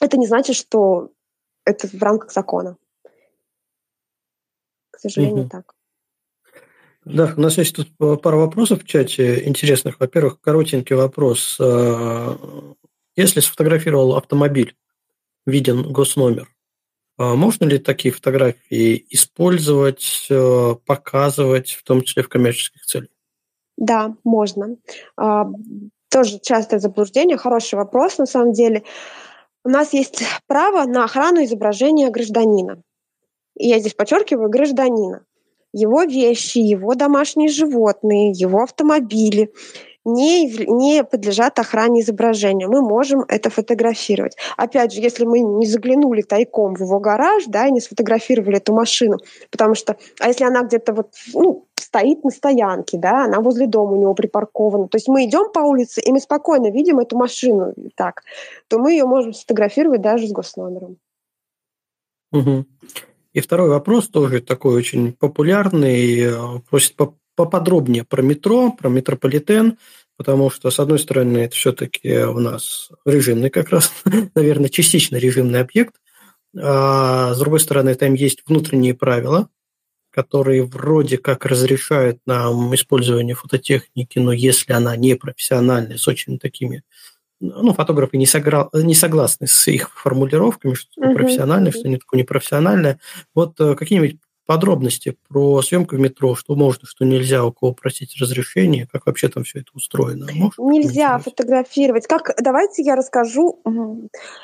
это 0.00 0.16
не 0.16 0.26
значит, 0.26 0.56
что 0.56 1.10
это 1.64 1.88
в 1.88 2.02
рамках 2.02 2.32
закона. 2.32 2.76
К 4.90 4.98
сожалению, 5.00 5.44
угу. 5.44 5.50
так. 5.50 5.74
Да, 7.04 7.32
у 7.36 7.40
нас 7.40 7.56
есть 7.56 7.74
тут 7.74 7.88
пара 8.20 8.36
вопросов 8.36 8.82
в 8.82 8.86
чате 8.86 9.46
интересных. 9.46 9.98
Во-первых, 9.98 10.40
коротенький 10.40 10.94
вопрос. 10.94 11.56
Э, 11.58 12.34
если 13.16 13.40
сфотографировал 13.40 14.16
автомобиль, 14.16 14.76
виден 15.46 15.90
госномер, 15.90 16.48
э, 17.18 17.34
можно 17.34 17.64
ли 17.64 17.78
такие 17.78 18.12
фотографии 18.12 19.06
использовать, 19.10 20.26
э, 20.28 20.74
показывать, 20.84 21.70
в 21.70 21.82
том 21.82 22.02
числе 22.02 22.22
в 22.22 22.28
коммерческих 22.28 22.84
целях? 22.84 23.08
Да, 23.78 24.14
можно. 24.24 24.76
А, 25.16 25.46
тоже 26.10 26.40
частое 26.42 26.80
заблуждение, 26.80 27.36
хороший 27.36 27.76
вопрос 27.76 28.18
на 28.18 28.26
самом 28.26 28.52
деле. 28.52 28.82
У 29.64 29.68
нас 29.68 29.92
есть 29.92 30.22
право 30.46 30.84
на 30.84 31.04
охрану 31.04 31.44
изображения 31.44 32.10
гражданина. 32.10 32.82
И 33.56 33.68
я 33.68 33.78
здесь 33.78 33.94
подчеркиваю 33.94 34.48
гражданина. 34.48 35.24
Его 35.72 36.04
вещи, 36.04 36.58
его 36.58 36.94
домашние 36.94 37.48
животные, 37.48 38.30
его 38.30 38.62
автомобили, 38.62 39.52
не, 40.04 40.46
не 40.66 41.04
подлежат 41.04 41.58
охране 41.58 42.00
изображения. 42.00 42.66
Мы 42.66 42.80
можем 42.80 43.24
это 43.28 43.50
фотографировать. 43.50 44.36
Опять 44.56 44.92
же, 44.92 45.00
если 45.00 45.24
мы 45.24 45.40
не 45.40 45.66
заглянули 45.66 46.22
тайком 46.22 46.74
в 46.74 46.80
его 46.80 46.98
гараж, 46.98 47.44
да, 47.46 47.66
и 47.66 47.72
не 47.72 47.80
сфотографировали 47.80 48.56
эту 48.56 48.72
машину, 48.72 49.18
потому 49.50 49.74
что, 49.74 49.96
а 50.20 50.28
если 50.28 50.44
она 50.44 50.62
где-то 50.62 50.94
вот, 50.94 51.14
ну, 51.34 51.66
стоит 51.76 52.24
на 52.24 52.30
стоянке, 52.30 52.98
да, 52.98 53.24
она 53.24 53.40
возле 53.40 53.66
дома 53.66 53.92
у 53.92 54.00
него 54.00 54.14
припаркована. 54.14 54.88
То 54.88 54.96
есть 54.96 55.08
мы 55.08 55.24
идем 55.24 55.52
по 55.52 55.60
улице, 55.60 56.00
и 56.00 56.12
мы 56.12 56.20
спокойно 56.20 56.70
видим 56.70 56.98
эту 56.98 57.16
машину 57.16 57.74
так, 57.94 58.22
то 58.68 58.78
мы 58.78 58.92
ее 58.92 59.04
можем 59.04 59.32
сфотографировать 59.32 60.02
даже 60.02 60.26
с 60.26 60.32
госномером. 60.32 60.98
Угу. 62.32 62.66
И 63.32 63.40
второй 63.40 63.68
вопрос 63.68 64.08
тоже 64.08 64.40
такой 64.40 64.74
очень 64.74 65.12
популярный, 65.12 66.20
э, 66.20 66.60
просит 66.68 66.96
поподробнее 67.38 68.02
про 68.02 68.20
метро, 68.20 68.72
про 68.72 68.88
метрополитен, 68.88 69.78
потому 70.16 70.50
что, 70.50 70.72
с 70.72 70.80
одной 70.80 70.98
стороны, 70.98 71.38
это 71.38 71.54
все-таки 71.54 72.24
у 72.24 72.40
нас 72.40 72.90
режимный 73.06 73.48
как 73.48 73.68
раз, 73.68 73.92
наверное, 74.34 74.68
частично 74.68 75.18
режимный 75.18 75.60
объект, 75.60 75.94
а 76.60 77.32
с 77.34 77.38
другой 77.38 77.60
стороны, 77.60 77.94
там 77.94 78.14
есть 78.14 78.42
внутренние 78.44 78.94
правила, 78.94 79.48
которые 80.10 80.64
вроде 80.64 81.16
как 81.16 81.46
разрешают 81.46 82.18
нам 82.26 82.74
использование 82.74 83.36
фототехники, 83.36 84.18
но 84.18 84.32
если 84.32 84.72
она 84.72 84.96
не 84.96 85.14
профессиональная, 85.14 85.96
с 85.96 86.08
очень 86.08 86.40
такими 86.40 86.82
ну, 87.38 87.72
фотографы 87.72 88.16
не, 88.16 88.26
согра... 88.26 88.68
не 88.72 88.96
согласны 88.96 89.46
с 89.46 89.68
их 89.68 89.96
формулировками, 89.96 90.74
что 90.74 91.00
uh-huh. 91.00 91.14
профессиональное, 91.14 91.70
что 91.70 91.88
не 91.88 91.98
такое 91.98 92.18
непрофессиональное. 92.18 92.98
Вот 93.32 93.60
э, 93.60 93.76
какие-нибудь 93.76 94.16
подробности 94.48 95.14
про 95.28 95.60
съемку 95.60 95.96
в 95.96 95.98
метро, 95.98 96.34
что 96.34 96.54
можно, 96.54 96.88
что 96.88 97.04
нельзя, 97.04 97.44
у 97.44 97.52
кого 97.52 97.74
просить 97.74 98.16
разрешение, 98.18 98.88
как 98.90 99.04
вообще 99.04 99.28
там 99.28 99.44
все 99.44 99.58
это 99.58 99.68
устроено? 99.74 100.26
Можешь 100.32 100.58
нельзя 100.58 101.18
фотографировать. 101.18 102.06
Как, 102.06 102.34
давайте 102.42 102.82
я 102.82 102.96
расскажу. 102.96 103.60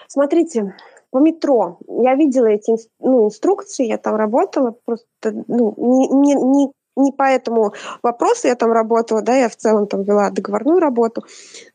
Смотрите, 0.06 0.74
по 1.08 1.20
метро 1.20 1.78
я 1.88 2.16
видела 2.16 2.48
эти 2.48 2.76
ну, 3.00 3.28
инструкции, 3.28 3.86
я 3.86 3.96
там 3.96 4.16
работала, 4.16 4.76
просто 4.84 5.44
ну, 5.48 5.74
не, 5.78 6.08
не, 6.08 6.34
не 6.34 6.72
не 6.96 7.12
по 7.12 7.24
этому 7.24 7.72
вопросу 8.02 8.48
я 8.48 8.54
там 8.54 8.72
работала, 8.72 9.22
да, 9.22 9.36
я 9.36 9.48
в 9.48 9.56
целом 9.56 9.86
там 9.86 10.02
вела 10.02 10.30
договорную 10.30 10.80
работу, 10.80 11.24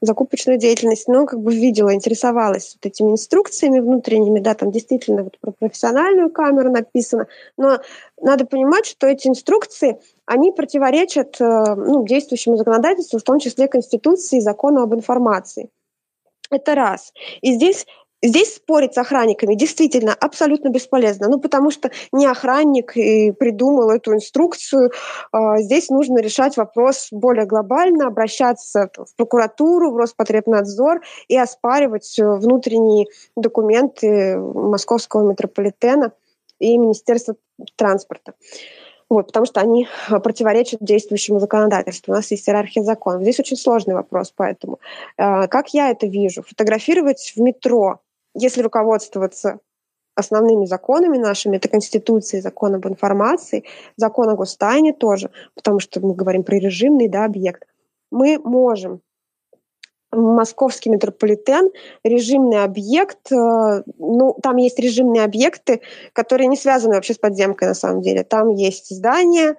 закупочную 0.02 0.58
деятельность, 0.58 1.08
но 1.08 1.26
как 1.26 1.40
бы 1.40 1.54
видела, 1.54 1.94
интересовалась 1.94 2.76
вот 2.76 2.90
этими 2.90 3.12
инструкциями 3.12 3.80
внутренними, 3.80 4.40
да, 4.40 4.54
там 4.54 4.72
действительно 4.72 5.24
вот 5.24 5.38
про 5.40 5.52
профессиональную 5.52 6.30
камеру 6.30 6.72
написано, 6.72 7.28
но 7.58 7.80
надо 8.22 8.46
понимать, 8.46 8.86
что 8.86 9.08
эти 9.08 9.28
инструкции, 9.28 10.00
они 10.26 10.52
противоречат 10.52 11.40
э, 11.40 11.76
ну, 11.76 12.06
действующему 12.06 12.58
законодательству, 12.58 13.20
в 13.20 13.24
том 13.24 13.40
числе 13.40 13.68
Конституции 13.68 14.38
и 14.38 14.41
закону 14.41 14.82
об 14.82 14.94
информации. 14.94 15.70
Это 16.52 16.76
раз. 16.76 17.14
И 17.41 17.54
здесь 17.54 17.86
Здесь 18.22 18.56
спорить 18.56 18.96
с 18.96 18.98
охранниками 18.98 19.56
действительно 19.56 20.14
абсолютно 20.14 20.70
бесполезно, 20.70 21.30
ну 21.30 21.40
потому 21.40 21.72
что 21.72 21.90
не 22.12 22.26
охранник 22.26 22.98
и 22.98 23.32
придумал 23.32 23.91
эту 23.91 24.14
инструкцию. 24.14 24.91
А, 25.32 25.60
здесь 25.60 25.90
нужно 25.90 26.20
решать 26.20 26.58
вопрос 26.58 27.08
более 27.12 27.46
глобально, 27.46 28.08
обращаться 28.08 28.90
в 28.98 29.16
прокуратуру, 29.16 29.91
в 29.91 29.98
Роспотребнадзор 29.98 31.02
и 31.30 31.38
оспаривать 31.38 32.14
внутренние 32.18 33.08
документы 33.38 34.38
московского 34.38 35.30
метрополитена 35.30 36.12
и 36.60 36.78
Министерства 36.78 37.36
транспорта. 37.78 38.34
Вот, 39.08 39.28
потому 39.28 39.46
что 39.46 39.62
они 39.62 39.88
противоречат 40.10 40.82
действующему 40.82 41.40
законодательству. 41.40 42.12
У 42.12 42.16
нас 42.16 42.30
есть 42.32 42.48
иерархия 42.48 42.84
законов. 42.84 43.24
Здесь 43.24 43.40
очень 43.40 43.58
сложный 43.58 43.96
вопрос, 43.96 44.32
поэтому. 44.36 44.80
А, 45.18 45.48
как 45.48 45.74
я 45.74 45.90
это 45.90 46.06
вижу? 46.06 46.44
Фотографировать 46.44 47.34
в 47.36 47.41
метро 47.41 48.02
если 48.34 48.62
руководствоваться 48.62 49.60
основными 50.16 50.66
законами 50.66 51.18
нашими, 51.18 51.58
это 51.58 51.70
Конституция, 51.70 52.42
закон 52.42 52.76
об 52.76 52.88
информации, 52.88 53.64
закон 53.96 54.30
о 54.30 54.36
гостайне 54.36 54.94
тоже, 54.94 55.32
потому 55.56 55.80
что 55.80 56.02
мы 56.02 56.14
говорим 56.14 56.44
про 56.44 56.58
режимный 56.58 57.08
да, 57.08 57.26
объект, 57.26 57.66
мы 58.12 58.40
можем 58.40 59.02
московский 60.12 60.90
метрополитен, 60.90 61.70
режимный 62.04 62.64
объект, 62.64 63.32
э, 63.32 63.84
ну, 63.98 64.36
там 64.42 64.58
есть 64.58 64.80
режимные 64.80 65.24
объекты, 65.24 65.82
которые 66.14 66.48
не 66.48 66.58
связаны 66.58 66.96
вообще 66.96 67.14
с 67.14 67.20
подземкой 67.20 67.68
на 67.68 67.76
самом 67.76 68.02
деле. 68.02 68.24
Там 68.24 68.50
есть 68.50 68.90
здания, 68.90 69.56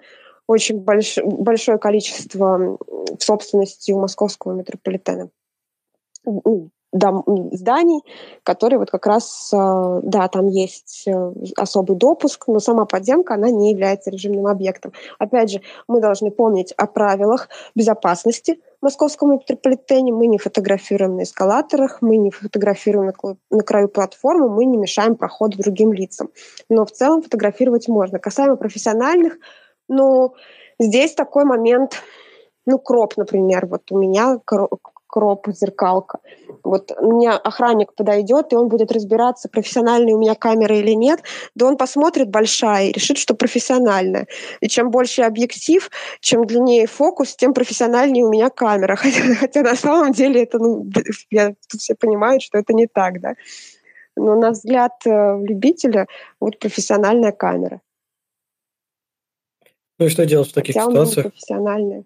очень 0.49 0.81
больш, 0.81 1.19
большое 1.23 1.79
количество 1.79 2.77
в 2.79 3.23
собственности 3.23 3.93
у 3.93 4.01
московского 4.01 4.53
метрополитена 4.53 5.31
дом, 6.93 7.25
зданий, 7.53 8.03
которые 8.43 8.79
вот 8.79 8.91
как 8.91 9.07
раз, 9.07 9.51
э, 9.53 10.01
да, 10.03 10.29
там 10.29 10.49
есть 10.49 11.05
э, 11.07 11.33
особый 11.57 11.97
допуск, 11.97 12.49
но 12.49 12.59
сама 12.59 12.85
подземка, 12.85 13.35
она 13.35 13.51
не 13.51 13.71
является 13.71 14.11
режимным 14.11 14.47
объектом. 14.47 14.93
Опять 15.19 15.51
же, 15.51 15.61
мы 15.87 16.01
должны 16.01 16.31
помнить 16.31 16.73
о 16.73 16.87
правилах 16.87 17.49
безопасности 17.75 18.61
в 18.81 18.85
московском 18.85 19.33
метрополитене. 19.33 20.12
Мы 20.12 20.27
не 20.27 20.39
фотографируем 20.39 21.17
на 21.17 21.23
эскалаторах, 21.23 21.99
мы 22.01 22.17
не 22.17 22.31
фотографируем 22.31 23.12
на 23.51 23.62
краю 23.62 23.89
платформы, 23.89 24.49
мы 24.49 24.65
не 24.65 24.77
мешаем 24.77 25.17
проходу 25.17 25.59
другим 25.59 25.93
лицам. 25.93 26.31
Но 26.69 26.85
в 26.85 26.91
целом 26.91 27.23
фотографировать 27.23 27.89
можно. 27.89 28.19
Касаемо 28.19 28.57
профессиональных, 28.57 29.39
ну, 29.89 30.35
здесь 30.79 31.15
такой 31.15 31.45
момент, 31.45 32.03
ну, 32.67 32.79
кроп, 32.79 33.17
например, 33.17 33.67
вот 33.67 33.91
у 33.91 33.99
меня 33.99 34.39
кроп, 35.11 35.49
зеркалка. 35.49 36.19
Вот 36.62 36.93
у 36.99 37.12
меня 37.12 37.37
охранник 37.37 37.95
подойдет, 37.95 38.53
и 38.53 38.57
он 38.57 38.69
будет 38.69 38.93
разбираться, 38.93 39.49
профессиональная 39.49 40.15
у 40.15 40.19
меня 40.19 40.35
камера 40.35 40.77
или 40.77 40.93
нет, 40.93 41.20
да 41.55 41.66
он 41.66 41.77
посмотрит 41.77 42.31
большая 42.31 42.87
и 42.87 42.93
решит, 42.93 43.19
что 43.19 43.35
профессиональная. 43.35 44.27
И 44.61 44.69
чем 44.69 44.91
больше 44.91 45.23
объектив, 45.23 45.91
чем 46.20 46.47
длиннее 46.47 46.87
фокус, 46.87 47.35
тем 47.37 47.55
профессиональнее 47.55 48.24
у 48.24 48.31
меня 48.31 48.51
камера. 48.51 48.97
Хотя, 49.01 49.35
хотя 49.35 49.62
на 49.62 49.74
самом 49.74 50.12
деле 50.12 50.43
это, 50.43 50.59
ну, 50.59 50.87
я, 51.31 51.55
все 51.77 51.95
понимают, 51.95 52.43
что 52.43 52.59
это 52.59 52.73
не 52.73 52.87
так, 52.87 53.20
да. 53.20 53.35
Но 54.16 54.37
на 54.37 54.51
взгляд 54.51 54.93
э, 55.07 55.39
любителя 55.43 56.07
вот 56.41 56.59
профессиональная 56.59 57.32
камера. 57.32 57.81
Ну 59.99 60.07
и 60.07 60.09
что 60.09 60.27
делать 60.27 60.49
в 60.49 60.55
таких 60.55 60.74
Хотя 60.74 60.91
ситуациях? 60.91 61.27
профессиональная 61.27 62.05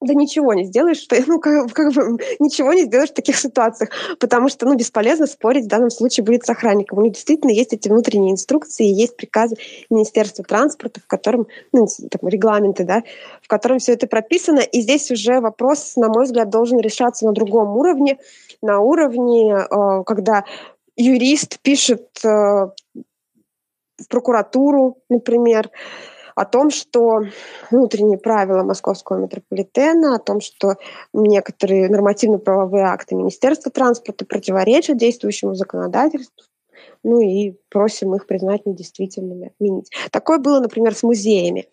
да 0.00 0.14
ничего 0.14 0.54
не 0.54 0.64
сделаешь, 0.64 1.06
ну, 1.26 1.40
как, 1.40 1.72
как 1.72 1.92
бы, 1.92 2.18
ничего 2.38 2.72
не 2.72 2.84
сделаешь 2.84 3.10
в 3.10 3.14
таких 3.14 3.36
ситуациях, 3.36 3.90
потому 4.20 4.48
что, 4.48 4.66
ну, 4.66 4.76
бесполезно 4.76 5.26
спорить 5.26 5.64
в 5.64 5.68
данном 5.68 5.90
случае 5.90 6.24
будет 6.24 6.44
с 6.44 6.50
охранником. 6.50 6.98
У 6.98 7.02
них 7.02 7.14
действительно 7.14 7.50
есть 7.50 7.72
эти 7.72 7.88
внутренние 7.88 8.32
инструкции, 8.32 8.84
есть 8.84 9.16
приказы 9.16 9.56
Министерства 9.90 10.44
транспорта, 10.44 11.00
в 11.00 11.06
котором, 11.06 11.46
ну, 11.72 11.86
там, 12.10 12.28
регламенты, 12.28 12.84
да, 12.84 13.02
в 13.42 13.48
котором 13.48 13.78
все 13.78 13.92
это 13.92 14.06
прописано, 14.06 14.60
и 14.60 14.80
здесь 14.80 15.10
уже 15.10 15.40
вопрос, 15.40 15.96
на 15.96 16.08
мой 16.08 16.24
взгляд, 16.24 16.50
должен 16.50 16.78
решаться 16.78 17.26
на 17.26 17.32
другом 17.32 17.76
уровне, 17.76 18.18
на 18.62 18.80
уровне, 18.80 19.52
э, 19.52 20.04
когда 20.04 20.44
юрист 20.96 21.58
пишет 21.60 22.08
э, 22.24 22.28
в 22.28 24.08
прокуратуру, 24.08 24.98
например, 25.08 25.70
о 26.38 26.44
том, 26.44 26.70
что 26.70 27.22
внутренние 27.70 28.18
правила 28.18 28.62
московского 28.62 29.18
метрополитена, 29.18 30.14
о 30.14 30.18
том, 30.18 30.40
что 30.40 30.76
некоторые 31.12 31.88
нормативно-правовые 31.88 32.84
акты 32.84 33.16
Министерства 33.16 33.72
транспорта 33.72 34.24
противоречат 34.24 34.96
действующему 34.96 35.54
законодательству, 35.54 36.44
ну 37.02 37.20
и 37.20 37.56
просим 37.70 38.14
их 38.14 38.26
признать 38.26 38.66
недействительными, 38.66 39.48
отменить. 39.48 39.90
Такое 40.12 40.38
было, 40.38 40.60
например, 40.60 40.94
с 40.94 41.02
музеями 41.02 41.66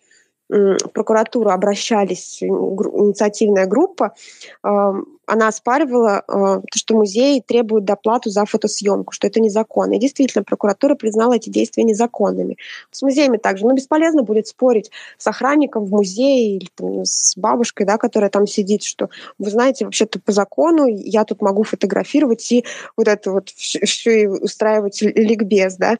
прокуратуру 0.48 1.50
обращались, 1.50 2.42
инициативная 2.42 3.66
группа, 3.66 4.14
она 4.62 5.48
оспаривала, 5.48 6.22
то, 6.26 6.62
что 6.76 6.94
музеи 6.94 7.42
требуют 7.44 7.84
доплату 7.84 8.30
за 8.30 8.44
фотосъемку, 8.44 9.12
что 9.12 9.26
это 9.26 9.40
незаконно. 9.40 9.94
И 9.94 9.98
действительно, 9.98 10.44
прокуратура 10.44 10.94
признала 10.94 11.34
эти 11.34 11.50
действия 11.50 11.82
незаконными. 11.82 12.58
С 12.92 13.02
музеями 13.02 13.36
также. 13.36 13.66
Но 13.66 13.74
бесполезно 13.74 14.22
будет 14.22 14.46
спорить 14.46 14.92
с 15.18 15.26
охранником 15.26 15.84
в 15.84 15.90
музее 15.90 16.56
или 16.56 16.68
там, 16.76 17.04
с 17.04 17.36
бабушкой, 17.36 17.86
да, 17.86 17.98
которая 17.98 18.30
там 18.30 18.46
сидит, 18.46 18.84
что 18.84 19.10
вы 19.38 19.50
знаете, 19.50 19.84
вообще-то 19.84 20.20
по 20.20 20.30
закону 20.30 20.86
я 20.86 21.24
тут 21.24 21.42
могу 21.42 21.64
фотографировать 21.64 22.52
и 22.52 22.64
вот 22.96 23.08
это 23.08 23.32
вот 23.32 23.48
все 23.48 24.22
и 24.22 24.26
устраивать 24.26 25.02
ликбез, 25.02 25.76
да. 25.76 25.96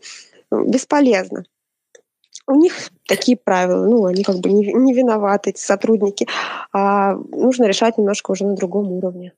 Бесполезно. 0.53 1.45
У 2.49 2.55
них 2.55 2.91
такие 3.09 3.37
правила, 3.37 3.85
ну, 3.85 4.07
они 4.07 4.23
как 4.23 4.37
бы 4.37 4.51
не, 4.51 4.73
не 4.73 4.95
виноваты, 4.95 5.51
эти 5.51 5.61
сотрудники. 5.61 6.29
А 6.73 7.15
нужно 7.15 7.65
решать 7.65 7.99
немножко 7.99 8.31
уже 8.31 8.45
на 8.45 8.55
другом 8.55 8.93
уровне. 8.93 9.33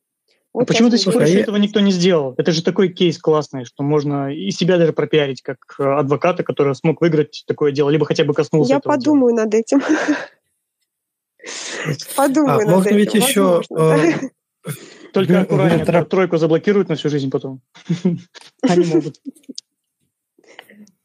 Вот 0.52 0.62
а 0.62 0.66
почему 0.66 0.88
до 0.88 0.98
сих 0.98 1.12
пор 1.12 1.22
этого 1.22 1.56
никто 1.56 1.80
не 1.80 1.92
сделал? 1.92 2.34
Это 2.36 2.52
же 2.52 2.62
такой 2.62 2.88
кейс 2.88 3.18
классный, 3.18 3.64
что 3.64 3.82
можно 3.82 4.32
и 4.32 4.50
себя 4.50 4.78
даже 4.78 4.92
пропиарить 4.92 5.42
как 5.42 5.58
э, 5.78 5.84
адвоката, 5.84 6.42
который 6.42 6.74
смог 6.74 7.00
выиграть 7.00 7.44
такое 7.46 7.70
дело, 7.70 7.90
либо 7.90 8.06
хотя 8.06 8.24
бы 8.24 8.34
коснулся 8.34 8.74
Я 8.74 8.80
подумаю 8.80 9.34
дела. 9.34 9.44
над 9.44 9.54
этим. 9.54 9.82
Подумаю 12.16 12.54
а, 12.54 12.64
над 12.64 12.68
можно 12.68 12.88
этим. 12.88 12.96
ведь 12.96 13.14
еще... 13.14 13.62
Э, 13.70 14.12
Только 15.12 15.42
аккуратнее, 15.42 16.04
тройку 16.04 16.38
заблокируют 16.38 16.88
на 16.88 16.96
всю 16.96 17.08
жизнь 17.08 17.30
потом. 17.30 17.60
Они 18.62 18.84
могут. 18.86 19.20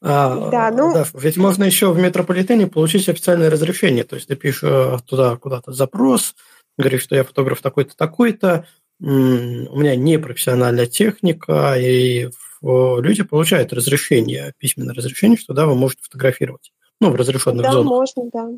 А, 0.06 0.50
да, 0.50 0.70
ну... 0.70 0.94
да, 0.94 1.06
ведь 1.14 1.38
можно 1.38 1.64
еще 1.64 1.94
в 1.94 1.98
метрополитене 1.98 2.68
получить 2.68 3.08
официальное 3.08 3.50
разрешение. 3.50 4.04
То 4.04 4.18
есть 4.18 4.28
ты 4.28 4.36
пишешь 4.36 5.02
туда 5.08 5.38
куда-то 5.38 5.72
запрос, 5.72 6.36
говоришь, 6.78 7.04
что 7.04 7.16
я 7.16 7.24
фотограф 7.24 7.62
такой-то, 7.62 7.96
такой-то, 7.96 8.68
у 9.00 9.06
меня 9.06 9.96
не 9.96 10.20
профессиональная 10.20 10.88
техника, 10.88 11.76
и 11.78 12.30
люди 12.62 13.24
получают 13.24 13.74
разрешение, 13.74 14.54
письменное 14.58 14.94
разрешение, 14.94 15.38
что 15.38 15.54
да, 15.54 15.66
вы 15.66 15.76
можете 15.76 16.04
фотографировать. 16.04 16.72
Ну, 17.00 17.10
в 17.10 17.16
разрешенных 17.16 17.64
да, 17.64 17.72
зонах. 17.72 17.90
Да, 17.90 17.96
можно, 17.96 18.30
да. 18.32 18.50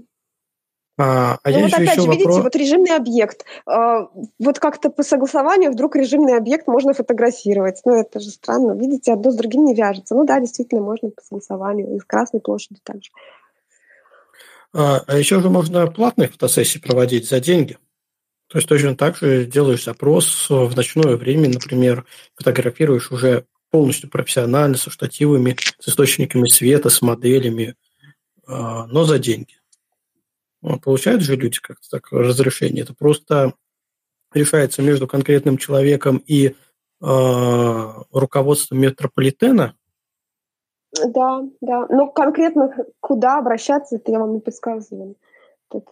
А, 0.97 1.39
а 1.43 1.49
ну, 1.49 1.61
вот 1.61 1.73
опять 1.73 1.95
же, 1.95 2.01
вопрос... 2.01 2.17
видите, 2.17 2.41
вот 2.41 2.55
режимный 2.55 2.95
объект. 2.95 3.45
А, 3.65 4.07
вот 4.39 4.59
как-то 4.59 4.89
по 4.89 5.03
согласованию 5.03 5.71
вдруг 5.71 5.95
режимный 5.95 6.37
объект 6.37 6.67
можно 6.67 6.93
фотографировать. 6.93 7.81
Ну, 7.83 7.95
это 7.95 8.19
же 8.19 8.29
странно. 8.29 8.79
Видите, 8.79 9.11
одно 9.11 9.31
с 9.31 9.35
другим 9.35 9.65
не 9.65 9.75
вяжется. 9.75 10.15
Ну 10.15 10.25
да, 10.25 10.39
действительно, 10.39 10.81
можно 10.81 11.09
по 11.09 11.21
согласованию. 11.21 11.95
И 11.95 11.99
с 11.99 12.05
Красной 12.05 12.39
площади 12.39 12.79
также. 12.83 13.11
А, 14.73 15.01
а 15.05 15.17
еще 15.17 15.41
же 15.41 15.49
можно 15.49 15.87
платные 15.87 16.29
фотосессии 16.29 16.79
проводить 16.79 17.27
за 17.27 17.41
деньги. 17.41 17.77
То 18.47 18.59
есть 18.59 18.69
точно 18.69 18.95
так 18.95 19.17
же 19.17 19.45
делаешь 19.45 19.83
запрос 19.83 20.49
в 20.49 20.75
ночное 20.75 21.17
время, 21.17 21.49
например, 21.49 22.05
фотографируешь 22.35 23.11
уже 23.11 23.45
полностью 23.71 24.09
профессионально, 24.09 24.77
со 24.77 24.89
штативами, 24.89 25.57
с 25.79 25.89
источниками 25.89 26.47
света, 26.47 26.89
с 26.89 27.01
моделями, 27.01 27.75
а, 28.47 28.85
но 28.85 29.03
за 29.03 29.19
деньги. 29.19 29.55
Ну, 30.67 30.79
получают 30.79 31.21
же 31.21 31.35
люди 31.35 31.59
как-то 31.61 31.87
так 31.87 32.11
разрешение. 32.11 32.83
Это 32.83 32.95
просто 32.95 33.53
решается 34.33 34.81
между 34.81 35.07
конкретным 35.07 35.59
человеком 35.59 36.23
и 36.25 36.47
э, 36.47 36.53
руководством 37.01 38.79
метрополитена. 38.79 39.75
Да, 40.91 41.43
да. 41.61 41.85
Но 41.89 42.07
конкретно 42.07 42.75
куда 42.99 43.37
обращаться, 43.37 43.97
это 43.97 44.11
я 44.11 44.19
вам 44.19 44.33
не 44.33 44.39
подсказываю. 44.39 45.15
Это, 45.71 45.83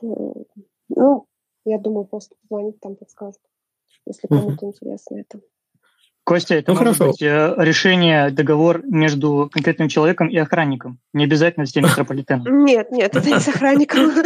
ну, 0.90 1.28
я 1.66 1.78
думаю, 1.78 2.06
просто 2.06 2.36
позвонить 2.42 2.80
там 2.80 2.96
подскажут, 2.96 3.42
если 4.08 4.26
кому-то 4.26 4.66
угу. 4.66 4.74
интересно 4.74 5.18
это. 5.18 5.40
Костя, 6.24 6.56
это 6.56 6.72
ну, 6.72 6.80
может 6.80 6.98
хорошо. 6.98 7.12
быть 7.12 7.22
э, 7.22 7.54
решение, 7.58 8.30
договор 8.30 8.82
между 8.86 9.50
конкретным 9.52 9.90
человеком 9.90 10.30
и 10.30 10.38
охранником. 10.38 11.00
Не 11.12 11.26
обязательно 11.26 11.66
с 11.66 11.72
тем 11.72 11.84
метрополитеном. 11.86 12.66
Нет, 12.66 12.92
нет, 12.92 13.16
это 13.16 13.30
не 13.30 13.40
с 13.40 13.48
охранником. 13.48 14.12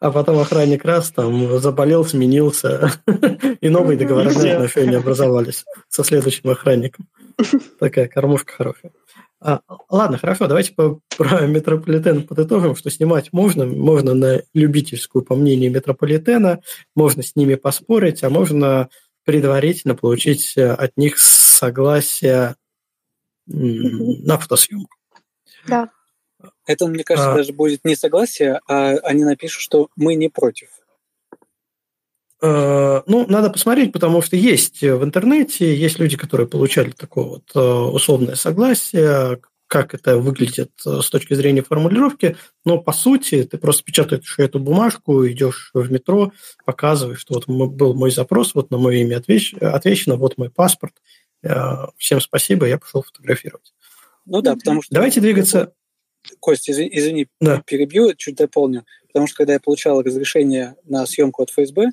А 0.00 0.10
потом 0.10 0.40
охранник 0.40 0.84
раз 0.84 1.12
там 1.12 1.60
заболел, 1.60 2.04
сменился, 2.04 2.90
и 3.60 3.68
новые 3.68 3.96
договорные 3.96 4.54
отношения 4.54 4.96
образовались 4.96 5.64
со 5.88 6.02
следующим 6.02 6.50
охранником. 6.50 7.06
Такая 7.78 8.08
кормушка 8.08 8.52
хорошая. 8.52 8.90
А, 9.40 9.60
ладно, 9.90 10.18
хорошо, 10.18 10.48
давайте 10.48 10.72
по, 10.72 10.98
про 11.16 11.46
метрополитен 11.46 12.26
подытожим, 12.26 12.74
что 12.74 12.90
снимать 12.90 13.32
можно, 13.32 13.66
можно 13.66 14.14
на 14.14 14.42
любительскую, 14.54 15.22
по 15.24 15.36
мнению 15.36 15.70
метрополитена, 15.70 16.60
можно 16.94 17.22
с 17.22 17.36
ними 17.36 17.54
поспорить, 17.54 18.24
а 18.24 18.30
можно 18.30 18.88
предварительно 19.26 19.96
получить 19.96 20.56
э, 20.56 20.72
от 20.72 20.96
них 20.96 21.18
согласие 21.18 22.54
на 23.46 24.38
фотосъемку. 24.38 24.96
Да. 25.66 25.90
Это, 26.64 26.86
мне 26.86 27.04
кажется, 27.04 27.32
а, 27.32 27.36
даже 27.36 27.52
будет 27.52 27.84
не 27.84 27.96
согласие, 27.96 28.60
а 28.68 28.90
они 29.02 29.24
напишут, 29.24 29.62
что 29.62 29.88
мы 29.96 30.14
не 30.14 30.28
против. 30.28 30.68
Э, 32.40 33.02
ну, 33.06 33.26
надо 33.28 33.50
посмотреть, 33.50 33.92
потому 33.92 34.22
что 34.22 34.36
есть 34.36 34.80
в 34.82 35.02
интернете, 35.02 35.74
есть 35.74 35.98
люди, 35.98 36.16
которые 36.16 36.46
получали 36.46 36.92
такое 36.92 37.24
вот 37.24 37.50
э, 37.54 37.58
условное 37.60 38.36
согласие, 38.36 39.40
как 39.66 39.94
это 39.94 40.18
выглядит 40.18 40.72
э, 40.86 41.00
с 41.02 41.10
точки 41.10 41.34
зрения 41.34 41.62
формулировки, 41.62 42.36
но 42.64 42.80
по 42.80 42.92
сути 42.92 43.44
ты 43.44 43.58
просто 43.58 43.84
печатаешь 43.84 44.38
эту 44.38 44.58
бумажку, 44.60 45.26
идешь 45.26 45.70
в 45.74 45.90
метро, 45.90 46.32
показываешь, 46.64 47.20
что 47.20 47.34
вот 47.34 47.46
был 47.46 47.94
мой 47.94 48.10
запрос, 48.10 48.54
вот 48.54 48.70
на 48.70 48.78
мое 48.78 48.98
имя 48.98 49.16
отвечено, 49.16 50.16
вот 50.16 50.38
мой 50.38 50.50
паспорт, 50.50 50.94
всем 51.96 52.20
спасибо, 52.20 52.66
я 52.66 52.78
пошел 52.78 53.02
фотографировать. 53.02 53.72
Ну 54.24 54.42
да, 54.42 54.54
потому 54.54 54.82
что... 54.82 54.94
Давайте 54.94 55.20
двигаться... 55.20 55.72
Костя, 56.40 56.72
извини, 56.72 56.90
извини 56.92 57.28
да. 57.40 57.62
перебью, 57.64 58.12
чуть 58.14 58.34
дополню. 58.34 58.84
Потому 59.06 59.28
что 59.28 59.36
когда 59.36 59.52
я 59.52 59.60
получал 59.60 60.02
разрешение 60.02 60.74
на 60.84 61.06
съемку 61.06 61.42
от 61.42 61.50
ФСБ, 61.50 61.92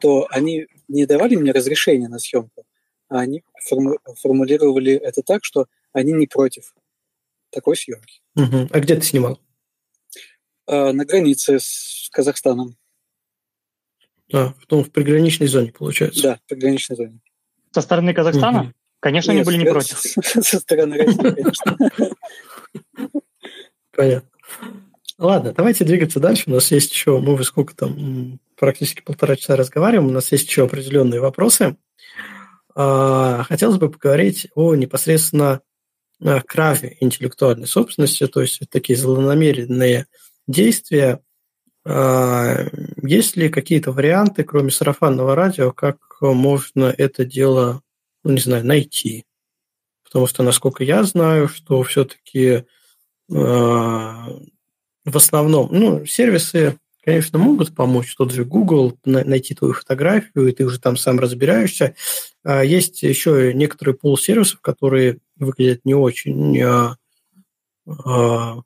то 0.00 0.26
они 0.30 0.66
не 0.88 1.06
давали 1.06 1.36
мне 1.36 1.52
разрешение 1.52 2.08
на 2.08 2.18
съемку, 2.18 2.64
а 3.08 3.20
они 3.20 3.44
форму- 3.70 3.98
формулировали 4.20 4.94
это 4.94 5.22
так, 5.22 5.44
что 5.44 5.66
они 5.92 6.12
не 6.12 6.26
против 6.26 6.74
такой 7.52 7.76
съемки. 7.76 8.20
Угу. 8.36 8.68
А 8.70 8.80
где 8.80 8.96
ты 8.96 9.02
снимал? 9.02 9.40
А, 10.66 10.92
на 10.92 11.04
границе 11.04 11.58
с 11.60 12.08
Казахстаном. 12.10 12.76
А, 14.32 14.54
в, 14.68 14.82
в 14.82 14.90
приграничной 14.90 15.46
зоне, 15.46 15.72
получается. 15.72 16.22
Да, 16.22 16.36
в 16.36 16.48
приграничной 16.48 16.96
зоне. 16.96 17.20
Со 17.72 17.80
стороны 17.80 18.14
Казахстана? 18.14 18.62
Угу. 18.62 18.72
Конечно, 19.00 19.32
Нет, 19.32 19.38
они 19.38 19.44
были 19.44 19.64
не 19.64 19.70
против. 19.70 19.98
Со 20.44 20.60
стороны 20.60 20.96
России, 20.96 21.16
конечно. 21.18 21.76
Понятно. 23.90 24.28
Ладно, 25.18 25.52
давайте 25.52 25.84
двигаться 25.84 26.20
дальше. 26.20 26.44
У 26.46 26.50
нас 26.50 26.70
есть 26.70 26.92
еще, 26.92 27.18
мы 27.18 27.34
уже 27.34 27.44
сколько 27.44 27.74
там, 27.74 28.38
практически 28.56 29.02
полтора 29.02 29.36
часа 29.36 29.56
разговариваем, 29.56 30.08
у 30.08 30.12
нас 30.12 30.32
есть 30.32 30.48
еще 30.48 30.64
определенные 30.64 31.20
вопросы. 31.20 31.76
А, 32.74 33.42
хотелось 33.42 33.78
бы 33.78 33.90
поговорить 33.90 34.48
о 34.54 34.74
непосредственно 34.74 35.60
э, 36.22 36.40
краже 36.40 36.96
интеллектуальной 37.00 37.66
собственности, 37.66 38.26
то 38.26 38.40
есть 38.40 38.60
такие 38.70 38.98
злонамеренные 38.98 40.06
действия. 40.46 41.20
А, 41.84 42.66
есть 43.02 43.36
ли 43.36 43.48
какие-то 43.48 43.92
варианты, 43.92 44.44
кроме 44.44 44.70
сарафанного 44.70 45.34
радио, 45.34 45.72
как 45.72 45.98
можно 46.20 46.94
это 46.96 47.24
дело, 47.24 47.82
ну, 48.24 48.32
не 48.32 48.40
знаю, 48.40 48.64
найти? 48.64 49.24
Потому 50.04 50.26
что, 50.26 50.42
насколько 50.42 50.84
я 50.84 51.02
знаю, 51.04 51.48
что 51.48 51.82
все-таки 51.82 52.64
а, 53.30 54.28
в 55.04 55.16
основном, 55.16 55.68
ну, 55.72 56.06
сервисы, 56.06 56.78
конечно, 57.02 57.38
могут 57.38 57.74
помочь. 57.74 58.14
Тот 58.16 58.32
же 58.32 58.44
Google, 58.44 58.98
найти 59.04 59.54
твою 59.54 59.74
фотографию, 59.74 60.48
и 60.48 60.52
ты 60.52 60.64
уже 60.64 60.80
там 60.80 60.96
сам 60.96 61.18
разбираешься. 61.18 61.94
А 62.44 62.64
есть 62.64 63.02
еще 63.02 63.52
некоторые 63.54 63.96
пул 63.96 64.16
сервисов, 64.16 64.60
которые 64.60 65.18
выглядят 65.36 65.84
не 65.84 65.94
очень, 65.94 66.60
а, 66.62 66.96
а, 67.86 68.60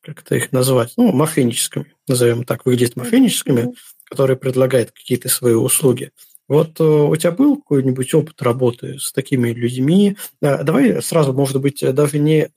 как 0.00 0.22
это 0.22 0.36
их 0.36 0.52
назвать, 0.52 0.94
ну, 0.96 1.12
мошенническими, 1.12 1.94
назовем 2.08 2.44
так, 2.44 2.66
выглядят 2.66 2.96
мошенническими, 2.96 3.74
которые 4.04 4.36
предлагают 4.36 4.90
какие-то 4.90 5.28
свои 5.28 5.54
услуги. 5.54 6.12
Вот 6.46 6.78
э, 6.78 6.84
у 6.84 7.16
тебя 7.16 7.32
был 7.32 7.56
какой-нибудь 7.56 8.12
опыт 8.12 8.42
работы 8.42 8.98
с 8.98 9.12
такими 9.12 9.50
людьми? 9.50 10.18
Давай 10.42 11.02
сразу, 11.02 11.32
может 11.32 11.58
быть, 11.60 11.82
даже 11.94 12.18
не 12.18 12.50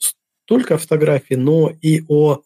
столько 0.43 0.77
фотографий, 0.77 1.37
но 1.37 1.71
и 1.81 2.03
о 2.09 2.41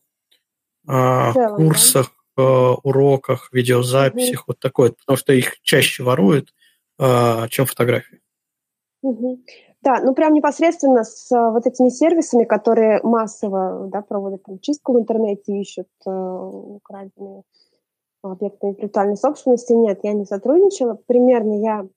целом, 0.86 1.56
курсах? 1.56 2.12
Уроках, 2.38 3.49
видеозаписях, 3.52 4.41
угу. 4.41 4.45
вот 4.48 4.60
такое, 4.60 4.91
потому 4.91 5.18
что 5.18 5.34
их 5.34 5.60
чаще 5.62 6.03
воруют, 6.03 6.53
а, 6.99 7.48
чем 7.49 7.66
фотографии. 7.66 8.22
Угу. 9.02 9.40
Да, 9.82 9.99
ну 10.03 10.14
прям 10.14 10.34
непосредственно 10.34 11.03
с 11.03 11.32
а, 11.32 11.49
вот 11.49 11.66
этими 11.66 11.90
сервисами, 11.90 12.44
которые 12.44 13.02
массово 13.03 13.88
да, 13.91 14.02
проводят 14.02 14.44
там, 14.44 14.60
чистку 14.60 14.94
в 14.94 14.99
интернете, 14.99 15.60
ищут 15.60 15.88
э, 16.06 16.10
украденные 16.10 17.44
объекты 18.22 18.68
интеллектуальной 18.68 19.18
собственности, 19.18 19.74
нет, 19.74 20.02
я 20.03 20.14
не 20.14 20.26
сотрудничала. 20.26 20.99
Примерно 21.08 21.60
я 21.60 21.88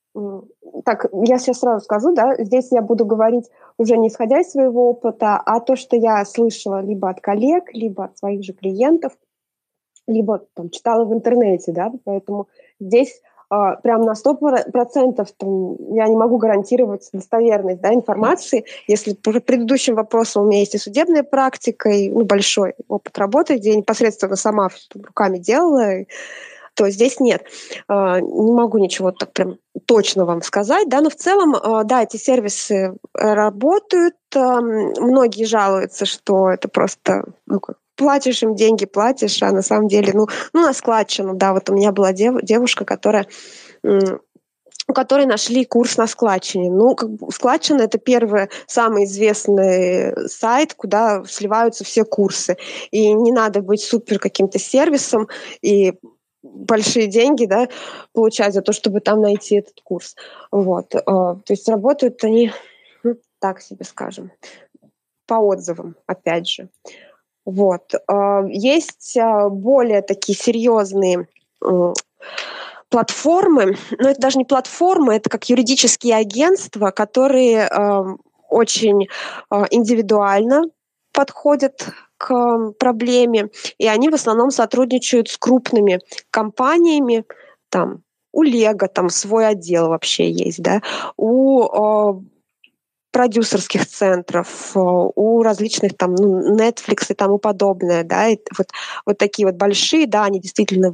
так, 0.85 1.07
я 1.25 1.39
сейчас 1.39 1.59
сразу 1.59 1.85
скажу, 1.85 2.15
да, 2.15 2.37
здесь 2.39 2.71
я 2.71 2.83
буду 2.83 3.05
говорить 3.05 3.51
уже 3.79 3.97
не 3.97 4.09
исходя 4.09 4.41
из 4.41 4.53
своего 4.53 4.91
опыта, 4.91 5.37
а 5.37 5.61
то, 5.61 5.77
что 5.77 5.97
я 5.97 6.25
слышала 6.25 6.81
либо 6.81 7.11
от 7.11 7.21
коллег, 7.21 7.65
либо 7.73 8.05
от 8.05 8.19
своих 8.19 8.45
же 8.45 8.53
клиентов, 8.53 9.13
либо 10.07 10.45
там 10.55 10.71
читала 10.71 11.05
в 11.05 11.13
интернете, 11.13 11.73
да, 11.73 11.93
поэтому 12.05 12.49
здесь 12.81 13.21
а, 13.51 13.77
прям 13.77 14.03
на 14.03 14.13
100% 14.13 15.27
там, 15.37 15.77
я 15.95 16.09
не 16.09 16.17
могу 16.17 16.39
гарантировать 16.39 17.09
достоверность 17.13 17.81
да, 17.81 17.93
информации. 17.95 18.65
Если 18.89 19.15
по 19.15 19.33
предыдущим 19.33 19.95
вопросам 19.95 20.43
у 20.43 20.47
меня 20.47 20.61
есть 20.61 20.75
и 20.75 20.79
судебная 20.79 21.23
практика, 21.23 21.89
и 21.91 22.11
ну, 22.11 22.25
большой 22.25 22.75
опыт 22.89 23.17
работы, 23.19 23.57
где 23.57 23.71
я 23.71 23.77
непосредственно 23.77 24.37
сама 24.37 24.71
руками 24.95 25.39
делала, 25.39 26.05
то 26.75 26.91
здесь 26.91 27.21
нет. 27.21 27.45
А, 27.87 28.21
не 28.21 28.53
могу 28.53 28.79
ничего 28.79 29.13
так 29.13 29.33
прям 29.33 29.59
точно 29.87 30.25
вам 30.25 30.43
сказать, 30.43 30.89
да, 30.89 31.01
но 31.01 31.11
в 31.11 31.15
целом, 31.15 31.55
а, 31.55 31.85
да, 31.85 32.03
эти 32.03 32.17
сервисы 32.17 32.97
работают. 33.13 34.17
Многие 34.35 35.45
жалуются, 35.45 36.07
что 36.07 36.51
это 36.51 36.67
просто 36.67 37.25
ну, 37.47 37.61
как, 37.61 37.77
платишь 37.97 38.43
им 38.43 38.55
деньги, 38.55 38.87
платишь, 38.87 39.43
а 39.43 39.53
на 39.53 39.63
самом 39.63 39.89
деле, 39.89 40.13
ну, 40.15 40.27
ну 40.53 40.63
на 40.63 40.73
складчину, 40.73 41.35
да, 41.35 41.53
вот 41.53 41.71
у 41.71 41.75
меня 41.75 41.93
была 41.93 42.13
дев, 42.13 42.43
девушка, 42.43 42.85
которая 42.85 43.27
у 44.87 44.93
которой 44.93 45.27
нашли 45.27 45.65
курс 45.65 45.97
на 45.97 46.07
складчине. 46.07 46.71
Ну, 46.71 46.95
как 46.95 47.11
бы 47.11 47.33
складчина— 47.33 47.83
это 47.85 47.99
первый 47.99 48.49
самый 48.67 49.05
известный 49.05 50.29
сайт, 50.29 50.75
куда 50.75 51.25
сливаются 51.25 51.85
все 51.85 52.05
курсы. 52.05 52.57
И 52.91 53.13
не 53.13 53.33
надо 53.33 53.63
быть 53.63 53.83
супер 53.83 54.19
каким-то 54.19 54.59
сервисом 54.59 55.29
и 55.63 55.95
большие 56.43 57.07
деньги 57.07 57.47
да, 57.47 57.69
получать 58.13 58.53
за 58.53 58.61
то, 58.61 58.73
чтобы 58.73 59.01
там 59.01 59.23
найти 59.23 59.57
этот 59.57 59.81
курс. 59.83 60.17
Вот. 60.51 60.95
А, 60.95 61.01
то 61.37 61.53
есть 61.53 61.69
работают 61.69 62.23
они, 62.23 62.53
ну, 63.03 63.17
так 63.41 63.63
себе 63.63 63.85
скажем, 63.85 64.31
по 65.27 65.35
отзывам, 65.35 65.97
опять 66.07 66.47
же. 66.47 66.69
Вот. 67.45 67.95
А, 68.07 68.43
есть 68.49 69.17
а, 69.17 69.49
более 69.49 70.03
такие 70.03 70.37
серьезные 70.37 71.29
платформы, 72.89 73.77
но 73.99 74.11
это 74.11 74.21
даже 74.21 74.39
не 74.39 74.45
платформы, 74.45 75.15
это 75.15 75.31
как 75.31 75.49
юридические 75.49 76.15
агентства, 76.17 76.91
которые 76.91 77.69
очень 78.51 79.09
индивидуально 79.71 80.65
подходят 81.13 81.89
к 82.19 82.73
проблеме, 82.79 83.49
и 83.79 83.87
они 83.87 84.11
в 84.11 84.15
основном 84.15 84.51
сотрудничают 84.51 85.29
с 85.29 85.39
крупными 85.39 86.01
компаниями, 86.31 87.25
там, 87.71 88.03
у 88.33 88.43
Лего 88.43 88.89
там 88.89 89.09
свой 89.09 89.49
отдел 89.49 89.89
вообще 89.89 90.31
есть, 90.31 90.63
да, 90.63 90.83
у 91.17 92.23
продюсерских 93.15 93.87
центров, 93.87 94.73
э, 94.75 94.81
у 94.81 95.43
различных 95.45 95.97
там 95.97 96.17
ну, 96.17 96.57
Netflix 96.57 97.07
и 97.11 97.15
тому 97.15 97.39
подобное, 97.39 98.03
да, 98.03 98.27
и 98.27 98.39
вот, 98.59 98.67
вот 99.07 99.19
такие 99.19 99.47
вот 99.47 99.55
большие, 99.55 100.09
да, 100.09 100.25
они 100.25 100.41
действительно 100.41 100.93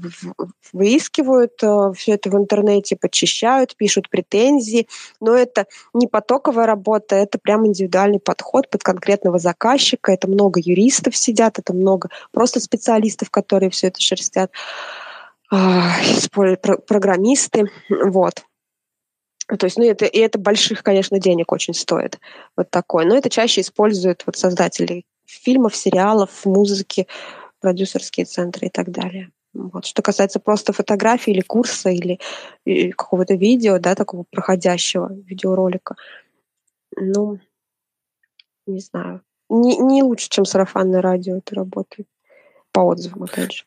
выискивают 0.74 1.54
э, 1.62 1.92
все 1.96 2.12
это 2.12 2.28
в 2.28 2.36
интернете, 2.36 2.96
подчищают, 2.96 3.74
пишут 3.74 4.10
претензии, 4.10 4.86
но 5.18 5.34
это 5.34 5.64
не 5.94 6.08
потоковая 6.08 6.66
работа, 6.66 7.16
это 7.16 7.38
прям 7.38 7.66
индивидуальный 7.66 8.20
подход 8.20 8.68
под 8.68 8.82
конкретного 8.82 9.38
заказчика, 9.38 10.12
это 10.12 10.28
много 10.28 10.60
юристов 10.62 11.16
сидят, 11.16 11.58
это 11.58 11.72
много 11.72 12.10
просто 12.32 12.60
специалистов, 12.60 13.30
которые 13.30 13.70
все 13.70 13.86
это 13.86 13.98
шерстят, 14.02 14.52
э, 15.50 15.56
программисты, 16.86 17.70
вот. 17.88 18.44
То 19.58 19.66
есть, 19.66 19.76
ну, 19.76 19.84
это, 19.84 20.04
и 20.04 20.18
это 20.18 20.38
больших, 20.38 20.82
конечно, 20.82 21.18
денег 21.18 21.52
очень 21.52 21.74
стоит. 21.74 22.18
Вот 22.56 22.70
такое. 22.70 23.04
Но 23.04 23.16
это 23.16 23.30
чаще 23.30 23.60
используют 23.60 24.22
вот 24.26 24.36
создатели 24.36 25.04
фильмов, 25.26 25.76
сериалов, 25.76 26.44
музыки, 26.44 27.06
продюсерские 27.60 28.26
центры 28.26 28.68
и 28.68 28.70
так 28.70 28.90
далее. 28.90 29.30
Вот. 29.52 29.84
Что 29.84 30.02
касается 30.02 30.38
просто 30.38 30.72
фотографии 30.72 31.32
или 31.32 31.40
курса, 31.40 31.90
или, 31.90 32.20
или 32.64 32.90
какого-то 32.90 33.34
видео, 33.34 33.78
да, 33.78 33.94
такого 33.94 34.24
проходящего 34.30 35.12
видеоролика, 35.12 35.96
ну, 36.96 37.38
не 38.66 38.80
знаю. 38.80 39.22
Не, 39.48 39.76
не 39.78 40.02
лучше, 40.02 40.28
чем 40.28 40.44
сарафанное 40.44 41.02
радио 41.02 41.38
это 41.38 41.56
работает 41.56 42.06
по 42.70 42.80
отзывам, 42.80 43.24
опять 43.24 43.52
же. 43.52 43.64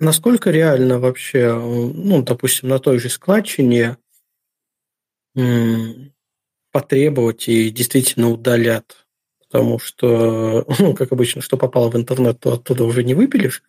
Насколько 0.00 0.50
реально 0.50 0.98
вообще, 0.98 1.52
ну, 1.52 2.22
допустим, 2.22 2.70
на 2.70 2.78
той 2.78 2.98
же 2.98 3.10
складчине 3.10 3.98
потребовать 6.72 7.48
и 7.48 7.70
действительно 7.70 8.30
удалят. 8.30 9.06
Потому 9.40 9.78
что, 9.78 10.64
ну, 10.78 10.94
как 10.94 11.12
обычно, 11.12 11.42
что 11.42 11.56
попало 11.56 11.90
в 11.90 11.96
интернет, 11.96 12.40
то 12.40 12.54
оттуда 12.54 12.84
уже 12.84 13.04
не 13.04 13.14
выпилишь. 13.14 13.62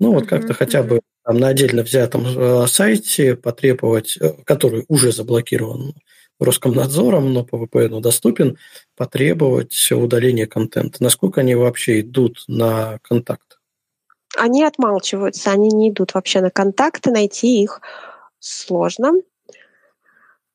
Ну, 0.00 0.12
вот 0.12 0.26
как-то 0.26 0.54
хотя 0.54 0.82
бы 0.84 1.00
там, 1.24 1.38
на 1.38 1.48
отдельно 1.48 1.82
взятом 1.82 2.24
э, 2.24 2.66
сайте 2.68 3.34
потребовать, 3.34 4.16
э, 4.20 4.32
который 4.44 4.84
уже 4.88 5.10
заблокирован 5.10 5.94
Роскомнадзором, 6.38 7.32
но 7.32 7.44
по 7.44 7.56
VPN 7.56 8.00
доступен, 8.00 8.58
потребовать 8.96 9.90
удаления 9.90 10.46
контента. 10.46 11.02
Насколько 11.02 11.40
они 11.40 11.56
вообще 11.56 12.00
идут 12.00 12.44
на 12.46 12.98
контакт? 13.02 13.58
Они 14.36 14.62
отмалчиваются, 14.62 15.50
они 15.50 15.68
не 15.68 15.90
идут 15.90 16.14
вообще 16.14 16.40
на 16.40 16.50
контакты, 16.50 17.10
найти 17.10 17.62
их 17.62 17.80
сложно. 18.38 19.14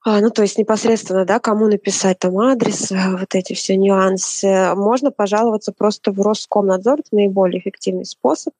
А, 0.05 0.19
ну, 0.19 0.29
то 0.31 0.41
есть 0.41 0.57
непосредственно, 0.57 1.23
да, 1.23 1.39
кому 1.39 1.67
написать 1.67 2.19
там 2.19 2.37
адрес, 2.37 2.91
э, 2.91 3.17
вот 3.17 3.35
эти 3.35 3.53
все 3.53 3.77
нюансы. 3.77 4.73
Можно 4.75 5.11
пожаловаться 5.11 5.71
просто 5.71 6.11
в 6.11 6.19
Роскомнадзор, 6.19 6.99
это 6.99 7.15
наиболее 7.15 7.61
эффективный 7.61 8.05
способ, 8.05 8.53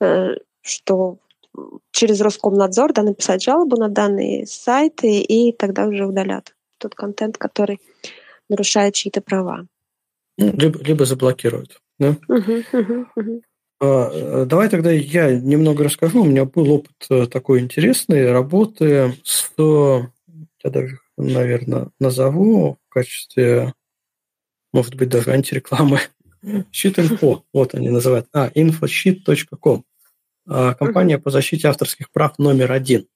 э, 0.00 0.36
что 0.62 1.18
через 1.90 2.22
Роскомнадзор 2.22 2.94
да, 2.94 3.02
написать 3.02 3.42
жалобу 3.42 3.76
на 3.76 3.88
данные 3.88 4.46
сайты, 4.46 5.20
и 5.20 5.52
тогда 5.52 5.86
уже 5.86 6.06
удалят 6.06 6.54
тот 6.78 6.94
контент, 6.94 7.36
который 7.36 7.80
нарушает 8.48 8.94
чьи-то 8.94 9.20
права. 9.20 9.66
Ну, 10.38 10.52
либо, 10.56 10.78
либо 10.82 11.04
заблокируют. 11.04 11.80
Да? 11.98 12.16
Угу. 12.28 13.42
Давай 13.80 14.68
тогда 14.68 14.90
я 14.90 15.38
немного 15.38 15.84
расскажу. 15.84 16.22
У 16.22 16.24
меня 16.24 16.44
был 16.44 16.70
опыт 16.72 17.30
такой 17.30 17.60
интересный 17.60 18.32
работы 18.32 19.14
с 19.24 19.42
я 20.62 20.70
даже, 20.70 20.98
наверное, 21.16 21.88
назову 22.00 22.78
в 22.88 22.92
качестве, 22.92 23.74
может 24.72 24.94
быть, 24.94 25.08
даже 25.08 25.30
антирекламы. 25.30 26.00
Щит.инфо, 26.72 27.44
вот 27.52 27.74
они 27.74 27.90
называют. 27.90 28.28
А, 28.32 28.48
infosheet.com. 28.48 29.84
А, 30.48 30.74
компания 30.74 31.18
по 31.18 31.30
защите 31.30 31.68
авторских 31.68 32.10
прав 32.10 32.38
номер 32.38 32.72
один. 32.72 33.06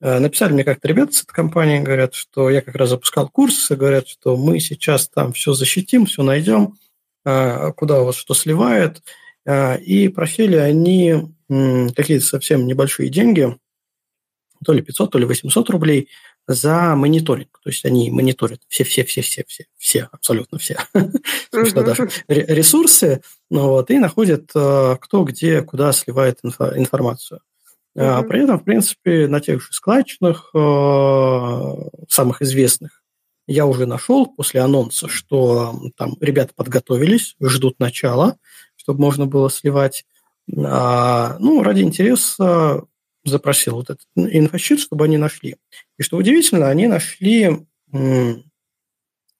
А, 0.00 0.20
написали 0.20 0.52
мне 0.52 0.64
как-то 0.64 0.88
ребята 0.88 1.12
с 1.12 1.22
этой 1.22 1.34
компании, 1.34 1.80
говорят, 1.80 2.14
что 2.14 2.50
я 2.50 2.62
как 2.62 2.74
раз 2.76 2.90
запускал 2.90 3.28
курс, 3.28 3.70
говорят, 3.70 4.08
что 4.08 4.36
мы 4.36 4.58
сейчас 4.60 5.08
там 5.08 5.32
все 5.32 5.52
защитим, 5.52 6.06
все 6.06 6.22
найдем, 6.22 6.74
а, 7.24 7.72
куда 7.72 8.00
у 8.00 8.06
вас 8.06 8.16
что 8.16 8.34
сливает. 8.34 9.02
И 9.46 10.08
просили 10.14 10.56
они 10.56 11.34
какие-то 11.48 12.26
совсем 12.26 12.66
небольшие 12.66 13.08
деньги, 13.08 13.56
то 14.62 14.74
ли 14.74 14.82
500, 14.82 15.12
то 15.12 15.18
ли 15.18 15.24
800 15.24 15.70
рублей 15.70 16.10
за 16.48 16.96
мониторинг. 16.96 17.60
То 17.62 17.68
есть 17.68 17.84
они 17.84 18.10
мониторят 18.10 18.62
все-все-все-все-все, 18.68 19.66
все, 19.76 20.08
абсолютно 20.10 20.58
все, 20.58 20.78
что 21.52 21.82
даже 21.82 22.08
ресурсы, 22.26 23.20
ну, 23.50 23.68
вот, 23.68 23.90
и 23.90 23.98
находят, 23.98 24.50
э, 24.54 24.96
кто 24.98 25.24
где, 25.24 25.62
куда 25.62 25.92
сливает 25.92 26.40
информацию. 26.42 27.40
А 27.94 28.22
при 28.22 28.44
этом, 28.44 28.58
в 28.58 28.64
принципе, 28.64 29.26
на 29.28 29.40
тех 29.40 29.62
же 29.62 29.72
складчинах, 29.72 30.50
э, 30.54 31.74
самых 32.08 32.42
известных, 32.42 33.02
я 33.46 33.66
уже 33.66 33.86
нашел 33.86 34.26
после 34.26 34.60
анонса, 34.60 35.08
что 35.08 35.74
там 35.96 36.16
ребята 36.20 36.52
подготовились, 36.54 37.34
ждут 37.42 37.78
начала, 37.78 38.36
чтобы 38.76 39.00
можно 39.00 39.26
было 39.26 39.50
сливать. 39.50 40.04
А, 40.56 41.36
ну, 41.40 41.62
ради 41.62 41.82
интереса 41.82 42.84
запросил 43.28 43.76
вот 43.76 43.90
этот 43.90 44.06
инфощит, 44.16 44.80
чтобы 44.80 45.04
они 45.04 45.16
нашли. 45.16 45.56
И 45.98 46.02
что 46.02 46.16
удивительно, 46.16 46.68
они 46.68 46.86
нашли 46.86 47.66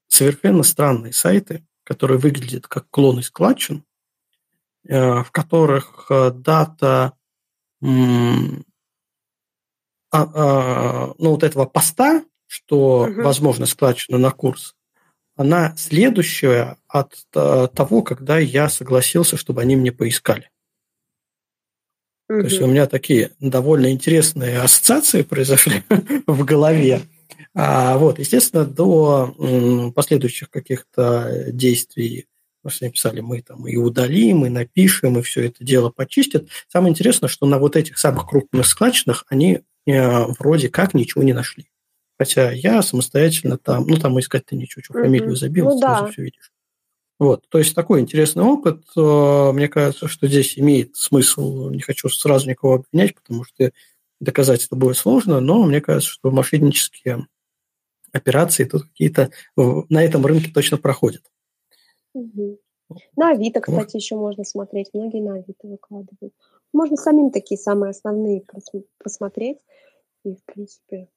совершенно 0.08 0.62
странные 0.62 1.12
сайты, 1.12 1.66
которые 1.84 2.18
выглядят 2.18 2.66
как 2.66 2.88
клоны 2.90 3.22
складчин, 3.22 3.84
э, 4.86 5.22
в 5.22 5.30
которых 5.30 6.06
э, 6.10 6.30
дата 6.30 7.12
а, 10.10 10.22
а, 10.22 11.14
ну, 11.18 11.30
вот 11.30 11.42
этого 11.42 11.66
поста, 11.66 12.24
что, 12.46 13.02
угу. 13.02 13.22
возможно, 13.22 13.66
складчина 13.66 14.18
на 14.18 14.30
курс, 14.30 14.74
она 15.36 15.76
следующая 15.76 16.78
от 16.88 17.14
э, 17.34 17.68
того, 17.72 18.02
когда 18.02 18.38
я 18.38 18.68
согласился, 18.68 19.36
чтобы 19.36 19.60
они 19.62 19.76
мне 19.76 19.92
поискали. 19.92 20.50
То 22.28 22.40
есть 22.40 22.60
у 22.60 22.66
меня 22.66 22.86
такие 22.86 23.30
довольно 23.40 23.90
интересные 23.90 24.60
ассоциации 24.60 25.22
произошли 25.22 25.82
в 26.26 26.44
голове. 26.44 27.00
А, 27.54 27.96
вот, 27.96 28.18
естественно, 28.18 28.66
до 28.66 29.92
последующих 29.94 30.50
каких-то 30.50 31.46
действий, 31.48 32.26
потому 32.62 32.76
что 32.76 32.84
написали, 32.84 33.20
мы 33.20 33.40
там 33.40 33.66
и 33.66 33.76
удалим, 33.76 34.44
и 34.44 34.50
напишем, 34.50 35.18
и 35.18 35.22
все 35.22 35.46
это 35.46 35.64
дело 35.64 35.88
почистят. 35.88 36.48
Самое 36.68 36.90
интересное, 36.90 37.28
что 37.28 37.46
на 37.46 37.58
вот 37.58 37.76
этих 37.76 37.98
самых 37.98 38.28
крупных 38.28 38.66
складчинах 38.66 39.24
они 39.30 39.60
э, 39.86 40.24
вроде 40.38 40.68
как 40.68 40.92
ничего 40.92 41.24
не 41.24 41.32
нашли. 41.32 41.70
Хотя 42.18 42.52
я 42.52 42.82
самостоятельно 42.82 43.56
там, 43.56 43.86
ну, 43.86 43.96
там 43.96 44.18
искать 44.20 44.44
ты 44.44 44.56
ничего, 44.56 44.82
что 44.82 44.94
фамилию 44.94 45.34
забил, 45.34 45.66
ну, 45.66 45.78
сразу 45.78 46.04
да. 46.04 46.10
все 46.12 46.22
видишь. 46.22 46.52
Вот, 47.18 47.48
то 47.48 47.58
есть 47.58 47.74
такой 47.74 48.00
интересный 48.00 48.44
опыт. 48.44 48.84
Э, 48.96 49.50
мне 49.52 49.68
кажется, 49.68 50.06
что 50.06 50.28
здесь 50.28 50.58
имеет 50.58 50.96
смысл. 50.96 51.70
Не 51.70 51.80
хочу 51.80 52.08
сразу 52.08 52.48
никого 52.48 52.74
обвинять, 52.74 53.14
потому 53.14 53.44
что 53.44 53.72
доказать 54.20 54.64
это 54.64 54.76
будет 54.76 54.96
сложно, 54.96 55.40
но 55.40 55.64
мне 55.64 55.80
кажется, 55.80 56.10
что 56.10 56.30
мошеннические 56.30 57.26
операции 58.12 58.64
тут 58.64 58.84
какие-то 58.84 59.30
на 59.56 60.02
этом 60.02 60.24
рынке 60.24 60.50
точно 60.52 60.76
проходят. 60.76 61.22
Угу. 62.14 62.58
На 63.16 63.32
Авито, 63.32 63.60
кстати, 63.60 63.96
еще 63.96 64.16
можно 64.16 64.44
смотреть. 64.44 64.90
Многие 64.94 65.20
на 65.20 65.34
Авито 65.34 65.66
выкладывают. 65.66 66.32
Можно 66.72 66.96
самим 66.96 67.30
такие 67.30 67.58
самые 67.58 67.90
основные 67.90 68.42
посмотреть. 69.02 69.58
И, 70.24 70.34
в 70.34 70.44
принципе, 70.44 71.08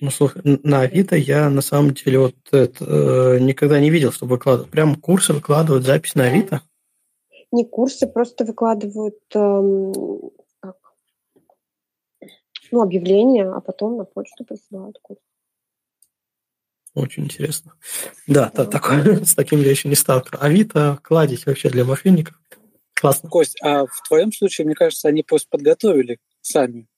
ну, 0.00 0.10
слушай, 0.10 0.40
на 0.44 0.82
Авито 0.82 1.16
я 1.16 1.50
на 1.50 1.60
самом 1.60 1.92
деле 1.94 2.18
вот 2.18 2.36
это, 2.52 2.84
э, 2.84 3.38
никогда 3.40 3.80
не 3.80 3.90
видел, 3.90 4.12
чтобы 4.12 4.32
выкладывать. 4.32 4.70
Прям 4.70 4.94
курсы 4.94 5.32
выкладывают 5.32 5.84
запись 5.84 6.14
на 6.14 6.24
Авито? 6.24 6.62
Не 7.50 7.64
курсы, 7.64 8.06
просто 8.06 8.44
выкладывают 8.44 9.18
э, 9.34 10.32
как? 10.60 10.76
Ну, 12.70 12.82
объявления, 12.82 13.50
а 13.50 13.60
потом 13.60 13.96
на 13.96 14.04
почту 14.04 14.44
присылают 14.44 14.98
курс. 15.02 15.20
Очень 16.94 17.24
интересно. 17.24 17.74
Да, 18.26 18.50
да. 18.54 18.64
такое, 18.66 19.24
с 19.24 19.34
таким 19.34 19.60
я 19.60 19.70
еще 19.70 19.88
не 19.88 19.94
сталкивался. 19.94 20.44
Авито 20.44 20.98
кладить 21.02 21.46
вообще 21.46 21.70
для 21.70 21.84
мошенников. 21.84 22.40
Классно. 22.94 23.28
Кость, 23.30 23.56
а 23.62 23.86
в 23.86 24.02
твоем 24.08 24.32
случае, 24.32 24.66
мне 24.66 24.74
кажется, 24.74 25.08
они 25.08 25.22
просто 25.22 25.48
подготовили 25.50 26.18
сами 26.40 26.88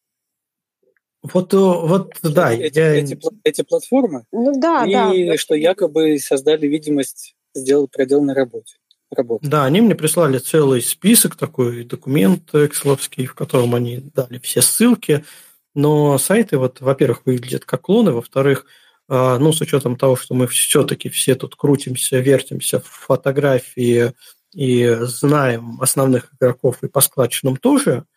вот, 1.23 1.53
э, 1.53 1.57
вот 1.57 2.15
да. 2.23 2.53
Эти, 2.53 2.79
я... 2.79 2.95
эти, 2.95 3.19
эти 3.45 3.63
платформы. 3.63 4.25
Ну 4.33 4.59
да, 4.59 4.85
и 4.87 5.27
да. 5.27 5.37
Что 5.37 5.55
якобы 5.55 6.19
создали 6.19 6.67
видимость 6.67 7.35
сделал 7.55 7.89
проделанной 7.89 8.35
работе. 8.35 8.77
Работы. 9.11 9.49
Да, 9.49 9.65
они 9.65 9.81
мне 9.81 9.97
прислали 9.97 10.39
целый 10.39 10.81
список, 10.81 11.35
такой 11.35 11.85
документ 11.85 12.55
экселовский, 12.55 13.27
в 13.27 13.35
котором 13.35 13.75
они 13.75 13.99
дали 14.15 14.39
все 14.39 14.63
ссылки, 14.63 15.25
но 15.75 16.17
сайты, 16.17 16.59
вот, 16.59 16.81
во-первых, 16.81 17.23
выглядят 17.25 17.65
как 17.65 17.83
клоны, 17.83 18.13
во-вторых, 18.13 18.67
а, 19.09 19.39
ну, 19.39 19.53
с 19.53 19.61
учетом 19.61 19.97
того, 19.97 20.15
что 20.15 20.35
мы 20.35 20.47
все-таки 20.47 21.09
все 21.09 21.35
тут 21.35 21.57
крутимся, 21.57 22.21
вертимся 22.21 22.79
в 22.79 22.87
фотографии 22.87 24.13
и 24.55 24.97
знаем 25.01 25.81
основных 25.81 26.33
игроков 26.35 26.79
и 26.83 26.89
по 26.89 27.01
складчинам 27.01 27.57
тоже– 27.57 28.05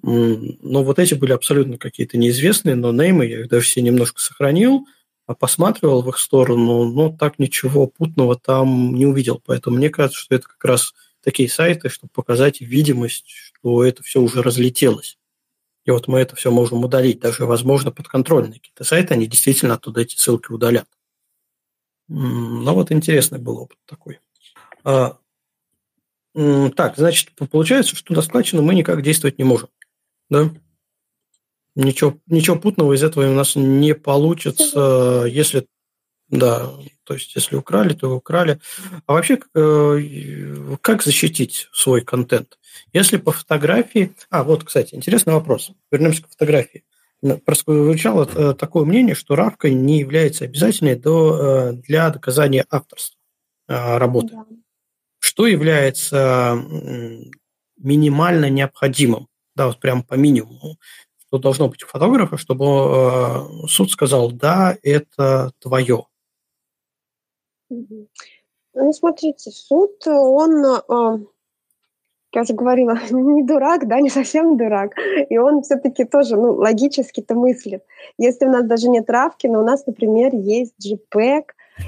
но 0.00 0.82
вот 0.82 0.98
эти 0.98 1.14
были 1.14 1.32
абсолютно 1.32 1.78
какие-то 1.78 2.16
неизвестные, 2.16 2.74
но 2.74 2.92
неймы, 2.92 3.26
я 3.26 3.40
их 3.40 3.48
даже 3.48 3.66
все 3.66 3.82
немножко 3.82 4.20
сохранил, 4.20 4.86
а 5.26 5.34
посматривал 5.34 6.02
в 6.02 6.08
их 6.08 6.18
сторону, 6.18 6.84
но 6.84 7.10
так 7.16 7.38
ничего 7.38 7.86
путного 7.86 8.36
там 8.36 8.94
не 8.94 9.06
увидел. 9.06 9.40
Поэтому 9.44 9.76
мне 9.76 9.90
кажется, 9.90 10.18
что 10.18 10.34
это 10.34 10.48
как 10.48 10.64
раз 10.64 10.94
такие 11.22 11.48
сайты, 11.48 11.88
чтобы 11.88 12.10
показать 12.12 12.60
видимость, 12.60 13.28
что 13.28 13.84
это 13.84 14.02
все 14.02 14.20
уже 14.20 14.42
разлетелось. 14.42 15.18
И 15.84 15.90
вот 15.90 16.08
мы 16.08 16.20
это 16.20 16.36
все 16.36 16.50
можем 16.50 16.84
удалить. 16.84 17.20
Даже, 17.20 17.44
возможно, 17.44 17.90
подконтрольные 17.90 18.60
какие-то 18.60 18.84
сайты, 18.84 19.14
они 19.14 19.26
действительно 19.26 19.74
оттуда 19.74 20.00
эти 20.00 20.16
ссылки 20.16 20.52
удалят. 20.52 20.88
Ну 22.08 22.74
вот 22.74 22.92
интересный 22.92 23.38
был 23.38 23.58
опыт 23.58 23.78
такой. 23.86 24.20
А, 24.84 25.18
так, 26.34 26.96
значит, 26.96 27.30
получается, 27.50 27.96
что 27.96 28.14
на 28.14 28.22
складчину 28.22 28.62
мы 28.62 28.74
никак 28.74 29.02
действовать 29.02 29.38
не 29.38 29.44
можем. 29.44 29.68
Да. 30.32 30.50
Ничего, 31.74 32.18
ничего 32.26 32.56
путного 32.56 32.94
из 32.94 33.02
этого 33.02 33.30
у 33.30 33.34
нас 33.34 33.54
не 33.54 33.94
получится, 33.94 35.24
если 35.28 35.66
да, 36.28 36.70
то 37.04 37.12
есть 37.12 37.34
если 37.34 37.56
украли, 37.56 37.92
то 37.92 38.16
украли. 38.16 38.58
А 39.06 39.12
вообще, 39.12 39.38
э, 39.54 40.76
как 40.80 41.02
защитить 41.02 41.68
свой 41.74 42.00
контент? 42.00 42.58
Если 42.94 43.18
по 43.18 43.32
фотографии... 43.32 44.14
А, 44.30 44.42
вот, 44.42 44.64
кстати, 44.64 44.94
интересный 44.94 45.34
вопрос. 45.34 45.72
Вернемся 45.90 46.22
к 46.22 46.30
фотографии. 46.30 46.84
Прозвучало 47.44 48.26
э, 48.34 48.54
такое 48.54 48.86
мнение, 48.86 49.14
что 49.14 49.36
равка 49.36 49.68
не 49.68 49.98
является 49.98 50.46
обязательной 50.46 50.96
до, 50.96 51.36
э, 51.36 51.72
для 51.74 52.08
доказания 52.08 52.64
авторства 52.70 53.18
работы. 53.68 54.34
Да. 54.34 54.46
Что 55.18 55.46
является 55.46 56.58
минимально 57.76 58.48
необходимым 58.48 59.28
да, 59.54 59.66
вот 59.66 59.80
прям 59.80 60.02
по 60.02 60.14
минимуму, 60.14 60.78
что 61.18 61.38
должно 61.38 61.68
быть 61.68 61.82
у 61.82 61.86
фотографа, 61.86 62.36
чтобы 62.36 62.64
э, 62.64 63.66
суд 63.68 63.90
сказал, 63.90 64.30
да, 64.30 64.76
это 64.82 65.52
твое. 65.58 66.06
Ну, 67.70 68.92
смотрите, 68.92 69.50
суд, 69.50 70.06
он, 70.06 70.64
э, 70.64 71.24
я 72.34 72.40
уже 72.40 72.54
говорила, 72.54 72.98
не 73.10 73.42
дурак, 73.42 73.86
да, 73.88 74.00
не 74.00 74.10
совсем 74.10 74.56
дурак, 74.56 74.94
и 75.28 75.38
он 75.38 75.62
все-таки 75.62 76.04
тоже, 76.04 76.36
ну, 76.36 76.54
логически-то 76.54 77.34
мыслит. 77.34 77.84
Если 78.18 78.46
у 78.46 78.50
нас 78.50 78.64
даже 78.64 78.88
нет 78.88 79.06
травки, 79.06 79.46
но 79.46 79.60
у 79.60 79.64
нас, 79.64 79.86
например, 79.86 80.34
есть 80.34 80.74
JPEG, 80.84 81.44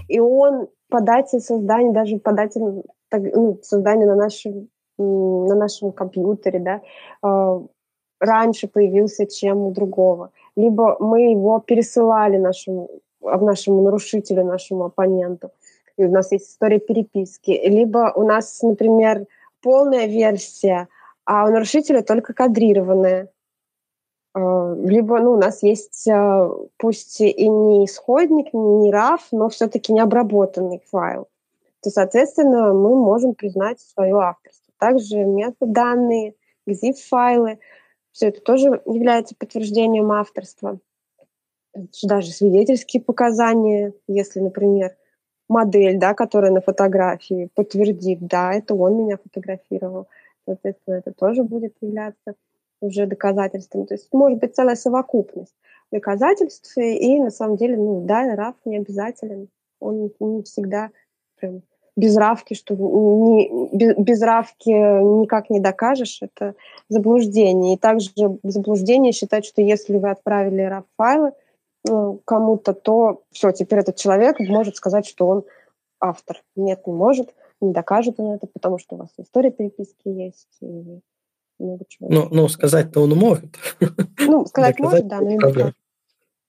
и 0.09 0.21
он 0.21 0.69
по 0.89 1.01
дате 1.01 1.41
создания, 1.41 1.93
даже 1.93 2.19
по 2.19 2.33
дате 2.33 2.61
ну, 2.61 3.59
создания 3.63 4.07
на 4.07 4.17
нашем 4.17 4.69
на 4.99 5.55
нашем 5.55 5.93
компьютере, 5.93 6.59
да, 6.59 6.81
а, 7.23 7.63
раньше 8.21 8.69
появился, 8.69 9.27
чем 9.27 9.59
у 9.59 9.71
другого. 9.71 10.31
Либо 10.57 10.97
мы 11.01 11.31
его 11.33 11.61
пересылали 11.61 12.39
нашему, 12.39 12.89
нашему 13.21 13.83
нарушителю, 13.83 14.45
нашему 14.45 14.85
оппоненту. 14.85 15.51
И 15.97 16.05
у 16.05 16.11
нас 16.11 16.33
есть 16.33 16.51
история 16.51 16.81
переписки. 16.81 17.51
Либо 17.51 18.13
у 18.15 18.25
нас, 18.25 18.63
например, 18.63 19.27
полная 19.63 20.07
версия, 20.07 20.89
а 21.25 21.47
у 21.47 21.51
нарушителя 21.51 22.03
только 22.03 22.35
кадрированная. 22.35 23.29
А, 24.35 24.75
либо 24.75 25.19
ну, 25.21 25.33
у 25.33 25.37
нас 25.37 25.63
есть, 25.63 26.09
а, 26.09 26.51
пусть 26.77 27.21
и 27.21 27.49
не 27.49 27.85
исходник, 27.85 28.53
не 28.53 28.93
RAW, 28.93 29.19
но 29.33 29.49
все-таки 29.49 29.93
не 29.93 30.01
обработанный 30.01 30.83
файл. 30.91 31.29
То, 31.83 31.91
соответственно, 31.91 32.73
мы 32.73 32.97
можем 32.97 33.35
признать 33.35 33.79
свое 33.81 34.17
авторство 34.17 34.64
также 34.79 35.19
метаданные, 35.25 36.35
GZIP-файлы. 36.67 37.59
Все 38.13 38.29
это 38.29 38.41
тоже 38.41 38.83
является 38.87 39.35
подтверждением 39.37 40.13
авторства. 40.13 40.79
Даже 42.03 42.31
свидетельские 42.31 43.03
показания, 43.03 43.93
если, 44.07 44.41
например, 44.41 44.97
модель, 45.49 45.99
да, 45.99 46.15
которая 46.15 46.53
на 46.53 46.61
фотографии 46.61 47.51
подтвердит, 47.55 48.27
да, 48.27 48.55
это 48.55 48.75
он 48.75 48.97
меня 48.97 49.19
фотографировал. 49.19 50.09
Соответственно, 50.47 50.95
это 50.95 51.13
тоже 51.13 51.43
будет 51.43 51.75
являться 51.81 52.35
уже 52.81 53.07
доказательством. 53.07 53.87
То 53.87 53.95
есть 53.95 54.09
может 54.13 54.39
быть 54.39 54.55
целая 54.55 54.77
совокупность 54.77 55.55
доказательств, 55.91 56.77
и 56.77 57.19
на 57.19 57.31
самом 57.31 57.57
деле, 57.57 57.77
ну 57.77 58.05
да, 58.05 58.35
РАФ 58.35 58.57
не 58.65 58.79
обязателен. 58.79 59.49
Он 59.81 60.11
не 60.21 60.43
всегда 60.43 60.91
прям 61.37 61.63
без 61.97 62.17
равки, 62.17 62.55
что 62.55 62.75
не, 62.75 63.69
без, 63.73 63.97
без 63.97 64.23
равки 64.23 64.71
никак 64.71 65.51
не 65.51 65.61
докажешь, 65.61 66.19
это 66.23 66.55
заблуждение. 66.89 67.75
И 67.75 67.79
также 67.79 68.11
заблуждение 68.43 69.13
считать, 69.13 69.45
что 69.45 69.63
если 69.63 69.97
вы 69.97 70.11
отправили 70.11 70.69
RAW-файлы 70.69 71.33
ну, 71.87 72.21
кому-то, 72.25 72.73
то 72.73 73.23
все, 73.31 73.53
теперь 73.53 73.81
этот 73.81 73.97
человек 73.97 74.41
может 74.41 74.77
сказать, 74.77 75.07
что 75.07 75.27
он 75.27 75.45
автор. 76.01 76.43
Нет, 76.57 76.87
не 76.87 76.93
может, 76.93 77.35
не 77.61 77.73
докажет 77.73 78.19
он 78.19 78.33
это, 78.33 78.47
потому 78.47 78.79
что 78.79 78.97
у 78.97 78.99
вас 78.99 79.11
история 79.19 79.51
переписки 79.51 80.09
есть. 80.09 80.49
И 80.61 81.01
много 81.59 81.85
чего. 81.89 82.09
Ну, 82.11 82.29
ну 82.31 82.49
сказать-то 82.49 83.01
он 83.01 83.11
может. 83.11 83.57
Ну, 84.19 84.47
сказать 84.47 84.79
может, 84.81 85.07
да, 85.07 85.21
но 85.21 85.31
не. 85.31 85.75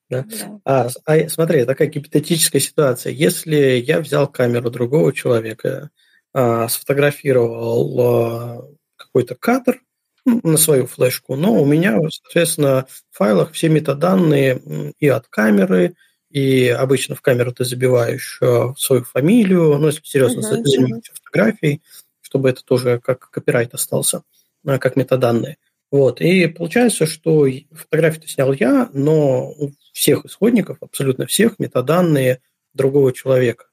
Да? 0.10 0.26
Да. 0.28 0.60
А, 0.66 0.88
а 1.06 1.30
смотри, 1.30 1.66
такая 1.66 1.88
гипотетическая 1.88 2.62
ситуация. 2.62 3.12
Если 3.12 3.56
я 3.86 4.00
взял 4.00 4.28
камеру 4.28 4.70
другого 4.70 5.14
человека, 5.14 5.90
а, 6.34 6.68
сфотографировал 6.68 8.00
а, 8.00 8.68
какой-то 8.96 9.36
кадр 9.36 9.82
на 10.26 10.58
свою 10.58 10.88
флешку, 10.88 11.36
но 11.36 11.54
у 11.54 11.66
меня, 11.66 12.00
соответственно, 12.10 12.88
в 13.12 13.18
файлах 13.18 13.52
все 13.54 13.70
метаданные 13.70 14.94
и 15.00 15.08
от 15.08 15.28
камеры, 15.28 15.96
и 16.30 16.68
обычно 16.68 17.16
в 17.16 17.22
камеру 17.22 17.54
ты 17.54 17.64
забиваешь 17.64 18.40
а, 18.42 18.74
свою 18.78 19.04
фамилию, 19.04 19.78
ну, 19.78 19.88
если 19.88 20.02
серьезно 20.04 20.40
uh-huh, 20.40 20.66
занимаешься 20.66 21.14
фотографией, 21.14 21.82
чтобы 22.22 22.50
это 22.50 22.64
тоже 22.64 23.00
как 23.00 23.30
копирайт 23.30 23.74
остался, 23.74 24.24
а, 24.66 24.78
как 24.78 24.96
метаданные. 24.96 25.58
Вот. 25.92 26.22
И 26.22 26.48
получается, 26.48 27.06
что 27.06 27.48
фотографию 27.72 28.28
снял 28.28 28.54
я, 28.54 28.90
но 28.94 29.52
у 29.52 29.72
всех 29.94 30.26
исходников, 30.26 30.78
абсолютно 30.82 31.26
всех, 31.26 31.60
метаданные 31.60 32.42
другого 32.74 33.14
человека, 33.14 33.68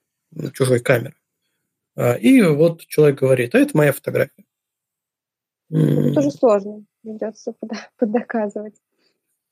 чужой 0.53 0.81
камеры. 0.81 1.17
А, 1.97 2.15
и 2.15 2.43
вот 2.43 2.87
человек 2.87 3.19
говорит, 3.19 3.55
а 3.55 3.59
это 3.59 3.77
моя 3.77 3.93
фотография. 3.93 4.45
Это 5.71 6.15
тоже 6.15 6.31
сложно, 6.31 6.85
придется 7.03 7.55
подоказывать. 7.99 8.75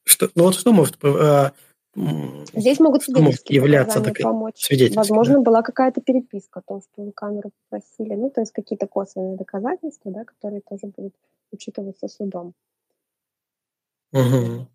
что, 0.04 0.30
ну 0.34 0.44
вот 0.44 0.54
что 0.54 0.72
может 0.72 0.96
э, 1.02 1.50
Здесь 1.94 2.78
могут 2.78 3.02
свидетельские 3.02 3.56
являться 3.56 4.00
такой 4.00 4.22
помочь. 4.22 4.68
Возможно, 4.94 5.34
да? 5.34 5.40
была 5.40 5.62
какая-то 5.62 6.00
переписка 6.00 6.60
о 6.60 6.62
том, 6.62 6.82
что 6.82 7.02
вы 7.02 7.12
камеру 7.12 7.50
попросили. 7.68 8.14
Ну, 8.14 8.30
то 8.30 8.40
есть 8.40 8.52
какие-то 8.52 8.86
косвенные 8.86 9.36
доказательства, 9.36 10.12
да, 10.12 10.24
которые 10.24 10.60
тоже 10.60 10.86
будут 10.86 11.14
учитываться 11.50 12.06
судом. 12.08 12.54
Угу. 14.12 14.66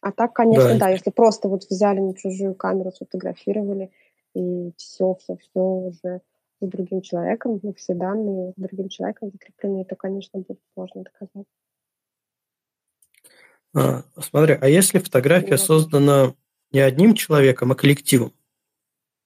А 0.00 0.12
так, 0.12 0.32
конечно, 0.34 0.74
да. 0.74 0.78
да, 0.78 0.88
если 0.90 1.10
просто 1.10 1.48
вот 1.48 1.64
взяли 1.64 2.00
на 2.00 2.14
чужую 2.14 2.54
камеру, 2.54 2.92
сфотографировали, 2.92 3.90
и 4.34 4.72
все, 4.76 5.14
все, 5.14 5.36
все 5.36 5.60
уже 5.60 6.20
с 6.60 6.66
другим 6.66 7.00
человеком, 7.00 7.58
ну, 7.62 7.72
все 7.74 7.94
данные 7.94 8.52
с 8.56 8.60
другим 8.60 8.88
человеком 8.88 9.30
закреплены, 9.30 9.84
то, 9.84 9.96
конечно, 9.96 10.40
будет 10.40 10.60
сложно 10.74 11.04
доказать. 11.04 11.46
А, 13.74 14.04
смотри, 14.20 14.56
а 14.60 14.68
если 14.68 14.98
фотография 14.98 15.58
создана 15.58 16.34
не 16.72 16.80
одним 16.80 17.14
человеком, 17.14 17.72
а 17.72 17.74
коллективом? 17.74 18.32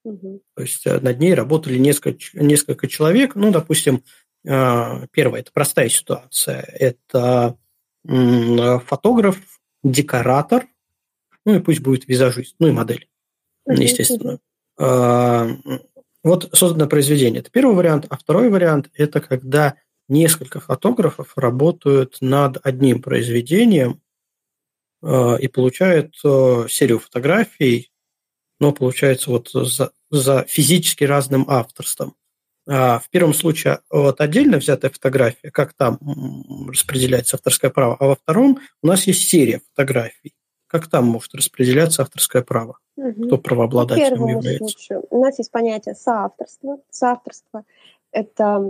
Угу. 0.03 0.41
То 0.55 0.61
есть 0.61 0.85
э, 0.87 0.99
над 0.99 1.19
ней 1.19 1.33
работали 1.33 1.77
несколько, 1.77 2.19
несколько 2.33 2.87
человек. 2.87 3.35
Ну, 3.35 3.51
допустим, 3.51 4.03
а, 4.47 5.05
первое– 5.11 5.39
это 5.41 5.51
простая 5.51 5.89
ситуация. 5.89 6.61
Это 6.61 7.57
фотограф, 8.05 9.37
декоратор, 9.83 10.67
ну 11.45 11.55
и 11.55 11.59
пусть 11.59 11.81
будет 11.81 12.07
визажист, 12.07 12.55
ну 12.57 12.67
и 12.67 12.71
модель, 12.71 13.09
естественно. 13.67 14.39
А, 14.77 15.49
вот 16.23 16.49
создано 16.53 16.87
произведение. 16.87 17.41
Это 17.41 17.51
первый 17.51 17.75
вариант. 17.75 18.05
А 18.09 18.17
второй 18.17 18.49
вариант– 18.49 18.89
это 18.93 19.19
когда 19.19 19.75
несколько 20.07 20.59
фотографов 20.59 21.33
работают 21.37 22.17
над 22.21 22.57
одним 22.65 23.01
произведением, 23.01 24.01
и 25.03 25.47
получают 25.47 26.15
э, 26.23 26.65
серию 26.69 26.99
фотографий, 26.99 27.91
но 28.59 28.73
получается 28.73 29.29
вот 29.31 29.49
за, 29.51 29.91
за 30.11 30.45
физически 30.47 31.05
разным 31.05 31.45
авторством. 31.47 32.15
А 32.67 32.99
в 32.99 33.09
первом 33.09 33.33
случае 33.33 33.79
вот 33.89 34.21
отдельно 34.21 34.57
взятая 34.57 34.91
фотография, 34.91 35.49
как 35.51 35.73
там 35.73 35.97
распределяется 36.67 37.37
авторское 37.37 37.71
право, 37.71 37.95
а 37.99 38.07
во 38.07 38.15
втором 38.15 38.59
у 38.83 38.87
нас 38.87 39.07
есть 39.07 39.27
серия 39.27 39.61
фотографий. 39.71 40.35
Как 40.67 40.87
там 40.87 41.05
может 41.05 41.33
распределяться 41.33 42.03
авторское 42.03 42.43
право? 42.43 42.77
Угу. 42.95 43.25
Кто 43.25 43.37
правообладателем 43.39 44.27
является? 44.27 44.67
Случаю 44.67 45.03
у 45.09 45.23
нас 45.23 45.39
есть 45.39 45.51
понятие 45.51 45.95
соавторства. 45.95 46.77
Соавторство– 46.91 47.63
это 48.11 48.61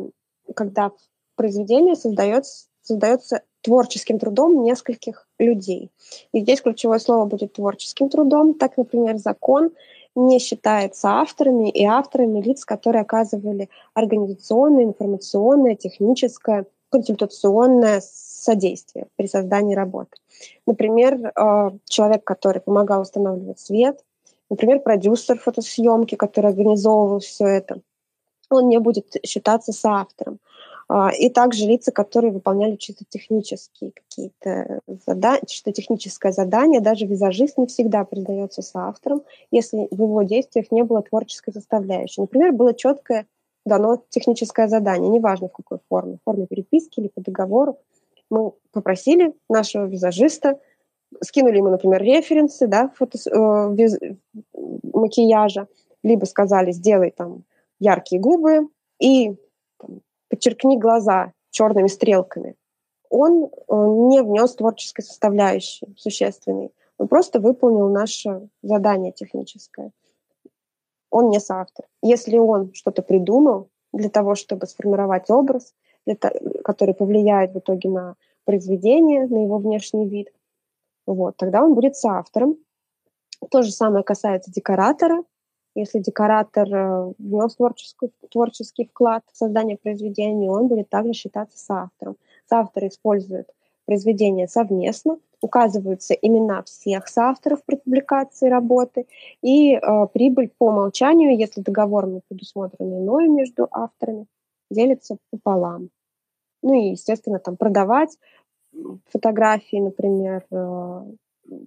когда 0.56 0.91
произведение 1.35 1.95
создается, 1.95 2.68
создается 2.81 3.41
творческим 3.61 4.19
трудом 4.19 4.64
нескольких 4.64 5.28
людей. 5.40 5.90
И 6.34 6.41
здесь 6.41 6.61
ключевое 6.61 6.99
слово 6.99 7.26
будет 7.26 7.53
творческим 7.53 8.10
трудом. 8.10 8.53
Так, 8.53 8.78
например, 8.78 9.18
закон 9.18 9.72
не 10.16 10.40
считается 10.40 11.10
авторами 11.10 11.70
и 11.70 11.86
авторами 11.86 12.41
лиц, 12.41 12.66
которые 12.66 13.02
оказывали 13.02 13.70
организационное, 13.94 14.84
информационное, 14.84 15.76
техническое, 15.76 16.66
консультационное 16.90 18.02
содействие 18.03 19.07
при 19.16 19.28
создании 19.28 19.76
работы. 19.76 20.18
Например, 20.66 21.32
э, 21.36 21.70
человек, 21.86 22.24
который 22.24 22.61
помогал 22.61 23.02
устанавливать 23.02 23.60
свет, 23.60 24.03
например, 24.49 24.80
продюсер 24.80 25.38
фотосъемки, 25.38 26.16
который 26.16 26.48
организовывал 26.48 27.20
все 27.20 27.45
это, 27.45 27.82
он 28.49 28.68
не 28.68 28.80
будет 28.80 29.16
считаться 29.26 29.72
соавтором. 29.72 30.40
А, 30.91 31.11
и 31.11 31.30
также 31.30 31.66
лица, 31.66 31.91
которые 31.91 32.32
выполняли 32.32 32.76
чисто 32.76 33.06
технические 33.07 33.91
какие-то 33.91 34.82
задания, 35.06 35.44
чисто 35.48 35.72
техническое 35.72 36.32
задание, 36.32 36.82
даже 36.82 37.06
визажист 37.06 37.60
не 37.60 37.68
всегда 37.68 38.03
признается 38.06 38.64
соавтором, 38.64 39.22
если 39.52 39.88
в 39.91 40.02
его 40.02 40.24
действиях 40.24 40.72
не 40.72 40.84
было 40.84 41.03
творческой 41.03 41.53
составляющей. 41.53 42.22
Например, 42.22 42.52
было 42.53 42.74
четкое 42.74 43.28
дано 43.68 44.02
техническое 44.10 44.68
задание, 44.68 45.11
неважно 45.11 45.48
в 45.48 45.53
какой 45.53 45.78
форме, 45.90 46.18
в 46.18 46.24
форме 46.24 46.48
переписки 46.48 46.99
или 46.99 47.10
по 47.10 47.22
договору. 47.22 47.78
Мы 48.32 48.53
попросили 48.72 49.36
нашего 49.48 49.86
визажиста, 49.86 50.60
скинули 51.22 51.57
ему, 51.57 51.70
например, 51.70 52.02
референсы 52.02 52.66
да, 52.66 52.91
фото, 52.95 53.20
э, 53.30 53.76
виз, 53.76 53.95
макияжа, 54.91 55.68
либо 56.02 56.26
сказали, 56.26 56.72
сделай 56.72 57.11
там 57.11 57.44
яркие 57.80 58.20
губы 58.20 58.70
и 58.99 59.36
подчеркни 60.30 60.77
глаза 60.77 61.34
черными 61.51 61.88
стрелками, 61.88 62.56
он 63.10 63.45
э, 63.45 63.49
не 63.76 64.22
внес 64.22 64.56
творческой 64.56 65.01
составляющей 65.01 65.88
существенной. 65.97 66.72
Он 66.97 67.07
просто 67.07 67.39
выполнил 67.39 67.89
наше 67.89 68.49
задание 68.61 69.11
техническое. 69.11 69.91
Он 71.10 71.30
не 71.30 71.39
соавтор. 71.39 71.85
Если 72.03 72.38
он 72.38 72.73
что-то 72.73 73.01
придумал 73.01 73.69
для 73.91 74.10
того, 74.10 74.35
чтобы 74.35 74.68
сформировать 74.68 75.30
образ, 75.30 75.73
который 76.64 76.93
повлияет 76.93 77.53
в 77.53 77.60
итоге 77.60 77.89
на 77.89 78.15
произведение, 78.45 79.26
на 79.27 79.43
его 79.43 79.57
внешний 79.57 80.07
вид, 80.07 80.31
вот, 81.07 81.38
тогда 81.38 81.64
он 81.64 81.73
будет 81.73 81.95
соавтором. 81.95 82.57
То 83.49 83.64
же 83.64 83.72
самое 83.72 84.03
касается 84.03 84.51
декоратора. 84.51 85.23
Если 85.76 86.00
декоратор 86.00 86.68
э, 86.74 87.14
внес 87.20 87.56
творческий, 87.56 88.12
творческий 88.32 88.86
вклад 88.86 89.24
в 89.32 89.38
создание 89.38 89.78
произведения, 89.78 90.50
он 90.50 90.68
будет 90.68 90.90
также 90.90 91.14
считаться 91.14 91.58
соавтором. 91.58 92.18
Соавторы 92.50 92.88
используют 92.88 93.48
произведение 93.86 94.48
совместно, 94.48 95.20
указываются 95.41 96.14
имена 96.14 96.64
всех 96.64 97.08
соавторов 97.08 97.64
при 97.66 97.76
публикации 97.76 98.50
работы, 98.50 99.08
и 99.41 99.76
э, 99.76 100.08
прибыль 100.14 100.52
по 100.58 100.68
умолчанию, 100.68 101.38
если 101.38 101.62
договор 101.62 102.08
не 102.08 102.22
предусмотрен 102.28 102.98
иное 102.98 103.28
между 103.28 103.68
авторами, 103.72 104.26
делится 104.70 105.18
пополам. 105.32 105.90
Ну 106.62 106.74
и, 106.74 106.91
естественно, 106.91 107.40
там 107.40 107.58
продавать 107.58 108.18
фотографии, 109.10 109.78
например, 109.78 110.46
э, 110.52 111.04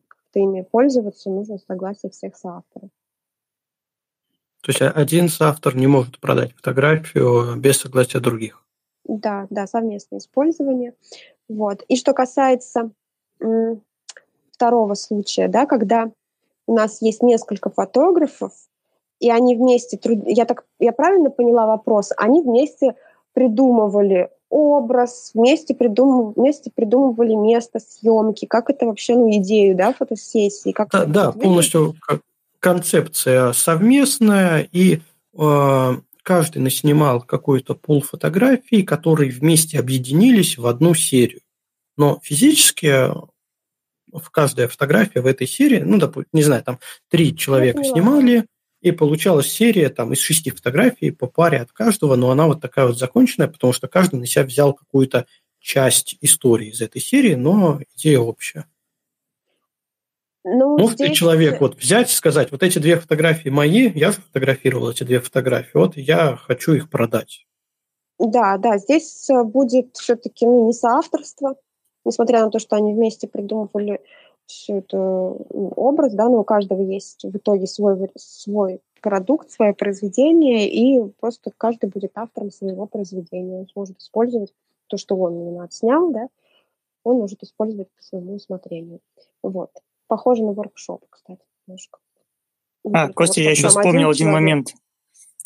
как-то 0.09 0.39
ими 0.39 0.62
пользоваться, 0.62 1.31
нужно 1.31 1.59
согласие 1.59 2.11
всех 2.11 2.37
соавторов. 2.37 2.91
То 4.62 4.70
есть 4.70 4.80
один 4.80 5.28
соавтор 5.28 5.76
не 5.76 5.89
может 5.89 6.20
продать 6.20 6.55
фотографию 6.55 7.56
без 7.56 7.78
согласия 7.78 8.20
других. 8.20 8.64
Да, 9.05 9.47
да, 9.51 9.66
совместное 9.66 10.20
использование. 10.20 10.94
Вот. 11.48 11.82
И 11.89 11.97
что 11.97 12.12
касается 12.12 12.93
м, 13.40 13.82
второго 14.52 14.94
случая, 14.94 15.48
да, 15.48 15.66
когда 15.66 16.12
у 16.68 16.74
нас 16.74 17.02
есть 17.02 17.22
несколько 17.22 17.70
фотографов, 17.70 18.52
и 19.18 19.30
они 19.30 19.56
вместе, 19.56 19.97
труд... 19.97 20.20
я 20.26 20.44
так, 20.44 20.64
я 20.78 20.93
правильно 20.93 21.30
поняла 21.30 21.66
вопрос, 21.66 22.12
они 22.16 22.40
вместе 22.40 22.94
придумывали 23.32 24.30
образ, 24.48 25.32
вместе, 25.34 25.74
придум... 25.74 26.32
вместе 26.36 26.70
придумывали 26.72 27.34
место 27.34 27.80
съемки, 27.80 28.47
как 28.47 28.70
это 28.70 28.86
вообще, 28.86 29.16
ну, 29.16 29.30
идею, 29.30 29.74
да, 29.74 29.93
фотосессии. 29.93 30.70
Как 30.70 30.90
да, 30.90 31.06
да 31.06 31.32
полностью 31.32 31.94
как, 32.01 32.20
концепция 32.62 33.52
совместная, 33.52 34.68
и 34.70 35.01
э, 35.36 35.97
каждый 36.22 36.59
наснимал 36.59 37.20
какой-то 37.20 37.74
пул 37.74 38.02
фотографий, 38.02 38.84
которые 38.84 39.32
вместе 39.32 39.80
объединились 39.80 40.56
в 40.56 40.66
одну 40.68 40.94
серию. 40.94 41.40
Но 41.97 42.20
физически 42.22 43.09
в 44.12 44.30
каждая 44.30 44.68
фотография 44.68 45.22
в 45.22 45.26
этой 45.26 45.48
серии, 45.48 45.80
ну, 45.80 45.98
допустим, 45.98 46.30
не 46.32 46.44
знаю, 46.44 46.62
там 46.62 46.78
три 47.10 47.36
человека 47.36 47.82
снимали, 47.82 48.47
и 48.80 48.93
получалась 48.93 49.51
серия 49.51 49.89
там 49.89 50.12
из 50.12 50.20
шести 50.20 50.51
фотографий 50.51 51.10
по 51.10 51.26
паре 51.26 51.59
от 51.59 51.72
каждого, 51.72 52.14
но 52.14 52.30
она 52.30 52.47
вот 52.47 52.60
такая 52.60 52.86
вот 52.86 52.98
законченная, 52.98 53.48
потому 53.48 53.72
что 53.72 53.89
каждый 53.89 54.20
на 54.20 54.26
себя 54.26 54.44
взял 54.44 54.72
какую-то 54.72 55.26
часть 55.59 56.16
истории 56.20 56.70
из 56.70 56.80
этой 56.80 57.01
серии, 57.01 57.34
но 57.34 57.80
идея 57.97 58.20
общая. 58.20 58.66
Ну, 60.44 60.77
Мог 60.77 60.93
здесь... 60.93 61.09
ты 61.09 61.14
человек 61.14 61.60
вот 61.60 61.77
взять 61.77 62.10
и 62.10 62.14
сказать, 62.14 62.51
вот 62.51 62.62
эти 62.62 62.78
две 62.78 62.97
фотографии 62.97 63.48
мои, 63.48 63.90
я 63.94 64.10
фотографировал 64.10 64.90
эти 64.90 65.05
две 65.05 65.20
фотографии, 65.20 65.70
вот 65.74 65.97
я 65.97 66.36
хочу 66.36 66.73
их 66.73 66.90
продать. 66.90 67.47
Да, 68.19 68.59
да, 68.59 68.78
здесь 68.78 69.28
э, 69.31 69.44
будет 69.44 69.97
все-таки 69.97 70.44
ну, 70.44 70.66
не 70.66 70.73
соавторство, 70.73 71.56
несмотря 72.05 72.44
на 72.44 72.51
то, 72.51 72.59
что 72.59 72.77
они 72.77 72.93
вместе 72.93 73.28
придумывали 73.28 74.01
всю 74.47 74.78
эту 74.78 75.47
образ, 75.51 76.12
да, 76.14 76.28
но 76.28 76.40
у 76.40 76.44
каждого 76.44 76.82
есть 76.82 77.24
в 77.24 77.36
итоге 77.36 77.66
свой, 77.69 78.10
свой 78.16 78.81
продукт, 79.01 79.51
свое 79.51 79.74
произведение, 79.74 80.69
и 80.69 81.09
просто 81.20 81.52
каждый 81.56 81.89
будет 81.89 82.12
автором 82.16 82.51
своего 82.51 82.86
произведения. 82.86 83.60
Он 83.60 83.69
сможет 83.69 83.98
использовать 84.01 84.52
то, 84.89 84.97
что 84.97 85.16
он 85.16 85.35
именно 85.35 85.64
отснял, 85.64 86.10
да, 86.10 86.28
он 87.05 87.19
может 87.19 87.43
использовать 87.43 87.89
по 87.97 88.02
своему 88.02 88.35
усмотрению. 88.35 89.01
Вот 89.43 89.70
похоже 90.12 90.43
на 90.43 90.52
воркшоп, 90.52 91.05
кстати, 91.09 91.40
немножко. 91.66 91.98
А, 92.93 93.09
Костя, 93.09 93.40
я 93.40 93.52
еще 93.52 93.68
вспомнил 93.68 94.10
один, 94.10 94.26
человек. 94.26 94.34
момент. 94.34 94.74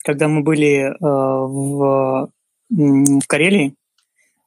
Когда 0.02 0.26
мы 0.26 0.42
были 0.42 0.88
э, 0.88 0.96
в, 1.00 2.30
в 2.68 3.26
Карелии, 3.28 3.76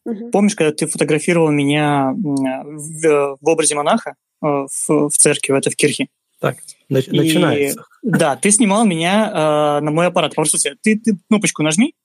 угу. 0.03 0.29
помнишь, 0.31 0.55
когда 0.55 0.73
ты 0.73 0.87
фотографировал 0.87 1.51
меня 1.51 2.13
в, 2.13 3.37
в 3.39 3.49
образе 3.49 3.75
монаха? 3.75 4.15
в, 4.41 4.67
в 4.87 5.11
церкви, 5.11 5.53
в 5.53 5.55
этой 5.55 5.71
в 5.71 5.75
кирхе. 5.75 6.07
Так, 6.39 6.57
нач- 6.89 7.09
и, 7.09 7.17
начинается. 7.17 7.85
Да, 8.01 8.35
ты 8.35 8.51
снимал 8.51 8.85
меня 8.85 9.29
э, 9.29 9.83
на 9.83 9.91
мой 9.91 10.07
аппарат. 10.07 10.35
По 10.35 10.45
сути, 10.45 10.75
ты, 10.81 10.97
ты 10.97 11.17
кнопочку 11.27 11.63
нажми, 11.63 11.95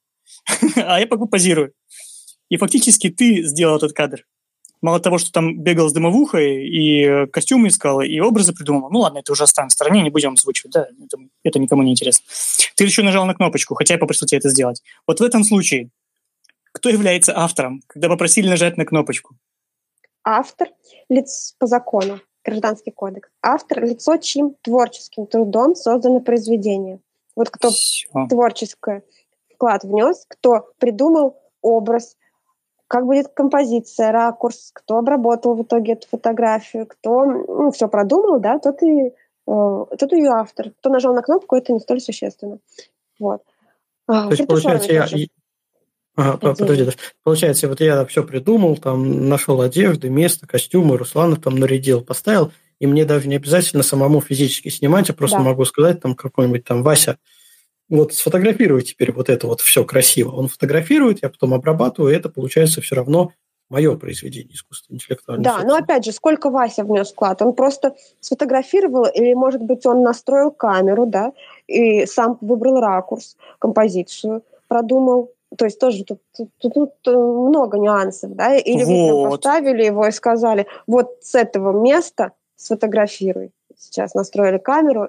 а 0.77 0.99
я 1.01 1.07
пока 1.07 1.27
позирую. 1.27 1.73
И 2.49 2.57
фактически 2.57 3.11
ты 3.11 3.43
сделал 3.43 3.77
этот 3.77 3.93
кадр. 3.93 4.25
Мало 4.85 5.01
того, 5.01 5.17
что 5.17 5.33
там 5.33 5.63
бегал 5.63 5.89
с 5.89 5.95
дымовухой 5.95 6.69
и 6.69 7.27
костюмы 7.29 7.69
искал, 7.69 8.03
и 8.03 8.21
образы 8.21 8.53
придумал. 8.53 8.91
Ну 8.91 8.99
ладно, 8.99 9.21
это 9.21 9.33
уже 9.33 9.45
оставим 9.45 9.71
в 9.71 9.73
стороне, 9.73 10.03
не 10.03 10.11
будем 10.11 10.35
озвучивать, 10.35 10.75
да, 10.75 10.87
это, 11.03 11.17
это 11.43 11.59
никому 11.59 11.83
не 11.83 11.93
интересно. 11.93 12.27
Ты 12.77 12.85
еще 12.85 13.03
нажал 13.03 13.25
на 13.25 13.33
кнопочку, 13.33 13.75
хотя 13.77 13.95
я 13.95 13.99
попросил 13.99 14.29
тебя 14.29 14.41
это 14.41 14.51
сделать. 14.51 14.83
Вот 15.07 15.21
в 15.21 15.23
этом 15.23 15.43
случае, 15.43 15.89
кто 16.73 16.91
является 16.91 17.35
автором, 17.35 17.81
когда 17.87 18.11
попросили 18.11 18.47
нажать 18.47 18.77
на 18.77 18.85
кнопочку? 18.85 19.37
Автор 20.23 20.69
лиц 21.09 21.55
по 21.59 21.67
закону, 21.67 22.21
Гражданский 22.45 22.91
кодекс. 22.91 23.31
Автор– 23.41 23.83
лицо, 23.87 24.19
чьим 24.19 24.55
творческим 24.61 25.25
трудом 25.25 25.77
создано 25.77 26.21
произведение. 26.21 27.01
Вот 27.35 27.49
кто 27.49 27.71
Все. 27.71 28.11
творческое 28.29 29.03
вклад 29.55 29.83
внес, 29.83 30.27
кто 30.29 30.69
придумал 30.77 31.41
образ, 31.63 32.19
как 32.95 33.07
будет 33.07 33.27
композиция, 33.35 34.13
ракурс, 34.13 34.71
кто 34.73 34.99
обработал 34.99 35.57
в 35.57 35.63
итоге 35.65 35.95
эту 35.95 36.07
фотографию, 36.07 36.87
кто 36.87 37.25
ну, 37.25 37.73
все 37.73 37.89
продумал, 37.89 38.39
да, 38.39 38.61
тот 38.61 38.81
и, 38.85 39.07
э, 39.09 39.11
тот 39.49 40.13
и 40.13 40.25
автор. 40.27 40.71
Кто 40.79 40.91
нажал 40.91 41.13
на 41.13 41.23
кнопку, 41.23 41.57
это 41.57 41.73
не 41.73 41.81
столь 41.81 42.01
существенно. 42.01 42.61
Вот. 43.19 43.43
А, 44.07 44.29
То 44.29 44.35
есть, 44.35 44.47
получается, 44.47 44.93
я, 44.93 45.09
Ага, 46.15 46.55
подожди, 46.55 46.89
получается, 47.25 47.67
вот 47.67 47.81
я 47.81 48.07
все 48.07 48.23
придумал, 48.23 48.77
там 48.77 49.29
нашел 49.29 49.61
одежды, 49.61 50.09
место, 50.09 50.47
костюмы, 50.47 50.97
Руслана 50.97 51.35
там 51.35 51.57
нарядил, 51.57 52.01
поставил, 52.01 52.53
и 52.79 52.87
мне 52.87 53.05
даже 53.05 53.27
не 53.27 53.35
обязательно 53.35 53.83
самому 53.83 54.21
физически 54.21 54.69
снимать, 54.69 55.09
я 55.09 55.15
просто 55.15 55.39
да. 55.39 55.43
могу 55.43 55.65
сказать 55.65 56.01
там 56.01 56.15
какой-нибудь 56.15 56.63
там 56.63 56.85
Вася, 56.85 57.19
вот 57.95 58.15
сфотографируй 58.15 58.83
теперь 58.83 59.13
вот 59.13 59.29
это 59.29 59.47
вот 59.47 59.61
все 59.61 59.85
красиво. 59.85 60.33
Он 60.33 60.49
фотографирует, 60.49 61.23
я 61.23 61.29
потом 61.29 61.55
обрабатываю, 61.55 62.13
и 62.13 62.17
это 62.17 62.29
получается 62.29 62.81
все 62.81 62.97
равно 62.97 63.33
мое 63.71 63.97
произведение 63.97 64.55
искусства 64.55 64.95
интеллектуального. 64.95 65.59
Да, 65.59 65.67
но 65.67 65.77
опять 65.77 66.05
же, 66.05 66.13
сколько 66.13 66.51
Вася 66.51 66.85
внес 66.85 67.13
вклад? 67.13 67.41
Он 67.43 67.55
просто 67.55 67.95
сфотографировал, 68.21 69.07
или, 69.07 69.35
может 69.35 69.63
быть, 69.63 69.87
он 69.87 70.03
настроил 70.03 70.51
камеру, 70.51 71.07
да, 71.07 71.33
и 71.67 72.07
сам 72.07 72.39
выбрал 72.41 72.81
ракурс, 72.81 73.37
композицию, 73.59 74.43
продумал. 74.69 75.31
То 75.57 75.65
есть 75.65 75.79
тоже 75.79 76.05
тут, 76.05 76.21
тут, 76.37 76.51
тут, 76.59 76.75
тут 76.75 76.93
э, 77.07 77.17
много 77.17 77.79
нюансов, 77.79 78.35
да, 78.35 78.57
или 78.57 78.85
вот. 78.85 79.25
вы 79.25 79.31
поставили 79.31 79.85
его 79.85 80.07
и 80.07 80.11
сказали, 80.11 80.67
вот 80.87 81.19
с 81.23 81.35
этого 81.35 81.81
места 81.81 82.33
сфотографируй. 82.57 83.53
Сейчас 83.79 84.15
настроили 84.15 84.59
камеру, 84.59 85.09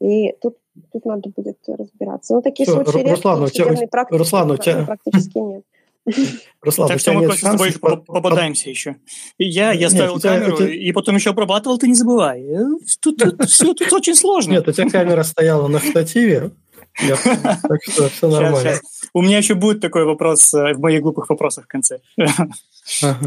и 0.00 0.32
тут 0.40 0.56
тут 0.92 1.04
надо 1.04 1.30
будет 1.30 1.58
разбираться. 1.66 2.34
Ну, 2.34 2.42
такие 2.42 2.66
Все, 2.66 2.74
случаи 2.74 3.08
Руслан, 3.08 3.44
редкие, 3.44 3.66
у 3.66 3.74
тебя, 3.74 3.86
практики, 3.88 4.18
Руслан, 4.18 4.50
у 4.50 4.56
тебя... 4.56 4.84
практически 4.84 5.38
нет. 5.38 5.64
Руслан, 6.62 6.88
так 6.88 7.00
что 7.00 7.12
мы 7.12 7.24
просто 7.24 7.46
с 7.46 7.50
тобой 7.50 7.72
попадаемся 7.72 8.70
еще. 8.70 8.96
Я, 9.38 9.72
я 9.72 9.90
ставил 9.90 10.18
камеру 10.20 10.64
и 10.64 10.92
потом 10.92 11.16
еще 11.16 11.30
обрабатывал, 11.30 11.78
ты 11.78 11.88
не 11.88 11.94
забывай. 11.94 12.42
Э, 12.42 12.64
тут, 13.00 13.18
тут, 13.18 13.44
все 13.48 13.74
тут 13.74 13.92
очень 13.92 14.14
сложно. 14.14 14.52
Нет, 14.52 14.68
у 14.68 14.72
тебя 14.72 14.88
камера 14.88 15.22
стояла 15.22 15.68
на 15.68 15.80
штативе, 15.80 16.50
так 16.98 17.82
что 17.88 18.08
все 18.08 18.28
нормально. 18.28 18.80
У 19.14 19.22
меня 19.22 19.38
еще 19.38 19.54
будет 19.54 19.80
такой 19.80 20.04
вопрос 20.04 20.52
э, 20.54 20.74
в 20.74 20.80
моих 20.80 21.02
глупых 21.02 21.28
вопросах 21.28 21.64
в 21.64 21.68
конце. 21.68 22.00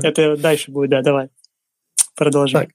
Это 0.02 0.36
дальше 0.38 0.72
будет, 0.72 0.90
да, 0.90 1.02
давай. 1.02 1.30
Продолжим. 2.16 2.68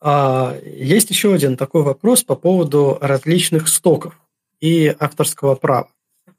А, 0.00 0.56
есть 0.64 1.10
еще 1.10 1.34
один 1.34 1.56
такой 1.56 1.82
вопрос 1.82 2.22
по 2.22 2.36
поводу 2.36 2.98
различных 3.00 3.68
стоков 3.68 4.18
и 4.60 4.94
авторского 4.98 5.54
права. 5.54 5.90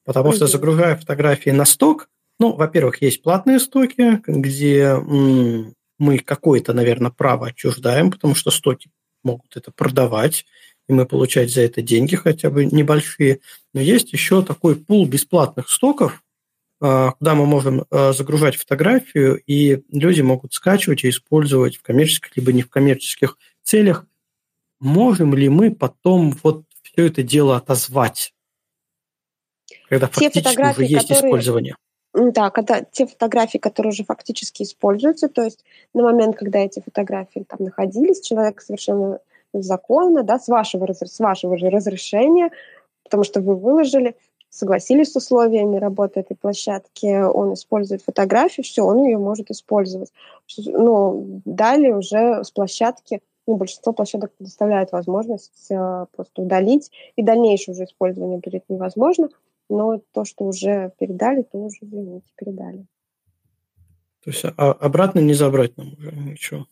Потому 0.06 0.32
что 0.32 0.48
загружая 0.48 0.96
фотографии 0.96 1.50
на 1.52 1.66
сток, 1.66 2.10
ну, 2.40 2.54
во-первых, 2.54 3.02
есть 3.02 3.22
платные 3.22 3.60
стоки, 3.60 4.22
где 4.26 4.96
мы 4.96 6.20
какое-то, 6.20 6.74
наверное, 6.74 7.12
право 7.12 7.48
отчуждаем, 7.48 8.12
потому 8.12 8.34
что 8.34 8.50
стоки 8.50 8.90
могут 9.24 9.58
это 9.58 9.72
продавать, 9.72 10.46
и 10.88 10.94
мы 10.94 11.06
получать 11.06 11.52
за 11.52 11.62
это 11.62 11.82
деньги 11.82 12.16
хотя 12.16 12.50
бы 12.50 12.66
небольшие. 12.66 13.42
Но 13.74 13.82
есть 13.82 14.14
еще 14.14 14.42
такой 14.42 14.78
пул 14.78 15.06
бесплатных 15.06 15.70
стоков, 15.70 16.24
а, 16.82 17.12
куда 17.12 17.36
мы 17.36 17.46
можем 17.46 17.86
а, 17.92 18.14
загружать 18.14 18.56
фотографию, 18.56 19.42
и 19.46 19.84
люди 19.92 20.22
могут 20.22 20.54
скачивать 20.54 21.04
и 21.04 21.10
использовать 21.10 21.78
в 21.78 21.82
коммерческих 21.82 22.36
либо 22.38 22.54
не 22.54 22.64
в 22.64 22.70
коммерческих 22.70 23.38
целях. 23.70 24.06
Можем 24.80 25.34
ли 25.34 25.50
мы 25.50 25.72
потом 25.72 26.34
вот 26.44 26.64
все 26.82 27.08
это 27.08 27.22
дело 27.22 27.58
отозвать, 27.58 28.34
когда 29.90 30.08
те 30.08 30.30
фактически 30.30 30.62
уже 30.62 30.84
есть 30.86 31.08
которые... 31.08 31.30
использование? 31.30 31.76
Да, 32.14 32.50
когда 32.50 32.82
те 32.82 33.06
фотографии, 33.06 33.60
которые 33.60 33.92
уже 33.92 34.04
фактически 34.04 34.64
используются, 34.64 35.30
то 35.30 35.44
есть 35.44 35.64
на 35.94 36.04
момент, 36.04 36.38
когда 36.38 36.60
эти 36.60 36.80
фотографии 36.80 37.46
там 37.48 37.60
находились, 37.66 38.22
человек 38.22 38.62
совершенно 38.62 39.20
законно, 39.54 40.24
да, 40.24 40.40
с 40.40 40.48
вашего, 40.48 40.92
с 40.92 41.20
вашего 41.20 41.58
же 41.58 41.70
разрешения, 41.70 42.52
потому 43.04 43.24
что 43.24 43.42
вы 43.42 43.56
выложили, 43.56 44.16
согласились 44.50 45.12
с 45.12 45.16
условиями 45.16 45.78
работы 45.78 46.22
этой 46.22 46.36
площадки, 46.36 47.22
он 47.22 47.54
использует 47.54 48.02
фотографию, 48.02 48.64
все, 48.64 48.84
он 48.84 49.04
ее 49.04 49.20
может 49.20 49.52
использовать. 49.52 50.12
Но 50.58 51.24
далее 51.46 51.96
уже 51.96 52.44
с 52.44 52.50
площадки, 52.50 53.22
ну, 53.50 53.56
большинство 53.56 53.94
площадок 53.94 54.32
предоставляет 54.36 54.92
возможность 54.92 55.72
э, 55.72 56.06
просто 56.16 56.44
удалить, 56.44 56.92
и 57.16 57.24
дальнейшее 57.24 57.74
уже 57.74 57.86
использование 57.86 58.38
будет 58.38 58.64
невозможно, 58.70 59.30
но 59.70 60.00
то, 60.14 60.24
что 60.24 60.46
уже 60.46 60.94
передали, 61.00 61.42
то 61.42 61.58
уже, 61.58 61.80
извините, 61.82 62.28
передали. 62.36 62.86
То 64.24 64.30
есть 64.30 64.46
а 64.46 64.72
обратно 64.72 65.20
не 65.20 65.34
забрать 65.34 65.78
нам 65.78 65.94
уже 65.98 66.12
ничего? 66.12 66.68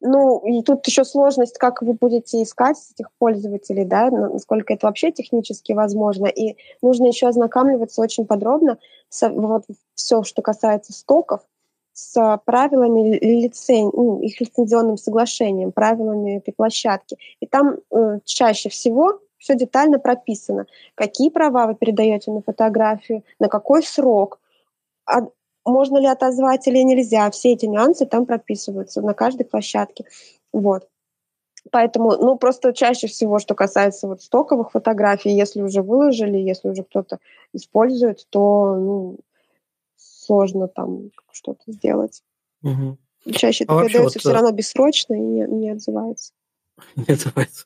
Ну, 0.00 0.46
и 0.46 0.62
тут 0.62 0.86
еще 0.86 1.04
сложность, 1.04 1.58
как 1.58 1.82
вы 1.82 1.92
будете 1.92 2.42
искать 2.42 2.78
этих 2.94 3.10
пользователей, 3.18 3.84
да, 3.84 4.10
насколько 4.10 4.72
это 4.72 4.86
вообще 4.86 5.12
технически 5.12 5.72
возможно. 5.72 6.26
И 6.26 6.56
нужно 6.80 7.06
еще 7.06 7.28
ознакомливаться 7.28 8.00
очень 8.00 8.24
подробно 8.24 8.78
с 9.10 9.28
вот 9.28 9.64
все, 9.94 10.22
что 10.22 10.40
касается 10.40 10.94
стоков, 10.94 11.42
с 11.96 12.40
правилами 12.44 13.18
лицен... 13.22 13.90
ну, 13.94 14.20
их 14.20 14.38
лицензионным 14.38 14.98
соглашением, 14.98 15.72
правилами 15.72 16.36
этой 16.36 16.52
площадки. 16.52 17.16
И 17.40 17.46
там 17.46 17.78
э, 17.90 18.18
чаще 18.24 18.68
всего 18.68 19.20
все 19.38 19.54
детально 19.54 19.98
прописано, 19.98 20.66
какие 20.94 21.30
права 21.30 21.66
вы 21.66 21.74
передаете 21.74 22.32
на 22.32 22.42
фотографию, 22.42 23.24
на 23.38 23.48
какой 23.48 23.82
срок, 23.82 24.40
а 25.06 25.28
можно 25.64 25.96
ли 25.96 26.06
отозвать 26.06 26.68
или 26.68 26.82
нельзя. 26.82 27.30
Все 27.30 27.54
эти 27.54 27.64
нюансы 27.64 28.04
там 28.04 28.26
прописываются 28.26 29.00
на 29.00 29.14
каждой 29.14 29.44
площадке. 29.44 30.04
Вот. 30.52 30.86
Поэтому, 31.70 32.12
ну, 32.12 32.36
просто 32.36 32.74
чаще 32.74 33.06
всего, 33.06 33.38
что 33.38 33.54
касается 33.54 34.06
вот 34.06 34.20
стоковых 34.20 34.72
фотографий, 34.72 35.30
если 35.30 35.62
уже 35.62 35.80
выложили, 35.80 36.36
если 36.36 36.68
уже 36.68 36.84
кто-то 36.84 37.20
использует, 37.54 38.26
то 38.28 38.76
ну, 38.76 39.16
сложно 40.26 40.68
там 40.68 41.10
что-то 41.32 41.62
сделать. 41.72 42.22
Угу. 42.62 42.98
Чаще 43.32 43.64
а 43.68 43.74
это 43.74 43.88
передается 43.88 44.18
вот... 44.18 44.20
все 44.20 44.30
э, 44.30 44.34
равно 44.34 44.52
бессрочно 44.52 45.14
и 45.14 45.20
не, 45.20 45.46
не 45.46 45.70
отзывается. 45.70 46.32
Не 46.96 47.14
отзывается. 47.14 47.64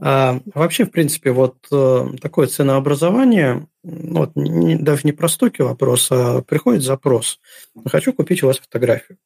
А, 0.00 0.40
вообще, 0.52 0.84
в 0.84 0.90
принципе, 0.90 1.30
вот 1.30 1.56
э, 1.70 2.06
такое 2.20 2.48
ценообразование, 2.48 3.68
вот 3.84 4.34
не, 4.34 4.74
даже 4.74 5.02
не 5.04 5.12
про 5.12 5.28
стоки 5.28 5.62
вопрос, 5.62 6.08
а 6.10 6.42
приходит 6.42 6.82
запрос. 6.82 7.38
Хочу 7.86 8.12
купить 8.12 8.42
у 8.42 8.48
вас 8.48 8.58
фотографию. 8.58 9.18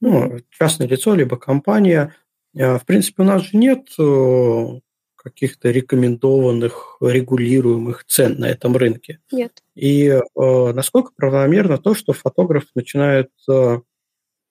Ну, 0.00 0.40
частное 0.50 0.88
лицо, 0.88 1.14
либо 1.14 1.36
компания. 1.36 2.14
А, 2.58 2.78
в 2.78 2.84
принципе, 2.84 3.22
у 3.22 3.26
нас 3.26 3.42
же 3.42 3.56
нет 3.56 3.90
э, 3.96 4.80
каких-то 5.24 5.70
рекомендованных, 5.70 6.98
регулируемых 7.00 8.04
цен 8.04 8.38
на 8.38 8.48
этом 8.48 8.76
рынке. 8.76 9.20
Нет. 9.32 9.62
И 9.74 10.06
э, 10.06 10.20
насколько 10.34 11.10
правомерно 11.16 11.78
то, 11.78 11.94
что 11.94 12.12
фотограф 12.12 12.64
начинает 12.74 13.30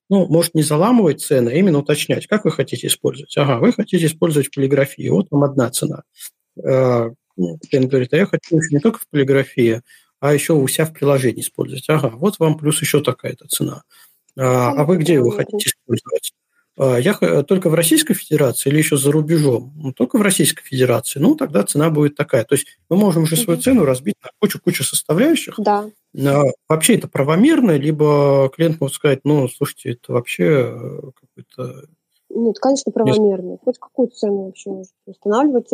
ну, 0.09 0.27
может, 0.27 0.53
не 0.53 0.63
заламывать 0.63 1.21
цены, 1.21 1.49
а 1.49 1.53
именно 1.53 1.79
уточнять, 1.79 2.27
как 2.27 2.45
вы 2.45 2.51
хотите 2.51 2.87
использовать. 2.87 3.35
Ага, 3.37 3.57
вы 3.57 3.71
хотите 3.71 4.05
использовать 4.05 4.53
полиграфию, 4.53 5.13
вот 5.13 5.27
вам 5.31 5.43
одна 5.43 5.69
цена. 5.71 6.03
Э, 6.63 7.09
ну, 7.35 7.59
клиент 7.69 7.89
говорит, 7.89 8.13
а 8.13 8.17
я 8.17 8.25
хочу 8.25 8.59
не 8.69 8.79
только 8.79 8.99
в 8.99 9.07
полиграфии, 9.07 9.81
а 10.19 10.33
еще 10.33 10.53
у 10.53 10.67
себя 10.67 10.85
в 10.85 10.93
приложении 10.93 11.41
использовать. 11.41 11.89
Ага, 11.89 12.09
вот 12.09 12.37
вам 12.39 12.57
плюс 12.57 12.79
еще 12.81 13.01
такая-то 13.01 13.47
цена. 13.47 13.83
А, 14.37 14.71
а 14.71 14.83
вы 14.85 14.97
где 14.97 15.13
его 15.13 15.31
хотите 15.31 15.69
использовать? 15.69 16.33
А, 16.77 16.97
я 16.97 17.13
только 17.43 17.69
в 17.69 17.73
Российской 17.73 18.13
Федерации 18.13 18.69
или 18.69 18.77
еще 18.77 18.97
за 18.97 19.11
рубежом? 19.11 19.73
Ну, 19.75 19.93
только 19.93 20.17
в 20.17 20.21
Российской 20.21 20.63
Федерации. 20.63 21.19
Ну, 21.19 21.35
тогда 21.35 21.63
цена 21.63 21.89
будет 21.89 22.15
такая. 22.15 22.43
То 22.43 22.55
есть 22.55 22.67
мы 22.89 22.97
можем 22.97 23.23
уже 23.23 23.35
свою 23.35 23.59
цену 23.59 23.85
разбить 23.85 24.15
на 24.23 24.29
кучу-кучу 24.39 24.83
составляющих. 24.83 25.55
Да. 25.57 25.85
Вообще 26.67 26.95
это 26.95 27.07
правомерно, 27.07 27.77
либо 27.77 28.49
клиент 28.55 28.79
может 28.79 28.95
сказать, 28.95 29.21
ну, 29.23 29.47
слушайте, 29.47 29.91
это 29.91 30.13
вообще 30.13 30.43
э, 30.43 30.99
какой-то... 31.15 31.87
Ну, 32.29 32.45
ну, 32.45 32.53
конечно, 32.53 32.91
правомерные. 32.91 33.59
Хоть 33.63 33.77
какую 33.79 34.09
цену 34.09 34.45
вообще 34.45 34.69
может 34.69 34.91
устанавливать 35.05 35.71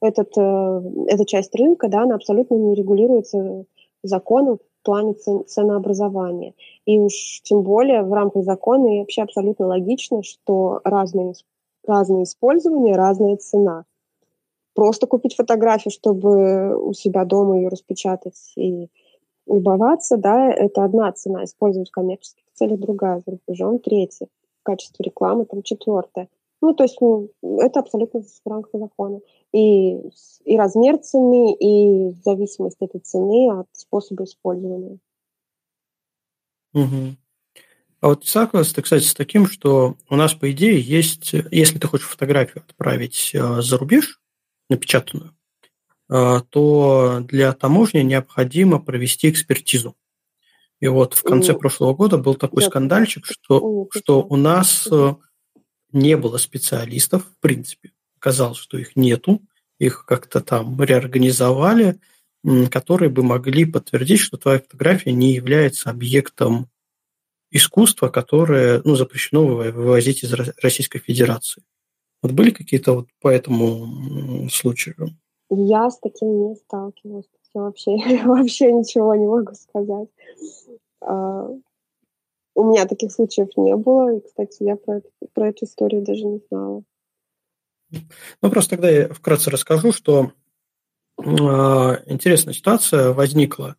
этот, 0.00 0.28
э, 0.36 0.80
эта 1.08 1.24
часть 1.26 1.54
рынка, 1.54 1.88
да, 1.88 2.02
она 2.02 2.14
абсолютно 2.14 2.54
не 2.54 2.74
регулируется 2.74 3.64
законом 4.02 4.58
плане 4.82 5.14
цен, 5.14 5.44
ценообразования. 5.46 6.54
И 6.84 6.98
уж 6.98 7.40
тем 7.42 7.62
более 7.62 8.02
в 8.02 8.12
рамках 8.12 8.44
закона 8.44 8.96
и 8.96 9.00
вообще 9.00 9.22
абсолютно 9.22 9.66
логично, 9.66 10.22
что 10.22 10.80
разные, 10.84 11.34
разные 11.86 12.24
использования, 12.24 12.96
разная 12.96 13.36
цена. 13.36 13.84
Просто 14.74 15.06
купить 15.06 15.36
фотографию, 15.36 15.92
чтобы 15.92 16.74
у 16.76 16.92
себя 16.92 17.24
дома 17.24 17.56
ее 17.58 17.68
распечатать 17.68 18.52
и 18.56 18.88
любоваться, 19.46 20.16
да, 20.16 20.50
это 20.50 20.84
одна 20.84 21.12
цена, 21.12 21.44
использовать 21.44 21.88
в 21.88 21.92
коммерческих 21.92 22.44
целях 22.54 22.78
другая, 22.78 23.22
за 23.24 23.32
рубежом 23.32 23.78
третья, 23.78 24.28
в 24.60 24.64
качестве 24.64 25.04
рекламы 25.04 25.44
там 25.44 25.62
четвертая. 25.62 26.28
Ну, 26.62 26.74
то 26.74 26.84
есть 26.84 26.96
ну, 27.00 27.28
это 27.42 27.80
абсолютно 27.80 28.22
в 28.22 28.48
рамках 28.48 28.80
закона. 28.80 29.18
И, 29.52 29.96
и 30.44 30.56
размер 30.56 30.98
цены, 30.98 31.54
и 31.54 32.12
зависимость 32.24 32.76
этой 32.80 33.00
цены 33.00 33.50
от 33.50 33.66
способа 33.72 34.24
использования. 34.24 34.98
Угу. 36.72 37.16
А 38.00 38.08
вот 38.08 38.26
согласен 38.26 38.74
ты, 38.74 38.82
кстати, 38.82 39.04
с 39.04 39.14
таким, 39.14 39.46
что 39.46 39.96
у 40.08 40.16
нас, 40.16 40.34
по 40.34 40.50
идее, 40.52 40.80
есть, 40.80 41.32
если 41.50 41.78
ты 41.78 41.88
хочешь 41.88 42.06
фотографию 42.06 42.62
отправить 42.62 43.32
э, 43.34 43.60
за 43.60 43.76
рубеж, 43.76 44.20
напечатанную, 44.70 45.36
э, 46.10 46.40
то 46.48 47.18
для 47.22 47.52
таможни 47.54 48.00
необходимо 48.00 48.80
провести 48.80 49.28
экспертизу. 49.28 49.96
И 50.78 50.86
вот 50.86 51.14
в 51.14 51.22
конце 51.22 51.54
прошлого 51.54 51.94
года 51.94 52.18
был 52.18 52.36
такой 52.36 52.62
скандальчик, 52.62 53.26
что, 53.26 53.88
что 53.92 54.22
у 54.22 54.36
нас 54.36 54.88
э, 54.90 55.14
не 55.92 56.16
было 56.16 56.38
специалистов, 56.38 57.24
в 57.24 57.40
принципе. 57.40 57.92
Казалось, 58.18 58.58
что 58.58 58.78
их 58.78 58.96
нету, 58.96 59.42
их 59.78 60.04
как-то 60.04 60.40
там 60.40 60.80
реорганизовали, 60.82 61.98
которые 62.70 63.10
бы 63.10 63.22
могли 63.22 63.64
подтвердить, 63.64 64.20
что 64.20 64.36
твоя 64.36 64.60
фотография 64.60 65.12
не 65.12 65.32
является 65.32 65.90
объектом 65.90 66.68
искусства, 67.50 68.08
которое 68.08 68.80
ну, 68.84 68.96
запрещено 68.96 69.44
вывозить 69.44 70.24
из 70.24 70.32
Российской 70.32 70.98
Федерации. 70.98 71.62
Вот 72.22 72.32
были 72.32 72.50
какие-то 72.50 72.94
вот 72.94 73.08
по 73.20 73.28
этому 73.28 74.48
случаю? 74.50 75.10
Я 75.50 75.90
с 75.90 75.98
таким 75.98 76.48
не 76.48 76.54
сталкивалась. 76.56 77.26
Вообще, 77.54 77.90
вообще 78.24 78.72
ничего 78.72 79.14
не 79.14 79.26
могу 79.26 79.52
сказать. 79.54 80.08
А, 82.54 82.60
у 82.60 82.70
меня 82.70 82.86
таких 82.86 83.12
случаев 83.12 83.48
не 83.56 83.76
было. 83.76 84.16
И, 84.16 84.20
кстати, 84.20 84.62
я 84.62 84.76
про, 84.76 85.02
про 85.34 85.48
эту 85.48 85.64
историю 85.64 86.02
даже 86.02 86.24
не 86.24 86.40
знала. 86.50 86.82
Ну, 87.90 88.50
просто 88.50 88.70
тогда 88.70 88.90
я 88.90 89.08
вкратце 89.08 89.50
расскажу, 89.50 89.92
что 89.92 90.32
э, 91.18 91.24
интересная 91.24 92.54
ситуация 92.54 93.12
возникла. 93.12 93.76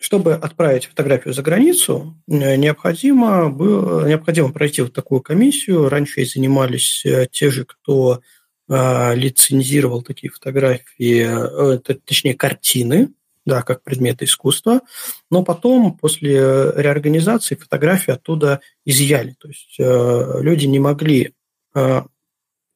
Чтобы 0.00 0.34
отправить 0.34 0.86
фотографию 0.86 1.34
за 1.34 1.42
границу, 1.42 2.16
э, 2.28 2.56
необходимо, 2.56 3.50
было, 3.50 4.06
необходимо 4.06 4.52
пройти 4.52 4.82
вот 4.82 4.92
такую 4.92 5.22
комиссию. 5.22 5.88
Раньше 5.88 6.24
занимались 6.24 7.04
э, 7.04 7.26
те 7.30 7.50
же, 7.50 7.64
кто 7.64 8.20
э, 8.68 9.14
лицензировал 9.16 10.02
такие 10.02 10.30
фотографии, 10.30 11.74
э, 11.74 11.78
точнее, 11.78 12.34
картины, 12.34 13.12
да, 13.48 13.62
как 13.62 13.82
предметы 13.82 14.26
искусства, 14.26 14.82
но 15.30 15.42
потом, 15.42 15.96
после 15.96 16.34
реорганизации, 16.34 17.54
фотографии 17.54 18.12
оттуда 18.12 18.60
изъяли. 18.84 19.34
То 19.38 19.48
есть 19.48 19.76
э, 19.78 20.40
люди 20.40 20.66
не 20.66 20.78
могли 20.78 21.34
э, 21.74 22.02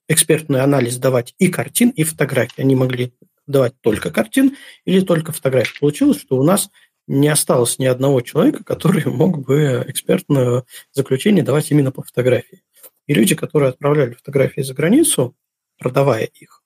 экспертный 0.09 0.63
анализ 0.63 0.97
давать 0.97 1.35
и 1.39 1.49
картин, 1.49 1.91
и 1.91 2.03
фотографий. 2.05 2.63
Они 2.63 2.75
могли 2.75 3.13
давать 3.47 3.75
только 3.81 4.11
картин 4.11 4.57
или 4.85 5.01
только 5.01 5.33
фотографии. 5.33 5.79
Получилось, 5.79 6.21
что 6.21 6.39
у 6.39 6.43
нас 6.43 6.71
не 7.07 7.29
осталось 7.29 7.79
ни 7.79 7.87
одного 7.87 8.21
человека, 8.23 8.65
который 8.65 9.05
мог 9.11 9.45
бы 9.45 9.85
экспертное 9.87 10.65
заключение 10.93 11.45
давать 11.45 11.71
именно 11.71 11.93
по 11.93 12.03
фотографии. 12.03 12.63
И 13.07 13.15
люди, 13.15 13.35
которые 13.35 13.71
отправляли 13.71 14.15
фотографии 14.15 14.63
за 14.63 14.75
границу, 14.75 15.37
продавая 15.79 16.25
их, 16.25 16.62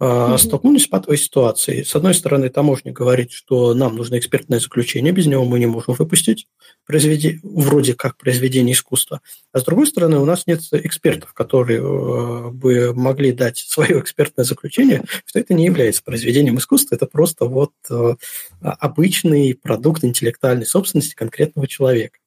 mm-hmm. 0.00 0.38
столкнулись 0.38 0.84
с 0.84 0.86
патовой 0.88 1.18
ситуацией. 1.18 1.84
С 1.84 1.94
одной 1.94 2.14
стороны, 2.14 2.48
таможня 2.48 2.92
говорит, 2.92 3.32
что 3.32 3.74
нам 3.74 3.96
нужно 3.96 4.18
экспертное 4.18 4.58
заключение, 4.58 5.12
без 5.12 5.26
него 5.26 5.44
мы 5.44 5.58
не 5.58 5.66
можем 5.66 5.94
выпустить 5.94 6.48
произведение, 6.86 7.40
вроде 7.42 7.94
как 7.94 8.16
произведение 8.16 8.72
искусства. 8.72 9.20
А 9.52 9.60
с 9.60 9.64
другой 9.64 9.86
стороны, 9.86 10.18
у 10.18 10.24
нас 10.24 10.46
нет 10.46 10.60
экспертов, 10.72 11.34
которые 11.34 11.80
э, 11.80 12.50
бы 12.50 12.94
могли 12.94 13.32
дать 13.32 13.58
свое 13.58 14.00
экспертное 14.00 14.44
заключение, 14.44 15.04
что 15.26 15.38
это 15.38 15.54
не 15.54 15.66
является 15.66 16.02
произведением 16.02 16.58
искусства, 16.58 16.94
это 16.94 17.06
просто 17.06 17.44
вот 17.44 17.72
э, 17.90 18.14
обычный 18.60 19.54
продукт 19.54 20.04
интеллектуальной 20.04 20.66
собственности 20.66 21.14
конкретного 21.14 21.68
человека. 21.68 22.18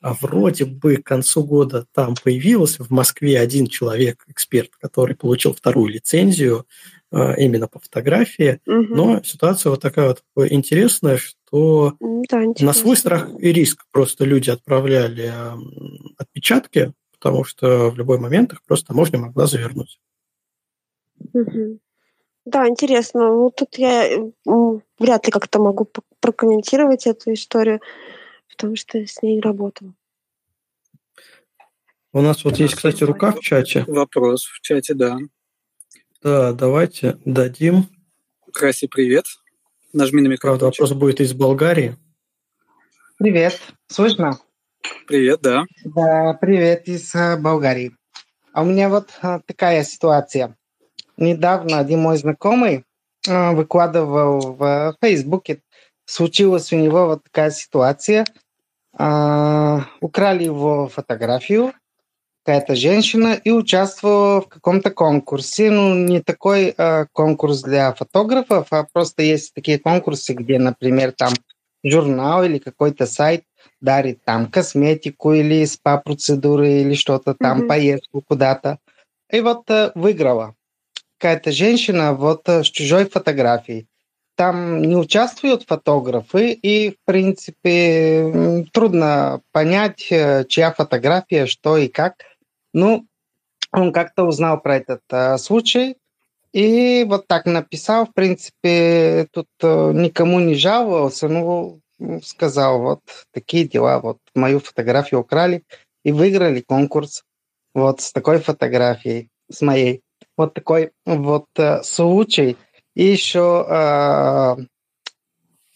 А 0.00 0.14
вроде 0.14 0.64
бы 0.64 0.96
к 0.96 1.04
концу 1.04 1.44
года 1.44 1.86
там 1.92 2.14
появился 2.22 2.82
в 2.82 2.90
Москве 2.90 3.38
один 3.38 3.66
человек, 3.66 4.24
эксперт, 4.28 4.70
который 4.80 5.14
получил 5.14 5.54
вторую 5.54 5.88
лицензию 5.88 6.60
а, 6.60 6.99
именно 7.12 7.66
по 7.68 7.78
фотографии. 7.78 8.60
Угу. 8.66 8.94
Но 8.94 9.22
ситуация 9.22 9.70
вот 9.70 9.82
такая 9.82 10.08
вот 10.08 10.22
интересная, 10.50 11.16
что 11.16 11.96
да, 12.00 12.42
на 12.60 12.72
свой 12.72 12.96
страх 12.96 13.28
и 13.38 13.52
риск 13.52 13.84
просто 13.90 14.24
люди 14.24 14.50
отправляли 14.50 15.32
отпечатки, 16.16 16.92
потому 17.12 17.44
что 17.44 17.90
в 17.90 17.96
любой 17.96 18.18
момент 18.18 18.52
их 18.52 18.62
просто 18.62 18.94
можно 18.94 19.18
могла 19.18 19.46
завернуть. 19.46 20.00
Угу. 21.32 21.78
Да, 22.46 22.68
интересно. 22.68 23.28
Ну, 23.28 23.50
тут 23.50 23.76
я 23.76 24.08
вряд 24.98 25.26
ли 25.26 25.32
как-то 25.32 25.58
могу 25.58 25.88
прокомментировать 26.20 27.06
эту 27.06 27.32
историю, 27.34 27.80
потому 28.48 28.76
что 28.76 28.98
с 28.98 29.22
ней 29.22 29.40
работала. 29.40 29.92
У 32.12 32.22
нас 32.22 32.44
вот 32.44 32.56
есть, 32.58 32.74
кстати, 32.74 33.04
рука 33.04 33.32
в 33.32 33.40
чате. 33.40 33.84
Вопрос 33.86 34.44
в 34.44 34.60
чате, 34.62 34.94
да. 34.94 35.18
Да, 36.22 36.52
давайте 36.52 37.16
дадим. 37.24 37.86
Краси, 38.52 38.86
привет. 38.88 39.24
Нажми 39.94 40.20
на 40.20 40.28
микрофон. 40.28 40.58
Правда, 40.58 40.64
вопрос 40.66 40.92
будет 40.92 41.20
из 41.20 41.32
Болгарии. 41.32 41.96
Привет. 43.16 43.58
Слышно? 43.86 44.38
Привет, 45.06 45.40
да. 45.40 45.64
Да, 45.82 46.34
привет 46.34 46.86
из 46.88 47.14
э, 47.14 47.38
Болгарии. 47.38 47.96
А 48.52 48.60
у 48.62 48.66
меня 48.66 48.90
вот 48.90 49.08
э, 49.22 49.40
такая 49.46 49.82
ситуация. 49.82 50.58
Недавно 51.16 51.78
один 51.78 52.00
мой 52.00 52.18
знакомый 52.18 52.84
э, 53.26 53.52
выкладывал 53.52 54.56
в 54.56 54.96
Фейсбуке, 55.00 55.62
случилась 56.04 56.70
у 56.70 56.76
него 56.76 57.06
вот 57.06 57.24
такая 57.24 57.50
ситуация. 57.50 58.26
Украли 58.92 60.44
его 60.44 60.88
фотографию, 60.88 61.72
какая-то 62.50 62.74
женщина 62.74 63.34
и 63.44 63.52
участвовала 63.52 64.40
в 64.40 64.48
каком-то 64.48 64.90
конкурсе. 64.90 65.70
Ну, 65.70 65.94
не 65.94 66.20
такой 66.20 66.74
э, 66.76 67.06
конкурс 67.12 67.62
для 67.62 67.94
фотографов, 67.94 68.66
а 68.72 68.84
просто 68.92 69.22
есть 69.22 69.54
такие 69.54 69.78
конкурсы, 69.78 70.32
где, 70.32 70.58
например, 70.58 71.12
там 71.12 71.32
журнал 71.84 72.42
или 72.42 72.58
какой-то 72.58 73.06
сайт 73.06 73.44
дарит 73.80 74.24
там 74.24 74.46
косметику 74.46 75.32
или 75.32 75.64
спа-процедуры 75.64 76.80
или 76.80 76.94
что-то 76.94 77.34
там, 77.34 77.62
mm-hmm. 77.62 77.68
поездку 77.68 78.20
куда-то. 78.20 78.78
И 79.30 79.40
вот 79.40 79.70
э, 79.70 79.92
выиграла 79.94 80.56
какая-то 81.18 81.52
женщина 81.52 82.14
вот 82.14 82.48
э, 82.48 82.64
с 82.64 82.66
чужой 82.66 83.04
фотографией. 83.04 83.86
Там 84.34 84.82
не 84.82 84.96
участвуют 84.96 85.66
фотографы, 85.68 86.50
и, 86.50 86.90
в 86.90 86.96
принципе, 87.04 88.66
трудно 88.72 89.40
понять, 89.52 90.08
э, 90.10 90.44
чья 90.48 90.72
фотография, 90.72 91.46
что 91.46 91.76
и 91.76 91.86
как. 91.86 92.14
Ну, 92.72 93.06
он 93.72 93.92
как-то 93.92 94.24
узнал 94.24 94.60
про 94.60 94.76
этот 94.76 95.02
э, 95.10 95.38
случай 95.38 95.96
и 96.52 97.04
вот 97.08 97.26
так 97.26 97.46
написал. 97.46 98.06
В 98.06 98.12
принципе, 98.12 99.28
тут 99.32 99.48
э, 99.62 99.92
никому 99.94 100.40
не 100.40 100.54
жаловался. 100.54 101.28
Ну, 101.28 101.80
сказал, 102.22 102.80
вот 102.80 103.00
такие 103.32 103.68
дела. 103.68 104.00
Вот 104.00 104.18
мою 104.34 104.60
фотографию 104.60 105.20
украли 105.20 105.62
и 106.04 106.12
выиграли 106.12 106.60
конкурс. 106.60 107.24
Вот 107.74 108.00
с 108.00 108.12
такой 108.12 108.40
фотографией, 108.40 109.28
с 109.50 109.60
моей. 109.60 110.02
Вот 110.36 110.54
такой 110.54 110.90
вот 111.06 111.46
э, 111.56 111.82
случай. 111.82 112.56
И 112.94 113.04
еще 113.04 113.66
э, 113.68 114.56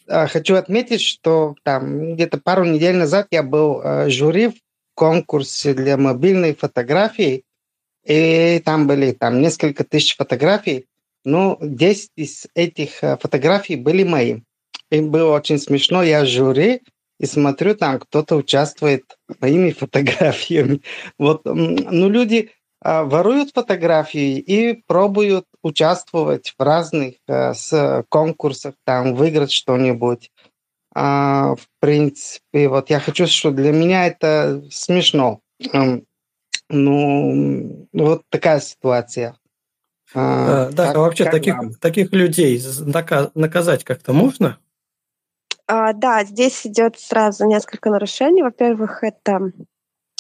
э, 0.09 0.27
хочу 0.27 0.57
отметить, 0.57 1.03
что 1.03 1.55
там 1.63 2.15
где-то 2.15 2.39
пару 2.39 2.65
недель 2.65 2.97
назад 2.97 3.29
я 3.31 3.43
был 3.43 3.81
э, 3.81 4.11
жюри 4.11 4.49
в 4.49 4.55
конкурсе 4.95 5.75
для 5.75 5.97
мобильной 5.97 6.55
фотографии, 6.55 7.45
и 8.05 8.61
там 8.65 8.87
были 8.87 9.13
там 9.13 9.41
несколько 9.41 9.85
тысяч 9.85 10.17
фотографий, 10.17 10.87
ну, 11.25 11.57
10 11.61 12.11
из 12.17 12.47
этих 12.55 13.03
э, 13.03 13.17
фотографий 13.17 13.77
были 13.77 14.05
мои. 14.05 14.41
И 14.91 15.01
было 15.01 15.35
очень 15.35 15.59
смешно, 15.59 16.03
я 16.03 16.27
жюри, 16.27 16.83
и 17.19 17.27
смотрю, 17.27 17.75
там 17.75 17.99
кто-то 17.99 18.37
участвует 18.37 19.05
моими 19.41 19.71
фотографиями. 19.79 20.83
Вот, 21.19 21.45
ну, 21.45 22.09
люди 22.09 22.51
а, 22.81 23.05
воруют 23.05 23.53
фотографии 23.55 24.39
и 24.39 24.83
пробуют 24.87 25.47
участвовать 25.63 26.55
в 26.59 26.63
разных 26.63 27.15
а, 27.27 27.55
с 27.55 28.05
конкурсах, 28.11 28.75
там, 28.85 29.15
выиграть 29.15 29.53
что-нибудь. 29.53 30.31
А, 30.95 31.57
в 31.57 31.67
принципе, 31.81 32.69
вот 32.69 32.89
я 32.89 33.01
хочу, 33.01 33.27
что 33.27 33.51
для 33.51 33.73
меня 33.73 34.07
это 34.07 34.63
смешно. 34.71 35.41
Ну, 36.71 37.89
вот 37.93 38.23
такая 38.31 38.61
ситуация. 38.61 39.37
А, 40.15 40.71
да, 40.71 40.89
как, 40.89 40.97
вообще 40.97 41.25
как 41.25 41.33
таких, 41.33 41.57
таких 41.81 42.13
людей 42.13 42.63
наказать 43.35 43.85
как-то 43.85 44.13
можно? 44.13 44.59
А, 45.67 45.93
да, 45.93 46.25
здесь 46.25 46.67
идет 46.67 46.99
сразу 46.99 47.47
несколько 47.47 47.91
нарушений. 47.91 48.43
Во-первых, 48.43 49.03
это 49.03 49.53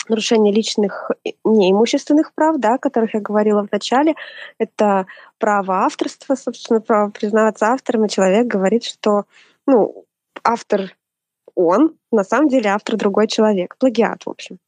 нарушение 0.09 0.53
личных 0.53 1.11
неимущественных 1.45 2.35
прав, 2.35 2.59
да, 2.59 2.75
о 2.75 2.79
которых 2.79 3.15
я 3.15 3.21
говорила 3.21 3.67
в 3.67 3.73
начале. 3.73 4.15
Это 4.59 5.07
право 5.39 5.85
авторства, 5.85 6.35
собственно, 6.35 6.81
право 6.81 7.11
признаваться 7.11 7.67
автором, 7.67 8.05
и 8.05 8.11
человек 8.11 8.47
говорит, 8.47 8.85
что 8.85 9.25
ну, 9.67 10.03
автор 10.45 10.97
он, 11.55 11.97
на 12.11 12.25
самом 12.25 12.49
деле 12.49 12.71
автор 12.71 12.97
другой 12.97 13.27
человек. 13.27 13.77
Плагиат, 13.79 14.25
в 14.27 14.31
общем. 14.31 14.59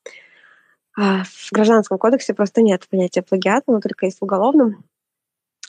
А 0.96 1.24
в 1.24 1.52
Гражданском 1.52 1.98
кодексе 1.98 2.32
просто 2.32 2.62
нет 2.62 2.88
понятия 2.88 3.22
плагиата, 3.22 3.70
но 3.70 3.80
только 3.80 4.06
есть 4.06 4.18
в 4.20 4.24
уголовном. 4.24 4.84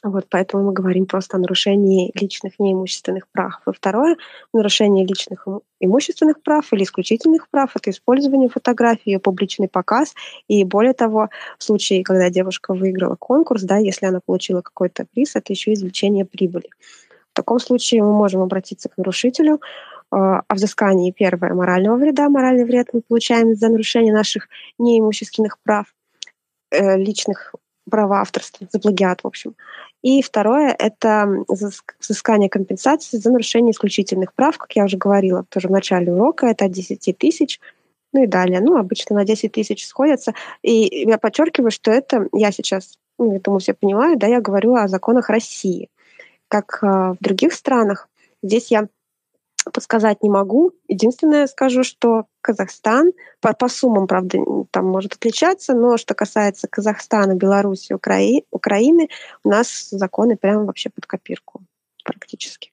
Вот 0.04 0.28
поэтому 0.30 0.64
мы 0.64 0.74
говорим 0.74 1.08
просто 1.08 1.38
о 1.38 1.40
нарушении 1.40 2.12
личных 2.14 2.60
неимущественных 2.60 3.28
прав. 3.30 3.60
И 3.68 3.72
второе, 3.72 4.16
нарушение 4.54 5.06
личных 5.06 5.48
имущественных 5.80 6.42
прав 6.44 6.72
или 6.72 6.84
исключительных 6.84 7.50
прав— 7.50 7.72
это 7.76 7.90
использование 7.90 8.48
фотографии, 8.48 9.10
ее 9.10 9.20
публичный 9.20 9.68
показ. 9.68 10.14
И 10.48 10.64
более 10.64 10.94
того, 10.94 11.30
в 11.58 11.64
случае, 11.64 12.04
когда 12.04 12.30
девушка 12.30 12.76
выиграла 12.76 13.16
конкурс, 13.16 13.64
да, 13.64 13.78
если 13.78 14.06
она 14.06 14.20
получила 14.24 14.62
какой-то 14.62 15.06
приз, 15.12 15.36
это 15.36 15.52
еще 15.52 15.74
извлечение 15.74 16.26
прибыли. 16.26 16.70
В 17.34 17.36
таком 17.36 17.60
случае 17.60 18.04
мы 18.04 18.14
можем 18.14 18.42
обратиться 18.42 18.90
к 18.90 18.98
нарушителю 18.98 19.62
о 20.12 20.42
взыскании 20.50 21.12
первое 21.12 21.54
морального 21.54 21.98
вреда. 21.98 22.30
Моральный 22.30 22.66
вред 22.66 22.90
мы 22.94 23.02
получаем 23.02 23.56
за 23.56 23.70
нарушение 23.70 24.14
наших 24.14 24.48
неимущественных 24.78 25.60
прав, 25.60 25.88
э, 26.72 26.98
личных 26.98 27.54
права 27.90 28.22
авторства, 28.22 28.68
за 28.72 28.80
плагиат, 28.80 29.24
в 29.24 29.28
общем. 29.28 29.56
И 30.02 30.22
второе— 30.22 30.76
это 30.80 31.28
взыскание 31.48 32.50
компенсации 32.50 33.18
за 33.18 33.32
нарушение 33.32 33.72
исключительных 33.72 34.34
прав, 34.34 34.58
как 34.58 34.76
я 34.76 34.86
уже 34.86 34.98
говорила 34.98 35.46
тоже 35.50 35.68
в 35.68 35.72
начале 35.72 36.12
урока, 36.12 36.48
это 36.48 36.66
от 36.66 36.72
10 36.72 37.18
тысяч, 37.18 37.60
ну 38.14 38.24
и 38.24 38.28
далее. 38.28 38.60
Ну, 38.62 38.78
обычно 38.78 39.16
на 39.16 39.26
10 39.26 39.52
тысяч 39.52 39.86
сходятся. 39.86 40.34
И 40.62 41.06
я 41.08 41.18
подчеркиваю, 41.18 41.72
что 41.72 41.92
это 41.92 42.28
я 42.34 42.52
сейчас, 42.52 42.98
ну, 43.18 43.34
я 43.34 43.40
думаю, 43.40 43.60
все 43.60 43.74
понимают, 43.74 44.20
да, 44.20 44.28
я 44.28 44.42
говорю 44.42 44.76
о 44.76 44.88
законах 44.88 45.30
России. 45.30 45.90
Как 46.48 46.80
э, 46.82 46.86
в 46.86 47.18
других 47.20 47.54
странах, 47.54 48.08
здесь 48.42 48.72
я 48.72 48.88
подсказать 49.72 50.24
не 50.24 50.30
могу. 50.30 50.74
Единственное 50.88 51.48
скажу, 51.48 51.84
что 51.84 52.26
Казахстан, 52.42 53.12
по, 53.42 53.54
по 53.54 53.68
суммам, 53.68 54.08
правда, 54.08 54.40
там 54.72 54.86
может 54.86 55.16
отличаться, 55.16 55.74
но 55.74 55.98
что 55.98 56.14
касается 56.14 56.68
Казахстана, 56.68 57.36
Беларуси, 57.36 57.94
Украи, 57.94 58.46
Украины, 58.52 59.10
у 59.44 59.50
нас 59.50 59.90
законы 59.90 60.38
прямо 60.38 60.66
вообще 60.66 60.90
под 60.90 61.06
копирку 61.06 61.62
практически. 62.04 62.72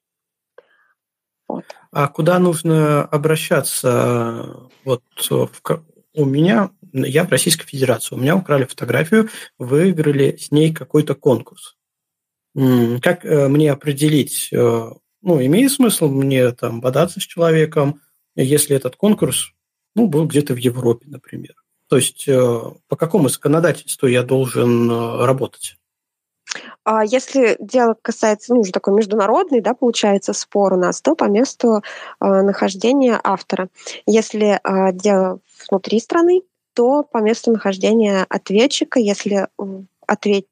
Вот. 1.49 1.65
А 1.93 2.09
куда 2.09 2.39
нужно 2.39 3.03
обращаться? 3.03 4.69
Вот 4.85 5.03
в, 5.17 5.61
у 6.15 6.25
меня, 6.25 6.71
я 6.93 7.25
в 7.25 7.31
Российской 7.31 7.67
Федерации, 7.67 8.15
у 8.15 8.19
меня 8.19 8.37
украли 8.37 8.65
фотографию, 8.65 9.29
выиграли 9.59 10.37
с 10.37 10.51
ней 10.51 10.73
какой-то 10.73 11.15
конкурс. 11.15 11.77
Как 12.55 13.25
э, 13.25 13.49
мне 13.49 13.73
определить, 13.73 14.49
э, 14.53 14.91
ну, 15.25 15.43
имеет 15.43 15.73
смысл 15.73 16.09
мне 16.09 16.53
там 16.53 16.81
бодаться 16.81 17.19
с 17.19 17.25
человеком, 17.25 18.01
если 18.37 18.77
этот 18.77 18.97
конкурс 18.97 19.53
ну, 19.95 20.07
был 20.07 20.27
где-то 20.27 20.55
в 20.55 20.59
Европе, 20.59 21.07
например. 21.09 21.55
То 21.89 21.97
есть 21.97 22.29
э, 22.29 22.61
по 22.89 22.97
какому 22.97 23.29
законодательству 23.29 24.07
я 24.07 24.23
должен 24.23 24.91
э, 24.91 25.25
работать? 25.25 25.77
А 26.85 27.05
если 27.05 27.57
дело 27.59 27.97
касается, 28.01 28.55
ну, 28.55 28.61
уже 28.61 28.73
такой 28.73 28.95
международный, 28.95 29.61
да, 29.61 29.75
получается, 29.75 30.33
спор 30.33 30.75
у 30.75 30.77
нас, 30.77 31.01
то 31.01 31.15
по 31.15 31.25
месту 31.25 31.83
э, 32.21 32.27
нахождения 32.27 33.19
автора. 33.23 33.69
Если 34.07 34.61
э, 34.63 34.93
дело 34.93 35.39
внутри 35.69 36.01
страны, 36.01 36.43
то 36.75 37.03
по 37.03 37.19
месту 37.19 37.53
нахождения 37.53 38.27
ответчика, 38.29 38.99
если 38.99 39.49
ответ, 40.07 40.47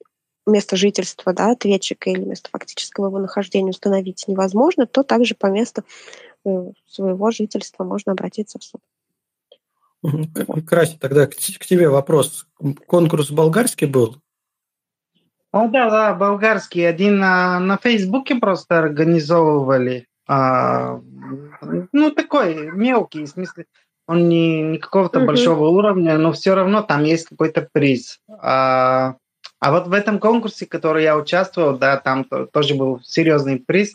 место 0.46 0.76
жительства 0.76 1.32
да, 1.32 1.52
ответчика 1.52 2.10
или 2.10 2.24
место 2.24 2.48
фактического 2.50 3.06
его 3.06 3.18
нахождения 3.18 3.70
установить 3.70 4.24
невозможно, 4.26 4.86
то 4.86 5.02
также 5.02 5.34
по 5.34 5.46
месту 5.46 5.84
э, 6.44 6.72
своего 6.86 7.30
жительства 7.30 7.84
можно 7.84 8.12
обратиться 8.12 8.58
в 8.58 8.64
суд. 8.64 8.80
Крася, 10.66 10.98
тогда 10.98 11.26
к, 11.26 11.36
тебе 11.36 11.88
вопрос. 11.88 12.46
Конкурс 12.86 13.30
болгарский 13.30 13.86
был? 13.86 14.16
А, 15.52 15.68
да, 15.68 15.90
да, 15.90 16.14
болгарский. 16.14 16.88
Один 16.88 17.18
на, 17.18 17.60
на 17.60 17.76
Фейсбуке 17.76 18.34
просто 18.36 18.78
организовывали. 18.78 20.06
А, 20.26 21.00
ну, 21.92 22.10
такой 22.10 22.72
мелкий, 22.72 23.24
в 23.24 23.28
смысле, 23.28 23.66
он 24.06 24.28
не, 24.28 24.62
не 24.62 24.78
какого-то 24.78 25.20
uh-huh. 25.20 25.26
большого 25.26 25.68
уровня, 25.68 26.18
но 26.18 26.32
все 26.32 26.54
равно 26.54 26.82
там 26.82 27.04
есть 27.04 27.28
какой-то 27.28 27.68
приз. 27.72 28.18
А, 28.28 29.16
а 29.62 29.70
вот 29.70 29.86
в 29.86 29.92
этом 29.92 30.18
конкурсе, 30.18 30.66
в 30.66 30.68
который 30.68 31.04
я 31.04 31.16
участвовал, 31.16 31.78
да, 31.78 31.96
там 31.96 32.26
тоже 32.52 32.74
был 32.74 33.00
серьезный 33.04 33.60
приз. 33.60 33.94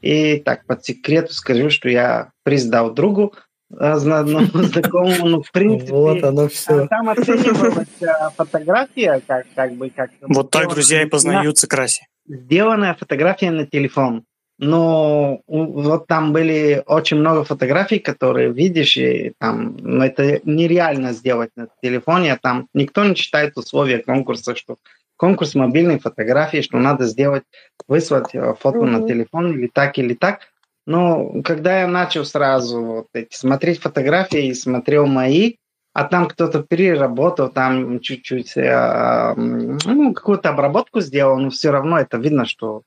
И 0.00 0.38
так, 0.38 0.64
под 0.64 0.86
секрету 0.86 1.34
скажу, 1.34 1.68
что 1.68 1.90
я 1.90 2.30
приз 2.44 2.64
дал 2.64 2.94
другу, 2.94 3.34
одному 3.68 4.46
знакомому, 4.54 5.26
ну, 5.26 5.42
в 5.42 5.52
принципе. 5.52 5.92
Вот 5.92 6.24
оно 6.24 6.48
все. 6.48 6.86
Там 6.86 7.10
оценивалась 7.10 7.88
э, 8.00 8.06
фотография, 8.38 9.20
как, 9.26 9.46
как 9.54 9.74
бы, 9.74 9.90
как... 9.90 10.12
Вот 10.22 10.50
так 10.50 10.70
друзья 10.70 11.02
и 11.02 11.06
познаются 11.06 11.66
краси. 11.66 12.06
Сделанная 12.26 12.94
фотография 12.94 13.50
на 13.50 13.66
телефон. 13.66 14.24
Но 14.58 15.42
вот 15.46 16.06
там 16.06 16.32
были 16.32 16.82
очень 16.86 17.18
много 17.18 17.44
фотографий, 17.44 17.98
которые 17.98 18.52
видишь, 18.52 18.96
и 18.96 19.34
там 19.38 19.76
ну, 19.78 20.02
это 20.02 20.40
нереально 20.44 21.12
сделать 21.12 21.50
на 21.56 21.68
телефоне, 21.82 22.32
а 22.32 22.38
там 22.38 22.68
никто 22.72 23.04
не 23.04 23.14
читает 23.14 23.56
условия 23.56 23.98
конкурса, 23.98 24.56
что 24.56 24.78
конкурс 25.16 25.54
мобильной 25.54 25.98
фотографии, 25.98 26.62
что 26.62 26.78
надо 26.78 27.04
сделать, 27.04 27.44
выслать 27.86 28.34
э, 28.34 28.54
фото 28.58 28.78
mm-hmm. 28.78 28.98
на 29.00 29.06
телефон 29.06 29.52
или 29.52 29.66
так, 29.66 29.98
или 29.98 30.14
так. 30.14 30.40
Но 30.86 31.42
когда 31.42 31.80
я 31.80 31.86
начал 31.86 32.24
сразу 32.24 32.82
вот 32.82 33.06
эти, 33.12 33.34
смотреть 33.34 33.80
фотографии 33.80 34.46
и 34.46 34.54
смотрел 34.54 35.06
мои, 35.06 35.56
а 35.92 36.04
там 36.04 36.28
кто-то 36.28 36.62
переработал, 36.62 37.48
там 37.48 38.00
чуть-чуть 38.00 38.56
э, 38.56 39.34
ну, 39.36 40.14
какую-то 40.14 40.50
обработку 40.50 41.00
сделал, 41.00 41.38
но 41.38 41.50
все 41.50 41.70
равно 41.70 41.98
это 41.98 42.18
видно, 42.18 42.46
что 42.46 42.82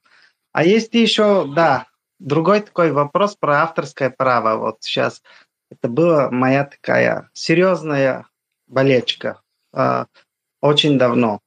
а 0.51 0.63
есть 0.63 0.93
еще, 0.93 1.45
да, 1.53 1.85
другой 2.19 2.61
такой 2.61 2.91
вопрос 2.91 3.35
про 3.35 3.63
авторское 3.63 4.09
право. 4.09 4.57
Вот 4.57 4.77
сейчас 4.81 5.21
это 5.69 5.87
была 5.87 6.29
моя 6.31 6.65
такая 6.65 7.29
серьезная 7.33 8.25
болечка 8.67 9.41
э, 9.73 10.05
очень 10.61 10.97
давно. 10.97 11.39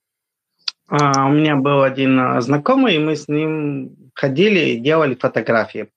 Uh, 0.91 1.27
у 1.27 1.31
меня 1.31 1.57
был 1.57 1.83
один 1.83 2.21
uh, 2.21 2.41
знакомый, 2.43 2.97
и 2.97 2.99
мы 2.99 3.17
с 3.17 3.27
ним 3.27 4.11
ходили 4.15 4.61
и 4.61 4.79
делали 4.79 5.15
фотографии. 5.15 5.89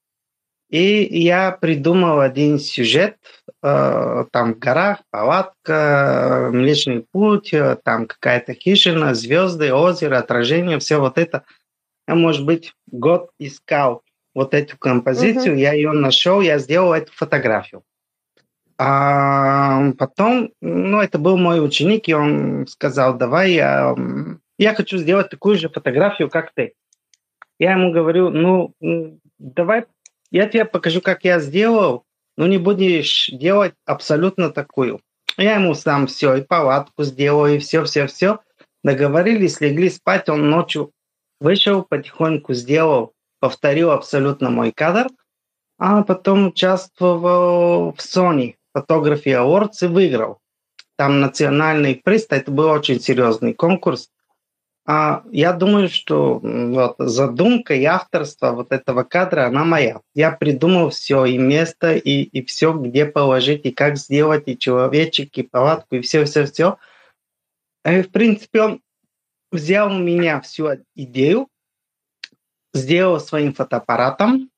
И 0.70 1.20
я 1.20 1.52
придумал 1.52 2.22
один 2.22 2.60
сюжет, 2.60 3.18
uh, 3.62 4.26
там 4.32 4.54
в 4.54 4.60
горах, 4.60 5.00
палатка, 5.10 6.50
Млечный 6.54 7.06
путь, 7.12 7.54
там 7.84 8.08
какая-то 8.08 8.54
хижина, 8.54 9.14
звезды, 9.14 9.74
озеро, 9.74 10.18
отражение, 10.18 10.80
все 10.80 11.00
вот 11.00 11.18
это– 11.18 11.44
я, 12.08 12.16
может 12.16 12.46
быть, 12.46 12.74
год 12.88 13.30
искал 13.40 14.04
вот 14.34 14.54
эту 14.54 14.78
композицию, 14.78 15.56
uh-huh. 15.56 15.60
я 15.60 15.74
ее 15.74 15.92
нашел, 15.92 16.42
я 16.42 16.60
сделал 16.60 16.94
эту 16.94 17.12
фотографию. 17.14 17.84
А 18.78 19.94
потом, 19.98 20.52
ну, 20.62 21.00
это 21.00 21.18
был 21.18 21.38
мой 21.38 21.66
ученик, 21.66 22.10
и 22.10 22.14
он 22.14 22.68
сказал, 22.68 23.18
давай 23.18 23.54
я, 23.54 23.96
я 24.60 24.76
хочу 24.76 24.98
сделать 24.98 25.30
такую 25.30 25.58
же 25.58 25.70
фотографию, 25.70 26.30
как 26.30 26.52
ты. 26.54 26.74
Я 27.58 27.72
ему 27.72 27.94
говорю, 27.94 28.30
ну, 28.30 28.74
давай, 29.40 29.86
я 30.30 30.48
тебе 30.50 30.66
покажу, 30.66 31.00
как 31.00 31.24
я 31.24 31.40
сделал, 31.40 32.04
но 32.36 32.48
не 32.48 32.58
будешь 32.58 33.30
делать 33.32 33.74
абсолютно 33.86 34.50
такую. 34.50 35.00
Я 35.38 35.56
ему 35.56 35.74
сам 35.74 36.08
все, 36.08 36.36
и 36.36 36.42
палатку 36.42 37.04
сделал, 37.04 37.48
и 37.48 37.60
все-все-все. 37.60 38.40
Договорились, 38.84 39.62
легли 39.62 39.90
спать, 39.90 40.28
он 40.28 40.50
ночью 40.50 40.92
Вышел, 41.40 41.84
потихоньку 41.84 42.54
сделал, 42.54 43.14
повторил 43.40 43.92
абсолютно 43.92 44.50
мой 44.50 44.72
кадр. 44.72 45.08
а 45.78 46.04
потом 46.04 46.48
участвовал 46.48 47.92
в 47.94 47.98
Sony 47.98 48.56
Photography 48.76 49.34
Awards 49.34 49.84
и 49.84 49.88
выиграл. 49.88 50.40
Там 50.98 51.20
национальный 51.20 51.96
приз, 51.96 52.28
это 52.30 52.50
был 52.52 52.70
очень 52.70 53.02
серьезный 53.02 53.54
конкурс. 53.54 54.10
А 54.88 55.24
я 55.32 55.52
думаю, 55.52 55.90
что 55.90 56.40
вот, 56.42 56.96
задумка 57.00 57.74
и 57.74 57.84
авторство 57.86 58.52
вот 58.52 58.72
этого 58.72 59.04
кадра, 59.04 59.48
она 59.48 59.66
моя. 59.66 60.00
Я 60.14 60.32
придумал 60.32 60.92
все, 60.92 61.26
и 61.26 61.38
место, 61.40 61.96
и, 61.96 62.22
и 62.22 62.46
все, 62.46 62.72
где 62.72 63.06
положить, 63.06 63.66
и 63.66 63.72
как 63.72 63.98
сделать, 63.98 64.44
и 64.46 64.58
человечек, 64.58 65.38
и 65.38 65.44
палатку, 65.44 65.96
и 65.96 66.02
все-все-все. 66.02 66.78
И, 67.84 68.02
в 68.04 68.12
принципе, 68.12 68.62
он 68.62 68.82
взял 69.56 69.92
у 69.92 69.98
меня 69.98 70.42
всю 70.42 70.70
идею, 70.96 71.48
сделал 72.74 73.20
своим 73.20 73.54
фотоаппаратом, 73.54 74.50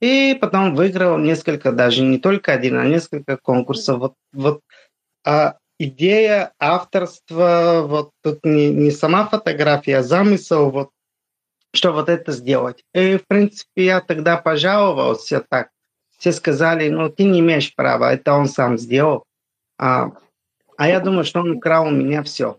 и 0.00 0.36
потом 0.40 0.74
выиграл 0.74 1.18
несколько, 1.18 1.72
даже 1.72 2.02
не 2.02 2.18
только 2.18 2.52
один, 2.52 2.78
а 2.78 2.86
несколько 2.86 3.36
конкурсов. 3.36 3.98
Вот, 3.98 4.14
вот 4.32 4.60
а 5.24 5.56
идея 5.78 6.52
авторства, 6.58 7.84
вот 7.86 8.10
тут 8.22 8.44
не, 8.44 8.68
не 8.70 8.90
сама 8.90 9.26
фотография, 9.26 9.98
а 9.98 10.02
замысел, 10.02 10.70
вот 10.70 10.90
что 11.74 11.92
вот 11.92 12.08
это 12.08 12.32
сделать. 12.32 12.84
И, 12.94 13.16
в 13.16 13.26
принципе, 13.26 13.84
я 13.84 14.00
тогда 14.00 14.36
пожаловался 14.36 15.44
так. 15.48 15.70
Все 16.18 16.32
сказали, 16.32 16.88
ну, 16.88 17.10
ты 17.10 17.24
не 17.24 17.40
имеешь 17.40 17.74
права, 17.74 18.12
это 18.14 18.32
он 18.32 18.46
сам 18.46 18.78
сделал. 18.78 19.24
А, 19.78 20.12
а 20.78 20.88
я 20.88 21.00
думаю, 21.00 21.24
что 21.24 21.40
он 21.40 21.52
украл 21.52 21.88
у 21.88 21.90
меня 21.90 22.22
все. 22.22 22.58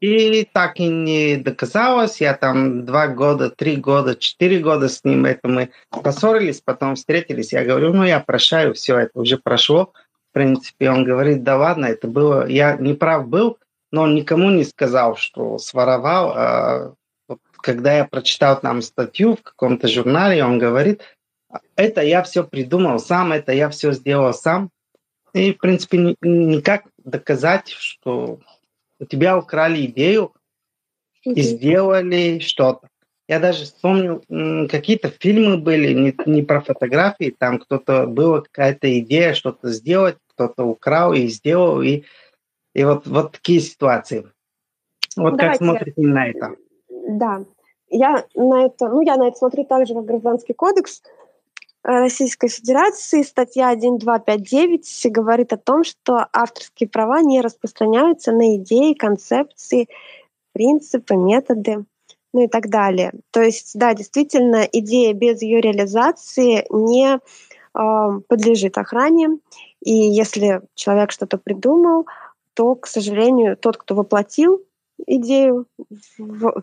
И 0.00 0.44
так 0.52 0.78
и 0.78 0.88
не 0.88 1.36
доказалось. 1.36 2.20
Я 2.20 2.34
там 2.34 2.84
два 2.84 3.08
года, 3.08 3.50
три 3.50 3.76
года, 3.76 4.14
четыре 4.14 4.58
года 4.58 4.88
с 4.88 5.04
ним 5.04 5.24
это 5.24 5.48
мы 5.48 5.70
поссорились, 5.90 6.60
потом 6.60 6.96
встретились. 6.96 7.52
Я 7.52 7.64
говорю, 7.64 7.94
ну 7.94 8.04
я 8.04 8.20
прощаю, 8.20 8.74
все 8.74 8.98
это 8.98 9.18
уже 9.18 9.38
прошло. 9.38 9.92
В 10.30 10.34
принципе, 10.34 10.90
он 10.90 11.04
говорит, 11.04 11.42
да 11.42 11.56
ладно, 11.56 11.86
это 11.86 12.08
было, 12.08 12.46
я 12.46 12.76
не 12.76 12.92
прав 12.92 13.26
был, 13.26 13.58
но 13.90 14.02
он 14.02 14.14
никому 14.14 14.50
не 14.50 14.64
сказал, 14.64 15.16
что 15.16 15.56
своровал. 15.56 16.32
А 16.36 16.94
вот, 17.26 17.38
когда 17.62 17.96
я 17.96 18.04
прочитал 18.04 18.60
там 18.60 18.82
статью 18.82 19.36
в 19.36 19.42
каком-то 19.42 19.88
журнале, 19.88 20.44
он 20.44 20.58
говорит, 20.58 21.00
это 21.74 22.02
я 22.02 22.22
все 22.22 22.44
придумал 22.44 22.98
сам, 22.98 23.32
это 23.32 23.52
я 23.52 23.70
все 23.70 23.92
сделал 23.92 24.34
сам. 24.34 24.70
И, 25.32 25.54
в 25.54 25.58
принципе, 25.58 26.16
никак 26.20 26.84
доказать, 26.98 27.68
что 27.70 28.40
у 29.00 29.04
тебя 29.04 29.38
украли 29.38 29.86
идею 29.86 30.32
и 31.24 31.40
сделали 31.42 32.38
что-то. 32.38 32.88
Я 33.28 33.40
даже 33.40 33.64
вспомнил, 33.64 34.22
какие-то 34.68 35.10
фильмы 35.10 35.58
были 35.58 35.92
не, 35.92 36.14
не 36.26 36.42
про 36.42 36.60
фотографии, 36.60 37.34
там 37.36 37.58
кто-то 37.58 38.06
была 38.06 38.42
какая-то 38.42 39.00
идея 39.00 39.34
что-то 39.34 39.70
сделать, 39.70 40.16
кто-то 40.28 40.64
украл 40.64 41.12
и 41.12 41.26
сделал, 41.26 41.82
и, 41.82 42.04
и 42.74 42.84
вот, 42.84 43.06
вот 43.06 43.32
такие 43.32 43.60
ситуации. 43.60 44.30
Вот 45.16 45.36
Давайте. 45.36 45.46
как 45.46 45.56
смотрите 45.56 46.02
на 46.02 46.28
это? 46.28 46.56
Да, 47.08 47.44
я 47.88 48.24
на 48.34 48.66
это, 48.66 48.88
ну, 48.88 49.00
я 49.00 49.16
на 49.16 49.28
это 49.28 49.38
смотрю 49.38 49.64
так 49.64 49.86
же, 49.88 49.94
как 49.94 50.04
Гражданский 50.04 50.52
кодекс. 50.52 51.02
Российской 51.86 52.48
Федерации 52.48 53.22
статья 53.22 53.70
1259 53.70 55.12
говорит 55.12 55.52
о 55.52 55.56
том, 55.56 55.84
что 55.84 56.26
авторские 56.32 56.88
права 56.88 57.22
не 57.22 57.40
распространяются 57.40 58.32
на 58.32 58.56
идеи, 58.56 58.92
концепции, 58.92 59.88
принципы, 60.52 61.14
методы, 61.14 61.84
ну 62.32 62.42
и 62.42 62.48
так 62.48 62.70
далее. 62.70 63.12
То 63.30 63.40
есть, 63.40 63.78
да, 63.78 63.94
действительно, 63.94 64.68
идея 64.72 65.14
без 65.14 65.42
ее 65.42 65.60
реализации 65.60 66.66
не 66.70 67.18
э, 67.18 68.20
подлежит 68.26 68.78
охране. 68.78 69.38
И 69.80 69.92
если 69.92 70.62
человек 70.74 71.12
что-то 71.12 71.38
придумал, 71.38 72.06
то, 72.54 72.74
к 72.74 72.88
сожалению, 72.88 73.56
тот, 73.56 73.76
кто 73.76 73.94
воплотил 73.94 74.60
идею, 75.06 75.66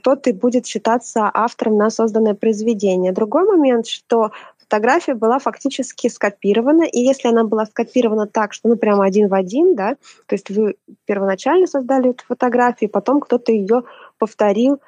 тот 0.04 0.28
и 0.28 0.34
будет 0.34 0.66
считаться 0.66 1.32
автором 1.34 1.78
на 1.78 1.90
созданное 1.90 2.34
произведение. 2.34 3.14
Другой 3.14 3.46
момент, 3.46 3.88
что 3.88 4.32
фотография 4.74 5.14
была 5.14 5.38
фактически 5.38 6.08
скопирована, 6.08 6.84
и 6.84 7.00
если 7.00 7.28
она 7.28 7.44
была 7.44 7.68
скопирована 7.68 8.26
так, 8.26 8.54
что 8.54 8.70
ну 8.70 8.76
прямо 8.76 9.06
один 9.06 9.28
в 9.28 9.34
один, 9.36 9.76
да, 9.76 9.98
то 10.26 10.34
есть 10.34 10.50
вы 10.50 10.78
первоначально 11.06 11.68
создали 11.68 12.10
эту 12.10 12.26
фотографию, 12.26 12.90
потом 12.90 13.20
кто-то 13.20 13.52
ее 13.52 13.84
повторил 14.18 14.80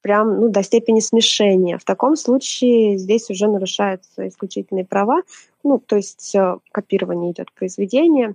прям 0.00 0.40
ну, 0.40 0.48
до 0.48 0.64
степени 0.64 0.98
смешения. 0.98 1.78
В 1.78 1.84
таком 1.84 2.16
случае 2.16 2.98
здесь 2.98 3.30
уже 3.30 3.46
нарушаются 3.46 4.26
исключительные 4.26 4.84
права, 4.84 5.22
ну, 5.62 5.78
то 5.78 5.94
есть 5.94 6.34
э, 6.34 6.56
копирование 6.72 7.30
идет 7.30 7.52
произведения, 7.52 8.34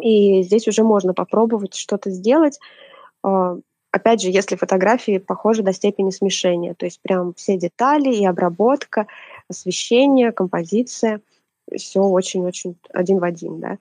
и 0.00 0.42
здесь 0.42 0.66
уже 0.68 0.84
можно 0.84 1.12
попробовать 1.12 1.74
что-то 1.74 2.08
сделать, 2.10 2.58
э, 3.24 3.56
опять 3.94 4.22
же, 4.22 4.30
если 4.30 4.56
фотографии 4.56 5.18
похожи 5.18 5.62
до 5.62 5.72
степени 5.72 6.10
смешения, 6.10 6.74
то 6.74 6.86
есть 6.86 7.00
прям 7.00 7.34
все 7.34 7.56
детали 7.56 8.12
и 8.12 8.26
обработка, 8.26 9.06
освещение, 9.48 10.32
композиция, 10.32 11.20
все 11.76 12.00
очень-очень 12.00 12.78
один 12.90 13.18
в 13.18 13.24
один, 13.24 13.60
да. 13.60 13.78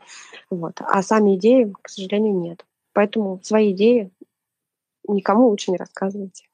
Вот. 0.50 0.80
А 0.80 1.04
сами 1.04 1.36
идеи, 1.36 1.74
к 1.82 1.90
сожалению, 1.90 2.40
нет. 2.40 2.66
Поэтому 2.94 3.42
свои 3.44 3.74
идеи 3.74 4.12
никому 5.08 5.48
лучше 5.50 5.72
не 5.72 5.78
рассказывайте. 5.78 6.48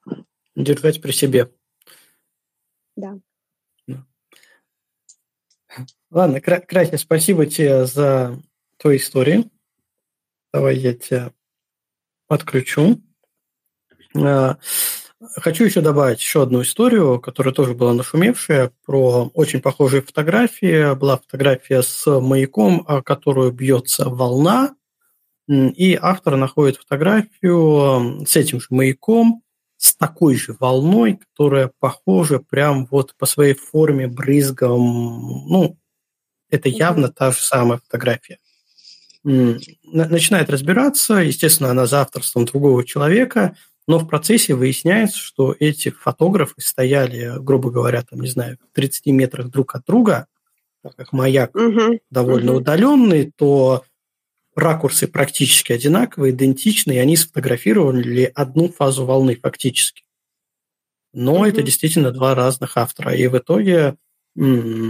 Держать 0.56 1.02
при 1.02 1.11
себе. 1.11 1.52
Да. 2.95 3.19
Ладно, 6.10 6.41
Крася, 6.41 6.98
спасибо 6.98 7.45
тебе 7.45 7.86
за 7.86 8.41
твою 8.77 8.98
историю. 8.98 9.49
Давай 10.52 10.77
я 10.77 10.95
тебя 10.95 11.31
отключу. 12.27 12.99
А, 15.21 15.41
Хочу 15.41 15.65
еще 15.65 15.81
добавить 15.81 16.19
еще 16.19 16.43
одну 16.43 16.61
историю, 16.61 17.19
которая 17.19 17.53
тоже 17.53 17.73
была 17.73 17.93
нашумевшая, 17.93 18.71
про 18.85 19.29
очень 19.33 19.61
похожие 19.61 20.01
фотографии. 20.01 20.95
Была 20.95 21.17
фотография 21.17 21.81
с 21.81 22.05
маяком, 22.19 22.83
о 22.87 23.01
которую 23.01 23.51
бьется 23.51 24.09
волна, 24.09 24.75
и 25.47 25.97
автор 25.99 26.35
находит 26.35 26.77
фотографию 26.77 28.23
с 28.25 28.35
этим 28.35 28.61
же 28.61 28.67
маяком, 28.69 29.41
с 29.77 29.95
такой 29.95 30.35
же 30.35 30.55
волной, 30.59 31.17
которая 31.17 31.71
похожа 31.79 32.39
прям 32.39 32.85
вот 32.85 33.15
по 33.17 33.25
своей 33.25 33.55
форме, 33.55 34.07
брызгом. 34.07 35.47
Ну, 35.47 35.77
это 36.49 36.69
явно 36.69 37.09
та 37.09 37.31
же 37.31 37.39
самая 37.39 37.79
фотография. 37.79 38.37
Начинает 39.23 40.49
разбираться, 40.49 41.15
естественно, 41.15 41.71
она 41.71 41.87
за 41.87 42.01
авторством 42.01 42.45
другого 42.45 42.85
человека– 42.85 43.57
но 43.89 43.97
в 43.97 44.07
процессе 44.07 44.53
выясняется, 44.53 45.17
что 45.17 45.55
эти 45.59 45.89
фотографы 45.89 46.53
стояли, 46.59 47.33
грубо 47.39 47.71
говоря, 47.71 48.03
там, 48.03 48.19
не 48.19 48.27
знаю, 48.27 48.59
в 48.71 48.75
30 48.75 49.07
метрах 49.07 49.49
друг 49.49 49.73
от 49.73 49.83
друга, 49.83 50.27
так 50.83 50.95
как 50.95 51.11
маяк 51.11 51.55
угу. 51.55 51.99
довольно 52.11 52.51
угу. 52.51 52.59
удаленный, 52.59 53.33
то 53.35 53.83
ракурсы 54.55 55.07
практически 55.07 55.71
одинаковые, 55.71 56.35
идентичные, 56.35 56.97
и 56.97 57.01
они 57.01 57.17
сфотографировали 57.17 58.31
одну 58.35 58.69
фазу 58.69 59.05
волны 59.05 59.35
фактически. 59.35 60.03
Но 61.11 61.37
угу. 61.37 61.45
это 61.45 61.63
действительно 61.63 62.11
два 62.11 62.35
разных 62.35 62.77
автора. 62.77 63.15
И 63.15 63.25
в 63.25 63.39
итоге 63.39 63.95
ну, 64.35 64.85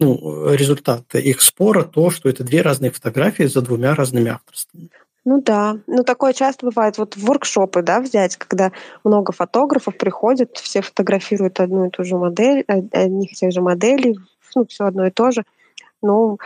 результат 0.00 1.14
их 1.14 1.40
спора 1.42 1.84
то, 1.84 2.10
что 2.10 2.28
это 2.28 2.42
две 2.42 2.62
разные 2.62 2.90
фотографии 2.90 3.44
за 3.44 3.62
двумя 3.62 3.94
разными 3.94 4.32
авторствами. 4.32 4.90
Ну 5.30 5.42
да, 5.42 5.76
ну 5.86 6.04
такое 6.04 6.32
часто 6.32 6.64
бывает. 6.64 6.96
Вот 6.96 7.14
в 7.14 7.22
воркшопы, 7.22 7.82
да, 7.82 8.00
взять, 8.00 8.38
когда 8.38 8.72
много 9.04 9.32
фотографов 9.32 9.98
приходят, 9.98 10.56
все 10.56 10.80
фотографируют 10.80 11.60
одну 11.60 11.86
и 11.86 11.90
ту 11.90 12.02
же 12.02 12.16
модель, 12.16 12.64
одних 12.66 13.32
и 13.32 13.34
тех 13.34 13.52
же 13.52 13.60
моделей, 13.60 14.18
ну, 14.54 14.64
все 14.64 14.86
одно 14.86 15.06
и 15.06 15.10
то 15.10 15.30
же. 15.30 15.44
Ну, 16.00 16.38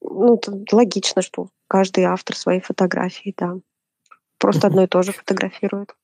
ну, 0.00 0.36
это 0.36 0.54
логично, 0.72 1.20
что 1.20 1.48
каждый 1.68 2.04
автор 2.04 2.34
своей 2.34 2.62
фотографии, 2.62 3.34
да. 3.36 3.56
Просто 4.38 4.68
одно 4.68 4.84
и 4.84 4.86
то 4.86 5.02
же 5.02 5.12
фотографирует. 5.12 5.94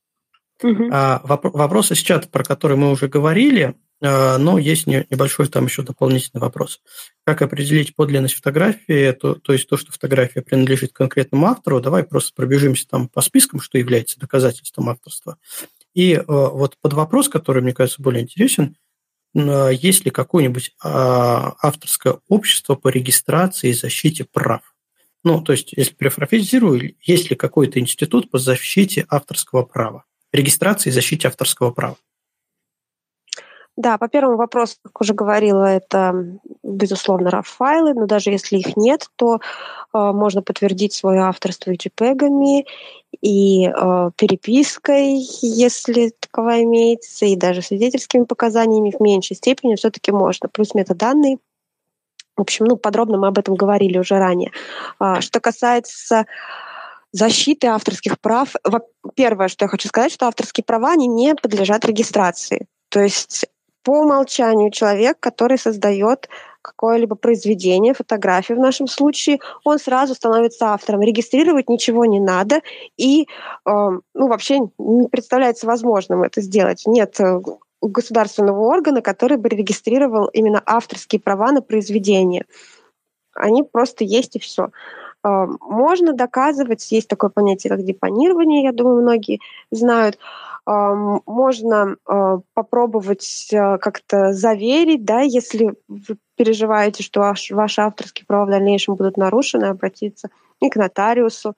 А, 0.62 1.22
вопрос 1.24 1.90
из 1.90 1.98
чата, 2.00 2.28
про 2.28 2.44
который 2.44 2.76
мы 2.76 2.90
уже 2.90 3.08
говорили, 3.08 3.76
а, 4.02 4.36
но 4.36 4.58
есть 4.58 4.86
небольшой 4.86 5.48
там 5.48 5.64
еще 5.64 5.80
дополнительный 5.80 6.42
вопрос. 6.42 6.82
Как 7.26 7.42
определить 7.42 7.96
подлинность 7.96 8.36
фотографии, 8.36 9.10
то, 9.10 9.34
то 9.34 9.52
есть 9.52 9.68
то, 9.68 9.76
что 9.76 9.90
фотография 9.90 10.42
принадлежит 10.42 10.92
конкретному 10.92 11.46
автору, 11.46 11.80
давай 11.80 12.04
просто 12.04 12.32
пробежимся 12.32 12.86
там 12.86 13.08
по 13.08 13.20
спискам, 13.20 13.60
что 13.60 13.78
является 13.78 14.20
доказательством 14.20 14.88
авторства. 14.88 15.36
И 15.92 16.12
э, 16.12 16.22
вот 16.26 16.76
под 16.80 16.92
вопрос, 16.92 17.28
который, 17.28 17.62
мне 17.62 17.72
кажется, 17.72 18.00
более 18.00 18.22
интересен, 18.22 18.76
э, 19.34 19.70
есть 19.72 20.04
ли 20.04 20.12
какое-нибудь 20.12 20.68
э, 20.68 20.72
авторское 20.84 22.20
общество 22.28 22.76
по 22.76 22.88
регистрации 22.88 23.70
и 23.70 23.74
защите 23.74 24.24
прав? 24.24 24.76
Ну, 25.24 25.42
то 25.42 25.50
есть, 25.50 25.72
если 25.72 25.94
перефразирую, 25.94 26.94
есть 27.00 27.30
ли 27.30 27.34
какой-то 27.34 27.80
институт 27.80 28.30
по 28.30 28.38
защите 28.38 29.04
авторского 29.08 29.64
права, 29.64 30.04
регистрации 30.30 30.90
и 30.90 30.92
защите 30.92 31.26
авторского 31.26 31.72
права? 31.72 31.96
Да, 33.76 33.98
по 33.98 34.08
первому 34.08 34.38
вопросу, 34.38 34.76
как 34.82 35.02
уже 35.02 35.12
говорила, 35.12 35.64
это, 35.64 36.38
безусловно, 36.62 37.28
RAW-файлы, 37.28 37.92
но 37.92 38.06
даже 38.06 38.30
если 38.30 38.56
их 38.56 38.74
нет, 38.74 39.06
то 39.16 39.36
э, 39.36 39.38
можно 39.92 40.40
подтвердить 40.40 40.94
свое 40.94 41.20
авторство 41.20 41.70
и 41.70 41.76
JPEG 41.76 42.64
и 43.20 43.66
э, 43.66 44.10
перепиской, 44.16 45.18
если 45.42 46.14
таковая 46.18 46.62
имеется, 46.62 47.26
и 47.26 47.36
даже 47.36 47.60
свидетельскими 47.60 48.24
показаниями 48.24 48.94
в 48.96 49.00
меньшей 49.00 49.36
степени 49.36 49.74
все-таки 49.74 50.10
можно. 50.10 50.48
Плюс 50.48 50.74
метаданные. 50.74 51.36
В 52.34 52.40
общем, 52.40 52.64
ну, 52.64 52.76
подробно 52.76 53.18
мы 53.18 53.28
об 53.28 53.38
этом 53.38 53.56
говорили 53.56 53.98
уже 53.98 54.18
ранее. 54.18 54.52
А, 54.98 55.20
что 55.20 55.40
касается 55.40 56.24
защиты 57.12 57.66
авторских 57.66 58.18
прав, 58.20 58.54
первое, 59.14 59.48
что 59.48 59.66
я 59.66 59.68
хочу 59.68 59.88
сказать, 59.88 60.12
что 60.12 60.26
авторские 60.26 60.64
права, 60.64 60.92
они 60.92 61.06
не 61.06 61.34
подлежат 61.34 61.84
регистрации. 61.84 62.66
То 62.88 63.00
есть 63.00 63.46
по 63.86 64.00
умолчанию 64.00 64.72
человек, 64.72 65.20
который 65.20 65.58
создает 65.58 66.28
какое-либо 66.60 67.14
произведение, 67.14 67.94
фотографию 67.94 68.58
в 68.58 68.60
нашем 68.60 68.88
случае, 68.88 69.38
он 69.62 69.78
сразу 69.78 70.16
становится 70.16 70.72
автором. 70.72 71.02
Регистрировать 71.02 71.68
ничего 71.68 72.04
не 72.04 72.18
надо, 72.18 72.62
и 72.96 73.22
э, 73.22 73.26
ну, 73.64 74.00
вообще 74.26 74.58
не 74.78 75.06
представляется 75.06 75.68
возможным 75.68 76.24
это 76.24 76.40
сделать. 76.40 76.82
Нет 76.84 77.20
э, 77.20 77.40
государственного 77.80 78.60
органа, 78.60 79.02
который 79.02 79.36
бы 79.36 79.48
регистрировал 79.48 80.26
именно 80.32 80.60
авторские 80.66 81.20
права 81.20 81.52
на 81.52 81.62
произведение. 81.62 82.44
Они 83.34 83.62
просто 83.62 84.02
есть 84.02 84.34
и 84.34 84.40
все. 84.40 84.70
Э, 85.22 85.46
можно 85.60 86.12
доказывать, 86.12 86.90
есть 86.90 87.06
такое 87.06 87.30
понятие, 87.30 87.70
как 87.70 87.84
депонирование, 87.84 88.64
я 88.64 88.72
думаю, 88.72 89.02
многие 89.02 89.38
знают 89.70 90.18
можно 90.66 91.96
а, 92.04 92.40
попробовать 92.52 93.48
а, 93.54 93.78
как-то 93.78 94.32
заверить, 94.32 95.04
да, 95.04 95.20
если 95.20 95.74
вы 95.86 96.16
переживаете, 96.34 97.04
что 97.04 97.20
ваш, 97.20 97.52
ваши 97.52 97.80
авторские 97.80 98.26
права 98.26 98.46
в 98.46 98.50
дальнейшем 98.50 98.96
будут 98.96 99.16
нарушены, 99.16 99.66
обратиться 99.66 100.28
и 100.60 100.68
к 100.68 100.74
нотариусу, 100.74 101.54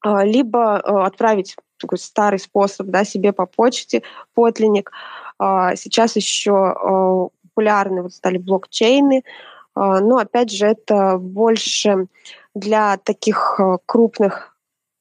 а, 0.00 0.24
либо 0.24 0.78
отправить 1.06 1.56
такой 1.78 1.98
старый 1.98 2.40
способ 2.40 2.88
да, 2.88 3.04
себе 3.04 3.32
по 3.32 3.46
почте, 3.46 4.02
подлинник. 4.34 4.90
Сейчас 5.38 6.16
еще 6.16 7.30
популярны 7.44 8.02
вот 8.02 8.12
стали 8.12 8.38
блокчейны, 8.38 9.22
но 9.76 10.16
опять 10.16 10.50
же 10.50 10.66
это 10.66 11.18
больше 11.18 12.08
для 12.56 12.96
таких 12.96 13.60
крупных 13.86 14.56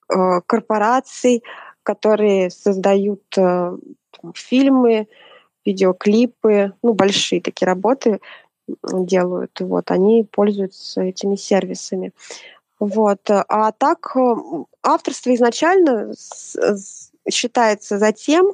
корпораций, 0.07 1.44
которые 1.88 2.49
создают 2.49 3.23
э, 3.38 3.77
фильмы, 4.35 5.07
видеоклипы, 5.65 6.73
ну, 6.84 6.93
большие 6.93 7.39
такие 7.39 7.65
работы 7.65 8.19
делают, 8.84 9.57
вот, 9.61 9.89
они 9.89 10.27
пользуются 10.30 11.01
этими 11.01 11.35
сервисами. 11.38 12.11
Вот. 12.77 13.22
А 13.30 13.72
так 13.72 14.11
э, 14.18 14.35
авторство 14.84 15.34
изначально 15.34 16.11
считается 17.31 17.97
за 17.97 18.11
тем, 18.11 18.53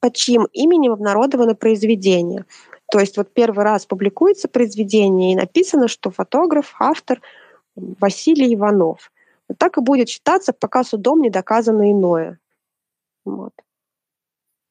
под 0.00 0.14
чьим 0.14 0.46
именем 0.52 0.92
обнародовано 0.92 1.54
произведение. 1.54 2.44
То 2.92 3.00
есть 3.00 3.16
вот 3.16 3.32
первый 3.32 3.64
раз 3.64 3.86
публикуется 3.86 4.48
произведение, 4.48 5.32
и 5.32 5.36
написано, 5.36 5.88
что 5.88 6.10
фотограф, 6.10 6.74
автор 6.78 7.22
Василий 7.76 8.54
Иванов. 8.54 9.10
Так 9.58 9.78
и 9.78 9.80
будет 9.80 10.08
считаться, 10.08 10.52
пока 10.52 10.84
судом 10.84 11.22
не 11.22 11.30
доказано 11.30 11.90
иное. 11.90 12.38
Вот. 13.24 13.52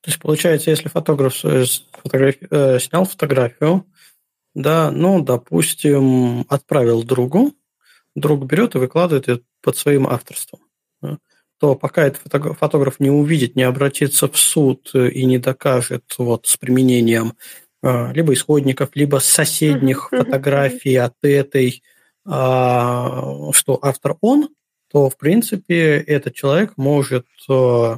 То 0.01 0.11
есть, 0.11 0.19
получается, 0.19 0.69
если 0.69 0.87
фотограф 0.87 1.35
фотографи... 1.35 2.47
э, 2.49 2.79
снял 2.79 3.05
фотографию, 3.05 3.85
да, 4.53 4.91
ну, 4.91 5.21
допустим, 5.21 6.45
отправил 6.47 7.03
другу, 7.03 7.53
друг 8.15 8.45
берет 8.45 8.75
и 8.75 8.77
выкладывает 8.77 9.27
ее 9.27 9.41
под 9.61 9.77
своим 9.77 10.07
авторством, 10.07 10.61
да, 11.01 11.17
то 11.59 11.75
пока 11.75 12.03
этот 12.05 12.21
фотограф 12.57 12.99
не 12.99 13.09
увидит, 13.09 13.55
не 13.55 13.63
обратится 13.63 14.27
в 14.27 14.37
суд 14.37 14.93
и 14.93 15.25
не 15.25 15.39
докажет 15.39 16.03
вот 16.17 16.47
с 16.47 16.57
применением 16.57 17.33
э, 17.81 18.13
либо 18.13 18.33
исходников, 18.33 18.91
либо 18.93 19.17
соседних 19.17 20.09
фотографий 20.09 20.95
от 20.97 21.15
этой, 21.23 21.81
а, 22.25 23.51
что 23.53 23.79
автор 23.81 24.17
он, 24.21 24.49
то, 24.95 25.09
в 25.09 25.17
принципе, 25.17 25.97
этот 25.97 26.35
человек 26.35 26.77
может 26.77 27.27
э, 27.49 27.97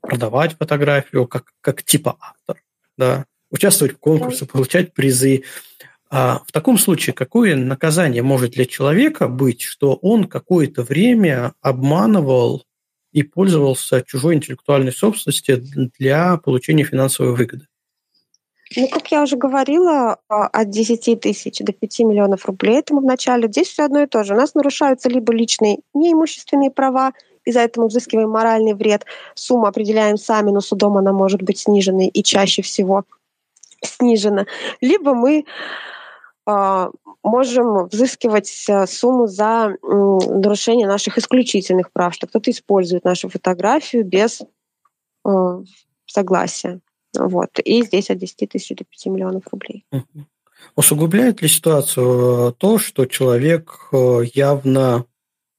продавать 0.00 0.56
фотографию 0.56 1.26
как, 1.26 1.52
как 1.60 1.82
типа 1.82 2.16
автор, 2.18 2.62
да, 2.96 3.26
участвовать 3.50 3.96
в 3.96 3.98
конкурсе, 3.98 4.46
получать 4.46 4.94
призы. 4.94 5.42
А 6.08 6.40
в 6.46 6.50
таком 6.50 6.78
случае 6.78 7.12
какое 7.12 7.54
наказание 7.54 8.22
может 8.22 8.52
для 8.52 8.64
человека 8.64 9.28
быть, 9.28 9.60
что 9.60 9.92
он 9.96 10.24
какое-то 10.24 10.82
время 10.84 11.52
обманывал 11.60 12.64
и 13.12 13.22
пользовался 13.22 14.00
чужой 14.00 14.36
интеллектуальной 14.36 14.92
собственностью 14.92 15.62
для 15.98 16.38
получения 16.38 16.84
финансовой 16.84 17.36
выгоды? 17.36 17.66
Ну, 18.76 18.88
как 18.88 19.10
я 19.12 19.22
уже 19.22 19.36
говорила, 19.36 20.18
а, 20.28 20.46
от 20.46 20.70
10 20.70 21.20
тысяч 21.20 21.58
до 21.58 21.72
5 21.72 22.00
миллионов 22.00 22.46
рублей, 22.46 22.78
это 22.78 22.94
мы 22.94 23.00
в 23.00 23.04
начале. 23.04 23.48
Здесь 23.48 23.68
все 23.68 23.84
одно 23.84 24.02
и 24.02 24.06
то 24.06 24.24
же. 24.24 24.34
У 24.34 24.36
нас 24.36 24.54
нарушаются 24.54 25.08
либо 25.08 25.32
личные 25.32 25.78
неимущественные 25.94 26.70
права, 26.70 27.12
и 27.44 27.52
за 27.52 27.60
это 27.60 27.80
мы 27.80 27.88
взыскиваем 27.88 28.30
моральный 28.30 28.74
вред. 28.74 29.04
Сумму 29.34 29.66
определяем 29.66 30.16
сами, 30.16 30.50
но 30.50 30.60
судом 30.60 30.96
она 30.96 31.12
может 31.12 31.42
быть 31.42 31.58
снижена 31.58 32.06
и 32.06 32.22
чаще 32.22 32.62
всего 32.62 33.04
снижена. 33.82 34.46
Либо 34.80 35.14
мы 35.14 35.44
э, 36.46 36.90
можем 37.22 37.86
взыскивать 37.88 38.64
а, 38.68 38.86
сумму 38.86 39.26
за 39.26 39.76
нарушение 39.82 40.86
наших 40.86 41.18
исключительных 41.18 41.90
прав, 41.92 42.14
что 42.14 42.26
кто-то 42.26 42.50
использует 42.50 43.04
нашу 43.04 43.28
фотографию 43.28 44.04
без 44.04 44.42
э, 45.24 45.62
согласия. 46.06 46.80
Вот. 47.16 47.58
И 47.58 47.82
здесь 47.82 48.10
от 48.10 48.18
10 48.18 48.48
тысяч 48.48 48.76
до 48.76 48.84
5 48.84 49.06
миллионов 49.06 49.44
рублей. 49.50 49.84
Усугубляет 50.76 51.42
ли 51.42 51.48
ситуацию 51.48 52.48
э, 52.48 52.52
то, 52.56 52.78
что 52.78 53.04
человек 53.06 53.88
э, 53.92 54.20
явно, 54.32 55.04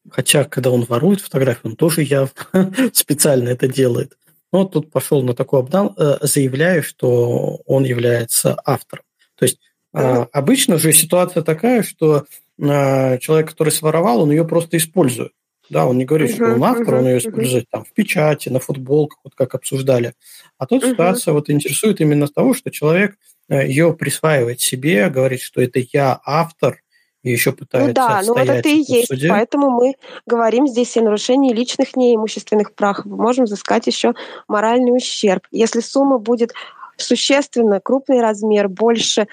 хотя 0.10 0.46
когда 0.46 0.72
он 0.72 0.86
ворует 0.86 1.22
фотографию, 1.22 1.72
он 1.72 1.76
тоже 1.76 2.04
явно 2.04 2.32
специально 2.94 3.50
это 3.50 3.68
делает. 3.68 4.18
Но 4.52 4.66
тут 4.66 4.92
пошел 4.92 5.22
на 5.22 5.34
такой 5.34 5.60
обнал, 5.60 5.94
э, 5.98 6.18
заявляя, 6.22 6.82
что 6.82 7.60
он 7.66 7.84
является 7.84 8.58
автором. 8.66 9.04
То 9.36 9.46
есть 9.46 9.60
mm 9.60 10.28
обычно 10.32 10.80
же 10.80 10.92
ситуация 10.92 11.44
такая, 11.44 11.84
что 11.84 12.26
человек, 12.58 13.52
который 13.52 13.70
своровал, 13.70 14.22
он 14.22 14.32
ее 14.32 14.44
просто 14.44 14.78
использует. 14.78 15.34
Да, 15.70 15.86
он 15.86 15.98
не 15.98 16.06
говорит, 16.06 16.32
uh-huh, 16.32 16.36
что 16.36 16.54
он 16.56 16.64
автор, 16.64 16.96
uh-huh, 16.96 17.00
он 17.00 17.06
ее 17.08 17.18
использует 17.20 17.66
uh-huh. 17.66 17.72
там 17.72 17.86
в 17.86 17.94
печати, 17.94 18.50
на 18.50 18.60
футболках, 18.60 19.20
вот 19.24 19.34
как 19.36 19.56
обсуждали. 19.56 20.14
А 20.58 20.66
тут 20.66 20.84
uh-huh. 20.84 20.92
ситуация 20.92 21.34
вот 21.34 21.50
интересует 21.50 22.02
именно 22.02 22.28
того, 22.28 22.54
что 22.54 22.72
человек 22.72 23.16
э, 23.50 23.68
ее 23.68 23.94
присваивает 23.94 24.62
себе, 24.62 25.10
говорит, 25.10 25.42
что 25.42 25.62
это 25.62 25.80
я 25.92 26.20
автор, 26.26 26.80
и 27.24 27.32
еще 27.32 27.52
ну 27.52 27.58
пытается 27.58 27.88
Ну 27.88 27.94
да, 27.94 28.22
ну 28.26 28.34
вот 28.34 28.48
это 28.48 28.70
и 28.70 28.84
есть. 28.86 29.08
Суде. 29.08 29.30
Поэтому 29.30 29.70
мы 29.72 29.96
говорим 30.26 30.68
здесь 30.68 30.96
о 30.98 31.02
нарушении 31.02 31.54
личных 31.54 31.96
неимущественных 31.96 32.74
прав. 32.74 33.06
Мы 33.06 33.16
можем 33.16 33.46
взыскать 33.46 33.88
еще 33.88 34.14
моральный 34.48 34.96
ущерб. 34.96 35.48
Если 35.52 35.80
сумма 35.80 36.18
будет 36.18 36.54
существенно, 36.98 37.80
крупный 37.80 38.22
размер, 38.22 38.68
больше... 38.68 39.28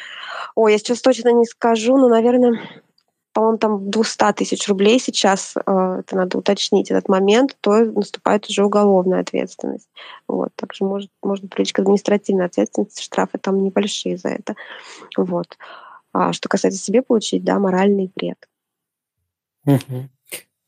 Ой, 0.55 0.73
я 0.73 0.79
сейчас 0.79 1.01
точно 1.01 1.31
не 1.31 1.45
скажу, 1.45 1.97
но, 1.97 2.09
наверное, 2.09 2.61
по-моему, 3.41 3.59
там 3.59 3.91
200 3.91 4.33
тысяч 4.35 4.69
рублей 4.69 5.01
сейчас, 5.01 5.55
э, 5.57 5.61
это 6.01 6.15
надо 6.15 6.37
уточнить 6.37 6.91
этот 6.91 7.09
момент, 7.09 7.57
то 7.63 7.85
наступает 7.87 8.47
уже 8.51 8.67
уголовная 8.67 9.21
ответственность. 9.21 9.89
Вот. 10.29 10.51
Также 10.57 10.85
может, 10.85 11.11
можно 11.23 11.49
привлечь 11.49 11.73
к 11.73 11.79
административной 11.79 12.45
ответственности, 12.45 13.03
штрафы 13.03 13.39
там 13.39 13.63
небольшие 13.65 14.19
за 14.19 14.29
это. 14.29 14.57
Вот. 15.17 15.57
А 16.13 16.35
что 16.35 16.51
касается 16.51 16.83
себе 16.83 17.01
получить, 17.01 17.43
да, 17.43 17.59
моральный 17.59 18.13
вред. 18.15 18.47
Угу. 19.65 20.09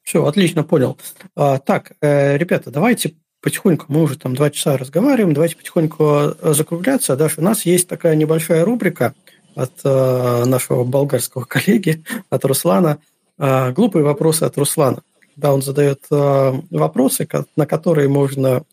Все, 0.02 0.24
отлично, 0.24 0.64
понял. 0.64 0.96
А, 1.36 1.58
так, 1.58 1.92
э, 2.00 2.38
ребята, 2.38 2.70
давайте 2.70 3.16
потихоньку, 3.42 3.84
мы 3.88 4.02
уже 4.02 4.18
там 4.18 4.34
два 4.34 4.48
часа 4.48 4.78
разговариваем, 4.78 5.34
давайте 5.34 5.56
потихоньку 5.56 6.04
э, 6.04 6.54
закругляться. 6.54 7.16
Даша, 7.16 7.42
у 7.42 7.44
нас 7.44 7.66
есть 7.66 7.86
такая 7.86 8.16
небольшая 8.16 8.64
рубрика– 8.64 9.14
от 9.54 9.72
э, 9.84 10.44
нашего 10.44 10.84
болгарского 10.84 11.44
коллеги, 11.48 12.04
от 12.30 12.44
Руслана. 12.44 12.98
Э, 13.38 13.72
глупые 13.72 14.04
вопросы 14.04 14.44
от 14.44 14.56
Руслана. 14.58 15.02
Да, 15.36 15.52
он 15.54 15.62
задает 15.62 16.04
э, 16.10 16.52
вопросы, 16.70 17.28
на 17.56 17.66
которые 17.66 18.08
можно, 18.08 18.64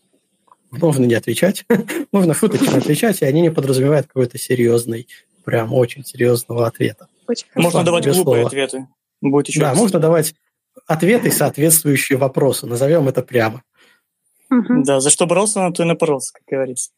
можно 0.70 1.04
не 1.04 1.14
отвечать, 1.14 1.64
можно 2.12 2.34
шуточно 2.34 2.76
отвечать, 2.78 3.22
и 3.22 3.24
они 3.24 3.40
не 3.40 3.50
подразумевают 3.50 4.06
какой-то 4.06 4.38
серьезный, 4.38 5.08
прям 5.44 5.72
очень 5.72 6.04
серьезного 6.04 6.66
ответа. 6.66 7.08
Очень 7.26 7.46
можно 7.54 7.84
давать 7.84 8.04
глупые 8.04 8.22
слова. 8.22 8.46
ответы. 8.46 8.88
Будет 9.20 9.48
еще 9.48 9.60
да, 9.60 9.70
раз. 9.70 9.78
можно 9.78 9.98
давать 9.98 10.34
ответы, 10.86 11.30
соответствующие 11.30 12.18
вопросу. 12.18 12.66
Назовем 12.66 13.08
это 13.08 13.22
прямо. 13.22 13.62
Да, 14.50 15.00
за 15.00 15.10
что 15.10 15.26
боролся, 15.26 15.60
на 15.60 15.72
то 15.72 15.84
и 15.84 15.86
напоролся, 15.86 16.32
как 16.32 16.42
говорится. 16.50 16.90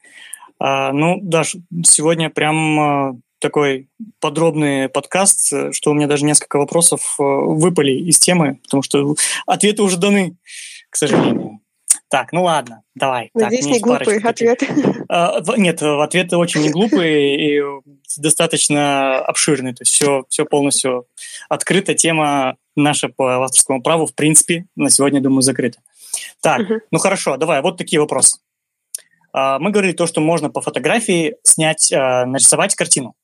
А, 0.58 0.92
ну, 0.92 1.18
Даш, 1.20 1.56
сегодня 1.84 2.30
прям 2.30 2.80
а, 2.80 3.16
такой 3.42 3.88
подробный 4.20 4.88
подкаст, 4.88 5.52
что 5.72 5.90
у 5.90 5.94
меня 5.94 6.06
даже 6.06 6.24
несколько 6.24 6.56
вопросов 6.56 7.16
а, 7.18 7.22
выпали 7.22 7.90
из 7.90 8.18
темы, 8.18 8.60
потому 8.62 8.82
что 8.82 9.16
ответы 9.46 9.82
уже 9.82 9.98
даны, 9.98 10.36
к 10.88 10.96
сожалению. 10.96 11.60
Так, 12.08 12.32
ну 12.32 12.44
ладно, 12.44 12.82
давай. 12.94 13.30
Надеюсь, 13.34 13.64
так, 13.64 13.74
не 13.74 13.80
глупые 13.80 14.18
ответы. 14.20 14.68
А, 15.08 15.40
нет, 15.56 15.82
ответы 15.82 16.36
очень 16.36 16.62
не 16.62 16.70
глупые 16.70 17.58
и 17.58 17.62
достаточно 18.16 19.18
обширные. 19.18 19.74
То 19.74 19.82
есть 19.82 19.92
все, 19.92 20.24
все 20.28 20.44
полностью 20.44 21.06
открыта. 21.48 21.94
Тема 21.94 22.56
наша 22.76 23.08
по 23.08 23.44
авторскому 23.44 23.82
праву, 23.82 24.06
в 24.06 24.14
принципе, 24.14 24.66
на 24.76 24.88
сегодня, 24.88 25.20
думаю, 25.20 25.42
закрыта. 25.42 25.80
Так, 26.40 26.60
угу. 26.60 26.80
ну 26.90 26.98
хорошо, 26.98 27.36
давай, 27.36 27.60
вот 27.60 27.76
такие 27.76 28.00
вопросы. 28.00 28.38
Мы 29.34 29.70
говорили 29.70 29.92
то, 29.92 30.06
что 30.06 30.20
можно 30.20 30.50
по 30.50 30.60
фотографии 30.60 31.36
снять, 31.42 31.88
нарисовать 31.90 32.74
картину. 32.74 33.14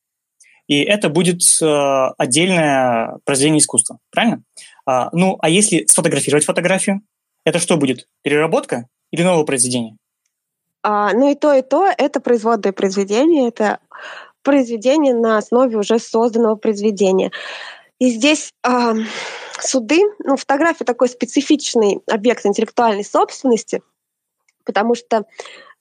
И 0.68 0.82
это 0.82 1.08
будет 1.08 1.42
а, 1.62 2.12
отдельное 2.18 3.18
произведение 3.24 3.58
искусства, 3.58 3.98
правильно? 4.10 4.42
Ну, 5.12 5.36
а 5.40 5.50
если 5.50 5.84
сфотографировать 5.84 6.46
фотографию, 6.46 7.02
это 7.44 7.58
что 7.58 7.76
будет? 7.76 8.08
Переработка 8.22 8.86
или 9.10 9.22
новое 9.22 9.44
произведение? 9.44 9.96
А, 10.82 11.12
ну 11.12 11.30
и 11.30 11.34
то, 11.34 11.52
и 11.52 11.62
то 11.62 11.86
это 11.86 12.20
производное 12.20 12.72
произведение, 12.72 13.48
это 13.48 13.80
произведение 14.42 15.14
на 15.14 15.38
основе 15.38 15.76
уже 15.76 15.98
созданного 15.98 16.54
произведения. 16.54 17.32
И 17.98 18.10
здесь 18.10 18.52
э, 18.64 18.94
суды, 19.60 20.00
ну, 20.24 20.36
фотография 20.36 20.84
такой 20.84 21.08
специфичный 21.08 22.00
объект 22.06 22.46
интеллектуальной 22.46 23.04
собственности, 23.04 23.82
потому 24.64 24.94
что 24.94 25.24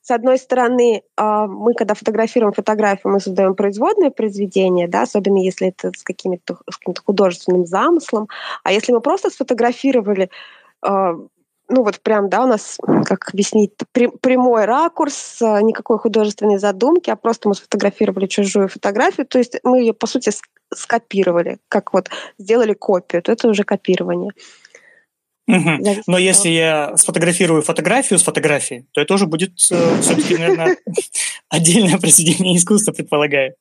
с 0.08 0.10
одной 0.10 0.38
стороны, 0.38 1.02
а, 1.18 1.46
мы, 1.46 1.74
когда 1.74 1.92
фотографируем 1.92 2.54
фотографию, 2.54 3.12
мы 3.12 3.20
создаем 3.20 3.54
производное 3.54 4.08
произведение, 4.10 4.88
да, 4.88 5.02
особенно 5.02 5.36
если 5.36 5.68
это 5.68 5.92
с, 5.94 6.02
каким-то, 6.02 6.56
с 6.70 6.78
каким-то 6.78 7.02
художественным 7.04 7.66
замыслом. 7.66 8.26
А 8.64 8.72
если 8.72 8.92
мы 8.92 9.02
просто 9.02 9.28
сфотографировали 9.28 10.30
а, 10.80 11.12
ну 11.68 11.82
вот 11.82 12.00
прям, 12.00 12.30
да, 12.30 12.44
у 12.44 12.46
нас, 12.46 12.78
как 13.04 13.28
объяснить, 13.34 13.72
прямой 13.92 14.64
ракурс, 14.64 15.42
никакой 15.42 15.98
художественной 15.98 16.56
задумки, 16.56 17.10
а 17.10 17.16
просто 17.16 17.50
мы 17.50 17.54
сфотографировали 17.54 18.26
чужую 18.26 18.68
фотографию, 18.68 19.26
то 19.26 19.36
есть 19.36 19.60
мы 19.62 19.80
ее, 19.80 19.92
по 19.92 20.06
сути, 20.06 20.32
скопировали, 20.74 21.58
как 21.68 21.92
вот 21.92 22.08
сделали 22.38 22.72
копию, 22.72 23.20
то 23.20 23.30
это 23.30 23.48
уже 23.48 23.64
копирование. 23.64 24.32
Угу. 25.48 26.02
Но 26.06 26.18
если 26.18 26.50
я 26.50 26.96
сфотографирую 26.96 27.62
фотографию 27.62 28.18
с 28.18 28.22
фотографией, 28.22 28.84
то 28.92 29.00
это 29.00 29.08
тоже 29.08 29.26
будет 29.26 29.52
э, 29.70 30.00
все-таки, 30.02 30.36
наверное, 30.36 30.76
отдельное 31.48 31.98
произведение 31.98 32.56
искусства, 32.56 32.92
предполагаю. 32.92 33.54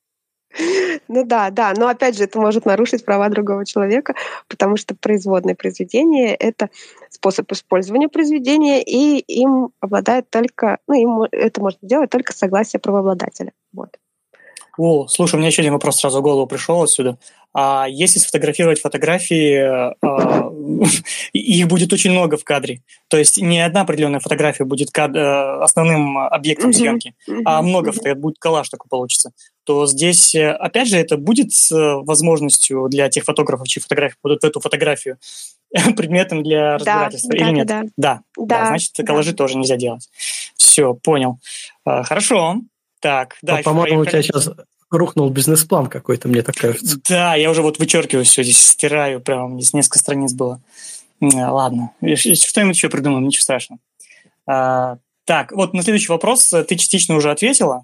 Ну 1.07 1.25
да, 1.25 1.49
да, 1.49 1.73
но 1.77 1.87
опять 1.87 2.17
же 2.17 2.25
это 2.25 2.39
может 2.39 2.65
нарушить 2.65 3.05
права 3.05 3.29
другого 3.29 3.65
человека, 3.65 4.15
потому 4.47 4.75
что 4.75 4.95
производное 4.95 5.55
произведение— 5.55 6.35
это 6.39 6.69
способ 7.09 7.51
использования 7.51 8.09
произведения, 8.09 8.81
и 8.83 9.19
им 9.19 9.69
обладает 9.79 10.29
только, 10.29 10.79
ну, 10.87 10.95
им 10.95 11.27
это 11.31 11.61
можно 11.61 11.79
сделать 11.81 12.09
только 12.09 12.33
согласие 12.33 12.79
правообладателя. 12.79 13.53
Вот. 13.71 13.97
О, 14.77 15.07
слушай, 15.07 15.35
у 15.35 15.37
меня 15.39 15.47
еще 15.47 15.61
один 15.61 15.73
вопрос 15.73 15.99
сразу 15.99 16.19
в 16.19 16.21
голову 16.21 16.45
пришел 16.45 16.83
отсюда. 16.83 17.17
А 17.53 17.87
если 17.89 18.19
сфотографировать 18.19 18.79
фотографии, 18.79 19.57
а, 19.57 20.51
их 21.33 21.67
будет 21.67 21.91
очень 21.91 22.11
много 22.11 22.37
в 22.37 22.43
кадре. 22.43 22.81
То 23.07 23.17
есть 23.17 23.41
не 23.41 23.59
одна 23.59 23.81
определенная 23.81 24.19
фотография 24.19 24.65
будет 24.65 24.91
кад- 24.91 25.15
э, 25.15 25.63
основным 25.63 26.19
объектом 26.19 26.73
съемки, 26.73 27.15
а 27.45 27.63
много 27.63 27.91
фотографий, 27.91 28.19
будет 28.19 28.37
коллаж 28.37 28.69
такой 28.69 28.87
получится. 28.89 29.31
То 29.63 29.87
здесь, 29.87 30.35
э, 30.35 30.51
опять 30.51 30.87
же, 30.89 30.97
это 30.97 31.17
будет 31.17 31.49
возможностью 31.71 32.87
для 32.89 33.09
тех 33.09 33.23
фотографов, 33.23 33.67
чьи 33.67 33.81
фотографии 33.81 34.17
будут 34.21 34.43
в 34.43 34.45
эту 34.45 34.59
фотографию 34.59 35.17
предметом 35.95 36.43
для 36.43 36.75
разбирательства 36.75 37.31
да, 37.31 37.37
или 37.37 37.43
да, 37.43 37.51
нет? 37.51 37.67
Да. 37.67 37.81
Да, 37.81 38.21
да, 38.37 38.45
да 38.45 38.67
значит, 38.67 38.91
коллажи 39.05 39.31
да. 39.31 39.37
тоже 39.37 39.57
нельзя 39.57 39.77
делать. 39.77 40.07
Все, 40.55 40.93
понял. 40.93 41.39
Хорошо. 41.83 42.57
Так, 42.99 43.37
дальше. 43.41 43.63
По-моему, 43.63 44.01
у 44.01 44.05
тебя 44.05 44.21
сейчас 44.21 44.49
рухнул 44.89 45.29
бизнес-план 45.29 45.87
какой-то, 45.87 46.27
мне 46.27 46.41
так 46.41 46.55
кажется. 46.55 46.97
Да, 47.07 47.35
я 47.35 47.49
уже 47.51 47.61
вот 47.61 47.79
вычеркиваю 47.79 48.25
все 48.25 48.43
здесь, 48.43 48.63
стираю, 48.63 49.21
прям 49.21 49.59
здесь 49.59 49.73
несколько 49.73 49.99
страниц 49.99 50.33
было. 50.33 50.61
Ладно, 51.19 51.91
что-нибудь 51.99 52.75
еще 52.75 52.89
придумаем, 52.89 53.25
ничего 53.25 53.41
страшного. 53.41 53.79
А, 54.45 54.97
так, 55.25 55.51
вот 55.51 55.73
на 55.73 55.83
следующий 55.83 56.11
вопрос 56.11 56.53
ты 56.67 56.75
частично 56.75 57.15
уже 57.15 57.31
ответила, 57.31 57.83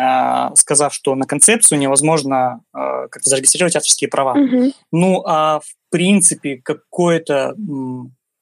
а, 0.00 0.54
сказав, 0.56 0.92
что 0.92 1.14
на 1.14 1.26
концепцию 1.26 1.78
невозможно 1.78 2.60
а, 2.72 3.06
как-то 3.08 3.30
зарегистрировать 3.30 3.76
авторские 3.76 4.08
права. 4.08 4.32
Угу. 4.32 4.72
Ну, 4.90 5.22
а 5.24 5.60
в 5.60 5.74
принципе 5.90 6.56
какое-то 6.56 7.54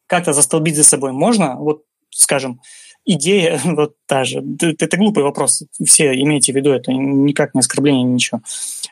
как-то 0.06 0.32
застолбить 0.32 0.76
за 0.76 0.84
собой 0.84 1.12
можно? 1.12 1.56
Вот, 1.56 1.82
скажем, 2.10 2.60
идея 3.04 3.60
вот 3.64 3.94
та 4.06 4.24
же. 4.24 4.42
Это, 4.60 4.84
это 4.84 4.96
глупый 4.96 5.24
вопрос. 5.24 5.62
Все 5.84 6.14
имейте 6.14 6.52
в 6.52 6.56
виду, 6.56 6.70
это 6.70 6.92
никак 6.92 7.54
не 7.54 7.60
оскорбление, 7.60 8.04
ничего. 8.04 8.40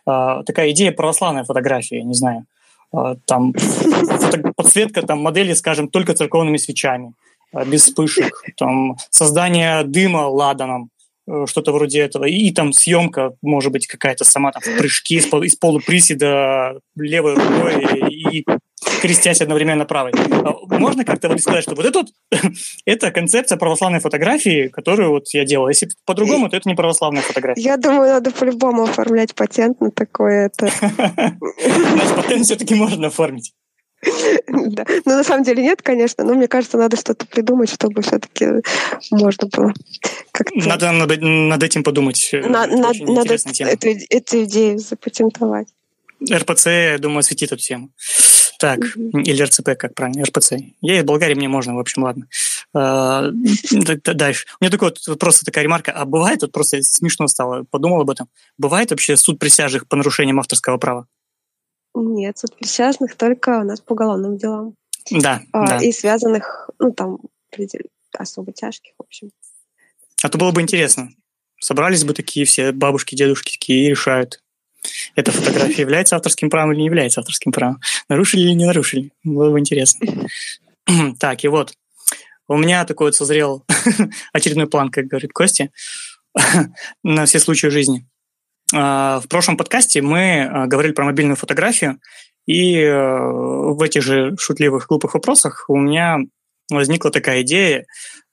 А, 0.07 0.43
такая 0.43 0.71
идея 0.71 0.93
православной 0.93 1.45
фотографии, 1.45 1.97
не 1.97 2.15
знаю. 2.15 2.45
А, 2.93 3.17
там 3.27 3.53
подсветка 4.57 5.03
там 5.03 5.21
модели, 5.21 5.53
скажем, 5.55 5.89
только 5.89 6.15
церковными 6.15 6.57
свечами, 6.57 7.13
а, 7.53 7.65
без 7.65 7.83
вспышек. 7.83 8.43
Там 8.57 8.97
создание 9.11 9.85
дыма 9.85 10.29
ладаном, 10.29 10.91
э, 11.27 11.45
что-то 11.47 11.73
вроде 11.73 12.01
этого. 12.01 12.25
И, 12.25 12.49
и 12.49 12.53
там 12.53 12.73
съемка, 12.73 13.35
может 13.43 13.73
быть, 13.73 13.87
какая-то 13.87 14.25
сама 14.25 14.53
там 14.53 14.63
в 14.63 14.79
прыжке 14.79 15.17
из, 15.17 15.27
из 15.27 15.57
полуприседа 15.57 16.81
левой 16.97 17.35
рукой 17.35 18.11
и 18.11 18.45
крестясь 19.01 19.41
одновременно 19.41 19.85
правой. 19.85 20.13
А 20.15 20.55
можно 20.79 21.05
как-то 21.05 21.29
вот 21.29 21.41
сказать, 21.41 21.63
что 21.63 21.75
вот 21.75 21.85
это 21.85 22.01
вот, 22.01 22.09
это 22.85 23.11
концепция 23.11 23.59
православной 23.59 24.01
фотографии, 24.01 24.69
которую 24.69 25.11
вот 25.11 25.29
я 25.33 25.45
делал. 25.45 25.69
Если 25.69 25.89
по-другому, 26.05 26.49
то 26.49 26.57
это 26.57 26.69
не 26.69 26.75
православная 26.75 27.23
фотография. 27.23 27.61
Я 27.61 27.77
думаю, 27.77 28.11
надо 28.11 28.31
по-любому 28.31 28.85
оформлять 28.85 29.35
патент 29.35 29.81
на 29.81 29.91
такое. 29.91 30.47
Это. 30.47 30.71
Патент 32.17 32.45
все-таки 32.45 32.75
можно 32.75 33.09
оформить. 33.09 33.55
Да. 34.49 34.85
Ну, 35.05 35.17
на 35.17 35.25
самом 35.25 35.45
деле 35.45 35.63
нет, 35.63 35.83
конечно, 35.83 36.25
но 36.25 36.35
мне 36.35 36.49
кажется, 36.49 36.79
надо 36.79 36.97
что-то 36.97 37.27
придумать, 37.27 37.71
чтобы 37.71 38.03
все-таки 38.03 38.47
можно 39.11 39.49
было 39.49 39.73
как-то... 40.33 40.59
Надо 40.59 40.93
над, 40.93 41.21
над 41.21 41.63
этим 41.63 41.83
подумать. 41.83 42.31
На, 42.33 42.67
над, 42.67 42.99
надо 43.01 43.35
эту, 43.35 43.89
эту 44.11 44.45
идею 44.45 44.79
запатентовать. 44.79 45.69
РПЦ, 46.33 46.67
я 46.67 46.99
думаю, 46.99 47.21
осветит 47.21 47.53
эту 47.53 47.63
тему. 47.63 47.91
Так, 48.59 48.81
mm-hmm. 48.81 49.23
или 49.23 49.43
РЦП, 49.43 49.71
как 49.79 49.95
правильно, 49.95 50.25
РПЦ. 50.25 50.55
Я 50.81 50.99
из 50.99 51.05
Болгарии, 51.05 51.35
мне 51.35 51.49
можно, 51.49 51.77
в 51.77 51.79
общем, 51.79 52.03
ладно. 52.03 52.27
А, 52.75 53.31
дальше. 53.31 54.47
У 54.61 54.65
меня 54.65 54.71
такой 54.73 54.93
вот 55.07 55.19
просто 55.19 55.45
такая 55.45 55.63
ремарка. 55.63 55.93
А 55.93 56.05
бывает, 56.05 56.43
вот 56.43 56.51
просто 56.51 56.83
смешно 56.83 57.29
стало, 57.29 57.65
подумал 57.71 58.01
об 58.01 58.11
этом, 58.11 58.29
бывает 58.59 58.91
вообще 58.91 59.17
суд 59.17 59.39
присяжных 59.39 59.87
по 59.87 59.97
нарушениям 59.97 60.41
авторского 60.41 60.77
права? 60.77 61.07
Нет, 61.95 62.37
суд 62.39 62.57
присяжных 62.57 63.15
только 63.17 63.61
у 63.61 63.65
нас 63.65 63.81
по 63.81 63.93
уголовным 63.93 64.37
делам. 64.37 64.75
Да, 65.11 65.41
а, 65.53 65.67
да. 65.67 65.79
И 65.79 65.93
связанных, 65.93 66.69
ну, 66.81 66.93
там, 66.93 67.19
особо 68.13 68.53
тяжких, 68.53 68.93
в 68.99 69.03
общем. 69.03 69.31
А 70.23 70.29
то 70.29 70.37
было 70.37 70.51
бы 70.51 70.61
интересно. 70.63 71.11
Собрались 71.61 72.03
бы 72.03 72.13
такие 72.13 72.45
все 72.45 72.73
бабушки, 72.73 73.15
дедушки 73.15 73.53
такие 73.53 73.87
и 73.87 73.91
решают, 73.91 74.43
эта 75.15 75.33
фотография 75.33 75.83
является 75.83 76.17
авторским 76.17 76.51
правом 76.51 76.73
или 76.73 76.81
не 76.81 76.87
является 76.87 77.21
авторским 77.21 77.53
правом. 77.53 77.81
Нарушили 78.09 78.43
или 78.43 78.53
не 78.53 78.67
нарушили. 78.67 79.13
Было 79.25 79.51
бы 79.51 79.59
интересно. 79.59 80.07
Так, 81.19 81.45
и 81.45 81.49
вот. 81.49 81.75
У 82.49 82.57
меня 82.57 82.87
такой 82.87 83.09
вот 83.09 83.15
созрел 83.15 83.63
очередной 84.33 84.67
план, 84.67 84.91
как 84.91 85.07
говорит 85.07 85.33
Костя, 85.35 85.69
на 87.03 87.27
все 87.27 87.41
случаи 87.41 87.67
жизни. 87.67 88.07
А, 88.75 89.21
в 89.21 89.29
прошлом 89.29 89.59
подкасте 89.59 90.01
мы 90.01 90.45
а, 90.45 90.67
говорили 90.67 90.93
про 90.93 91.05
мобильную 91.05 91.37
фотографию, 91.37 92.01
и 92.47 92.81
э, 92.81 92.91
в 92.91 93.83
этих 93.83 94.03
же 94.03 94.35
шутливых, 94.39 94.87
глупых 94.87 95.13
вопросах 95.13 95.67
у 95.69 95.77
меня 95.77 96.17
возникла 96.71 97.11
такая 97.11 97.43
идея, 97.43 97.85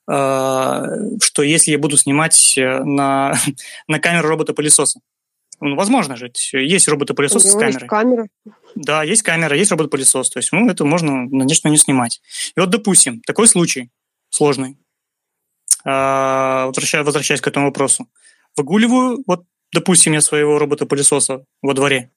а, 0.08 0.86
что 1.22 1.42
если 1.42 1.72
я 1.72 1.78
буду 1.78 1.98
снимать 1.98 2.56
э, 2.56 2.82
на, 2.82 3.34
на 3.88 3.98
камеру 3.98 4.28
робота-пылесоса, 4.28 5.00
ну, 5.60 5.74
возможно 5.74 6.16
же, 6.16 6.30
есть 6.52 6.88
роботы-пылесос 6.88 7.44
с 7.44 7.52
камерой. 7.52 7.72
Есть 7.72 7.86
камера. 7.86 8.28
Да, 8.74 9.02
есть 9.02 9.22
камера, 9.22 9.56
есть 9.56 9.70
робот-пылесос. 9.70 10.30
То 10.30 10.38
есть, 10.38 10.52
ну, 10.52 10.68
это 10.68 10.84
можно, 10.84 11.28
конечно, 11.28 11.68
не 11.68 11.78
снимать. 11.78 12.20
И 12.56 12.60
вот, 12.60 12.70
допустим, 12.70 13.20
такой 13.22 13.48
случай 13.48 13.90
сложный. 14.30 14.76
А, 15.84 16.66
возвращаясь, 16.66 17.06
возвращаясь 17.06 17.40
к 17.40 17.46
этому 17.46 17.66
вопросу. 17.66 18.08
Выгуливаю, 18.56 19.22
вот, 19.26 19.44
допустим, 19.72 20.12
я 20.12 20.20
своего 20.20 20.58
робота-пылесоса 20.58 21.44
во 21.62 21.74
дворе, 21.74 22.10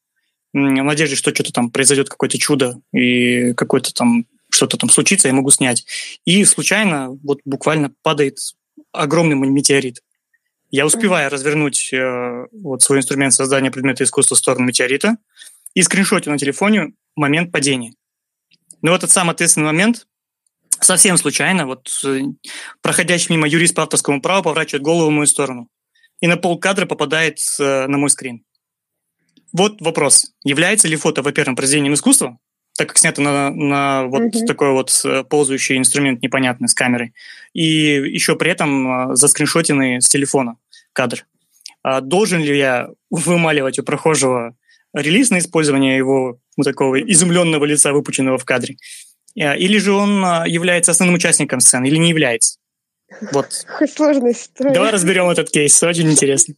в 0.54 0.58
надежде, 0.58 1.16
что 1.16 1.34
что-то 1.34 1.54
там 1.54 1.70
произойдет, 1.70 2.10
какое-то 2.10 2.38
чудо, 2.40 2.82
и 2.92 3.54
какое-то 3.54 3.94
там 3.94 4.26
что-то 4.50 4.78
там 4.78 4.90
случится, 4.90 5.28
я 5.28 5.34
могу 5.34 5.52
снять. 5.52 5.86
И 6.26 6.44
случайно, 6.44 7.12
вот 7.24 7.40
буквально 7.46 7.94
падает 8.02 8.38
огромный 8.92 9.36
метеорит. 9.36 10.02
Я 10.72 10.86
успеваю 10.86 11.30
развернуть 11.30 11.92
э, 11.94 12.48
вот 12.52 12.82
свой 12.82 13.00
инструмент 13.00 13.34
создания 13.34 13.72
предмета 13.72 14.04
искусства 14.04 14.36
в 14.36 14.40
сторону 14.40 14.66
метеорита 14.66 15.18
и 15.74 15.82
скриншотю 15.82 16.30
на 16.30 16.38
телефоне 16.38 16.94
момент 17.16 17.52
падения. 17.52 17.94
Но 18.82 18.92
в 18.92 18.96
этот 18.96 19.10
самый 19.12 19.32
ответственный 19.32 19.66
момент 19.68 20.08
совсем 20.80 21.18
случайно, 21.18 21.66
вот 21.66 21.90
э, 22.06 22.22
проходящий 22.82 23.34
мимо 23.34 23.48
юрист 23.48 23.76
по 23.76 23.84
авторскому 23.84 24.22
праву 24.22 24.44
поворачивает 24.44 24.84
голову 24.84 25.10
в 25.10 25.14
мою 25.14 25.28
сторону 25.28 25.70
и 26.20 26.28
на 26.28 26.38
пол 26.38 26.60
кадра 26.60 26.86
попадает 26.86 27.40
э, 27.60 27.88
на 27.88 27.98
мой 27.98 28.10
скрин. 28.10 28.44
Вот 29.52 29.82
вопрос. 29.82 30.34
Является 30.44 30.88
ли 30.88 30.96
фото, 30.96 31.24
во-первых, 31.24 31.58
произведением 31.58 31.96
искусства, 31.96 32.38
так 32.80 32.88
как 32.88 32.98
снято 32.98 33.22
на, 33.22 33.50
на 33.50 34.06
вот 34.06 34.22
mm-hmm. 34.22 34.46
такой 34.46 34.72
вот 34.72 34.90
э, 35.04 35.26
ползающий 35.26 35.78
инструмент 35.78 36.22
непонятный 36.22 36.70
с 36.70 36.74
камерой, 36.74 37.14
и 37.52 37.64
еще 37.64 38.38
при 38.38 38.52
этом 38.52 39.18
заскриншотенный 39.18 40.02
с 40.02 40.08
телефона 40.08 40.56
кадр. 40.94 41.26
А 41.84 42.00
должен 42.00 42.42
ли 42.42 42.58
я 42.58 42.88
вымаливать 43.10 43.80
у 43.80 43.84
прохожего 43.84 44.56
релиз 44.94 45.30
на 45.30 45.40
использование 45.40 45.98
его 45.98 46.40
вот 46.56 46.64
такого 46.64 47.02
изумленного 47.02 47.66
лица, 47.66 47.92
выпученного 47.92 48.38
в 48.38 48.46
кадре? 48.46 48.78
Э, 49.36 49.58
или 49.58 49.78
же 49.78 49.92
он 49.92 50.24
является 50.46 50.92
основным 50.92 51.16
участником 51.16 51.60
сцены, 51.60 51.88
или 51.88 51.98
не 51.98 52.12
является? 52.12 52.60
Вот. 53.34 53.66
Сложная 53.94 54.32
история. 54.32 54.74
Давай 54.74 54.92
разберем 54.92 55.30
этот 55.30 55.50
кейс, 55.50 55.84
очень 55.84 56.10
интересно. 56.10 56.56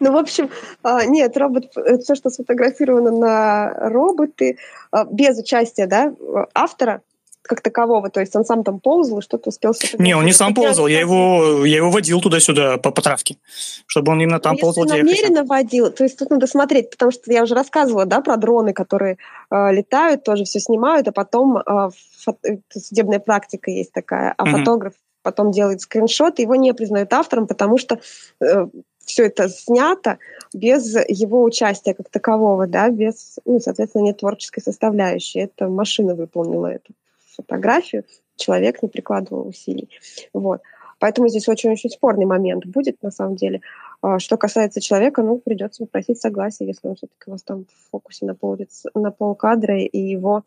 Ну, 0.00 0.12
в 0.12 0.16
общем, 0.16 0.50
а, 0.82 1.04
нет, 1.04 1.36
робот, 1.36 1.72
все, 2.02 2.14
что 2.14 2.30
сфотографировано 2.30 3.10
на 3.10 3.74
роботы, 3.90 4.58
а, 4.90 5.04
без 5.04 5.38
участия 5.38 5.86
да, 5.86 6.14
автора, 6.54 7.02
как 7.48 7.62
такового, 7.62 8.10
то 8.10 8.20
есть 8.20 8.36
он 8.36 8.44
сам 8.44 8.62
там 8.62 8.78
ползал 8.78 9.18
и 9.18 9.22
что-то 9.22 9.48
успел 9.48 9.72
Не, 9.98 10.14
он 10.14 10.24
не 10.24 10.32
сам 10.32 10.54
ползал, 10.54 10.86
я 10.86 11.00
его, 11.00 11.64
я 11.64 11.76
его 11.76 11.90
водил 11.90 12.20
туда-сюда 12.20 12.76
по, 12.76 12.90
по 12.90 13.02
травке, 13.02 13.38
чтобы 13.86 14.12
он 14.12 14.20
именно 14.20 14.38
там 14.38 14.54
Но 14.54 14.60
ползал. 14.60 14.84
Если 14.84 15.02
намеренно 15.02 15.44
водил, 15.44 15.90
то 15.90 16.04
есть 16.04 16.18
тут 16.18 16.30
надо 16.30 16.46
смотреть, 16.46 16.90
потому 16.90 17.10
что 17.10 17.32
я 17.32 17.42
уже 17.42 17.54
рассказывала, 17.54 18.04
да, 18.04 18.20
про 18.20 18.36
дроны, 18.36 18.72
которые 18.72 19.16
э, 19.50 19.72
летают, 19.72 20.22
тоже 20.24 20.44
все 20.44 20.60
снимают, 20.60 21.08
а 21.08 21.12
потом 21.12 21.56
э, 21.56 21.90
фото, 22.18 22.58
судебная 22.70 23.18
практика 23.18 23.70
есть 23.70 23.92
такая, 23.92 24.34
а 24.36 24.42
угу. 24.42 24.58
фотограф 24.58 24.92
потом 25.22 25.50
делает 25.50 25.80
скриншот, 25.80 26.38
его 26.38 26.54
не 26.54 26.72
признают 26.74 27.12
автором, 27.12 27.46
потому 27.46 27.78
что 27.78 27.98
э, 28.40 28.66
все 29.08 29.26
это 29.26 29.48
снято 29.48 30.18
без 30.52 30.94
его 31.08 31.42
участия 31.42 31.94
как 31.94 32.08
такового, 32.10 32.66
да, 32.66 32.90
без, 32.90 33.38
ну, 33.44 33.58
соответственно, 33.58 34.02
нет 34.04 34.18
творческой 34.18 34.60
составляющей. 34.60 35.40
Это 35.40 35.68
машина 35.68 36.14
выполнила 36.14 36.66
эту 36.66 36.92
фотографию, 37.36 38.04
человек 38.36 38.82
не 38.82 38.88
прикладывал 38.88 39.48
усилий. 39.48 39.88
Вот. 40.32 40.60
Поэтому 40.98 41.28
здесь 41.28 41.48
очень-очень 41.48 41.90
спорный 41.90 42.26
момент 42.26 42.66
будет, 42.66 43.02
на 43.02 43.10
самом 43.10 43.36
деле. 43.36 43.60
А, 44.02 44.18
что 44.18 44.36
касается 44.36 44.80
человека, 44.80 45.22
ну, 45.22 45.38
придется 45.38 45.84
попросить 45.84 46.20
согласия, 46.20 46.66
если 46.66 46.88
он 46.88 46.96
все-таки 46.96 47.24
у 47.28 47.30
вас 47.30 47.42
там 47.42 47.64
в 47.64 47.90
фокусе 47.90 48.26
на 48.26 48.34
пол, 48.34 48.58
на 48.94 49.10
пол 49.12 49.34
кадра, 49.36 49.80
и 49.80 49.98
его, 49.98 50.44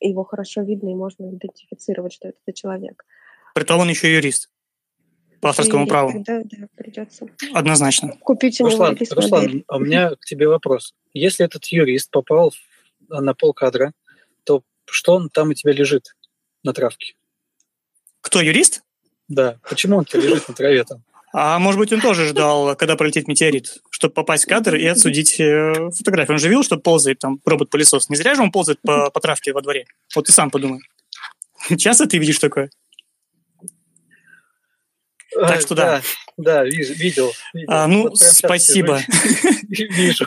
его 0.00 0.24
хорошо 0.24 0.62
видно, 0.62 0.90
и 0.90 0.94
можно 0.94 1.28
идентифицировать, 1.28 2.12
что 2.12 2.28
это 2.28 2.38
за 2.46 2.52
человек. 2.52 3.04
Притом 3.54 3.80
он 3.80 3.88
еще 3.88 4.14
юрист 4.14 4.48
по 5.40 5.50
авторскому 5.50 5.86
праву. 5.86 6.22
Да, 6.26 6.42
да, 6.44 6.66
придется. 6.76 7.26
Однозначно. 7.54 8.16
Купить 8.20 8.60
у 8.60 8.64
Руслан, 8.64 8.94
него 8.94 9.14
Руслан, 9.14 9.64
а 9.68 9.76
у 9.76 9.80
меня 9.80 10.10
к 10.10 10.24
тебе 10.24 10.48
вопрос. 10.48 10.94
Если 11.14 11.44
этот 11.44 11.64
юрист 11.66 12.10
попал 12.10 12.52
на 13.08 13.34
пол 13.34 13.52
кадра, 13.52 13.92
то 14.44 14.62
что 14.86 15.14
он 15.14 15.30
там 15.30 15.50
у 15.50 15.54
тебя 15.54 15.72
лежит 15.72 16.14
на 16.62 16.72
травке? 16.72 17.14
Кто, 18.20 18.40
юрист? 18.40 18.82
Да. 19.28 19.58
Почему 19.68 19.96
он 19.96 20.06
лежит 20.12 20.48
на 20.48 20.54
траве 20.54 20.84
там? 20.84 21.02
А 21.32 21.60
может 21.60 21.78
быть, 21.78 21.92
он 21.92 22.00
тоже 22.00 22.26
ждал, 22.26 22.74
когда 22.74 22.96
пролетит 22.96 23.28
метеорит, 23.28 23.78
чтобы 23.90 24.12
попасть 24.14 24.44
в 24.44 24.48
кадр 24.48 24.74
и 24.74 24.84
отсудить 24.84 25.38
э, 25.38 25.90
фотографию. 25.96 26.34
Он 26.34 26.40
же 26.40 26.48
видел, 26.48 26.64
что 26.64 26.76
ползает 26.76 27.20
там 27.20 27.40
робот-пылесос. 27.44 28.08
Не 28.08 28.16
зря 28.16 28.34
же 28.34 28.42
он 28.42 28.50
ползает 28.50 28.80
по, 28.82 29.10
по 29.10 29.20
травке 29.20 29.52
во 29.52 29.62
дворе. 29.62 29.86
Вот 30.14 30.26
ты 30.26 30.32
сам 30.32 30.50
подумай. 30.50 30.80
Часто 31.78 32.06
ты 32.06 32.18
видишь 32.18 32.40
такое? 32.40 32.70
Так 35.34 35.60
что 35.60 35.74
да. 35.74 36.02
Да, 36.36 36.64
видел. 36.64 36.94
видел. 36.94 37.32
А, 37.68 37.86
ну, 37.86 38.14
спасибо. 38.14 39.00
Вижу. 39.68 40.26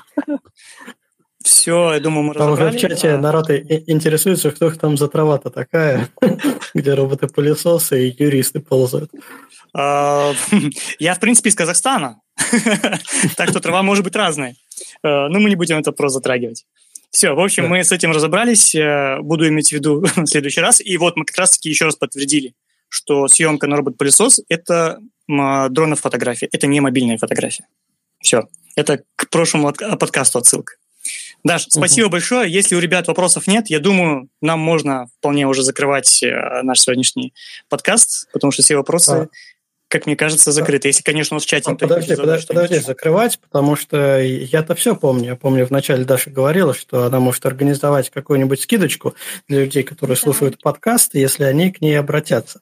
Все, 1.44 1.94
я 1.94 2.00
думаю, 2.00 2.24
мы 2.24 2.34
Там 2.34 2.52
уже 2.54 2.72
в 2.72 2.78
чате 2.78 3.10
а... 3.12 3.18
народ 3.18 3.50
интересуется, 3.50 4.52
кто 4.52 4.72
там 4.72 4.96
за 4.96 5.10
трава-то 5.10 5.50
такая, 5.50 6.10
где 6.74 6.94
роботы-пылесосы 6.94 8.08
и 8.08 8.24
юристы 8.24 8.62
ползают. 8.62 9.12
А, 9.74 10.34
я, 11.00 11.16
в 11.16 11.20
принципе, 11.20 11.50
из 11.50 11.56
Казахстана, 11.56 12.22
так 13.36 13.50
что 13.50 13.60
трава 13.60 13.84
может 13.84 14.06
быть 14.06 14.16
разная. 14.16 14.56
Но 15.04 15.38
мы 15.40 15.50
не 15.50 15.56
будем 15.56 15.78
это 15.78 15.92
просто 15.92 16.20
затрагивать. 16.20 16.66
Все, 17.12 17.34
в 17.34 17.40
общем, 17.40 17.68
мы 17.68 17.84
с 17.84 17.92
этим 17.92 18.12
разобрались. 18.12 18.74
Буду 19.22 19.48
иметь 19.50 19.70
в 19.70 19.74
виду 19.74 20.02
в 20.02 20.26
следующий 20.26 20.62
раз. 20.62 20.80
И 20.80 20.98
вот 20.98 21.18
мы 21.18 21.26
как 21.26 21.38
раз-таки 21.38 21.70
еще 21.70 21.86
раз 21.86 21.96
подтвердили, 21.96 22.54
что 22.94 23.28
съемка 23.28 23.66
на 23.66 23.78
робот-пылесос– 23.78 24.42
это 24.50 25.00
дронов 25.28 26.02
фотография, 26.02 26.48
это 26.52 26.68
не 26.68 26.80
мобильная 26.80 27.18
фотография. 27.18 27.66
Все. 28.22 28.48
Это 28.76 29.04
к 29.16 29.30
прошлому 29.30 29.74
подкасту 29.74 30.38
отсылка. 30.38 30.76
Даш, 31.44 31.66
спасибо 31.70 32.06
угу. 32.06 32.12
большое. 32.14 32.52
Если 32.52 32.76
у 32.76 32.80
ребят 32.80 33.08
вопросов 33.08 33.48
нет, 33.48 33.68
я 33.70 33.80
думаю, 33.80 34.30
нам 34.42 34.60
можно 34.60 35.08
вполне 35.18 35.48
уже 35.48 35.64
закрывать 35.64 36.22
э, 36.22 36.62
наш 36.62 36.82
сегодняшний 36.82 37.34
подкаст, 37.68 38.32
потому 38.32 38.52
что 38.52 38.62
все 38.62 38.78
вопросы, 38.78 39.12
а. 39.12 39.28
как 39.88 40.06
мне 40.06 40.16
кажется, 40.16 40.52
закрыты. 40.52 40.88
Если, 40.88 41.02
конечно, 41.02 41.34
у 41.34 41.38
нас 41.38 41.46
в 41.46 41.48
чате... 41.48 41.72
А, 41.72 41.76
подожди, 41.76 42.16
подожди, 42.16 42.48
подожди, 42.48 42.78
закрывать, 42.78 43.40
потому 43.40 43.76
что 43.76 44.22
я-то 44.22 44.76
все 44.76 44.96
помню. 44.96 45.30
Я 45.30 45.36
помню, 45.36 45.66
вначале 45.66 46.06
Даша 46.06 46.30
говорила, 46.30 46.76
что 46.76 47.06
она 47.06 47.20
может 47.20 47.44
организовать 47.48 48.12
какую-нибудь 48.12 48.62
скидочку 48.62 49.16
для 49.48 49.62
людей, 49.62 49.82
которые 49.82 50.16
да. 50.16 50.22
слушают 50.22 50.62
подкаст, 50.62 51.16
если 51.16 51.44
они 51.44 51.72
к 51.72 51.82
ней 51.82 52.00
обратятся. 52.00 52.62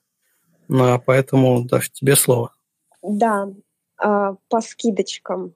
Ну, 0.74 0.94
а 0.94 1.00
поэтому, 1.00 1.66
Даша, 1.66 1.92
тебе 1.92 2.16
слово. 2.16 2.54
Да, 3.02 3.50
а, 3.98 4.36
по 4.48 4.62
скидочкам 4.62 5.54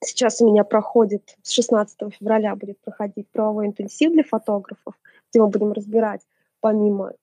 Сейчас 0.00 0.40
у 0.40 0.46
меня 0.46 0.62
проходит, 0.62 1.36
с 1.42 1.50
16 1.50 2.14
февраля 2.18 2.54
будет 2.54 2.78
проходить 2.80 3.28
правовой 3.32 3.66
интенсив 3.66 4.12
для 4.12 4.22
фотографов, 4.22 4.94
где 5.30 5.40
мы 5.40 5.48
будем 5.48 5.72
разбирать 5.72 6.20
помимо 6.60 7.14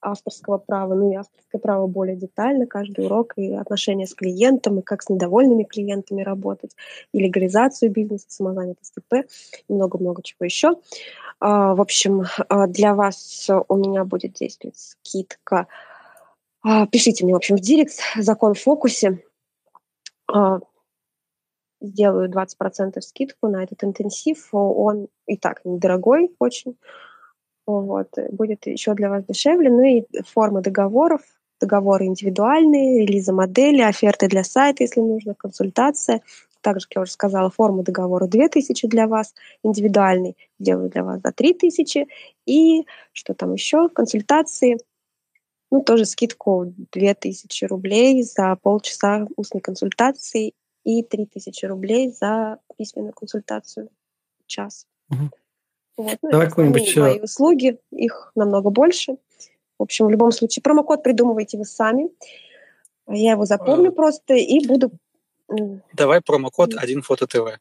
авторского 0.00 0.58
права, 0.58 0.94
ну 0.94 1.10
и 1.10 1.16
авторское 1.16 1.60
право 1.60 1.86
более 1.86 2.16
детально, 2.16 2.66
каждый 2.66 3.06
урок 3.06 3.32
и 3.36 3.54
отношения 3.54 4.06
с 4.06 4.14
клиентом, 4.14 4.78
и 4.78 4.82
как 4.82 5.02
с 5.02 5.08
недовольными 5.08 5.64
клиентами 5.64 6.22
работать, 6.22 6.76
и 7.12 7.18
легализацию 7.18 7.90
бизнеса, 7.90 8.26
самозанятость 8.28 8.94
ИП, 8.98 9.26
и 9.66 9.72
много-много 9.72 10.22
чего 10.22 10.44
еще. 10.44 10.76
А, 11.40 11.74
в 11.74 11.80
общем, 11.80 12.24
а, 12.48 12.66
для 12.66 12.94
вас 12.94 13.48
у 13.68 13.76
меня 13.76 14.04
будет 14.04 14.34
действовать 14.34 14.76
скидка. 14.76 15.66
А, 16.70 16.86
пишите 16.86 17.24
мне, 17.24 17.32
в 17.32 17.38
общем, 17.38 17.56
в 17.56 17.60
директ, 17.60 17.94
закон 18.14 18.52
в 18.52 18.60
фокусе 18.60 19.24
сделаю 21.80 22.28
20% 22.28 23.00
скидку 23.00 23.48
на 23.48 23.64
этот 23.64 23.82
интенсив. 23.84 24.48
Он 24.52 25.08
и 25.26 25.38
так 25.38 25.64
недорогой 25.64 26.30
очень. 26.38 26.76
Вот. 27.66 28.08
Будет 28.32 28.66
еще 28.66 28.92
для 28.92 29.08
вас 29.08 29.24
дешевле. 29.24 29.70
Ну 29.70 29.82
и 29.82 30.04
формы 30.26 30.60
договоров, 30.60 31.22
договоры 31.58 32.04
индивидуальные, 32.04 33.06
релизы 33.06 33.32
модели, 33.32 33.80
оферты 33.80 34.28
для 34.28 34.44
сайта, 34.44 34.82
если 34.82 35.00
нужно, 35.00 35.34
консультация. 35.34 36.20
Также, 36.60 36.86
как 36.86 36.96
я 36.96 37.02
уже 37.02 37.12
сказала, 37.12 37.48
форма 37.50 37.82
договора 37.82 38.26
2000 38.26 38.88
для 38.88 39.06
вас, 39.06 39.32
индивидуальный 39.62 40.36
делаю 40.58 40.90
для 40.90 41.02
вас 41.02 41.22
за 41.22 41.32
3000. 41.32 42.08
И 42.44 42.84
что 43.12 43.32
там 43.32 43.54
еще? 43.54 43.88
Консультации. 43.88 44.76
Ну, 45.70 45.82
тоже 45.82 46.06
скидку 46.06 46.72
2000 46.92 47.64
рублей 47.66 48.22
за 48.22 48.56
полчаса 48.56 49.26
устной 49.36 49.60
консультации 49.60 50.54
и 50.84 51.02
3000 51.02 51.66
рублей 51.66 52.10
за 52.10 52.58
письменную 52.76 53.12
консультацию 53.12 53.90
в 54.42 54.46
час. 54.46 54.86
Угу. 55.10 55.30
Вот. 55.98 56.18
Ну, 56.22 56.30
Давай 56.30 56.48
какой-нибудь... 56.48 56.96
Мои 56.96 57.20
услуги, 57.20 57.78
их 57.90 58.32
намного 58.34 58.70
больше. 58.70 59.16
В 59.78 59.82
общем, 59.82 60.06
в 60.06 60.10
любом 60.10 60.32
случае, 60.32 60.62
промокод 60.62 61.02
придумывайте 61.02 61.58
вы 61.58 61.64
сами. 61.64 62.08
Я 63.06 63.32
его 63.32 63.44
запомню 63.44 63.90
а... 63.90 63.92
просто 63.92 64.34
и 64.34 64.66
буду... 64.66 64.90
Давай 65.92 66.20
промокод 66.20 66.74
один 66.76 67.02
фото 67.02 67.26
ТВ. 67.26 67.58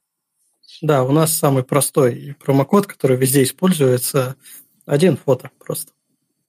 Да, 0.81 1.03
у 1.03 1.11
нас 1.11 1.33
самый 1.33 1.63
простой 1.63 2.35
промокод, 2.39 2.85
который 2.85 3.17
везде 3.17 3.43
используется. 3.43 4.35
Один 4.85 5.17
фото 5.17 5.51
просто. 5.57 5.91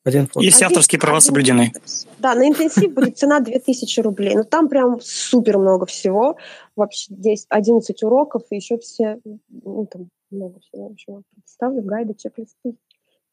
Один 0.09 0.27
фото. 0.27 0.41
Если 0.41 0.65
авторские 0.65 0.99
права 0.99 1.20
соблюдены. 1.20 1.73
Да, 2.19 2.35
на 2.35 2.49
интенсив 2.49 2.95
будет 2.95 3.19
цена 3.19 3.41
2000 3.41 4.01
рублей. 4.01 4.35
Но 4.35 4.43
там 4.43 4.69
прям 4.69 5.01
супер 5.03 5.59
много 5.59 5.85
всего. 5.85 6.39
Вообще 6.77 7.15
здесь 7.15 7.45
11 7.51 8.03
уроков 8.03 8.43
и 8.51 8.57
еще 8.57 8.78
все, 8.78 9.20
ну, 9.49 9.87
там 9.87 10.09
много 10.31 10.61
всего. 10.61 10.89
В 10.89 10.93
общем, 10.93 11.25
представлю 11.35 11.83
гайды, 11.83 12.15
чек-листы, 12.15 12.75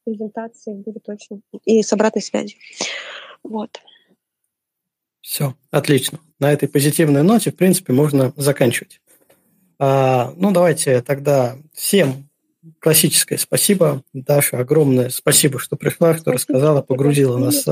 презентации 0.04 0.74
будет 0.74 1.08
очень... 1.08 1.42
И 1.64 1.82
с 1.82 1.94
обратной 1.94 2.22
связью. 2.22 2.60
Вот. 3.42 3.80
Все, 5.22 5.56
отлично. 5.72 6.20
На 6.40 6.52
этой 6.52 6.68
позитивной 6.68 7.24
ноте, 7.24 7.52
в 7.52 7.56
принципе, 7.56 7.94
можно 7.94 8.34
заканчивать. 8.36 9.00
А, 9.80 10.34
ну, 10.36 10.52
давайте 10.52 11.02
тогда 11.02 11.56
всем 11.74 12.30
классическое 12.80 13.38
спасибо. 13.38 14.04
Даша, 14.14 14.60
огромное 14.60 15.10
спасибо, 15.10 15.60
что 15.60 15.76
пришла, 15.76 16.18
что 16.18 16.32
рассказала, 16.32 16.82
погрузила 16.82 17.38
нас 17.38 17.66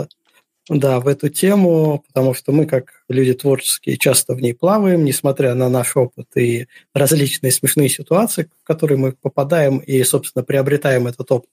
да, 0.69 0.99
в 0.99 1.07
эту 1.07 1.29
тему, 1.29 2.03
потому 2.07 2.33
что 2.33 2.51
мы, 2.51 2.65
как 2.65 3.03
люди 3.09 3.33
творческие, 3.33 3.97
часто 3.97 4.33
в 4.33 4.41
ней 4.41 4.53
плаваем, 4.53 5.03
несмотря 5.03 5.55
на 5.55 5.67
наш 5.67 5.97
опыт 5.97 6.27
и 6.35 6.67
различные 6.93 7.51
смешные 7.51 7.89
ситуации, 7.89 8.49
в 8.61 8.65
которые 8.65 8.97
мы 8.97 9.11
попадаем 9.11 9.79
и, 9.79 10.01
собственно, 10.03 10.43
приобретаем 10.43 11.07
этот 11.07 11.31
опыт. 11.31 11.49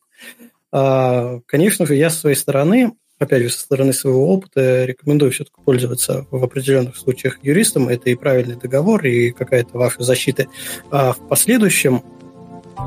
А, 0.73 1.41
конечно 1.47 1.87
же, 1.87 1.97
я 1.97 2.11
со 2.11 2.21
своей 2.21 2.37
стороны, 2.37 2.93
опять 3.19 3.43
же, 3.43 3.51
со 3.51 3.61
стороны 3.61 3.93
своего 3.93 4.33
опыта, 4.33 4.85
рекомендую 4.85 5.33
все-таки 5.33 5.61
пользоваться 5.65 6.27
в 6.31 6.43
определенных 6.43 6.97
случаях 6.97 7.39
юристом. 7.43 7.89
Это 7.89 8.11
и 8.11 8.15
правильный 8.15 8.57
договор, 8.57 9.05
и 9.05 9.33
какая-то 9.33 9.77
ваша 9.77 10.03
защита 10.05 10.47
а 10.93 11.13
в 11.15 11.29
последующем, 11.29 12.05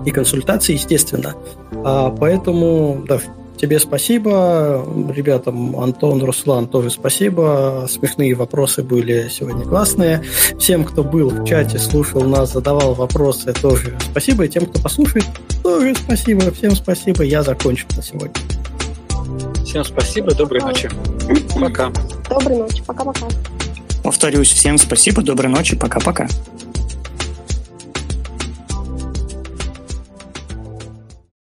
и 0.05 0.11
консультации, 0.11 0.73
естественно. 0.73 1.35
А, 1.85 2.09
поэтому, 2.09 3.03
да, 3.07 3.19
тебе 3.57 3.79
спасибо. 3.79 4.85
Ребятам 5.09 5.79
Антон, 5.79 6.23
Руслан 6.23 6.67
тоже 6.67 6.89
спасибо. 6.89 7.87
Смешные 7.89 8.35
вопросы 8.35 8.83
были 8.83 9.29
сегодня 9.29 9.63
классные. 9.63 10.23
Всем, 10.59 10.83
кто 10.83 11.03
был 11.03 11.29
в 11.29 11.45
чате, 11.45 11.79
слушал 11.79 12.23
нас, 12.23 12.53
задавал 12.53 12.93
вопросы, 12.93 13.53
тоже 13.53 13.97
спасибо. 14.11 14.45
И 14.45 14.49
тем, 14.49 14.65
кто 14.65 14.81
послушает, 14.81 15.25
тоже 15.63 15.95
спасибо. 15.95 16.51
Всем 16.51 16.75
спасибо. 16.75 17.23
Я 17.23 17.43
закончил 17.43 17.87
на 17.95 18.03
сегодня. 18.03 18.33
Всем 19.65 19.83
спасибо. 19.83 20.35
Доброй 20.35 20.61
ночи. 20.61 20.89
Пока. 21.59 21.91
Доброй 22.29 22.57
ночи. 22.57 22.83
Пока-пока. 22.85 23.27
Повторюсь, 24.03 24.51
всем 24.51 24.77
спасибо. 24.77 25.21
Доброй 25.21 25.49
ночи. 25.49 25.77
Пока-пока. 25.77 26.27